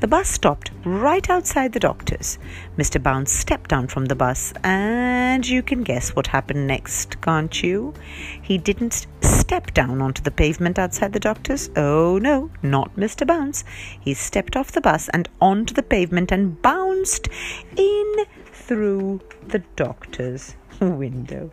The 0.00 0.06
bus 0.06 0.28
stopped 0.28 0.72
right 0.84 1.30
outside 1.30 1.72
the 1.72 1.80
doctor's. 1.80 2.38
Mr. 2.76 3.02
Bounce 3.02 3.32
stepped 3.32 3.70
down 3.70 3.88
from 3.88 4.04
the 4.04 4.14
bus, 4.14 4.52
and 4.62 5.48
you 5.48 5.62
can 5.62 5.84
guess 5.84 6.14
what 6.14 6.26
happened 6.26 6.66
next, 6.66 7.18
can't 7.22 7.62
you? 7.62 7.94
He 8.42 8.58
didn't 8.58 9.06
step 9.22 9.72
down 9.72 10.02
onto 10.02 10.22
the 10.22 10.30
pavement 10.30 10.78
outside 10.78 11.14
the 11.14 11.18
doctor's. 11.18 11.70
Oh, 11.76 12.18
no, 12.18 12.50
not 12.62 12.94
Mr. 12.94 13.26
Bounce. 13.26 13.64
He 13.98 14.12
stepped 14.12 14.54
off 14.54 14.72
the 14.72 14.82
bus 14.82 15.08
and 15.08 15.30
onto 15.40 15.72
the 15.72 15.82
pavement 15.82 16.30
and 16.30 16.60
bounced 16.60 17.28
in 17.74 18.26
through 18.52 19.22
the 19.46 19.60
doctor's 19.76 20.56
window. 20.78 21.50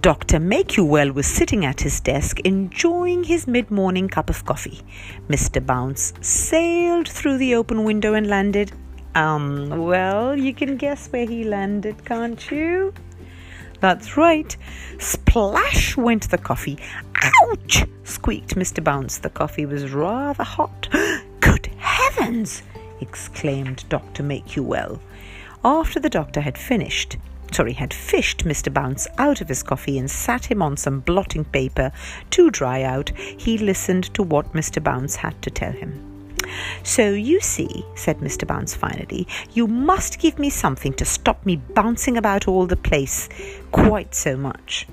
Dr. 0.00 0.38
Make-You-Well 0.38 1.10
was 1.10 1.26
sitting 1.26 1.64
at 1.64 1.80
his 1.80 1.98
desk 1.98 2.38
enjoying 2.40 3.24
his 3.24 3.48
mid-morning 3.48 4.08
cup 4.08 4.30
of 4.30 4.44
coffee. 4.44 4.80
Mr. 5.28 5.64
Bounce 5.64 6.12
sailed 6.20 7.08
through 7.08 7.38
the 7.38 7.56
open 7.56 7.82
window 7.82 8.14
and 8.14 8.28
landed. 8.28 8.70
Um, 9.16 9.68
well, 9.70 10.38
you 10.38 10.54
can 10.54 10.76
guess 10.76 11.08
where 11.08 11.26
he 11.26 11.42
landed, 11.42 12.04
can't 12.04 12.48
you? 12.48 12.94
That's 13.80 14.16
right. 14.16 14.56
Splash 15.00 15.96
went 15.96 16.30
the 16.30 16.38
coffee. 16.38 16.78
Ouch! 17.42 17.84
squeaked 18.04 18.54
Mr. 18.54 18.82
Bounce. 18.82 19.18
The 19.18 19.30
coffee 19.30 19.66
was 19.66 19.92
rather 19.92 20.44
hot. 20.44 20.88
Good 21.40 21.66
heavens! 21.78 22.62
exclaimed 23.00 23.84
Dr. 23.88 24.22
Make-You-Well. 24.22 25.00
After 25.64 25.98
the 25.98 26.08
doctor 26.08 26.40
had 26.40 26.56
finished, 26.56 27.16
sorry, 27.52 27.72
had 27.72 27.92
fished 27.92 28.44
Mr. 28.44 28.72
Bounce 28.72 29.06
out 29.18 29.40
of 29.40 29.48
his 29.48 29.62
coffee 29.62 29.98
and 29.98 30.10
sat 30.10 30.44
him 30.46 30.62
on 30.62 30.76
some 30.76 31.00
blotting 31.00 31.44
paper 31.44 31.92
to 32.30 32.50
dry 32.50 32.82
out, 32.82 33.10
he 33.10 33.58
listened 33.58 34.12
to 34.14 34.22
what 34.22 34.52
Mr. 34.52 34.82
Bounce 34.82 35.16
had 35.16 35.40
to 35.42 35.50
tell 35.50 35.72
him. 35.72 36.04
So 36.82 37.10
you 37.10 37.40
see, 37.40 37.84
said 37.94 38.18
Mr. 38.18 38.46
Bounce 38.46 38.74
finally, 38.74 39.26
you 39.52 39.66
must 39.66 40.18
give 40.18 40.38
me 40.38 40.50
something 40.50 40.92
to 40.94 41.04
stop 41.04 41.44
me 41.44 41.56
bouncing 41.56 42.16
about 42.16 42.48
all 42.48 42.66
the 42.66 42.76
place 42.76 43.28
quite 43.72 44.14
so 44.14 44.36
much. 44.36 44.86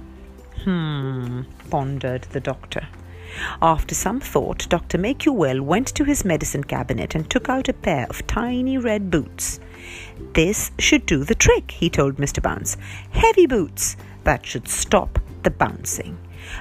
Hmm, 0.63 1.43
pondered 1.69 2.23
the 2.31 2.39
doctor. 2.39 2.87
After 3.61 3.93
some 3.93 4.19
thought, 4.19 4.67
Dr. 4.69 4.97
Make-You-Well 4.97 5.61
went 5.61 5.87
to 5.95 6.03
his 6.03 6.23
medicine 6.23 6.63
cabinet 6.63 7.15
and 7.15 7.29
took 7.29 7.49
out 7.49 7.67
a 7.67 7.73
pair 7.73 8.07
of 8.09 8.25
tiny 8.27 8.77
red 8.77 9.11
boots. 9.11 9.59
This 10.33 10.71
should 10.79 11.05
do 11.05 11.23
the 11.23 11.35
trick, 11.35 11.71
he 11.71 11.89
told 11.89 12.17
Mr. 12.17 12.41
Bounce. 12.41 12.77
Heavy 13.11 13.45
boots. 13.45 13.95
That 14.23 14.45
should 14.45 14.67
stop 14.67 15.19
the 15.43 15.51
bouncing. 15.51 16.17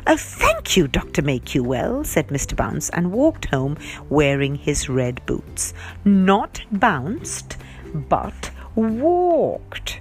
Oh, 0.07 0.17
thank 0.17 0.77
you, 0.77 0.89
Dr. 0.89 1.23
Make-You-Well, 1.23 2.05
said 2.05 2.29
Mr. 2.29 2.57
Bounce, 2.57 2.89
and 2.91 3.13
walked 3.13 3.47
home 3.47 3.77
wearing 4.09 4.55
his 4.55 4.89
red 4.89 5.25
boots. 5.27 5.75
Not 6.05 6.63
bounced, 6.73 7.57
but 7.93 8.51
walked. 8.75 10.01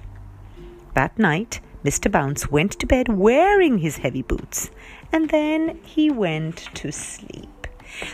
That 0.94 1.18
night, 1.18 1.60
Mr. 1.84 2.10
Bounce 2.10 2.50
went 2.50 2.72
to 2.80 2.86
bed 2.86 3.08
wearing 3.08 3.78
his 3.78 3.98
heavy 3.98 4.22
boots, 4.22 4.70
and 5.12 5.28
then 5.30 5.78
he 5.82 6.10
went 6.10 6.68
to 6.74 6.90
sleep. 6.90 7.66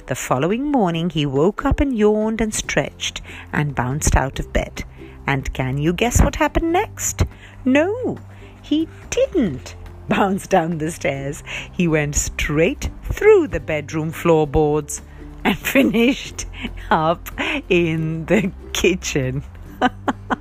The 0.07 0.15
following 0.15 0.65
morning, 0.71 1.11
he 1.11 1.25
woke 1.25 1.65
up 1.65 1.81
and 1.81 1.97
yawned 1.97 2.41
and 2.41 2.53
stretched 2.55 3.23
and 3.53 3.75
bounced 3.75 4.17
out 4.17 4.39
of 4.39 4.53
bed. 4.53 4.85
And 5.31 5.53
can 5.53 5.79
you 5.79 5.93
guess 5.93 6.21
what 6.21 6.35
happened 6.35 6.73
next? 6.73 7.23
No, 7.65 8.19
he 8.63 8.89
didn't 9.11 9.77
bounce 10.09 10.49
down 10.49 10.79
the 10.79 10.91
stairs. 10.91 11.45
He 11.71 11.87
went 11.87 12.17
straight 12.17 12.91
through 13.05 13.47
the 13.47 13.61
bedroom 13.61 14.11
floorboards 14.11 15.03
and 15.45 15.57
finished 15.77 16.47
up 16.91 17.29
in 17.69 18.27
the 18.27 18.51
kitchen. 18.73 19.45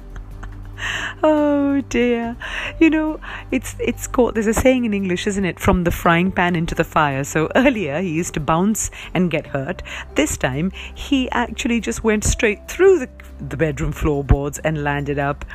oh 1.23 1.81
dear. 1.89 2.35
You 2.79 2.89
know 2.89 3.19
it's 3.51 3.75
it's 3.79 4.07
called 4.07 4.35
there's 4.35 4.47
a 4.47 4.53
saying 4.53 4.85
in 4.85 4.93
english 4.93 5.27
isn't 5.27 5.45
it? 5.45 5.59
From 5.59 5.83
the 5.83 5.91
frying 5.91 6.31
pan 6.31 6.55
into 6.55 6.75
the 6.75 6.83
fire. 6.83 7.23
So 7.23 7.49
earlier 7.55 8.01
he 8.01 8.09
used 8.09 8.33
to 8.35 8.39
bounce 8.39 8.91
and 9.13 9.31
get 9.31 9.47
hurt. 9.47 9.81
This 10.15 10.37
time 10.37 10.71
he 10.93 11.29
actually 11.31 11.79
just 11.79 12.03
went 12.03 12.23
straight 12.23 12.67
through 12.67 12.99
the, 12.99 13.09
the 13.39 13.57
bedroom 13.57 13.91
floorboards 13.91 14.59
and 14.59 14.83
landed 14.83 15.19
up 15.19 15.45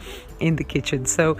in 0.40 0.56
the 0.56 0.64
kitchen. 0.64 1.06
So 1.06 1.36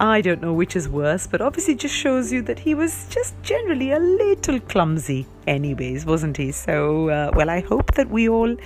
i 0.00 0.20
don't 0.20 0.40
know 0.40 0.52
which 0.52 0.76
is 0.76 0.88
worse 0.88 1.26
but 1.26 1.40
obviously 1.40 1.74
just 1.74 1.94
shows 1.94 2.32
you 2.32 2.42
that 2.42 2.58
he 2.58 2.74
was 2.74 3.06
just 3.08 3.34
generally 3.42 3.92
a 3.92 3.98
little 3.98 4.60
clumsy 4.60 5.26
anyways 5.46 6.04
wasn't 6.04 6.36
he? 6.36 6.52
So 6.52 7.08
uh, 7.10 7.30
well 7.34 7.50
i 7.50 7.60
hope 7.60 7.94
that 7.94 8.08
we 8.08 8.28
all 8.28 8.56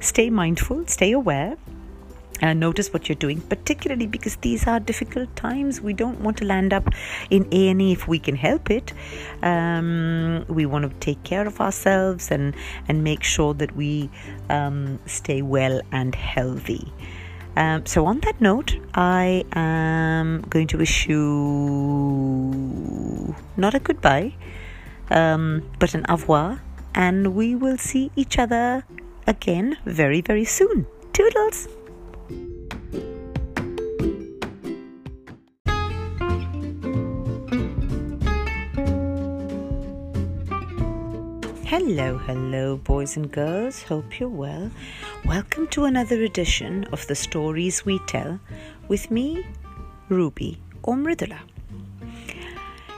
stay 0.00 0.30
mindful 0.30 0.86
stay 0.86 1.12
aware 1.12 1.56
uh, 2.42 2.52
notice 2.52 2.92
what 2.92 3.08
you're 3.08 3.16
doing 3.16 3.40
particularly 3.40 4.06
because 4.06 4.36
these 4.36 4.66
are 4.66 4.80
difficult 4.80 5.34
times. 5.36 5.80
We 5.80 5.92
don't 5.92 6.20
want 6.20 6.36
to 6.38 6.44
land 6.44 6.72
up 6.72 6.88
in 7.30 7.46
a&e 7.52 7.92
if 7.92 8.06
we 8.08 8.18
can 8.18 8.36
help 8.36 8.70
it. 8.70 8.92
Um, 9.42 10.44
we 10.48 10.66
want 10.66 10.90
to 10.90 10.98
take 11.00 11.22
care 11.24 11.46
of 11.46 11.60
ourselves 11.60 12.30
and 12.30 12.54
and 12.88 13.02
make 13.02 13.22
sure 13.22 13.54
that 13.54 13.74
we 13.76 14.10
um, 14.50 14.98
stay 15.06 15.42
well 15.42 15.80
and 15.92 16.14
healthy. 16.14 16.92
Um, 17.56 17.86
so 17.86 18.06
on 18.06 18.20
that 18.20 18.40
note 18.40 18.76
i 18.94 19.44
am 19.52 20.42
going 20.42 20.68
to 20.68 20.78
wish 20.78 21.08
you 21.08 21.24
not 23.56 23.74
a 23.74 23.80
goodbye 23.80 24.32
um, 25.10 25.68
but 25.80 25.92
an 25.92 26.04
au 26.08 26.14
revoir 26.14 26.60
and 26.94 27.34
we 27.34 27.56
will 27.56 27.76
see 27.76 28.12
each 28.14 28.38
other 28.38 28.84
again 29.26 29.76
very 29.84 30.20
very 30.20 30.44
soon. 30.44 30.86
Toodles 31.12 31.66
Hello, 41.68 42.16
hello, 42.16 42.78
boys 42.78 43.18
and 43.18 43.30
girls. 43.30 43.82
Hope 43.82 44.18
you're 44.18 44.30
well. 44.30 44.70
Welcome 45.26 45.66
to 45.66 45.84
another 45.84 46.22
edition 46.22 46.84
of 46.92 47.06
the 47.08 47.14
stories 47.14 47.84
we 47.84 47.98
tell 48.06 48.40
with 48.88 49.10
me, 49.10 49.46
Ruby 50.08 50.62
or 50.82 50.94
Mridula. 50.94 51.40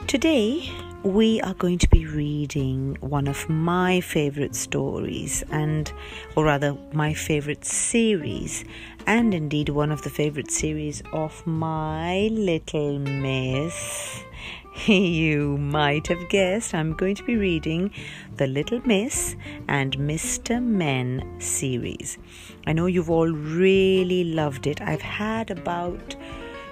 Today, 0.07 0.71
we 1.03 1.41
are 1.41 1.53
going 1.55 1.79
to 1.79 1.89
be 1.89 2.05
reading 2.05 2.95
one 3.01 3.27
of 3.27 3.49
my 3.49 3.99
favorite 3.99 4.55
stories, 4.55 5.43
and, 5.51 5.91
or 6.37 6.45
rather, 6.45 6.77
my 6.93 7.13
favorite 7.13 7.65
series, 7.65 8.63
and 9.05 9.33
indeed 9.33 9.67
one 9.67 9.91
of 9.91 10.03
the 10.03 10.09
favorite 10.09 10.49
series 10.49 11.03
of 11.11 11.45
my 11.45 12.29
little 12.31 12.99
miss. 12.99 14.23
You 14.87 15.57
might 15.57 16.07
have 16.07 16.29
guessed 16.29 16.73
I'm 16.73 16.93
going 16.93 17.15
to 17.15 17.23
be 17.23 17.35
reading 17.35 17.91
the 18.37 18.47
Little 18.47 18.81
Miss 18.85 19.35
and 19.67 19.97
Mr. 19.97 20.63
Men 20.63 21.39
series. 21.39 22.17
I 22.65 22.73
know 22.73 22.85
you've 22.85 23.09
all 23.09 23.29
really 23.29 24.23
loved 24.23 24.67
it. 24.67 24.81
I've 24.81 25.01
had 25.01 25.51
about 25.51 26.15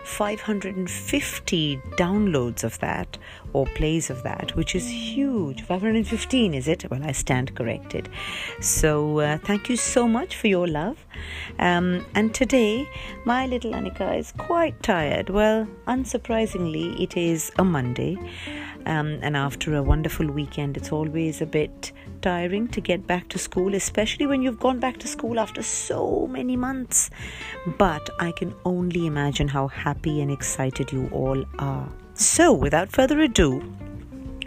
550 0.10 1.77
downloads 1.91 2.64
of 2.64 2.77
that 2.80 3.18
or 3.53 3.65
plays 3.68 4.10
of 4.10 4.23
that, 4.23 4.56
which 4.56 4.76
is 4.76 4.90
huge. 4.90 5.61
515, 5.61 6.53
is 6.53 6.68
it? 6.68 6.90
Well, 6.90 7.03
I 7.03 7.11
stand 7.11 7.56
corrected. 7.56 8.10
So, 8.60 9.19
uh, 9.19 9.38
thank 9.38 9.69
you 9.69 9.77
so 9.77 10.07
much 10.07 10.36
for 10.36 10.48
your 10.48 10.68
love. 10.68 11.06
Um, 11.60 12.06
and 12.15 12.34
today, 12.34 12.90
my 13.23 13.45
little 13.45 13.72
Anika 13.72 14.18
is 14.18 14.34
quite 14.38 14.81
tired. 14.84 15.30
Well, 15.30 15.68
unsurprisingly, 15.88 16.99
it 16.99 17.15
is 17.15 17.52
a 17.57 17.64
Monday. 17.64 18.18
Um, 18.86 19.19
and 19.22 19.38
after 19.38 19.76
a 19.76 19.84
wonderful 19.84 20.27
weekend, 20.27 20.76
it's 20.76 20.91
always 20.91 21.41
a 21.41 21.45
bit 21.45 21.91
tiring 22.21 22.67
to 22.69 22.81
get 22.81 23.07
back 23.07 23.27
to 23.29 23.39
school, 23.39 23.75
especially 23.75 24.27
when 24.27 24.41
you've 24.41 24.59
gone 24.59 24.79
back 24.79 24.97
to 24.99 25.07
school 25.07 25.39
after 25.39 25.61
so 25.61 26.27
many 26.27 26.55
months. 26.55 27.09
But 27.77 28.09
I 28.19 28.31
can 28.31 28.53
only 28.65 29.05
imagine 29.05 29.47
how 29.47 29.67
happy 29.67 30.21
and 30.21 30.31
excited 30.31 30.91
you 30.91 31.09
all 31.11 31.43
are. 31.57 31.89
So, 32.13 32.53
without 32.53 32.91
further 32.91 33.19
ado, 33.21 33.63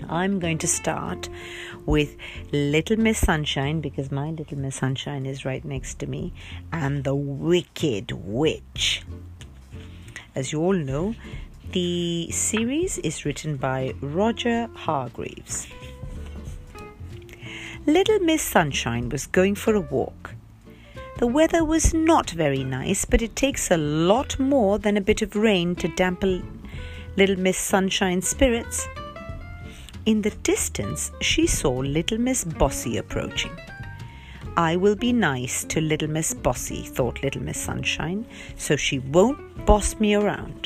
I'm 0.08 0.38
going 0.40 0.58
to 0.58 0.66
start 0.66 1.28
with 1.86 2.16
Little 2.52 2.96
Miss 2.98 3.18
Sunshine 3.18 3.80
because 3.80 4.10
my 4.10 4.30
Little 4.30 4.58
Miss 4.58 4.76
Sunshine 4.76 5.26
is 5.26 5.44
right 5.44 5.64
next 5.64 5.98
to 6.00 6.06
me 6.06 6.32
and 6.72 7.04
the 7.04 7.14
Wicked 7.14 8.12
Witch. 8.12 9.02
As 10.34 10.52
you 10.52 10.60
all 10.60 10.74
know, 10.74 11.14
the 11.72 12.30
series 12.30 12.98
is 12.98 13.24
written 13.24 13.56
by 13.56 13.94
Roger 14.00 14.68
Hargreaves. 14.74 15.66
Little 17.86 18.20
Miss 18.20 18.42
Sunshine 18.42 19.08
was 19.08 19.26
going 19.26 19.56
for 19.56 19.74
a 19.74 19.80
walk. 19.80 20.36
The 21.18 21.26
weather 21.26 21.64
was 21.64 21.92
not 21.92 22.30
very 22.30 22.62
nice, 22.62 23.04
but 23.04 23.22
it 23.22 23.34
takes 23.34 23.72
a 23.72 23.76
lot 23.76 24.38
more 24.38 24.78
than 24.78 24.96
a 24.96 25.00
bit 25.00 25.20
of 25.20 25.34
rain 25.34 25.74
to 25.76 25.88
dampen 25.88 26.68
Little 27.16 27.40
Miss 27.40 27.58
Sunshine's 27.58 28.28
spirits. 28.28 28.86
In 30.06 30.22
the 30.22 30.30
distance, 30.30 31.10
she 31.20 31.48
saw 31.48 31.72
Little 31.72 32.18
Miss 32.18 32.44
Bossy 32.44 32.98
approaching. 32.98 33.50
I 34.56 34.76
will 34.76 34.94
be 34.94 35.12
nice 35.12 35.64
to 35.64 35.80
Little 35.80 36.08
Miss 36.08 36.34
Bossy, 36.34 36.82
thought 36.82 37.24
Little 37.24 37.42
Miss 37.42 37.58
Sunshine, 37.58 38.26
so 38.56 38.76
she 38.76 39.00
won't 39.00 39.66
boss 39.66 39.98
me 39.98 40.14
around. 40.14 40.61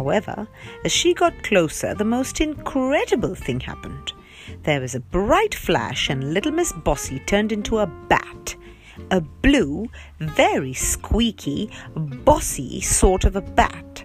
However, 0.00 0.48
as 0.82 0.92
she 0.92 1.12
got 1.12 1.42
closer, 1.42 1.94
the 1.94 2.06
most 2.06 2.40
incredible 2.40 3.34
thing 3.34 3.60
happened. 3.60 4.14
There 4.62 4.80
was 4.80 4.94
a 4.94 5.00
bright 5.00 5.54
flash, 5.54 6.08
and 6.08 6.32
little 6.32 6.52
Miss 6.52 6.72
Bossy 6.72 7.18
turned 7.26 7.52
into 7.52 7.80
a 7.80 7.86
bat. 7.86 8.56
A 9.10 9.20
blue, 9.20 9.90
very 10.18 10.72
squeaky, 10.72 11.70
bossy 11.94 12.80
sort 12.80 13.24
of 13.24 13.36
a 13.36 13.42
bat. 13.42 14.04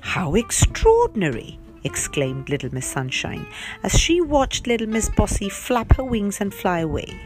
How 0.00 0.34
extraordinary! 0.34 1.60
exclaimed 1.84 2.48
little 2.48 2.74
Miss 2.74 2.86
Sunshine 2.86 3.46
as 3.84 3.96
she 3.96 4.20
watched 4.20 4.66
little 4.66 4.88
Miss 4.88 5.08
Bossy 5.10 5.48
flap 5.48 5.94
her 5.94 6.02
wings 6.02 6.40
and 6.40 6.52
fly 6.52 6.80
away. 6.80 7.20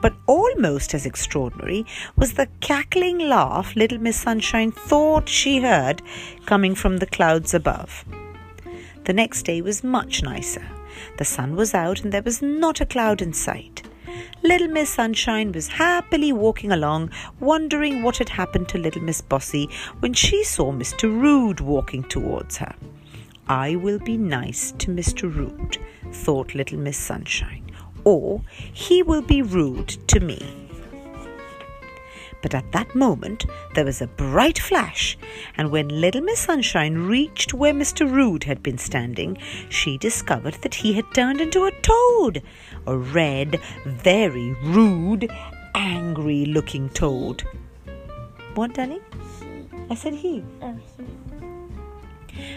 But 0.00 0.14
almost 0.26 0.94
as 0.94 1.06
extraordinary 1.06 1.84
was 2.16 2.34
the 2.34 2.48
cackling 2.60 3.18
laugh 3.18 3.74
little 3.74 3.98
Miss 3.98 4.16
Sunshine 4.16 4.70
thought 4.70 5.28
she 5.28 5.60
heard 5.60 6.02
coming 6.46 6.74
from 6.74 6.98
the 6.98 7.06
clouds 7.06 7.52
above. 7.52 8.04
The 9.04 9.12
next 9.12 9.42
day 9.42 9.60
was 9.60 9.82
much 9.82 10.22
nicer. 10.22 10.66
The 11.16 11.24
sun 11.24 11.56
was 11.56 11.74
out 11.74 12.02
and 12.02 12.12
there 12.12 12.22
was 12.22 12.42
not 12.42 12.80
a 12.80 12.86
cloud 12.86 13.22
in 13.22 13.32
sight. 13.32 13.82
Little 14.42 14.68
Miss 14.68 14.90
Sunshine 14.90 15.52
was 15.52 15.68
happily 15.68 16.32
walking 16.32 16.70
along, 16.70 17.10
wondering 17.40 18.02
what 18.02 18.18
had 18.18 18.28
happened 18.28 18.68
to 18.68 18.78
Little 18.78 19.02
Miss 19.02 19.20
Bossy 19.20 19.68
when 20.00 20.12
she 20.12 20.44
saw 20.44 20.72
Mr. 20.72 21.04
Rude 21.04 21.60
walking 21.60 22.04
towards 22.04 22.56
her. 22.58 22.74
I 23.48 23.76
will 23.76 23.98
be 23.98 24.16
nice 24.16 24.72
to 24.78 24.90
Mr. 24.90 25.22
Rude, 25.34 25.78
thought 26.12 26.54
Little 26.54 26.78
Miss 26.78 26.98
Sunshine 26.98 27.67
or 28.04 28.42
he 28.72 29.02
will 29.02 29.22
be 29.22 29.42
rude 29.42 29.88
to 30.08 30.20
me. 30.20 30.40
But 32.40 32.54
at 32.54 32.70
that 32.72 32.94
moment 32.94 33.46
there 33.74 33.84
was 33.84 34.00
a 34.00 34.06
bright 34.06 34.58
flash, 34.58 35.18
and 35.56 35.70
when 35.70 35.88
little 35.88 36.20
Miss 36.20 36.40
Sunshine 36.40 36.96
reached 36.96 37.52
where 37.52 37.74
Mr. 37.74 38.10
Rude 38.10 38.44
had 38.44 38.62
been 38.62 38.78
standing, 38.78 39.38
she 39.68 39.98
discovered 39.98 40.54
that 40.62 40.76
he 40.76 40.92
had 40.92 41.12
turned 41.14 41.40
into 41.40 41.64
a 41.64 41.72
toad, 41.82 42.42
a 42.86 42.96
red, 42.96 43.60
very 43.84 44.52
rude, 44.62 45.30
angry 45.74 46.44
looking 46.46 46.88
toad. 46.90 47.42
What, 48.54 48.74
darling? 48.74 49.00
I 49.90 49.94
said 49.94 50.14
he. 50.14 50.44
Oh, 50.62 50.76
he. 50.96 51.27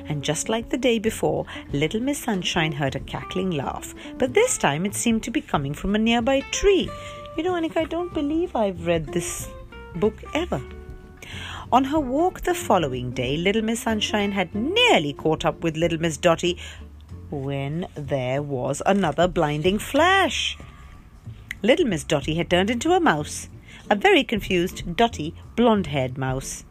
And 0.08 0.24
just 0.24 0.50
like 0.50 0.70
the 0.70 0.78
day 0.78 1.00
before, 1.00 1.46
little 1.72 2.00
Miss 2.00 2.20
Sunshine 2.20 2.72
heard 2.72 2.96
a 2.96 3.00
cackling 3.00 3.52
laugh, 3.52 3.94
but 4.18 4.34
this 4.34 4.58
time 4.58 4.86
it 4.86 4.96
seemed 4.96 5.24
to 5.24 5.32
be 5.32 5.42
coming 5.42 5.74
from 5.74 5.96
a 5.96 6.00
nearby 6.00 6.42
tree. 6.52 6.90
You 7.38 7.44
know, 7.44 7.54
Anika, 7.54 7.78
I 7.78 7.86
don't 7.86 8.14
believe 8.14 8.56
I've 8.56 8.86
read 8.86 9.08
this 9.08 9.48
book 9.96 10.22
ever. 10.34 10.62
On 11.72 11.86
her 11.86 12.00
walk 12.00 12.42
the 12.42 12.54
following 12.54 13.12
day, 13.12 13.38
Little 13.38 13.62
Miss 13.62 13.82
Sunshine 13.82 14.34
had 14.34 14.54
nearly 14.54 15.14
caught 15.14 15.46
up 15.46 15.64
with 15.64 15.78
Little 15.78 16.00
Miss 16.00 16.18
Dotty 16.18 16.58
when 17.30 17.88
there 17.96 18.42
was 18.42 18.82
another 18.86 19.28
blinding 19.28 19.80
flash. 19.80 20.58
Little 21.64 21.86
Miss 21.86 22.04
Dotty 22.04 22.36
had 22.36 22.50
turned 22.50 22.70
into 22.70 22.92
a 22.92 23.00
mouse, 23.00 23.48
a 23.90 23.96
very 23.96 24.24
confused, 24.24 24.98
dotty, 24.98 25.34
blonde 25.56 25.88
haired 25.88 26.18
mouse. 26.18 26.66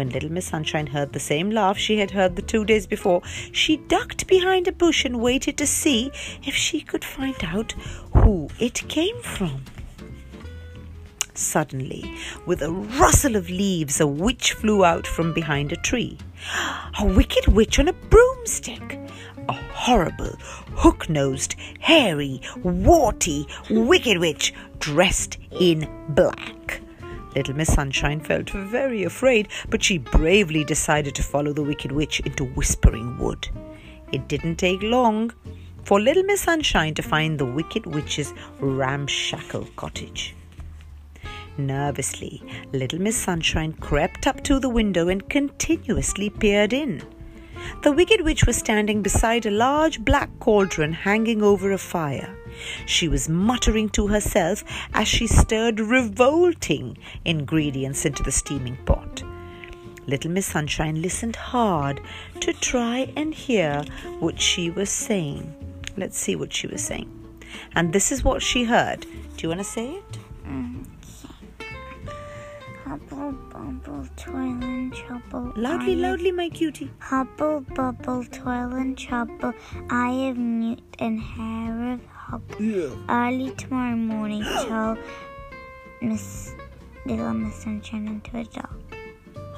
When 0.00 0.08
little 0.08 0.32
Miss 0.32 0.46
Sunshine 0.46 0.86
heard 0.86 1.12
the 1.12 1.20
same 1.20 1.50
laugh 1.50 1.76
she 1.76 1.98
had 1.98 2.12
heard 2.12 2.34
the 2.34 2.40
two 2.40 2.64
days 2.64 2.86
before, 2.86 3.20
she 3.52 3.76
ducked 3.76 4.26
behind 4.26 4.66
a 4.66 4.72
bush 4.72 5.04
and 5.04 5.20
waited 5.20 5.58
to 5.58 5.66
see 5.66 6.10
if 6.42 6.54
she 6.54 6.80
could 6.80 7.04
find 7.04 7.36
out 7.44 7.72
who 8.14 8.48
it 8.58 8.88
came 8.88 9.20
from. 9.20 9.62
Suddenly, 11.34 12.16
with 12.46 12.62
a 12.62 12.72
rustle 12.72 13.36
of 13.36 13.50
leaves, 13.50 14.00
a 14.00 14.06
witch 14.06 14.54
flew 14.54 14.86
out 14.86 15.06
from 15.06 15.34
behind 15.34 15.70
a 15.70 15.76
tree. 15.76 16.16
A 16.98 17.04
wicked 17.04 17.48
witch 17.48 17.78
on 17.78 17.88
a 17.88 17.92
broomstick. 17.92 18.98
A 19.50 19.52
horrible, 19.52 20.34
hook 20.76 21.10
nosed, 21.10 21.56
hairy, 21.80 22.40
warty, 22.62 23.46
wicked 23.68 24.16
witch 24.16 24.54
dressed 24.78 25.36
in 25.50 25.86
black. 26.08 26.80
Little 27.34 27.54
Miss 27.54 27.72
Sunshine 27.72 28.20
felt 28.20 28.50
very 28.50 29.04
afraid, 29.04 29.48
but 29.68 29.82
she 29.82 29.98
bravely 29.98 30.64
decided 30.64 31.14
to 31.14 31.22
follow 31.22 31.52
the 31.52 31.62
Wicked 31.62 31.92
Witch 31.92 32.20
into 32.20 32.44
Whispering 32.44 33.18
Wood. 33.18 33.48
It 34.12 34.26
didn't 34.28 34.56
take 34.56 34.82
long 34.82 35.32
for 35.84 36.00
Little 36.00 36.24
Miss 36.24 36.40
Sunshine 36.40 36.94
to 36.94 37.02
find 37.02 37.38
the 37.38 37.44
Wicked 37.44 37.86
Witch's 37.86 38.34
ramshackle 38.58 39.68
cottage. 39.76 40.34
Nervously, 41.56 42.42
Little 42.72 43.00
Miss 43.00 43.16
Sunshine 43.16 43.72
crept 43.74 44.26
up 44.26 44.42
to 44.44 44.58
the 44.58 44.68
window 44.68 45.08
and 45.08 45.28
continuously 45.28 46.30
peered 46.30 46.72
in. 46.72 47.02
The 47.82 47.92
Wicked 47.92 48.22
Witch 48.22 48.44
was 48.44 48.56
standing 48.56 49.02
beside 49.02 49.46
a 49.46 49.50
large 49.50 50.00
black 50.04 50.30
cauldron 50.40 50.92
hanging 50.92 51.42
over 51.42 51.72
a 51.72 51.78
fire. 51.78 52.36
She 52.86 53.08
was 53.08 53.28
muttering 53.28 53.88
to 53.90 54.08
herself 54.08 54.64
as 54.94 55.08
she 55.08 55.26
stirred 55.26 55.80
revolting 55.80 56.98
ingredients 57.24 58.04
into 58.04 58.22
the 58.22 58.32
steaming 58.32 58.76
pot. 58.84 59.22
Little 60.06 60.30
Miss 60.30 60.46
Sunshine 60.46 61.00
listened 61.02 61.36
hard 61.36 62.00
to 62.40 62.52
try 62.52 63.12
and 63.16 63.34
hear 63.34 63.84
what 64.18 64.40
she 64.40 64.70
was 64.70 64.90
saying. 64.90 65.54
Let's 65.96 66.18
see 66.18 66.36
what 66.36 66.52
she 66.52 66.66
was 66.66 66.82
saying. 66.82 67.10
And 67.74 67.92
this 67.92 68.10
is 68.10 68.24
what 68.24 68.42
she 68.42 68.64
heard. 68.64 69.00
Do 69.36 69.42
you 69.42 69.48
want 69.48 69.60
to 69.60 69.64
say 69.64 69.90
it? 69.90 70.18
Hubble 72.84 73.32
bubble, 73.52 74.04
toil 74.16 74.58
and 74.64 74.92
trouble. 74.92 75.52
Loudly, 75.54 75.94
loudly, 75.94 76.32
my 76.32 76.48
cutie. 76.48 76.90
Hubble, 76.98 77.60
bubble, 77.74 78.24
toil 78.24 78.72
and 78.74 78.98
trouble. 78.98 79.52
eye 79.90 80.28
of 80.28 80.36
newt 80.36 80.82
and 80.98 81.20
hair 81.20 81.92
of 81.92 82.00
hog. 82.30 82.42
Early 83.08 83.50
tomorrow 83.56 83.96
morning, 83.96 84.42
tell 84.66 84.96
Miss 86.00 86.54
Little 87.04 87.34
Miss 87.34 87.56
Sunshine 87.56 88.06
into 88.06 88.38
a 88.38 88.44
dog. 88.44 88.80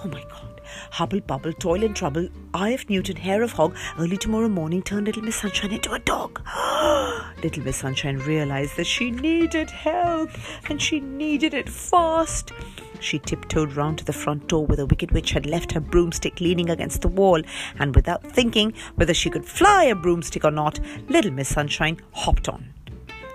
Oh 0.05 0.09
my 0.09 0.23
god. 0.24 0.52
Hubble 0.93 1.20
bubble, 1.20 1.53
toil 1.53 1.85
and 1.85 1.94
trouble, 1.94 2.28
eye 2.55 2.70
of 2.70 2.89
Newton, 2.89 3.16
hair 3.16 3.43
of 3.43 3.53
hog, 3.53 3.77
early 3.99 4.16
tomorrow 4.16 4.49
morning 4.49 4.82
turn 4.82 5.05
little 5.05 5.23
Miss 5.23 5.36
Sunshine 5.36 5.73
into 5.73 5.93
a 5.93 5.99
dog. 5.99 6.40
little 7.43 7.62
Miss 7.65 7.77
Sunshine 7.77 8.19
realized 8.19 8.77
that 8.77 8.86
she 8.86 9.11
needed 9.11 9.70
help 9.70 10.31
and 10.69 10.81
she 10.81 11.01
needed 11.01 11.55
it 11.55 11.69
fast. 11.69 12.53
She 13.01 13.19
tiptoed 13.19 13.74
round 13.74 13.99
to 13.99 14.05
the 14.05 14.12
front 14.12 14.47
door 14.47 14.65
where 14.65 14.77
the 14.77 14.86
Wicked 14.86 15.11
Witch 15.11 15.32
had 15.32 15.47
left 15.47 15.73
her 15.73 15.81
broomstick 15.81 16.40
leaning 16.40 16.70
against 16.70 17.03
the 17.03 17.09
wall, 17.09 17.43
and 17.78 17.94
without 17.94 18.23
thinking 18.23 18.73
whether 18.94 19.12
she 19.12 19.31
could 19.31 19.44
fly 19.44 19.85
a 19.85 19.94
broomstick 19.94 20.44
or 20.44 20.51
not, 20.51 20.78
little 21.09 21.32
Miss 21.32 21.49
Sunshine 21.49 22.01
hopped 22.12 22.49
on. 22.49 22.73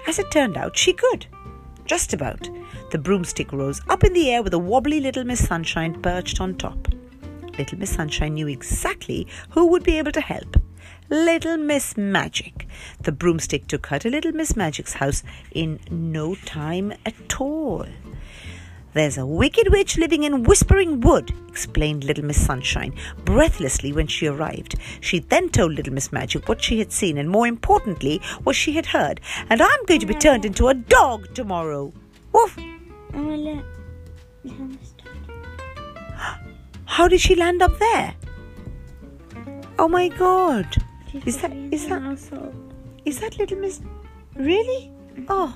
As 0.07 0.19
it 0.19 0.31
turned 0.31 0.55
out, 0.55 0.77
she 0.77 0.93
could. 0.93 1.27
Just 1.85 2.13
about. 2.13 2.49
The 2.91 2.97
broomstick 2.97 3.51
rose 3.51 3.81
up 3.89 4.05
in 4.05 4.13
the 4.13 4.31
air 4.31 4.41
with 4.41 4.53
a 4.53 4.59
wobbly 4.59 5.01
little 5.01 5.25
Miss 5.25 5.45
Sunshine 5.45 6.01
perched 6.01 6.39
on 6.39 6.55
top. 6.55 6.87
Little 7.57 7.79
Miss 7.79 7.95
Sunshine 7.95 8.35
knew 8.35 8.47
exactly 8.47 9.27
who 9.51 9.67
would 9.67 9.83
be 9.83 9.97
able 9.97 10.11
to 10.11 10.21
help. 10.21 10.57
Little 11.09 11.57
Miss 11.57 11.95
Magic. 11.95 12.67
The 13.01 13.11
broomstick 13.11 13.67
took 13.67 13.87
her 13.87 13.99
to 13.99 14.09
Little 14.09 14.33
Miss 14.33 14.55
Magic's 14.55 14.93
house 14.93 15.23
in 15.51 15.79
no 15.89 16.35
time 16.35 16.93
at 17.05 17.39
all. 17.39 17.85
There's 18.93 19.17
a 19.17 19.25
wicked 19.25 19.69
witch 19.69 19.97
living 19.97 20.23
in 20.23 20.43
Whispering 20.43 21.01
Wood, 21.01 21.31
explained 21.47 22.03
Little 22.03 22.25
Miss 22.25 22.43
Sunshine 22.43 22.95
breathlessly 23.25 23.93
when 23.93 24.07
she 24.07 24.27
arrived. 24.27 24.75
She 25.01 25.19
then 25.19 25.49
told 25.49 25.73
Little 25.73 25.93
Miss 25.93 26.11
Magic 26.11 26.49
what 26.49 26.63
she 26.63 26.79
had 26.79 26.91
seen 26.91 27.17
and, 27.17 27.29
more 27.29 27.45
importantly, 27.47 28.19
what 28.43 28.55
she 28.55 28.73
had 28.73 28.87
heard. 28.87 29.21
And 29.49 29.61
I'm 29.61 29.85
going 29.85 29.99
to 29.99 30.07
be 30.07 30.15
turned 30.15 30.45
into 30.45 30.67
a 30.67 30.73
dog 30.73 31.33
tomorrow. 31.35 31.93
Woof! 32.33 32.57
Uh, 33.13 33.61
How 36.87 37.07
did 37.07 37.21
she 37.21 37.35
land 37.35 37.61
up 37.61 37.77
there? 37.79 38.15
Oh 39.79 39.87
my 39.87 40.07
god! 40.07 40.65
She's 41.11 41.27
Is 41.27 41.37
that- 41.41 41.53
is 41.71 41.87
that-. 41.87 42.53
Is 43.05 43.19
that 43.19 43.37
Little 43.37 43.57
Miss. 43.59 43.79
Really? 44.35 44.91
Oh. 45.29 45.55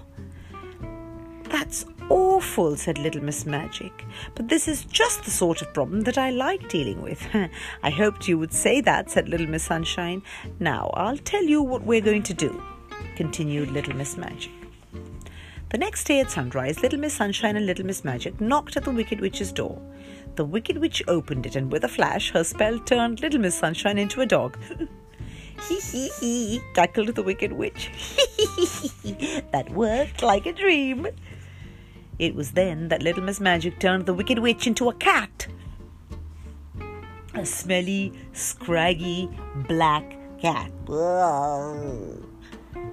That's 1.50 1.86
awful, 2.10 2.78
said 2.78 2.98
Little 2.98 3.24
Miss 3.24 3.46
Magic. 3.46 4.06
But 4.36 4.48
this 4.48 4.68
is 4.70 4.86
just 4.86 5.26
the 5.26 5.32
sort 5.32 5.62
of 5.62 5.74
problem 5.74 6.02
that 6.02 6.18
I 6.18 6.30
like 6.30 6.70
dealing 6.70 7.02
with. 7.02 7.22
I 7.84 7.90
hoped 7.90 8.28
you 8.28 8.38
would 8.38 8.54
say 8.54 8.80
that, 8.82 9.10
said 9.12 9.28
Little 9.28 9.48
Miss 9.48 9.64
Sunshine. 9.64 10.22
Now, 10.60 10.92
I'll 10.94 11.18
tell 11.18 11.44
you 11.44 11.62
what 11.62 11.84
we're 11.84 12.00
going 12.00 12.24
to 12.24 12.34
do, 12.34 12.62
continued 13.18 13.72
Little 13.72 13.96
Miss 13.96 14.16
Magic. 14.18 14.52
The 15.72 15.78
next 15.78 16.06
day 16.06 16.22
at 16.22 16.32
sunrise, 16.32 16.82
Little 16.82 17.00
Miss 17.00 17.14
Sunshine 17.16 17.58
and 17.58 17.66
Little 17.66 17.86
Miss 17.86 18.04
Magic 18.06 18.40
knocked 18.40 18.78
at 18.78 18.84
the 18.86 18.92
Wicked 18.92 19.20
Witch's 19.20 19.52
door. 19.52 19.78
The 20.36 20.46
Wicked 20.46 20.78
Witch 20.78 21.04
opened 21.08 21.46
it, 21.46 21.56
and 21.56 21.72
with 21.72 21.84
a 21.84 21.90
flash, 21.90 22.32
her 22.32 22.44
spell 22.44 22.80
turned 22.80 23.22
Little 23.22 23.42
Miss 23.42 23.58
Sunshine 23.58 23.98
into 23.98 24.22
a 24.22 24.26
dog. 24.26 24.58
Hee 25.68 25.80
hee 25.80 26.12
hee, 26.20 26.62
cackled 26.74 27.10
the 27.10 27.22
Wicked 27.22 27.52
Witch. 27.54 27.92
that 29.52 29.70
worked 29.72 30.24
like 30.24 30.48
a 30.48 30.54
dream. 30.54 31.08
It 32.18 32.34
was 32.34 32.52
then 32.52 32.88
that 32.88 33.04
Little 33.04 33.24
Miss 33.24 33.40
Magic 33.40 33.80
turned 33.80 34.06
the 34.06 34.14
Wicked 34.14 34.40
Witch 34.40 34.66
into 34.66 34.90
a 34.90 34.94
cat. 34.94 35.48
A 37.36 37.46
smelly, 37.46 38.12
scraggy, 38.34 39.30
black 39.68 40.18
cat. 40.40 40.72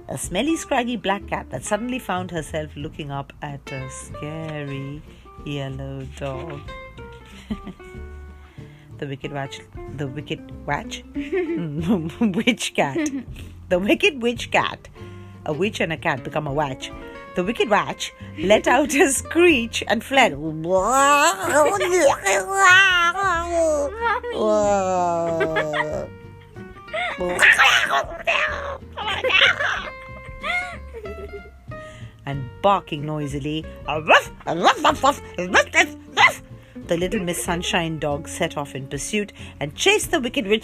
A 0.07 0.17
smelly, 0.17 0.55
scraggy 0.55 0.95
black 0.95 1.27
cat 1.27 1.49
that 1.49 1.63
suddenly 1.63 1.99
found 1.99 2.29
herself 2.31 2.69
looking 2.75 3.09
up 3.09 3.33
at 3.41 3.71
a 3.71 3.89
scary 3.89 5.01
yellow 5.45 6.07
dog. 6.17 6.61
The 8.97 9.07
wicked 9.07 9.31
watch, 9.31 9.61
the 9.95 10.07
wicked 10.07 10.65
watch, 10.65 11.03
witch 11.15 12.73
cat, 12.75 13.09
the 13.69 13.79
wicked 13.79 14.21
witch 14.21 14.51
cat. 14.51 14.87
A 15.45 15.53
witch 15.53 15.79
and 15.79 15.93
a 15.93 15.97
cat 15.97 16.23
become 16.23 16.47
a 16.47 16.53
watch. 16.53 16.91
The 17.35 17.43
wicked 17.43 17.69
watch 17.69 18.11
let 18.37 18.67
out 18.67 18.93
a 18.93 19.09
screech 19.09 19.83
and 19.87 20.03
fled. 20.03 20.33
and 32.25 32.49
barking 32.61 33.05
noisily. 33.05 33.65
The 36.87 36.97
little 36.97 37.19
Miss 37.19 37.43
Sunshine 37.43 37.99
dog 37.99 38.27
set 38.27 38.57
off 38.57 38.75
in 38.75 38.87
pursuit 38.87 39.31
and 39.59 39.75
chased 39.75 40.11
the 40.11 40.19
wicked 40.19 40.47
witch 40.47 40.63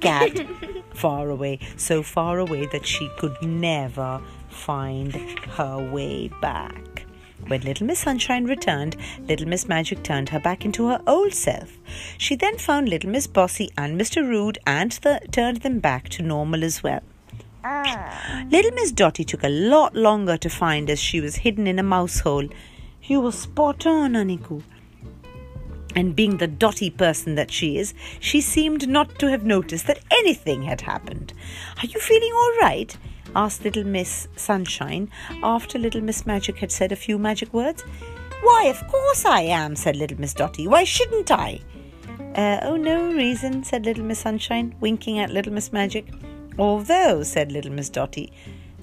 cat 0.00 0.46
far 0.94 1.30
away, 1.30 1.58
so 1.76 2.02
far 2.02 2.38
away 2.38 2.66
that 2.66 2.86
she 2.86 3.10
could 3.18 3.36
never 3.42 4.20
find 4.48 5.14
her 5.56 5.90
way 5.92 6.28
back. 6.40 7.06
When 7.48 7.60
Little 7.62 7.88
Miss 7.88 7.98
Sunshine 7.98 8.44
returned, 8.44 8.96
Little 9.28 9.48
Miss 9.48 9.66
Magic 9.66 10.02
turned 10.04 10.28
her 10.28 10.38
back 10.38 10.64
into 10.64 10.88
her 10.88 11.02
old 11.06 11.34
self. 11.34 11.76
She 12.16 12.36
then 12.36 12.56
found 12.56 12.88
Little 12.88 13.10
Miss 13.10 13.26
Bossy 13.26 13.70
and 13.76 14.00
Mr. 14.00 14.26
Rude 14.26 14.58
and 14.64 14.92
the, 15.02 15.20
turned 15.32 15.58
them 15.58 15.80
back 15.80 16.08
to 16.10 16.22
normal 16.22 16.62
as 16.62 16.82
well. 16.82 17.02
Ah. 17.64 18.44
Little 18.50 18.72
Miss 18.72 18.92
Dotty 18.92 19.24
took 19.24 19.42
a 19.42 19.48
lot 19.48 19.94
longer 19.94 20.36
to 20.36 20.48
find 20.48 20.88
as 20.88 21.00
she 21.00 21.20
was 21.20 21.36
hidden 21.36 21.66
in 21.66 21.78
a 21.78 21.82
mouse 21.82 22.20
hole. 22.20 22.48
You 23.04 23.20
were 23.20 23.32
spot 23.32 23.86
on, 23.86 24.12
Anika. 24.12 24.62
And 25.94 26.16
being 26.16 26.38
the 26.38 26.46
dotty 26.46 26.88
person 26.88 27.34
that 27.34 27.50
she 27.50 27.76
is, 27.76 27.94
she 28.20 28.40
seemed 28.40 28.88
not 28.88 29.18
to 29.18 29.28
have 29.28 29.44
noticed 29.44 29.86
that 29.88 30.00
anything 30.10 30.62
had 30.62 30.80
happened. 30.82 31.34
Are 31.78 31.86
you 31.86 32.00
feeling 32.00 32.32
all 32.32 32.52
right? 32.60 32.96
asked 33.34 33.64
Little 33.64 33.84
Miss 33.84 34.28
Sunshine 34.36 35.10
after 35.42 35.78
Little 35.78 36.00
Miss 36.00 36.26
Magic 36.26 36.58
had 36.58 36.70
said 36.70 36.92
a 36.92 36.96
few 36.96 37.18
magic 37.18 37.52
words. 37.52 37.82
Why, 38.42 38.66
of 38.66 38.86
course 38.88 39.24
I 39.24 39.42
am, 39.42 39.76
said 39.76 39.96
Little 39.96 40.20
Miss 40.20 40.34
Dotty. 40.34 40.66
Why 40.66 40.84
shouldn't 40.84 41.30
I? 41.30 41.60
Uh, 42.34 42.60
oh, 42.62 42.76
no 42.76 43.12
reason, 43.12 43.62
said 43.64 43.84
Little 43.84 44.04
Miss 44.04 44.20
Sunshine, 44.20 44.74
winking 44.80 45.18
at 45.18 45.30
Little 45.30 45.52
Miss 45.52 45.72
Magic. 45.72 46.06
Although, 46.58 47.22
said 47.22 47.52
Little 47.52 47.72
Miss 47.72 47.90
Dotty, 47.90 48.32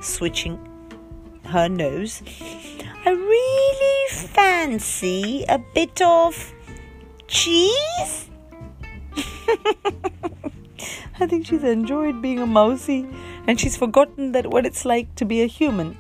switching 0.02 0.60
her 1.46 1.68
nose, 1.68 2.22
I 3.06 3.12
really 3.12 4.10
fancy 4.28 5.46
a 5.48 5.58
bit 5.58 6.02
of 6.02 6.54
cheese. 7.28 8.30
I 11.20 11.28
think 11.28 11.46
she's 11.48 11.64
enjoyed 11.64 12.22
being 12.22 12.40
a 12.40 12.46
mousy 12.46 13.08
and 13.48 13.60
she's 13.60 13.76
forgotten 13.76 14.32
that 14.34 14.48
what 14.48 14.66
it's 14.66 14.86
like 14.86 15.14
to 15.16 15.26
be 15.26 15.42
a 15.42 15.46
human 15.46 15.98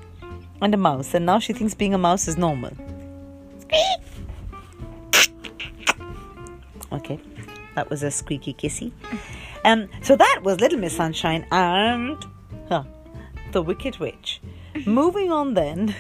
and 0.62 0.74
a 0.74 0.78
mouse, 0.78 1.14
and 1.14 1.26
now 1.26 1.40
she 1.40 1.54
thinks 1.54 1.74
being 1.74 1.94
a 1.94 1.98
mouse 1.98 2.28
is 2.28 2.38
normal. 2.38 2.72
Okay, 6.92 7.20
that 7.76 7.88
was 7.92 8.02
a 8.02 8.10
squeaky 8.10 8.52
kissy. 8.52 8.92
Um, 9.64 9.88
so 10.02 10.16
that 10.16 10.40
was 10.42 10.60
Little 10.60 10.80
Miss 10.80 10.96
Sunshine 10.96 11.46
and 11.52 12.18
huh, 12.68 12.84
the 13.52 13.62
Wicked 13.62 14.00
Witch. 14.00 14.42
Moving 14.88 15.32
on 15.32 15.54
then 15.54 15.94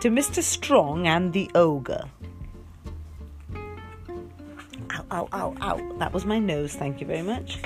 to 0.00 0.10
Mr. 0.10 0.42
Strong 0.42 1.06
and 1.06 1.32
the 1.32 1.50
Ogre. 1.54 2.04
Ow, 4.90 5.04
ow, 5.10 5.28
ow, 5.32 5.54
ow. 5.60 5.98
That 5.98 6.12
was 6.12 6.24
my 6.24 6.38
nose, 6.38 6.74
thank 6.74 7.00
you 7.00 7.06
very 7.06 7.22
much. 7.22 7.58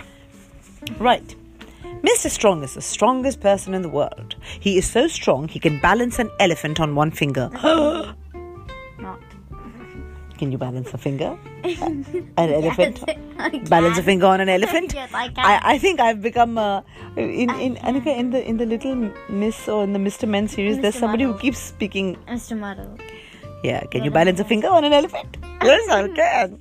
Right. 0.99 1.35
Mr. 2.03 2.31
Strong 2.31 2.65
is 2.65 2.75
the 2.75 2.83
strongest 2.83 3.41
person 3.41 3.75
in 3.75 3.83
the 3.83 3.89
world. 3.89 4.35
He 4.61 4.79
is 4.79 4.91
so 4.91 5.07
strong 5.07 5.49
he 5.49 5.59
can 5.59 5.81
balance 5.81 6.19
an 6.19 6.31
elephant 6.41 6.81
on 6.81 6.95
one 6.95 7.11
finger. 7.11 7.51
Can 10.43 10.51
you 10.51 10.59
balance 10.59 10.93
a 10.93 10.98
finger? 10.98 11.39
an 11.62 12.05
elephant? 12.36 13.05
Yes, 13.06 13.69
balance 13.69 13.97
a 13.97 14.02
finger 14.02 14.27
on 14.27 14.40
an 14.40 14.48
elephant? 14.48 14.93
Yes, 15.02 15.14
I 15.14 15.28
can. 15.28 15.44
I, 15.44 15.60
I 15.74 15.78
think 15.78 16.01
I've 16.01 16.20
become 16.20 16.59
uh, 16.59 16.82
in 17.16 17.48
in 17.66 17.77
Anika 17.77 18.16
in 18.23 18.31
the 18.31 18.40
in 18.44 18.56
the 18.56 18.66
little 18.66 19.12
Miss 19.28 19.69
or 19.69 19.85
in 19.85 19.93
the 19.93 20.01
Mr. 20.01 20.28
Men 20.28 20.48
series. 20.48 20.81
There's 20.81 20.97
Mr. 20.97 20.98
somebody 20.98 21.23
who 21.23 21.39
keeps 21.39 21.59
speaking. 21.59 22.16
Mr. 22.27 22.59
Muddle. 22.59 22.98
Yeah, 23.62 23.85
can 23.93 24.02
you 24.02 24.10
balance 24.10 24.40
a 24.40 24.44
finger 24.44 24.66
on 24.66 24.85
an 24.85 24.93
elephant? 24.93 25.36
Yes, 25.62 25.89
I 25.89 26.09
can. 26.09 26.59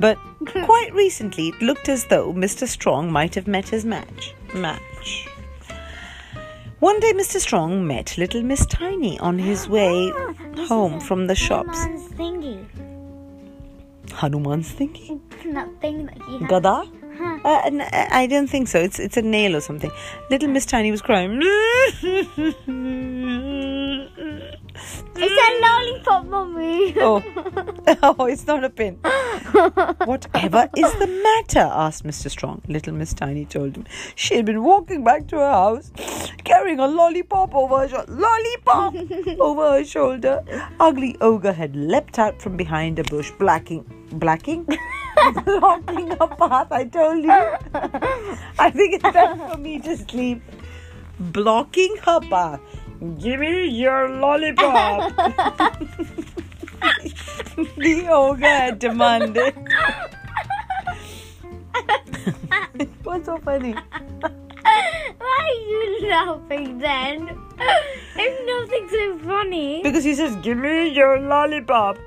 But 0.00 0.18
quite 0.64 0.92
recently, 0.92 1.50
it 1.50 1.62
looked 1.62 1.88
as 1.88 2.06
though 2.06 2.32
Mr. 2.32 2.66
Strong 2.66 3.12
might 3.12 3.36
have 3.36 3.46
met 3.46 3.68
his 3.68 3.84
match. 3.84 4.34
Match. 4.52 5.28
One 6.80 6.98
day, 6.98 7.12
Mr. 7.12 7.38
Strong 7.38 7.86
met 7.86 8.18
little 8.18 8.42
Miss 8.42 8.66
Tiny 8.66 9.16
on 9.20 9.38
his 9.38 9.68
way 9.68 10.12
home 10.66 10.98
from 10.98 11.28
the 11.28 11.36
shops. 11.36 11.86
Hanuman's 14.12 14.70
thinking. 14.70 15.20
That 15.52 15.68
thing 15.80 16.06
that 16.06 16.18
he. 16.22 16.38
Gada? 16.46 16.84
Huh. 17.18 17.38
Uh, 17.44 17.60
n- 17.64 17.80
uh, 17.80 18.08
I 18.10 18.26
don't 18.26 18.48
think 18.48 18.68
so. 18.68 18.78
It's 18.78 18.98
it's 18.98 19.16
a 19.16 19.22
nail 19.22 19.56
or 19.56 19.60
something. 19.60 19.90
Little 20.30 20.48
Miss 20.48 20.66
Tiny 20.66 20.90
was 20.90 21.02
crying. 21.02 21.40
It's 25.18 25.48
a 25.48 25.50
lollipop, 25.62 26.26
mommy. 26.26 26.94
oh. 26.98 27.22
oh, 28.02 28.26
it's 28.26 28.46
not 28.46 28.64
a 28.64 28.70
pin. 28.70 28.96
Whatever 30.04 30.68
is 30.76 30.92
the 30.94 31.06
matter? 31.06 31.68
asked 31.72 32.04
Mr. 32.04 32.30
Strong. 32.30 32.62
Little 32.68 32.92
Miss 32.92 33.14
Tiny 33.14 33.44
told 33.44 33.76
him 33.76 33.86
she 34.14 34.36
had 34.36 34.44
been 34.44 34.62
walking 34.62 35.04
back 35.04 35.26
to 35.28 35.36
her 35.36 35.50
house 35.50 35.90
carrying 36.44 36.80
a 36.80 36.86
lollipop 36.86 37.54
over 37.54 37.78
her 37.78 37.88
shoulder. 37.88 38.12
Lollipop 38.12 38.94
over 39.40 39.78
her 39.78 39.84
shoulder. 39.84 40.44
Ugly 40.80 41.16
Ogre 41.20 41.52
had 41.52 41.76
leapt 41.76 42.18
out 42.18 42.40
from 42.42 42.56
behind 42.56 42.98
a 42.98 43.04
bush, 43.04 43.30
blacking. 43.38 43.84
Blacking? 44.12 44.64
Blocking 45.44 46.10
her 46.10 46.26
path, 46.26 46.70
I 46.70 46.84
told 46.84 47.24
you. 47.24 47.30
I 48.58 48.70
think 48.70 48.94
it's 48.94 49.02
time 49.02 49.38
for 49.50 49.56
me 49.56 49.78
to 49.80 49.96
sleep. 49.96 50.42
Blocking 51.18 51.96
her 52.04 52.20
path. 52.20 52.60
Give 53.18 53.40
me 53.40 53.66
your 53.68 54.08
lollipop. 54.08 55.14
the 57.76 58.08
ogre 58.10 58.46
had 58.46 58.78
demanded. 58.78 59.54
What's 63.02 63.26
so 63.26 63.38
funny? 63.38 63.74
Why 63.74 65.40
are 65.40 65.52
you 65.52 66.08
laughing 66.08 66.78
then? 66.78 67.38
There's 68.16 68.46
nothing 68.46 68.88
so 68.90 69.18
funny. 69.18 69.82
Because 69.82 70.04
he 70.04 70.14
says, 70.14 70.36
Give 70.36 70.58
me 70.58 70.88
your 70.88 71.18
lollipop. 71.20 71.98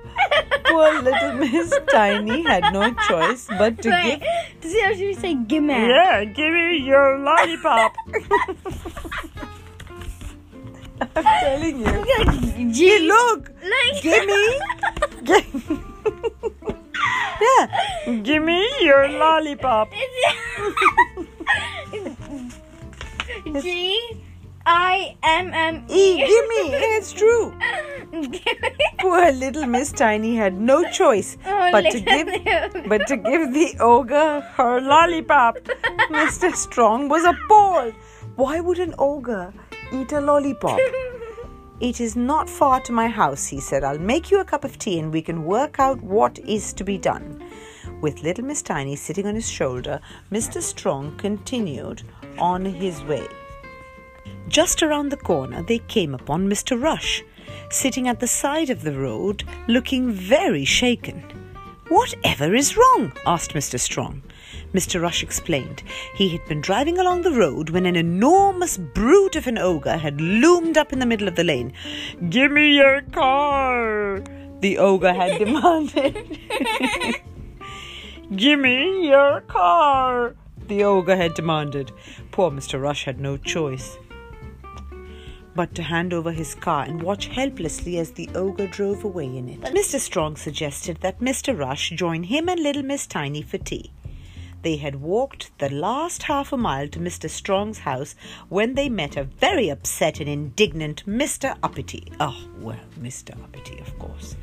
Poor 0.65 1.01
little 1.01 1.33
Miss 1.33 1.73
Tiny 1.91 2.43
had 2.43 2.71
no 2.73 2.93
choice 3.07 3.47
but 3.57 3.81
to 3.81 3.89
Wait, 3.89 4.19
give. 4.19 4.61
does 4.61 4.71
he 4.71 4.81
actually 4.81 5.13
say 5.15 5.33
gimme? 5.35 5.73
Yeah, 5.73 6.23
give 6.25 6.53
me 6.53 6.77
your 6.77 7.17
lollipop. 7.19 7.95
I'm 11.15 11.23
telling 11.23 11.79
you. 11.79 12.03
Gee, 12.73 12.99
look! 13.07 13.51
Like, 13.63 14.01
Gimme! 14.03 14.59
yeah, 17.41 17.67
give 18.21 18.43
me 18.43 18.67
your 18.81 19.07
lollipop. 19.07 19.89
G 23.61 23.97
I 24.71 25.17
M 25.23 25.51
M 25.51 25.83
E, 25.89 26.13
E. 26.13 26.17
gimme! 26.17 26.75
It's 26.95 27.11
true. 27.11 27.53
Poor 28.99 29.31
little 29.31 29.65
Miss 29.65 29.91
Tiny 29.91 30.35
had 30.35 30.53
no 30.53 30.87
choice 30.91 31.37
Oh, 31.43 31.71
but 31.71 31.89
to 31.89 31.99
give 31.99 32.27
but 32.87 33.07
to 33.07 33.17
give 33.17 33.51
the 33.51 33.75
ogre 33.79 34.41
her 34.41 34.79
lollipop. 34.79 35.57
Mr. 36.11 36.53
Strong 36.55 37.09
was 37.09 37.23
appalled. 37.25 37.95
Why 38.35 38.59
would 38.59 38.77
an 38.77 38.93
ogre 38.99 39.51
eat 39.91 40.11
a 40.11 40.21
lollipop? 40.21 40.79
It 41.79 41.99
is 41.99 42.15
not 42.15 42.47
far 42.47 42.79
to 42.81 42.91
my 42.91 43.07
house, 43.07 43.47
he 43.47 43.59
said. 43.59 43.83
I'll 43.83 43.97
make 43.97 44.29
you 44.29 44.39
a 44.39 44.45
cup 44.45 44.63
of 44.63 44.77
tea 44.77 44.99
and 44.99 45.11
we 45.11 45.23
can 45.23 45.45
work 45.45 45.79
out 45.79 45.99
what 46.03 46.37
is 46.39 46.73
to 46.73 46.83
be 46.83 46.99
done. 46.99 47.43
With 48.01 48.21
little 48.21 48.45
Miss 48.45 48.61
Tiny 48.61 48.95
sitting 48.95 49.25
on 49.25 49.33
his 49.33 49.49
shoulder, 49.49 49.99
Mr. 50.31 50.61
Strong 50.61 51.17
continued 51.17 52.03
on 52.37 52.65
his 52.65 53.01
way. 53.05 53.27
Just 54.47 54.81
around 54.81 55.09
the 55.09 55.17
corner, 55.17 55.61
they 55.61 55.79
came 55.79 56.15
upon 56.15 56.49
Mr. 56.49 56.81
Rush, 56.81 57.23
sitting 57.69 58.07
at 58.07 58.19
the 58.19 58.27
side 58.27 58.69
of 58.69 58.81
the 58.81 58.97
road, 58.97 59.43
looking 59.67 60.11
very 60.11 60.65
shaken. 60.65 61.23
Whatever 61.89 62.53
is 62.55 62.75
wrong? 62.77 63.13
asked 63.25 63.53
Mr. 63.53 63.79
Strong. 63.79 64.23
Mr. 64.73 65.01
Rush 65.01 65.23
explained. 65.23 65.83
He 66.15 66.29
had 66.29 66.45
been 66.47 66.61
driving 66.61 66.99
along 66.99 67.21
the 67.23 67.31
road 67.31 67.69
when 67.69 67.85
an 67.85 67.95
enormous 67.95 68.77
brute 68.77 69.35
of 69.35 69.47
an 69.47 69.57
ogre 69.57 69.97
had 69.97 70.21
loomed 70.21 70.77
up 70.77 70.93
in 70.93 70.99
the 70.99 71.05
middle 71.05 71.27
of 71.27 71.35
the 71.35 71.43
lane. 71.43 71.73
Give 72.29 72.51
me 72.51 72.75
your 72.75 73.01
car, 73.01 74.23
the 74.59 74.77
ogre 74.77 75.13
had 75.13 75.39
demanded. 75.45 76.39
Give 78.35 78.59
me 78.59 79.07
your 79.07 79.41
car, 79.41 80.35
the 80.67 80.83
ogre 80.83 81.15
had 81.15 81.33
demanded. 81.33 81.91
Poor 82.31 82.51
Mr. 82.51 82.79
Rush 82.79 83.05
had 83.05 83.19
no 83.19 83.37
choice 83.37 83.97
but 85.55 85.73
to 85.75 85.83
hand 85.83 86.13
over 86.13 86.31
his 86.31 86.55
car 86.55 86.83
and 86.83 87.01
watch 87.01 87.27
helplessly 87.27 87.97
as 87.97 88.11
the 88.11 88.29
ogre 88.35 88.67
drove 88.67 89.03
away 89.03 89.25
in 89.25 89.49
it. 89.49 89.61
Mr. 89.61 89.99
Strong 89.99 90.37
suggested 90.37 90.97
that 91.01 91.19
Mr. 91.19 91.57
Rush 91.57 91.89
join 91.91 92.23
him 92.23 92.49
and 92.49 92.61
little 92.61 92.83
Miss 92.83 93.07
Tiny 93.07 93.41
for 93.41 93.57
tea. 93.57 93.91
They 94.61 94.75
had 94.75 94.95
walked 94.95 95.57
the 95.59 95.69
last 95.69 96.23
half 96.23 96.51
a 96.51 96.57
mile 96.57 96.89
to 96.89 96.99
Mr. 96.99 97.29
Strong's 97.29 97.79
house 97.79 98.15
when 98.49 98.75
they 98.75 98.89
met 98.89 99.15
a 99.15 99.23
very 99.23 99.69
upset 99.69 100.19
and 100.19 100.27
indignant 100.27 101.05
Mr. 101.05 101.57
Uppity. 101.63 102.11
Oh, 102.19 102.37
well, 102.59 102.79
Mr. 102.99 103.41
Uppity, 103.41 103.79
of 103.79 103.97
course. 103.99 104.35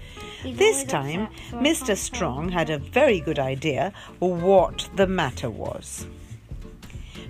He's 0.42 0.56
This 0.56 0.84
time, 0.84 1.26
upset 1.26 1.50
for 1.50 1.56
a 1.56 1.60
Mr. 1.60 1.96
Strong 1.96 2.48
had 2.50 2.70
a 2.70 2.78
very 2.78 3.20
good 3.20 3.38
idea 3.38 3.92
what 4.18 4.88
the 4.96 5.06
matter 5.06 5.50
was. 5.50 6.06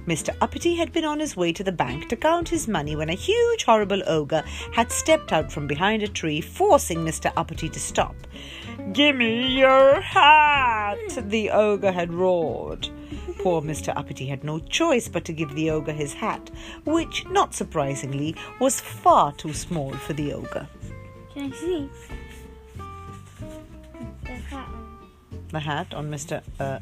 Mr. 0.06 0.34
Uppity 0.40 0.76
had 0.76 0.92
been 0.92 1.04
on 1.04 1.18
his 1.18 1.36
way 1.36 1.52
to 1.52 1.64
the 1.64 1.72
bank 1.72 2.08
to 2.08 2.16
count 2.16 2.48
his 2.48 2.68
money 2.68 2.94
when 2.94 3.10
a 3.10 3.14
huge, 3.14 3.64
horrible 3.64 4.02
ogre 4.06 4.44
had 4.72 4.92
stepped 4.92 5.32
out 5.32 5.50
from 5.50 5.66
behind 5.66 6.00
a 6.02 6.08
tree, 6.08 6.40
forcing 6.40 6.98
Mr. 6.98 7.32
Uppity 7.36 7.68
to 7.68 7.80
stop. 7.80 8.14
Gimme 8.92 9.58
your 9.58 10.00
hat! 10.00 10.98
The 11.28 11.50
ogre 11.50 11.90
had 11.90 12.12
roared. 12.12 12.88
Poor 13.40 13.60
Mr. 13.60 13.92
Uppity 13.96 14.26
had 14.26 14.44
no 14.44 14.60
choice 14.60 15.08
but 15.08 15.24
to 15.24 15.32
give 15.32 15.54
the 15.54 15.70
ogre 15.70 15.92
his 15.92 16.14
hat, 16.14 16.50
which, 16.84 17.26
not 17.26 17.52
surprisingly, 17.52 18.36
was 18.60 18.80
far 18.80 19.32
too 19.32 19.52
small 19.52 19.92
for 19.92 20.12
the 20.12 20.32
ogre. 20.32 20.68
Can 21.34 21.52
I 21.52 21.56
see? 21.56 21.90
The 24.22 24.34
hat. 24.34 24.68
The 25.48 25.60
hat 25.60 25.94
on 25.94 26.10
Mr. 26.10 26.42
Uh, 26.60 26.78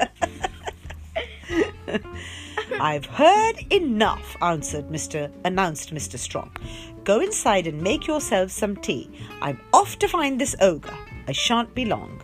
I've 2.80 3.06
heard 3.06 3.54
enough, 3.70 4.36
answered 4.42 4.88
Mr. 4.88 5.30
announced 5.44 5.94
Mr. 5.94 6.18
Strong. 6.18 6.56
Go 7.04 7.20
inside 7.20 7.66
and 7.66 7.80
make 7.80 8.06
yourselves 8.06 8.52
some 8.52 8.76
tea. 8.76 9.10
I'm 9.40 9.60
off 9.72 9.98
to 10.00 10.08
find 10.08 10.40
this 10.40 10.56
ogre. 10.60 10.96
I 11.28 11.32
shan't 11.32 11.74
be 11.74 11.84
long. 11.84 12.20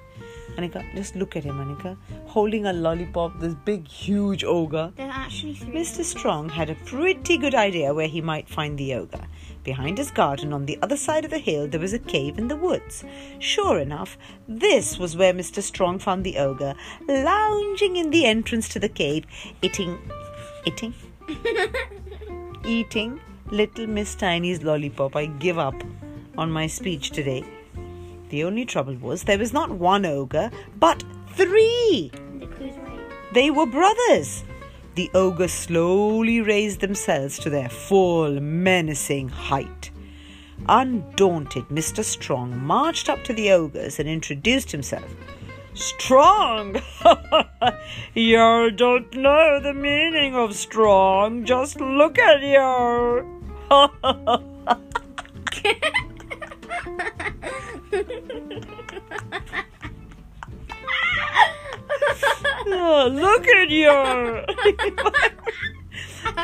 Anika, 0.57 0.85
just 0.95 1.17
look 1.17 1.35
at 1.37 1.45
him, 1.45 1.57
Anika, 1.57 1.97
holding 2.27 2.67
a 2.67 2.73
lollipop, 2.73 3.39
this 3.41 3.55
big, 3.55 3.89
huge 3.89 4.45
ogre. 4.45 4.93
There's 4.97 5.13
actually 5.15 5.55
three. 5.55 5.73
Mr. 5.73 6.05
Strong 6.05 6.51
had 6.51 6.69
a 6.69 6.75
pretty 6.75 7.39
good 7.39 7.55
idea 7.55 7.95
where 7.95 8.09
he 8.09 8.21
might 8.21 8.49
find 8.49 8.77
the 8.77 8.95
ogre. 8.95 9.27
Behind 9.65 9.97
his 9.97 10.11
garden 10.11 10.53
on 10.53 10.67
the 10.67 10.79
other 10.83 10.97
side 10.97 11.25
of 11.25 11.31
the 11.31 11.39
hill 11.39 11.69
there 11.69 11.81
was 11.81 11.93
a 11.93 11.99
cave 11.99 12.39
in 12.39 12.49
the 12.49 12.57
woods. 12.57 13.05
Sure 13.39 13.79
enough, 13.79 14.19
this 14.49 14.99
was 14.99 15.17
where 15.17 15.33
Mr. 15.33 15.63
Strong 15.63 16.01
found 16.01 16.25
the 16.25 16.39
ogre, 16.39 16.75
lounging 17.07 17.97
in 17.97 18.11
the 18.11 18.25
entrance 18.25 18.69
to 18.71 18.81
the 18.81 18.89
cave, 18.89 19.25
eating, 19.63 19.99
eating, 20.67 20.95
eating 22.65 23.21
little 23.51 23.87
Miss 23.87 24.15
Tiny's 24.15 24.63
lollipop. 24.63 25.15
I 25.15 25.27
give 25.27 25.59
up 25.59 25.75
on 26.37 26.51
my 26.51 26.67
speech 26.67 27.11
today. 27.11 27.45
The 28.31 28.45
only 28.45 28.65
trouble 28.65 28.97
was 28.97 29.25
there 29.25 29.39
was 29.39 29.53
not 29.53 29.71
one 29.71 30.07
ogre, 30.07 30.51
but 30.79 31.05
three. 31.35 32.11
Look 32.41 32.55
who's 32.55 32.77
right. 32.79 32.99
They 33.35 33.51
were 33.51 33.67
brothers. 33.67 34.43
The 34.95 35.11
ogres 35.15 35.55
slowly 35.55 36.43
raised 36.43 36.81
themselves 36.81 37.39
to 37.39 37.49
their 37.49 37.71
full 37.71 38.39
menacing 38.41 39.31
height. 39.31 39.91
Undaunted, 40.69 41.65
Mr. 41.69 42.05
Strong 42.05 42.63
marched 42.63 43.09
up 43.09 43.25
to 43.25 43.33
the 43.33 43.53
ogres 43.53 43.99
and 43.99 44.07
introduced 44.07 44.71
himself. 44.71 45.11
Strong! 45.73 46.83
you 48.15 48.71
don't 48.73 49.15
know 49.15 49.61
the 49.61 49.73
meaning 49.73 50.37
of 50.37 50.55
strong. 50.55 51.47
Just 51.47 51.81
look 51.81 52.19
at 52.19 52.43
you. 52.43 53.41
Oh, 62.75 63.09
look 63.13 63.47
at 63.47 63.71
you! 63.71 63.91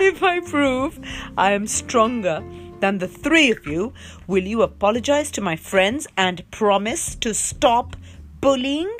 if 0.00 0.22
I 0.22 0.40
prove 0.40 0.98
I 1.36 1.52
am 1.52 1.66
stronger 1.66 2.42
than 2.80 2.98
the 2.98 3.08
three 3.08 3.50
of 3.50 3.66
you, 3.66 3.92
will 4.26 4.44
you 4.44 4.62
apologize 4.62 5.30
to 5.32 5.40
my 5.40 5.56
friends 5.56 6.06
and 6.16 6.48
promise 6.50 7.14
to 7.16 7.34
stop 7.34 7.96
bullying? 8.40 8.90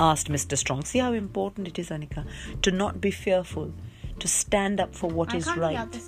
asked 0.00 0.28
Mr. 0.28 0.56
Strong. 0.56 0.84
See 0.84 0.98
how 0.98 1.12
important 1.12 1.68
it 1.68 1.78
is, 1.78 1.90
Anika, 1.90 2.24
to 2.62 2.70
not 2.70 3.00
be 3.00 3.10
fearful, 3.10 3.72
to 4.18 4.28
stand 4.28 4.80
up 4.80 4.94
for 4.94 5.10
what 5.10 5.34
I 5.34 5.38
is 5.38 5.56
right. 5.56 6.00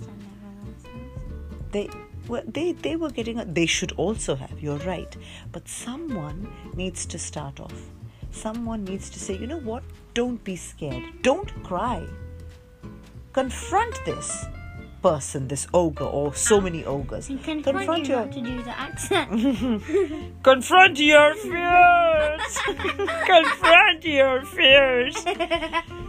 They 1.72 1.88
well, 2.28 2.42
they 2.46 2.72
they 2.72 2.96
were 2.96 3.10
getting. 3.10 3.38
A, 3.38 3.44
they 3.44 3.66
should 3.66 3.92
also 3.92 4.36
have. 4.36 4.60
You're 4.60 4.78
right, 4.78 5.16
but 5.52 5.68
someone 5.68 6.52
needs 6.74 7.06
to 7.06 7.18
start 7.18 7.60
off. 7.60 7.90
Someone 8.30 8.84
needs 8.84 9.10
to 9.10 9.18
say, 9.18 9.36
you 9.36 9.46
know 9.46 9.60
what? 9.60 9.82
Don't 10.14 10.42
be 10.44 10.56
scared. 10.56 11.02
Don't 11.22 11.50
cry. 11.62 12.06
Confront 13.32 14.04
this 14.04 14.46
person, 15.02 15.48
this 15.48 15.66
ogre, 15.72 16.04
or 16.04 16.34
so 16.34 16.58
ah, 16.58 16.60
many 16.60 16.84
ogres. 16.84 17.28
Confront, 17.28 18.06
you 18.06 18.14
your 18.14 18.26
to 18.26 18.40
do 18.40 18.62
the 18.62 18.78
accent. 18.78 19.30
confront 20.42 20.98
your 20.98 21.34
fears. 21.34 22.58
confront 23.26 24.04
your 24.04 24.44
fears. 24.44 25.16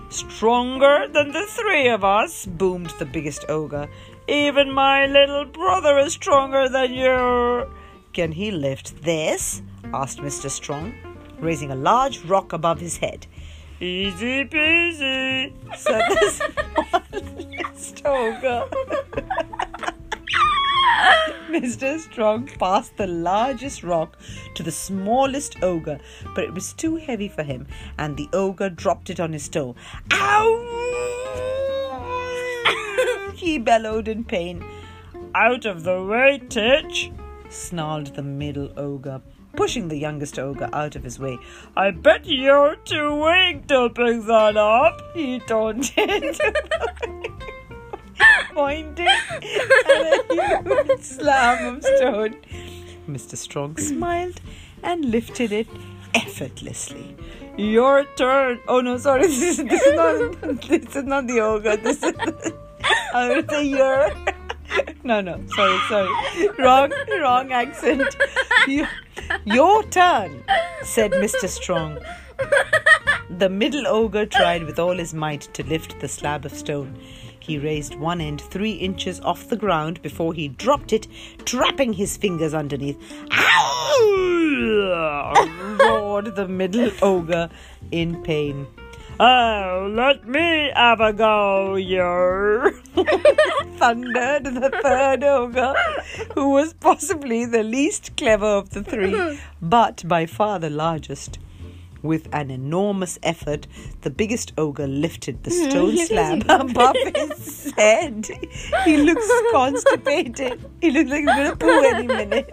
Stronger 0.10 1.08
than 1.08 1.32
the 1.32 1.46
three 1.48 1.88
of 1.88 2.04
us, 2.04 2.46
boomed 2.46 2.94
the 3.00 3.06
biggest 3.06 3.46
ogre. 3.50 3.88
Even 4.28 4.72
my 4.72 5.06
little 5.06 5.46
brother 5.46 5.98
is 6.00 6.14
stronger 6.14 6.68
than 6.68 6.94
you. 6.94 7.72
Can 8.14 8.32
he 8.34 8.52
lift 8.52 9.04
this? 9.04 9.62
asked 9.94 10.20
Mr. 10.20 10.50
Strong, 10.50 10.94
raising 11.42 11.72
a 11.72 11.76
large 11.76 12.24
rock 12.24 12.54
above 12.54 12.80
his 12.80 12.98
head. 12.98 13.28
Easy 13.80 14.46
peasy, 14.46 15.52
said 15.76 16.02
the 16.10 16.30
smallest 17.10 18.06
ogre. 18.06 18.66
Mr. 21.50 22.00
Strong 22.00 22.48
passed 22.60 22.96
the 22.96 23.08
largest 23.08 23.84
rock 23.84 24.18
to 24.56 24.64
the 24.64 24.72
smallest 24.72 25.62
ogre, 25.62 26.00
but 26.34 26.44
it 26.44 26.54
was 26.54 26.74
too 26.74 26.96
heavy 26.96 27.28
for 27.28 27.44
him, 27.44 27.68
and 27.98 28.16
the 28.16 28.30
ogre 28.32 28.70
dropped 28.70 29.10
it 29.10 29.20
on 29.20 29.34
his 29.34 29.50
toe. 29.50 29.76
Ow! 30.14 30.68
he 33.36 33.58
bellowed 33.58 34.08
in 34.08 34.24
pain. 34.24 34.64
Out 35.36 35.66
of 35.66 35.84
the 35.84 36.04
way, 36.04 36.42
Titch! 36.50 37.12
snarled 37.50 38.16
the 38.16 38.24
middle 38.24 38.72
ogre, 38.78 39.22
pushing 39.56 39.88
the 39.88 39.98
youngest 39.98 40.40
ogre 40.40 40.70
out 40.74 40.96
of 40.96 41.04
his 41.04 41.20
way. 41.20 41.38
I 41.76 41.92
bet 41.92 42.26
you're 42.26 42.76
too 42.78 43.16
weak 43.16 43.68
to 43.68 43.90
pick 43.90 44.24
that 44.26 44.58
up, 44.58 45.02
he 45.14 45.40
taunted. 45.40 46.40
Pointing 48.54 49.08
at 49.08 49.42
a 49.42 50.24
huge 50.30 51.02
slab 51.02 51.76
of 51.76 51.84
stone. 51.84 52.36
Mr. 53.10 53.36
Strong 53.36 53.78
smiled 53.78 54.40
and 54.84 55.06
lifted 55.06 55.52
it 55.52 55.68
effortlessly. 56.14 57.16
Your 57.58 58.06
turn. 58.16 58.60
Oh 58.68 58.82
no, 58.82 58.98
sorry. 58.98 59.28
This 59.28 59.42
is, 59.60 59.66
this 59.66 59.82
is 59.82 59.96
not. 59.96 60.62
This 60.62 60.96
is 60.96 61.04
not 61.04 61.28
the 61.28 61.40
ogre. 61.42 61.78
This 61.78 62.04
is. 62.04 62.14
The, 62.14 62.56
I 63.14 63.30
would 63.30 63.50
say 63.50 63.66
your. 63.66 64.12
No, 65.04 65.20
no. 65.22 65.42
Sorry, 65.56 65.80
sorry. 65.90 66.50
Wrong, 66.60 66.92
wrong 67.20 67.52
accent. 67.52 68.16
Your, 69.46 69.84
turn, 69.84 70.44
said 70.84 71.12
Mr. 71.14 71.48
Strong. 71.48 71.98
The 73.30 73.50
middle 73.50 73.88
ogre 73.88 74.26
tried 74.26 74.64
with 74.64 74.78
all 74.78 74.98
his 74.98 75.14
might 75.14 75.42
to 75.54 75.64
lift 75.64 76.00
the 76.00 76.08
slab 76.08 76.46
of 76.46 76.54
stone. 76.54 77.00
He 77.40 77.58
raised 77.58 77.96
one 77.96 78.22
end 78.22 78.42
three 78.42 78.74
inches 78.74 79.20
off 79.22 79.50
the 79.50 79.56
ground 79.58 80.02
before 80.04 80.34
he 80.34 80.48
dropped 80.48 80.94
it, 80.94 81.08
trapping 81.46 81.94
his 81.94 82.16
fingers 82.18 82.54
underneath. 82.54 82.98
Ow! 83.32 83.72
roared 85.80 86.36
the 86.36 86.48
middle 86.48 86.92
ogre 87.02 87.50
in 87.92 88.22
pain. 88.24 88.68
Oh, 89.24 89.94
let 89.94 90.28
me 90.28 90.72
have 90.76 91.00
a 91.00 91.14
go, 91.14 91.76
you! 91.76 92.72
thundered 93.78 94.46
the 94.46 94.72
third 94.82 95.24
ogre, 95.24 95.76
who 96.34 96.50
was 96.50 96.74
possibly 96.74 97.46
the 97.46 97.62
least 97.62 98.18
clever 98.18 98.48
of 98.48 98.72
the 98.72 98.84
three, 98.84 99.40
but 99.62 100.04
by 100.08 100.26
far 100.26 100.58
the 100.58 100.72
largest. 100.72 101.38
With 102.02 102.30
an 102.34 102.50
enormous 102.50 103.20
effort, 103.22 103.68
the 104.02 104.10
biggest 104.10 104.54
ogre 104.58 104.88
lifted 104.88 105.44
the 105.44 105.52
stone 105.52 105.98
slab 106.08 106.44
above 106.50 106.96
his 107.16 107.72
head. 107.78 108.28
He 108.86 108.98
looks 108.98 109.32
constipated. 109.52 110.66
He 110.82 110.90
looks 110.90 111.12
like 111.12 111.20
he's 111.20 111.36
going 111.36 111.52
to 111.52 111.56
poo 111.58 111.84
any 111.94 112.08
minute. 112.08 112.50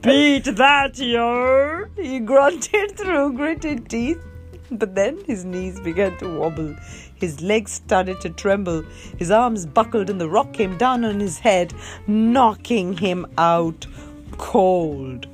Beat 0.00 0.44
that, 0.56 0.98
yo! 0.98 1.84
He 1.96 2.18
grunted 2.20 2.96
through 2.96 3.34
gritted 3.34 3.90
teeth. 3.90 4.22
But 4.70 4.94
then 4.94 5.22
his 5.26 5.44
knees 5.44 5.78
began 5.80 6.16
to 6.18 6.38
wobble. 6.38 6.74
His 7.14 7.42
legs 7.42 7.72
started 7.72 8.20
to 8.22 8.30
tremble. 8.30 8.84
His 9.18 9.30
arms 9.30 9.66
buckled, 9.66 10.08
and 10.08 10.18
the 10.20 10.30
rock 10.30 10.54
came 10.54 10.78
down 10.78 11.04
on 11.04 11.20
his 11.20 11.38
head, 11.38 11.74
knocking 12.06 12.96
him 12.96 13.26
out 13.36 13.86
cold. 14.38 15.26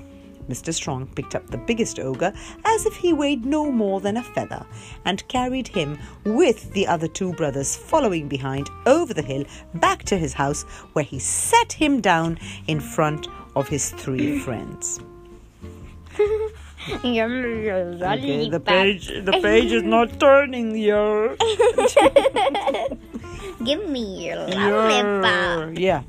Mr. 0.49 0.75
Strong 0.75 1.07
picked 1.15 1.37
up 1.37 1.47
the 1.47 1.59
biggest 1.59 2.01
ogre 2.01 2.33
as 2.65 2.85
if 2.85 2.97
he 2.97 3.13
weighed 3.13 3.47
no 3.47 3.71
more 3.71 4.01
than 4.01 4.17
a 4.17 4.23
feather 4.23 4.67
and 5.05 5.27
carried 5.29 5.69
him 5.69 5.99
with 6.25 6.73
the 6.73 6.87
other 6.87 7.07
two 7.07 7.33
brothers 7.35 7.77
following 7.77 8.29
behind 8.29 8.69
over 8.85 9.15
the 9.15 9.23
hill 9.23 9.45
back 9.75 10.03
to 10.03 10.19
his 10.19 10.33
house 10.33 10.65
where 10.95 11.05
he 11.05 11.19
set 11.19 11.73
him 11.73 12.01
down 12.01 12.39
in 12.67 12.81
front 12.81 13.29
of 13.55 13.69
his 13.69 13.91
three 13.91 14.39
mm. 14.39 14.43
friends. 14.43 15.01
Okay, 16.89 18.49
the 18.49 18.59
page 18.59 19.07
the 19.07 19.39
page 19.41 19.71
is 19.71 19.85
not 19.85 20.19
turning 20.19 20.75
here. 20.75 21.37
Give 23.65 23.89
me 23.89 24.27
your 24.27 24.49
lollipop. 24.49 25.79
Yeah. 25.79 26.03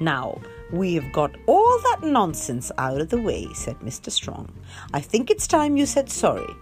Now, 0.00 0.40
we 0.72 0.94
have 0.94 1.12
got 1.12 1.36
all 1.46 1.78
that 1.84 2.02
nonsense 2.02 2.72
out 2.78 3.00
of 3.00 3.10
the 3.10 3.20
way, 3.20 3.46
said 3.54 3.78
Mr. 3.78 4.10
Strong. 4.10 4.48
I 4.92 5.00
think 5.00 5.30
it's 5.30 5.46
time 5.46 5.76
you 5.76 5.86
said 5.86 6.10
sorry. 6.10 6.52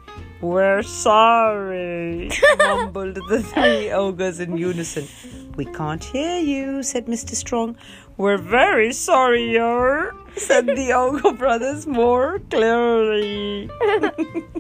We're 0.42 0.82
sorry, 0.82 2.30
mumbled 2.58 3.14
the 3.14 3.42
three 3.42 3.90
ogres 3.90 4.38
in 4.38 4.58
unison. 4.58 5.08
We 5.56 5.64
can't 5.64 6.04
hear 6.04 6.38
you, 6.38 6.82
said 6.82 7.06
Mr. 7.06 7.34
Strong. 7.34 7.78
We're 8.18 8.38
very 8.38 8.94
sorry, 8.94 9.52
yer, 9.52 10.14
said 10.36 10.66
the 10.66 10.92
ogre 10.94 11.32
brothers 11.32 11.86
more 11.86 12.38
clearly. 12.50 13.68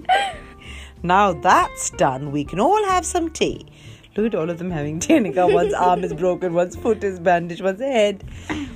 now 1.02 1.32
that's 1.32 1.88
done, 1.90 2.32
we 2.32 2.44
can 2.44 2.60
all 2.60 2.84
have 2.84 3.06
some 3.06 3.30
tea. 3.30 3.66
Look 4.14 4.26
at 4.26 4.34
all 4.34 4.50
of 4.50 4.58
them 4.58 4.70
having 4.70 4.98
tea. 4.98 5.18
Nika, 5.20 5.46
one's 5.46 5.72
arm 5.72 6.04
is 6.04 6.12
broken, 6.12 6.52
one's 6.52 6.76
foot 6.76 7.02
is 7.02 7.18
bandaged, 7.18 7.62
one's 7.62 7.80
head. 7.80 8.24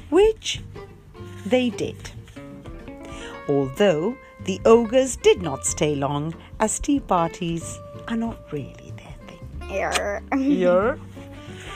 Which 0.08 0.62
they 1.44 1.68
did. 1.68 2.10
Although 3.50 4.16
the 4.44 4.62
ogres 4.64 5.16
did 5.16 5.42
not 5.42 5.66
stay 5.66 5.94
long, 5.94 6.34
as 6.58 6.78
tea 6.78 7.00
parties 7.00 7.78
are 8.08 8.16
not 8.16 8.50
really 8.50 8.92
their 8.96 9.14
thing. 9.26 9.70
Err. 9.70 10.22
Yeah. 10.38 10.96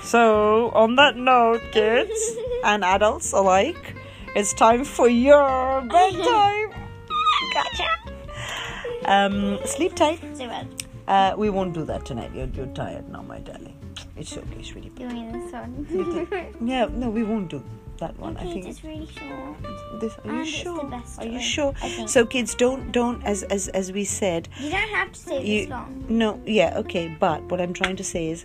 So, 0.05 0.71
on 0.75 0.97
that 0.97 1.17
note, 1.17 1.63
kids 1.73 2.37
and 2.65 2.85
adults 2.85 3.33
alike, 3.33 3.97
it's 4.37 4.53
time 4.53 4.85
for 4.85 5.09
your 5.09 5.81
bedtime. 5.83 6.71
Gotcha. 7.55 7.89
Um, 9.07 9.59
sleep 9.65 9.95
tight. 9.95 10.21
Well, 10.39 10.67
Uh, 11.07 11.35
we 11.37 11.51
won't 11.51 11.75
do 11.75 11.85
that 11.85 12.05
tonight. 12.07 12.31
You're, 12.35 12.47
you're 12.57 12.67
tired 12.75 13.09
now, 13.11 13.23
my 13.23 13.39
darling. 13.39 13.77
It's 14.17 14.37
okay, 14.37 14.63
sweetie. 14.63 14.91
do 14.97 15.09
me 15.09 15.29
this 15.33 15.53
one. 15.53 16.57
Yeah, 16.65 16.87
no, 16.91 17.09
we 17.11 17.23
won't 17.25 17.49
do 17.51 17.63
that 17.99 18.19
one. 18.19 18.37
I 18.37 18.45
think 18.45 18.67
it's 18.67 18.83
really 18.85 19.07
short. 19.07 20.01
this. 20.01 20.13
Are 20.25 20.27
you 20.27 20.31
And 20.33 20.41
it's 20.41 20.53
the 20.53 20.59
sure? 20.59 20.91
Are 21.19 21.27
you 21.27 21.41
sure? 21.41 21.75
So, 22.09 22.25
kids, 22.27 22.55
don't 22.55 22.93
don't 22.93 23.23
as 23.25 23.43
as 23.45 23.69
as 23.69 23.93
we 23.93 24.05
said. 24.05 24.49
You 24.59 24.71
don't 24.71 24.89
have 24.99 25.13
to 25.13 25.19
stay 25.21 25.45
You 25.45 25.61
this 25.63 25.71
long. 25.71 26.05
no, 26.09 26.41
yeah, 26.47 26.79
okay. 26.79 27.09
But 27.21 27.43
what 27.51 27.61
I'm 27.61 27.73
trying 27.75 27.97
to 27.97 28.05
say 28.05 28.29
is, 28.31 28.45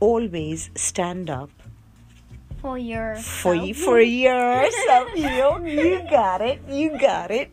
always 0.00 0.70
stand 0.74 1.30
up 1.30 1.50
For 2.60 2.78
your 2.78 3.16
for 3.16 3.54
you 3.54 3.74
for 3.74 4.00
yourself. 4.00 5.08
you 5.16 5.66
you 5.66 6.00
got 6.10 6.40
it. 6.40 6.60
You 6.68 6.98
got 6.98 7.30
it. 7.30 7.50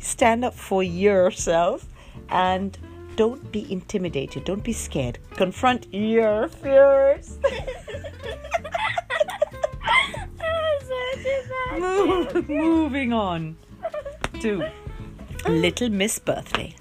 Stand 0.00 0.44
up 0.44 0.54
for 0.54 0.82
yourself 0.82 1.86
and 2.28 2.76
don't 3.16 3.50
be 3.52 3.70
intimidated. 3.72 4.44
Don't 4.44 4.62
be 4.62 4.72
scared. 4.72 5.18
Confront 5.36 5.86
your 5.92 6.48
fears. 6.48 7.38
Move- 11.78 12.48
Moving 12.48 13.12
on 13.12 13.56
to 14.40 14.64
Little 15.48 15.90
Miss 15.90 16.18
Birthday. 16.18 16.74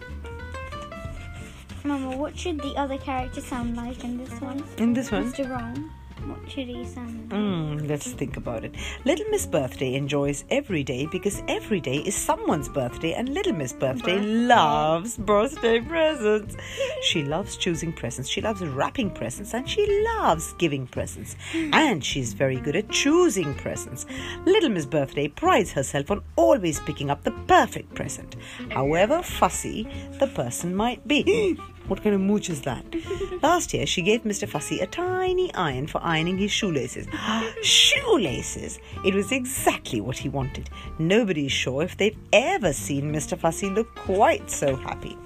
Mama, 1.88 2.18
what 2.18 2.38
should 2.38 2.60
the 2.60 2.76
other 2.76 2.98
character 2.98 3.40
sound 3.40 3.78
like 3.78 4.04
in 4.04 4.18
this 4.18 4.42
one? 4.42 4.62
In 4.78 4.92
this 4.94 5.10
one, 5.10 5.32
Mr. 5.32 5.50
Wrong. 5.50 5.90
What 6.26 6.46
Chitty 6.46 6.84
Sam. 6.84 7.30
Mm, 7.30 7.88
let's 7.88 8.12
think 8.12 8.36
about 8.36 8.66
it. 8.66 8.76
Little 9.06 9.26
Miss 9.30 9.46
Birthday 9.46 9.94
enjoys 9.94 10.44
every 10.50 10.84
day 10.84 11.06
because 11.06 11.42
every 11.48 11.80
day 11.80 11.98
is 12.00 12.14
someone's 12.16 12.68
birthday, 12.68 13.14
and 13.14 13.30
Little 13.30 13.54
Miss 13.54 13.72
Birthday 13.72 14.18
Birthday. 14.18 14.28
loves 14.28 15.16
birthday 15.16 15.80
presents. 15.80 16.58
She 17.04 17.24
loves 17.24 17.56
choosing 17.56 17.94
presents, 17.94 18.30
she 18.30 18.42
loves 18.42 18.62
wrapping 18.62 19.12
presents, 19.12 19.54
and 19.54 19.70
she 19.70 19.86
loves 20.18 20.52
giving 20.58 20.88
presents. 20.88 21.38
And 21.54 22.04
she's 22.04 22.34
very 22.34 22.58
good 22.58 22.76
at 22.76 22.90
choosing 22.90 23.54
presents. 23.54 24.06
Little 24.46 24.72
Miss 24.72 24.86
Birthday 24.86 25.30
prides 25.30 25.72
herself 25.72 26.12
on 26.12 26.22
always 26.36 26.82
picking 26.82 27.10
up 27.10 27.24
the 27.24 27.32
perfect 27.48 27.96
present, 27.96 28.36
however 28.72 29.24
fussy 29.24 29.88
the 30.20 30.28
person 30.28 30.76
might 30.76 31.08
be. 31.08 31.58
What 31.88 32.04
kind 32.04 32.14
of 32.14 32.22
mooch 32.22 32.50
is 32.50 32.62
that? 32.62 32.84
Last 33.42 33.74
year, 33.74 33.86
she 33.86 34.02
gave 34.02 34.24
Mr. 34.24 34.48
Fussy 34.48 34.80
a 34.80 34.88
tiny 34.88 35.54
iron 35.54 35.88
for 35.88 36.02
ironing 36.04 36.38
his 36.38 36.52
shoelaces. 36.52 37.08
shoelaces! 37.64 38.80
It 39.06 39.16
was 39.16 39.32
exactly 39.32 40.02
what 40.02 40.18
he 40.18 40.28
wanted. 40.28 40.70
Nobody's 41.00 41.52
sure 41.52 41.84
if 41.84 41.96
they've 41.96 42.18
ever 42.34 42.74
seen 42.74 43.14
Mr. 43.14 43.38
Fussy 43.38 43.70
look 43.70 43.94
quite 43.96 44.50
so 44.50 44.76
happy. 44.76 45.18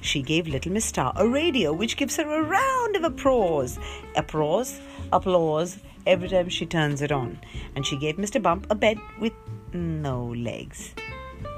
She 0.00 0.20
gave 0.22 0.46
little 0.46 0.70
Miss 0.70 0.84
Star 0.84 1.12
a 1.16 1.26
radio, 1.26 1.72
which 1.72 1.96
gives 1.96 2.16
her 2.18 2.30
a 2.30 2.42
round 2.42 2.94
of 2.94 3.04
applause, 3.04 3.78
applause, 4.16 4.78
applause 5.12 5.78
every 6.06 6.28
time 6.28 6.50
she 6.50 6.66
turns 6.66 7.00
it 7.00 7.10
on. 7.10 7.38
And 7.74 7.86
she 7.86 7.96
gave 7.96 8.16
Mr. 8.16 8.40
Bump 8.40 8.66
a 8.70 8.74
bed 8.74 8.98
with 9.18 9.32
no 9.72 10.26
legs. 10.36 10.94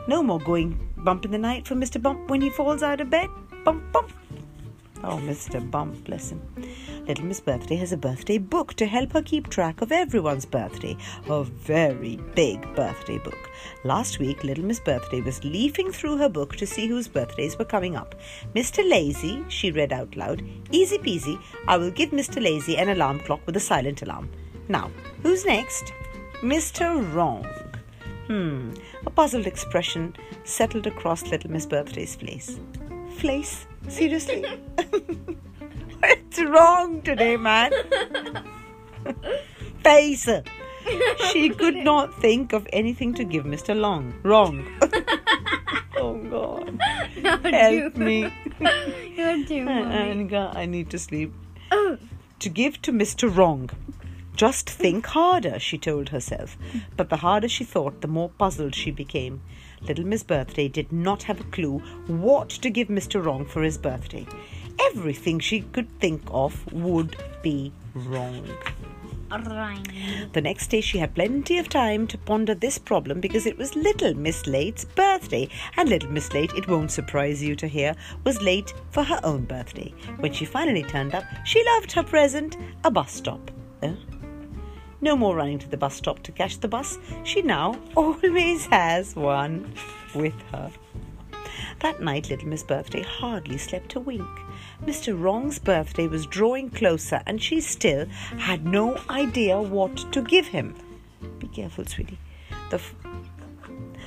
No 0.08 0.22
more 0.22 0.38
going 0.38 0.88
bump 0.96 1.24
in 1.24 1.32
the 1.32 1.38
night 1.38 1.66
for 1.66 1.74
Mr. 1.74 2.00
Bump 2.00 2.30
when 2.30 2.40
he 2.40 2.50
falls 2.50 2.82
out 2.82 3.00
of 3.00 3.10
bed. 3.10 3.28
Bump, 3.66 3.82
bump. 3.90 4.12
Oh, 5.02 5.16
Mr. 5.24 5.58
Bump, 5.72 6.04
bless 6.04 6.30
him. 6.30 6.40
Little 7.08 7.24
Miss 7.24 7.40
Birthday 7.40 7.74
has 7.74 7.90
a 7.90 7.96
birthday 7.96 8.38
book 8.38 8.74
to 8.74 8.86
help 8.86 9.12
her 9.12 9.22
keep 9.22 9.50
track 9.50 9.82
of 9.82 9.90
everyone's 9.90 10.46
birthday. 10.46 10.96
A 11.28 11.42
very 11.42 12.14
big 12.36 12.62
birthday 12.76 13.18
book. 13.18 13.50
Last 13.82 14.20
week, 14.20 14.44
Little 14.44 14.64
Miss 14.64 14.78
Birthday 14.78 15.20
was 15.20 15.42
leafing 15.42 15.90
through 15.90 16.16
her 16.18 16.28
book 16.28 16.54
to 16.54 16.64
see 16.64 16.86
whose 16.86 17.08
birthdays 17.08 17.58
were 17.58 17.64
coming 17.64 17.96
up. 17.96 18.14
Mr. 18.54 18.88
Lazy, 18.88 19.44
she 19.48 19.72
read 19.72 19.92
out 19.92 20.14
loud. 20.14 20.44
Easy 20.70 20.98
peasy, 20.98 21.36
I 21.66 21.76
will 21.76 21.90
give 21.90 22.10
Mr. 22.10 22.40
Lazy 22.40 22.76
an 22.76 22.90
alarm 22.90 23.18
clock 23.18 23.40
with 23.46 23.56
a 23.56 23.60
silent 23.60 24.02
alarm. 24.02 24.30
Now, 24.68 24.92
who's 25.24 25.44
next? 25.44 25.92
Mr. 26.34 27.12
Wrong. 27.12 27.44
Hmm, 28.28 28.74
a 29.04 29.10
puzzled 29.10 29.48
expression 29.48 30.14
settled 30.44 30.86
across 30.86 31.26
Little 31.26 31.50
Miss 31.50 31.66
Birthday's 31.66 32.14
face. 32.14 32.60
Face? 33.16 33.66
Seriously? 33.88 34.44
What's 36.00 36.38
wrong 36.38 37.00
today, 37.00 37.38
man? 37.38 37.72
Face! 39.82 40.28
She 41.32 41.48
could 41.58 41.76
not 41.76 42.20
think 42.20 42.52
of 42.52 42.68
anything 42.74 43.14
to 43.14 43.24
give 43.24 43.44
Mr. 43.44 43.74
Long. 43.74 44.12
Wrong. 44.22 44.66
oh, 45.96 46.18
God. 46.30 46.78
Help 47.42 47.96
me. 47.96 48.30
You're 49.16 49.46
too 49.46 49.64
mommy. 49.64 50.36
I 50.36 50.66
need 50.66 50.90
to 50.90 50.98
sleep. 50.98 51.32
Oh. 51.72 51.96
To 52.40 52.48
give 52.50 52.82
to 52.82 52.92
Mr. 52.92 53.34
Wrong. 53.34 53.70
Just 54.36 54.68
think 54.68 55.06
harder, 55.06 55.58
she 55.58 55.78
told 55.78 56.10
herself. 56.10 56.58
But 56.98 57.08
the 57.08 57.16
harder 57.16 57.48
she 57.48 57.64
thought, 57.64 58.02
the 58.02 58.08
more 58.08 58.28
puzzled 58.28 58.74
she 58.74 58.90
became. 58.90 59.40
Little 59.88 60.06
Miss 60.06 60.22
Birthday 60.22 60.68
did 60.68 60.92
not 60.92 61.22
have 61.24 61.40
a 61.40 61.44
clue 61.44 61.78
what 62.06 62.48
to 62.50 62.70
give 62.70 62.88
Mr. 62.88 63.24
Wrong 63.24 63.44
for 63.44 63.62
his 63.62 63.78
birthday. 63.78 64.26
Everything 64.80 65.38
she 65.38 65.60
could 65.60 65.88
think 66.00 66.22
of 66.30 66.72
would 66.72 67.16
be 67.42 67.72
wrong. 67.94 68.46
The 70.32 70.40
next 70.40 70.68
day, 70.68 70.80
she 70.80 70.98
had 70.98 71.14
plenty 71.14 71.58
of 71.58 71.68
time 71.68 72.06
to 72.08 72.18
ponder 72.18 72.54
this 72.54 72.78
problem 72.78 73.20
because 73.20 73.44
it 73.44 73.58
was 73.58 73.74
Little 73.74 74.14
Miss 74.14 74.46
Late's 74.46 74.84
birthday, 74.84 75.48
and 75.76 75.88
Little 75.88 76.10
Miss 76.10 76.32
Late, 76.32 76.52
it 76.54 76.68
won't 76.68 76.92
surprise 76.92 77.42
you 77.42 77.56
to 77.56 77.66
hear, 77.66 77.94
was 78.24 78.40
late 78.40 78.72
for 78.90 79.02
her 79.02 79.20
own 79.24 79.44
birthday. 79.44 79.92
When 80.20 80.32
she 80.32 80.44
finally 80.44 80.84
turned 80.84 81.14
up, 81.14 81.24
she 81.44 81.64
loved 81.74 81.92
her 81.92 82.04
present 82.04 82.56
a 82.84 82.90
bus 82.90 83.12
stop. 83.12 83.50
Uh, 83.82 83.94
no 85.00 85.16
more 85.16 85.36
running 85.36 85.58
to 85.58 85.68
the 85.68 85.76
bus 85.76 85.94
stop 85.94 86.22
to 86.24 86.32
catch 86.32 86.60
the 86.60 86.68
bus. 86.68 86.98
She 87.24 87.42
now 87.42 87.78
always 87.96 88.66
has 88.66 89.14
one 89.14 89.72
with 90.14 90.40
her. 90.52 90.70
That 91.80 92.00
night, 92.00 92.30
little 92.30 92.48
Miss 92.48 92.62
Birthday 92.62 93.02
hardly 93.02 93.58
slept 93.58 93.94
a 93.94 94.00
wink. 94.00 94.26
Mr. 94.84 95.18
Wrong's 95.18 95.58
birthday 95.58 96.06
was 96.06 96.26
drawing 96.26 96.70
closer, 96.70 97.22
and 97.26 97.42
she 97.42 97.60
still 97.60 98.06
had 98.38 98.64
no 98.64 98.98
idea 99.10 99.60
what 99.60 99.96
to 100.12 100.22
give 100.22 100.46
him. 100.46 100.74
Be 101.38 101.48
careful, 101.48 101.84
sweetie. 101.84 102.18
The, 102.70 102.76
f- 102.76 102.94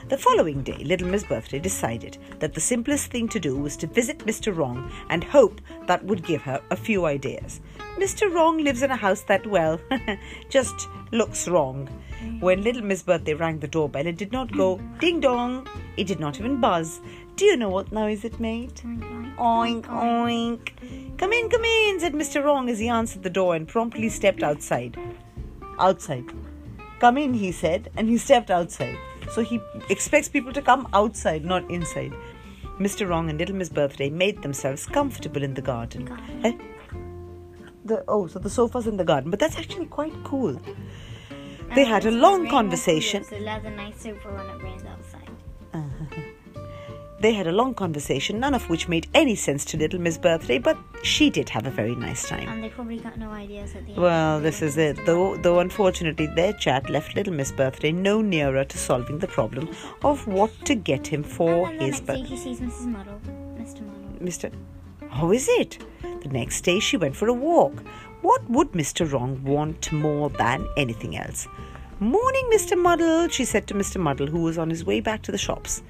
the 0.10 0.18
following 0.18 0.64
day, 0.64 0.84
little 0.84 1.08
Miss 1.08 1.24
Birthday 1.24 1.60
decided 1.60 2.18
that 2.40 2.54
the 2.56 2.62
simplest 2.62 3.12
thing 3.12 3.28
to 3.30 3.40
do 3.40 3.56
was 3.56 3.78
to 3.78 3.88
visit 3.88 4.20
Mr. 4.20 4.56
Wrong 4.56 4.92
and 5.10 5.24
hope 5.24 5.62
that 5.86 6.04
would 6.04 6.26
give 6.26 6.42
her 6.42 6.62
a 6.72 6.76
few 6.76 7.06
ideas. 7.06 7.62
Mr. 7.98 8.32
Wrong 8.34 8.58
lives 8.64 8.82
in 8.82 8.92
a 8.92 8.96
house 8.96 9.22
that, 9.24 9.46
well, 9.48 9.80
just 10.50 10.88
looks 11.12 11.48
wrong. 11.48 11.88
When 12.40 12.64
little 12.64 12.82
Miss 12.82 13.04
Birthday 13.04 13.34
rang 13.34 13.60
the 13.60 13.68
doorbell, 13.68 14.06
it 14.06 14.18
did 14.18 14.32
not 14.32 14.52
go 14.52 14.80
ding 15.00 15.20
dong. 15.20 15.68
It 15.98 16.08
did 16.08 16.20
not 16.20 16.40
even 16.40 16.62
buzz. 16.62 17.02
Do 17.36 17.46
you 17.46 17.58
know 17.58 17.70
what 17.70 17.92
noise 17.92 18.24
it 18.24 18.40
made? 18.40 18.76
Oink, 19.38 19.86
oink. 19.86 21.18
Come 21.18 21.34
in, 21.34 21.50
come 21.50 21.64
in, 21.64 22.00
said 22.00 22.14
Mr. 22.14 22.44
Wrong 22.44 22.70
as 22.70 22.80
he 22.80 22.90
answered 22.90 23.24
the 23.24 23.30
door 23.30 23.56
and 23.56 23.68
promptly 23.68 24.10
stepped 24.10 24.44
outside. 24.44 24.98
Outside. 25.80 26.26
Come 27.00 27.18
in, 27.18 27.34
he 27.34 27.52
said, 27.52 27.90
and 27.96 28.10
he 28.10 28.18
stepped 28.18 28.52
outside. 28.52 28.98
So 29.32 29.42
he 29.42 29.62
expects 29.90 30.28
people 30.28 30.52
to 30.54 30.62
come 30.62 30.88
outside, 30.94 31.46
not 31.46 31.70
inside. 31.72 32.14
Mr. 32.80 33.08
Wrong 33.08 33.30
and 33.30 33.40
Little 33.40 33.56
Miss 33.56 33.70
Birthday 33.70 34.10
made 34.10 34.42
themselves 34.42 34.86
comfortable 34.86 35.44
in 35.44 35.54
the 35.54 35.62
garden. 35.62 36.10
Eh? 36.44 36.54
The, 37.90 38.04
oh, 38.08 38.28
so 38.28 38.38
the 38.38 38.50
sofa's 38.50 38.86
in 38.86 38.98
the 38.98 39.04
garden, 39.04 39.32
but 39.32 39.40
that's 39.40 39.58
actually 39.58 39.88
quite 39.88 40.14
cool. 40.24 40.62
They 41.76 41.86
had 41.86 42.06
a 42.06 42.12
long 42.12 42.48
conversation. 42.48 43.26
The 43.30 43.40
leather 43.40 43.72
nice 43.72 44.02
sofa 44.02 44.30
when 44.32 44.46
it 44.46 44.64
rains 44.64 44.84
outside. 44.86 45.30
They 47.22 47.34
had 47.34 47.48
a 47.48 47.52
long 47.52 47.74
conversation, 47.74 48.40
none 48.40 48.54
of 48.54 48.70
which 48.70 48.88
made 48.88 49.10
any 49.14 49.36
sense 49.36 49.66
to 49.66 49.78
Little 49.78 50.00
Miss 50.00 50.18
Birthday, 50.18 50.58
but 50.58 50.78
she 51.04 51.30
did 51.30 51.50
have 51.50 51.68
a 51.68 51.70
very 51.70 51.94
nice 51.94 52.30
time. 52.30 52.48
And 52.48 52.64
they 52.64 52.70
probably 52.70 52.98
got 52.98 53.18
no 53.20 53.30
ideas 53.32 53.76
at 53.76 53.86
the 53.86 53.92
end. 53.92 54.02
Well, 54.02 54.40
this 54.40 54.62
is 54.62 54.78
it. 54.78 55.06
Though, 55.06 55.36
though 55.36 55.60
unfortunately, 55.60 56.28
their 56.28 56.54
chat 56.54 56.90
left 56.90 57.18
Little 57.18 57.34
Miss 57.34 57.52
Birthday 57.52 57.92
no 57.92 58.22
nearer 58.22 58.64
to 58.64 58.78
solving 58.78 59.20
the 59.20 59.28
problem 59.28 59.68
of 60.02 60.28
what 60.28 60.52
to 60.66 60.76
get 60.76 61.08
him 61.08 61.24
for 61.24 61.68
and 61.68 61.82
then 61.82 61.92
his 61.92 62.00
birthday. 62.00 62.24
he 62.24 62.38
sees 62.38 62.62
Mrs. 62.62 62.86
Muddle. 62.86 63.20
Mr. 63.58 63.82
Muddle. 63.82 64.26
Mr. 64.26 64.50
How 65.10 65.32
is 65.32 65.48
it? 65.50 65.80
The 66.02 66.30
next 66.30 66.62
day 66.62 66.80
she 66.80 66.98
went 66.98 67.16
for 67.16 67.28
a 67.28 67.34
walk. 67.34 67.84
What 68.22 68.50
would 68.50 68.72
Mr. 68.72 69.12
Wrong 69.12 69.44
want 69.44 69.92
more 69.92 70.30
than 70.30 70.68
anything 70.78 71.18
else? 71.18 71.48
Morning, 72.00 72.50
Mr. 72.54 72.82
Muddle, 72.82 73.28
she 73.28 73.44
said 73.44 73.68
to 73.68 73.74
Mr. 73.74 74.00
Muddle, 74.00 74.28
who 74.28 74.44
was 74.44 74.58
on 74.58 74.70
his 74.70 74.86
way 74.86 75.02
back 75.02 75.22
to 75.24 75.32
the 75.34 75.38
shops. 75.38 75.84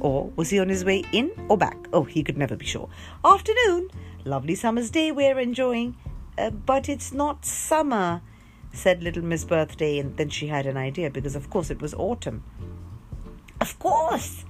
Or 0.00 0.30
was 0.36 0.48
he 0.48 0.58
on 0.58 0.70
his 0.70 0.84
way 0.84 1.04
in 1.12 1.30
or 1.50 1.58
back? 1.58 1.76
Oh, 1.92 2.04
he 2.04 2.22
could 2.22 2.38
never 2.38 2.56
be 2.56 2.64
sure. 2.64 2.88
Afternoon. 3.22 3.90
Lovely 4.24 4.54
summer's 4.54 4.90
day 4.90 5.12
we're 5.12 5.38
enjoying. 5.38 5.94
Uh, 6.38 6.48
but 6.48 6.88
it's 6.88 7.12
not 7.12 7.44
summer, 7.44 8.22
said 8.72 9.02
little 9.02 9.22
Miss 9.22 9.44
Birthday, 9.44 9.98
and 9.98 10.16
then 10.16 10.30
she 10.30 10.46
had 10.46 10.64
an 10.64 10.78
idea 10.78 11.10
because, 11.10 11.36
of 11.36 11.50
course, 11.50 11.70
it 11.70 11.82
was 11.82 11.92
autumn. 11.92 12.42
Of 13.60 13.78
course! 13.78 14.45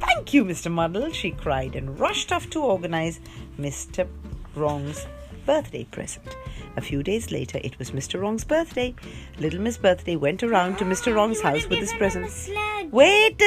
Thank 0.00 0.34
you, 0.34 0.44
Mr. 0.44 0.70
Muddle, 0.70 1.12
she 1.12 1.30
cried 1.30 1.76
and 1.76 1.98
rushed 1.98 2.32
off 2.32 2.50
to 2.50 2.60
organize 2.60 3.20
Mr. 3.58 4.06
Wrong's 4.54 5.06
birthday 5.44 5.84
present. 5.84 6.36
A 6.76 6.80
few 6.80 7.02
days 7.02 7.30
later, 7.30 7.58
it 7.64 7.78
was 7.78 7.92
Mr. 7.92 8.20
Wrong's 8.20 8.44
birthday. 8.44 8.94
Little 9.38 9.60
Miss 9.60 9.78
Birthday 9.78 10.16
went 10.16 10.42
around 10.42 10.76
to 10.78 10.84
Mr. 10.84 11.14
Wrong's 11.14 11.40
house 11.40 11.66
with 11.68 11.78
his 11.78 11.92
present. 11.94 12.30
Wait! 12.90 13.38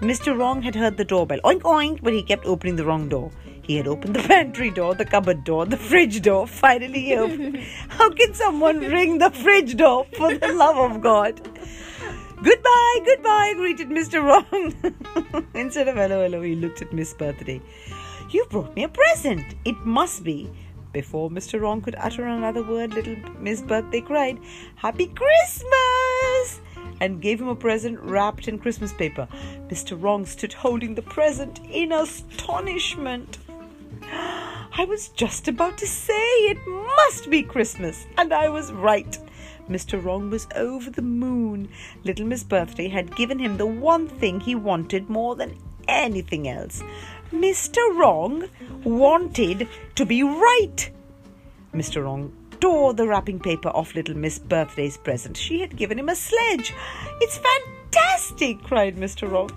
Mr. 0.00 0.38
Wrong 0.38 0.62
had 0.62 0.74
heard 0.74 0.96
the 0.96 1.04
doorbell. 1.04 1.40
Oink 1.44 1.62
oink, 1.62 2.02
but 2.02 2.12
he 2.12 2.22
kept 2.22 2.46
opening 2.46 2.76
the 2.76 2.84
wrong 2.84 3.08
door. 3.08 3.30
He 3.62 3.76
had 3.76 3.86
opened 3.86 4.14
the 4.14 4.22
pantry 4.28 4.70
door, 4.70 4.94
the 4.94 5.04
cupboard 5.04 5.44
door, 5.44 5.66
the 5.66 5.76
fridge 5.76 6.22
door. 6.22 6.46
Finally, 6.46 7.00
he 7.00 7.14
opened. 7.16 7.58
How 7.88 8.10
can 8.10 8.34
someone 8.34 8.80
ring 8.80 9.18
the 9.18 9.30
fridge 9.30 9.76
door 9.76 10.06
for 10.16 10.34
the 10.34 10.52
love 10.52 10.78
of 10.90 11.00
God? 11.02 11.40
Goodbye, 12.42 13.00
goodbye, 13.04 13.52
greeted 13.54 13.90
Mr. 13.90 14.24
Wrong. 14.24 15.46
Instead 15.54 15.88
of 15.88 15.96
hello, 15.96 16.22
hello, 16.22 16.40
he 16.40 16.54
looked 16.54 16.80
at 16.80 16.90
Miss 16.90 17.12
Birthday. 17.12 17.60
You 18.30 18.46
brought 18.46 18.74
me 18.74 18.84
a 18.84 18.88
present. 18.88 19.54
It 19.66 19.76
must 19.84 20.24
be. 20.24 20.50
Before 20.92 21.28
Mr. 21.28 21.60
Wrong 21.60 21.82
could 21.82 21.96
utter 21.96 22.26
another 22.26 22.62
word, 22.62 22.94
little 22.94 23.16
Miss 23.38 23.60
Birthday 23.60 24.00
cried, 24.00 24.38
Happy 24.76 25.06
Christmas! 25.06 26.60
and 27.00 27.20
gave 27.20 27.40
him 27.40 27.48
a 27.48 27.54
present 27.54 27.98
wrapped 28.00 28.48
in 28.48 28.58
Christmas 28.58 28.92
paper. 28.92 29.28
Mr. 29.68 30.00
Wrong 30.00 30.24
stood 30.24 30.52
holding 30.52 30.94
the 30.94 31.02
present 31.02 31.60
in 31.70 31.92
astonishment. 31.92 33.38
I 34.02 34.86
was 34.88 35.08
just 35.08 35.46
about 35.48 35.76
to 35.78 35.86
say 35.86 36.12
it 36.14 36.58
must 36.66 37.28
be 37.28 37.42
Christmas, 37.42 38.06
and 38.16 38.32
I 38.32 38.48
was 38.48 38.72
right. 38.72 39.18
Mr. 39.70 40.02
Wrong 40.02 40.30
was 40.30 40.48
over 40.56 40.90
the 40.90 41.00
moon. 41.00 41.68
Little 42.02 42.26
Miss 42.26 42.42
Birthday 42.42 42.88
had 42.88 43.14
given 43.14 43.38
him 43.38 43.56
the 43.56 43.66
one 43.66 44.08
thing 44.08 44.40
he 44.40 44.54
wanted 44.54 45.08
more 45.08 45.36
than 45.36 45.56
anything 45.86 46.48
else. 46.48 46.82
Mr. 47.32 47.78
Wrong 47.96 48.48
wanted 48.82 49.68
to 49.94 50.04
be 50.04 50.22
right. 50.22 50.90
Mr. 51.72 52.02
Wrong 52.02 52.32
tore 52.60 52.92
the 52.92 53.06
wrapping 53.06 53.38
paper 53.38 53.68
off 53.68 53.94
little 53.94 54.16
Miss 54.16 54.38
Birthday's 54.38 54.96
present. 54.98 55.36
She 55.36 55.60
had 55.60 55.76
given 55.76 55.98
him 55.98 56.08
a 56.08 56.16
sledge. 56.16 56.74
It's 57.20 57.38
fantastic, 57.38 58.62
cried 58.62 58.96
Mr. 58.96 59.30
Wrong. 59.30 59.50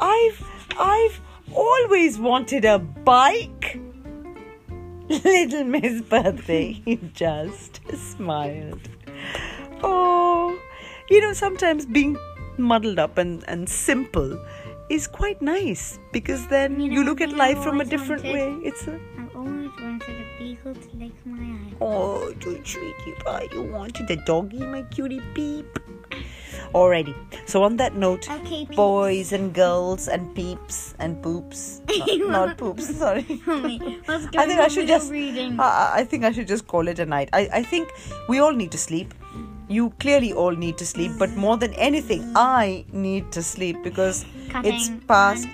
I've 0.00 0.42
I've 0.78 1.20
always 1.54 2.18
wanted 2.18 2.64
a 2.64 2.78
bike. 2.78 3.78
Little 5.08 5.64
Miss 5.64 6.02
Birthday 6.02 6.98
just 7.14 7.80
smiled. 7.94 8.88
Oh, 9.82 10.58
you 11.10 11.20
know, 11.20 11.32
sometimes 11.32 11.86
being 11.86 12.16
muddled 12.56 12.98
up 12.98 13.18
and, 13.18 13.44
and 13.48 13.68
simple 13.68 14.38
is 14.88 15.06
quite 15.06 15.40
nice 15.42 15.98
because 16.12 16.46
then 16.48 16.80
you, 16.80 16.92
You 16.92 17.04
look 17.04 17.20
at 17.20 17.30
life 17.32 17.62
from 17.62 17.80
a 17.80 17.84
different 17.84 18.24
wanted- 18.24 18.58
way. 18.60 18.66
It's 18.68 18.86
a 18.88 18.98
I've 19.18 19.36
always 19.36 19.70
wanted 19.80 20.16
a 20.20 20.38
beagle 20.38 20.74
to 20.74 20.96
lick 20.96 21.12
my 21.24 21.38
eye. 21.38 21.72
oh, 21.80 22.32
don't 22.40 22.56
you 22.58 22.64
sweetie 22.64 23.20
pie, 23.24 23.48
you 23.52 23.62
wanted 23.62 24.10
a 24.10 24.16
doggy, 24.24 24.58
my 24.60 24.82
cutie 24.82 25.20
peep. 25.34 25.78
Alrighty. 26.74 27.14
So 27.46 27.62
on 27.62 27.76
that 27.76 27.94
note, 27.94 28.28
Okay, 28.30 28.64
boys 28.74 29.32
and 29.32 29.54
girls 29.54 30.08
and 30.08 30.34
peeps 30.34 30.94
and 30.98 31.22
poops, 31.22 31.80
not, 31.88 32.28
not 32.28 32.58
poops. 32.58 32.94
Sorry. 32.98 33.24
I 33.48 34.18
think 34.46 34.60
I 34.60 34.68
should 34.68 34.86
just. 34.88 35.10
I 35.12 35.90
I 36.00 36.04
think 36.04 36.24
I 36.24 36.32
should 36.32 36.48
just 36.48 36.66
call 36.66 36.88
it 36.88 36.98
a 36.98 37.06
night. 37.06 37.28
I, 37.32 37.48
I 37.52 37.62
think 37.62 37.92
we 38.28 38.38
all 38.38 38.52
need 38.52 38.70
to 38.72 38.78
sleep. 38.78 39.14
You 39.68 39.90
clearly 40.00 40.32
all 40.32 40.52
need 40.52 40.78
to 40.78 40.86
sleep, 40.86 41.12
but 41.18 41.36
more 41.36 41.58
than 41.58 41.74
anything, 41.74 42.32
I 42.34 42.86
need 42.92 43.30
to 43.32 43.42
sleep 43.42 43.82
because 43.84 44.24
it's 44.64 44.90
past 45.06 45.46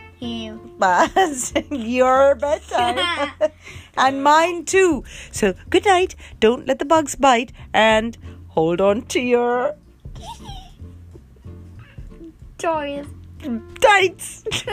past 0.78 1.56
your 1.70 2.34
bedtime 2.36 3.30
and 3.96 4.22
mine 4.22 4.64
too. 4.64 5.04
So 5.32 5.54
good 5.68 5.84
night. 5.84 6.14
Don't 6.40 6.66
let 6.66 6.78
the 6.78 6.84
bugs 6.84 7.16
bite 7.16 7.52
and 7.72 8.16
hold 8.48 8.80
on 8.80 9.02
to 9.02 9.20
your 9.20 9.74
Toys. 12.58 13.06
tights. 13.80 14.44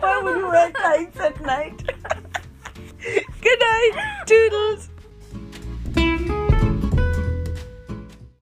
Why 0.00 0.20
would 0.22 0.36
you 0.38 0.48
wear 0.48 0.70
tights 0.70 1.20
at 1.20 1.40
night? 1.44 1.92
good 3.42 3.58
night, 3.60 4.22
toodles. 4.26 4.88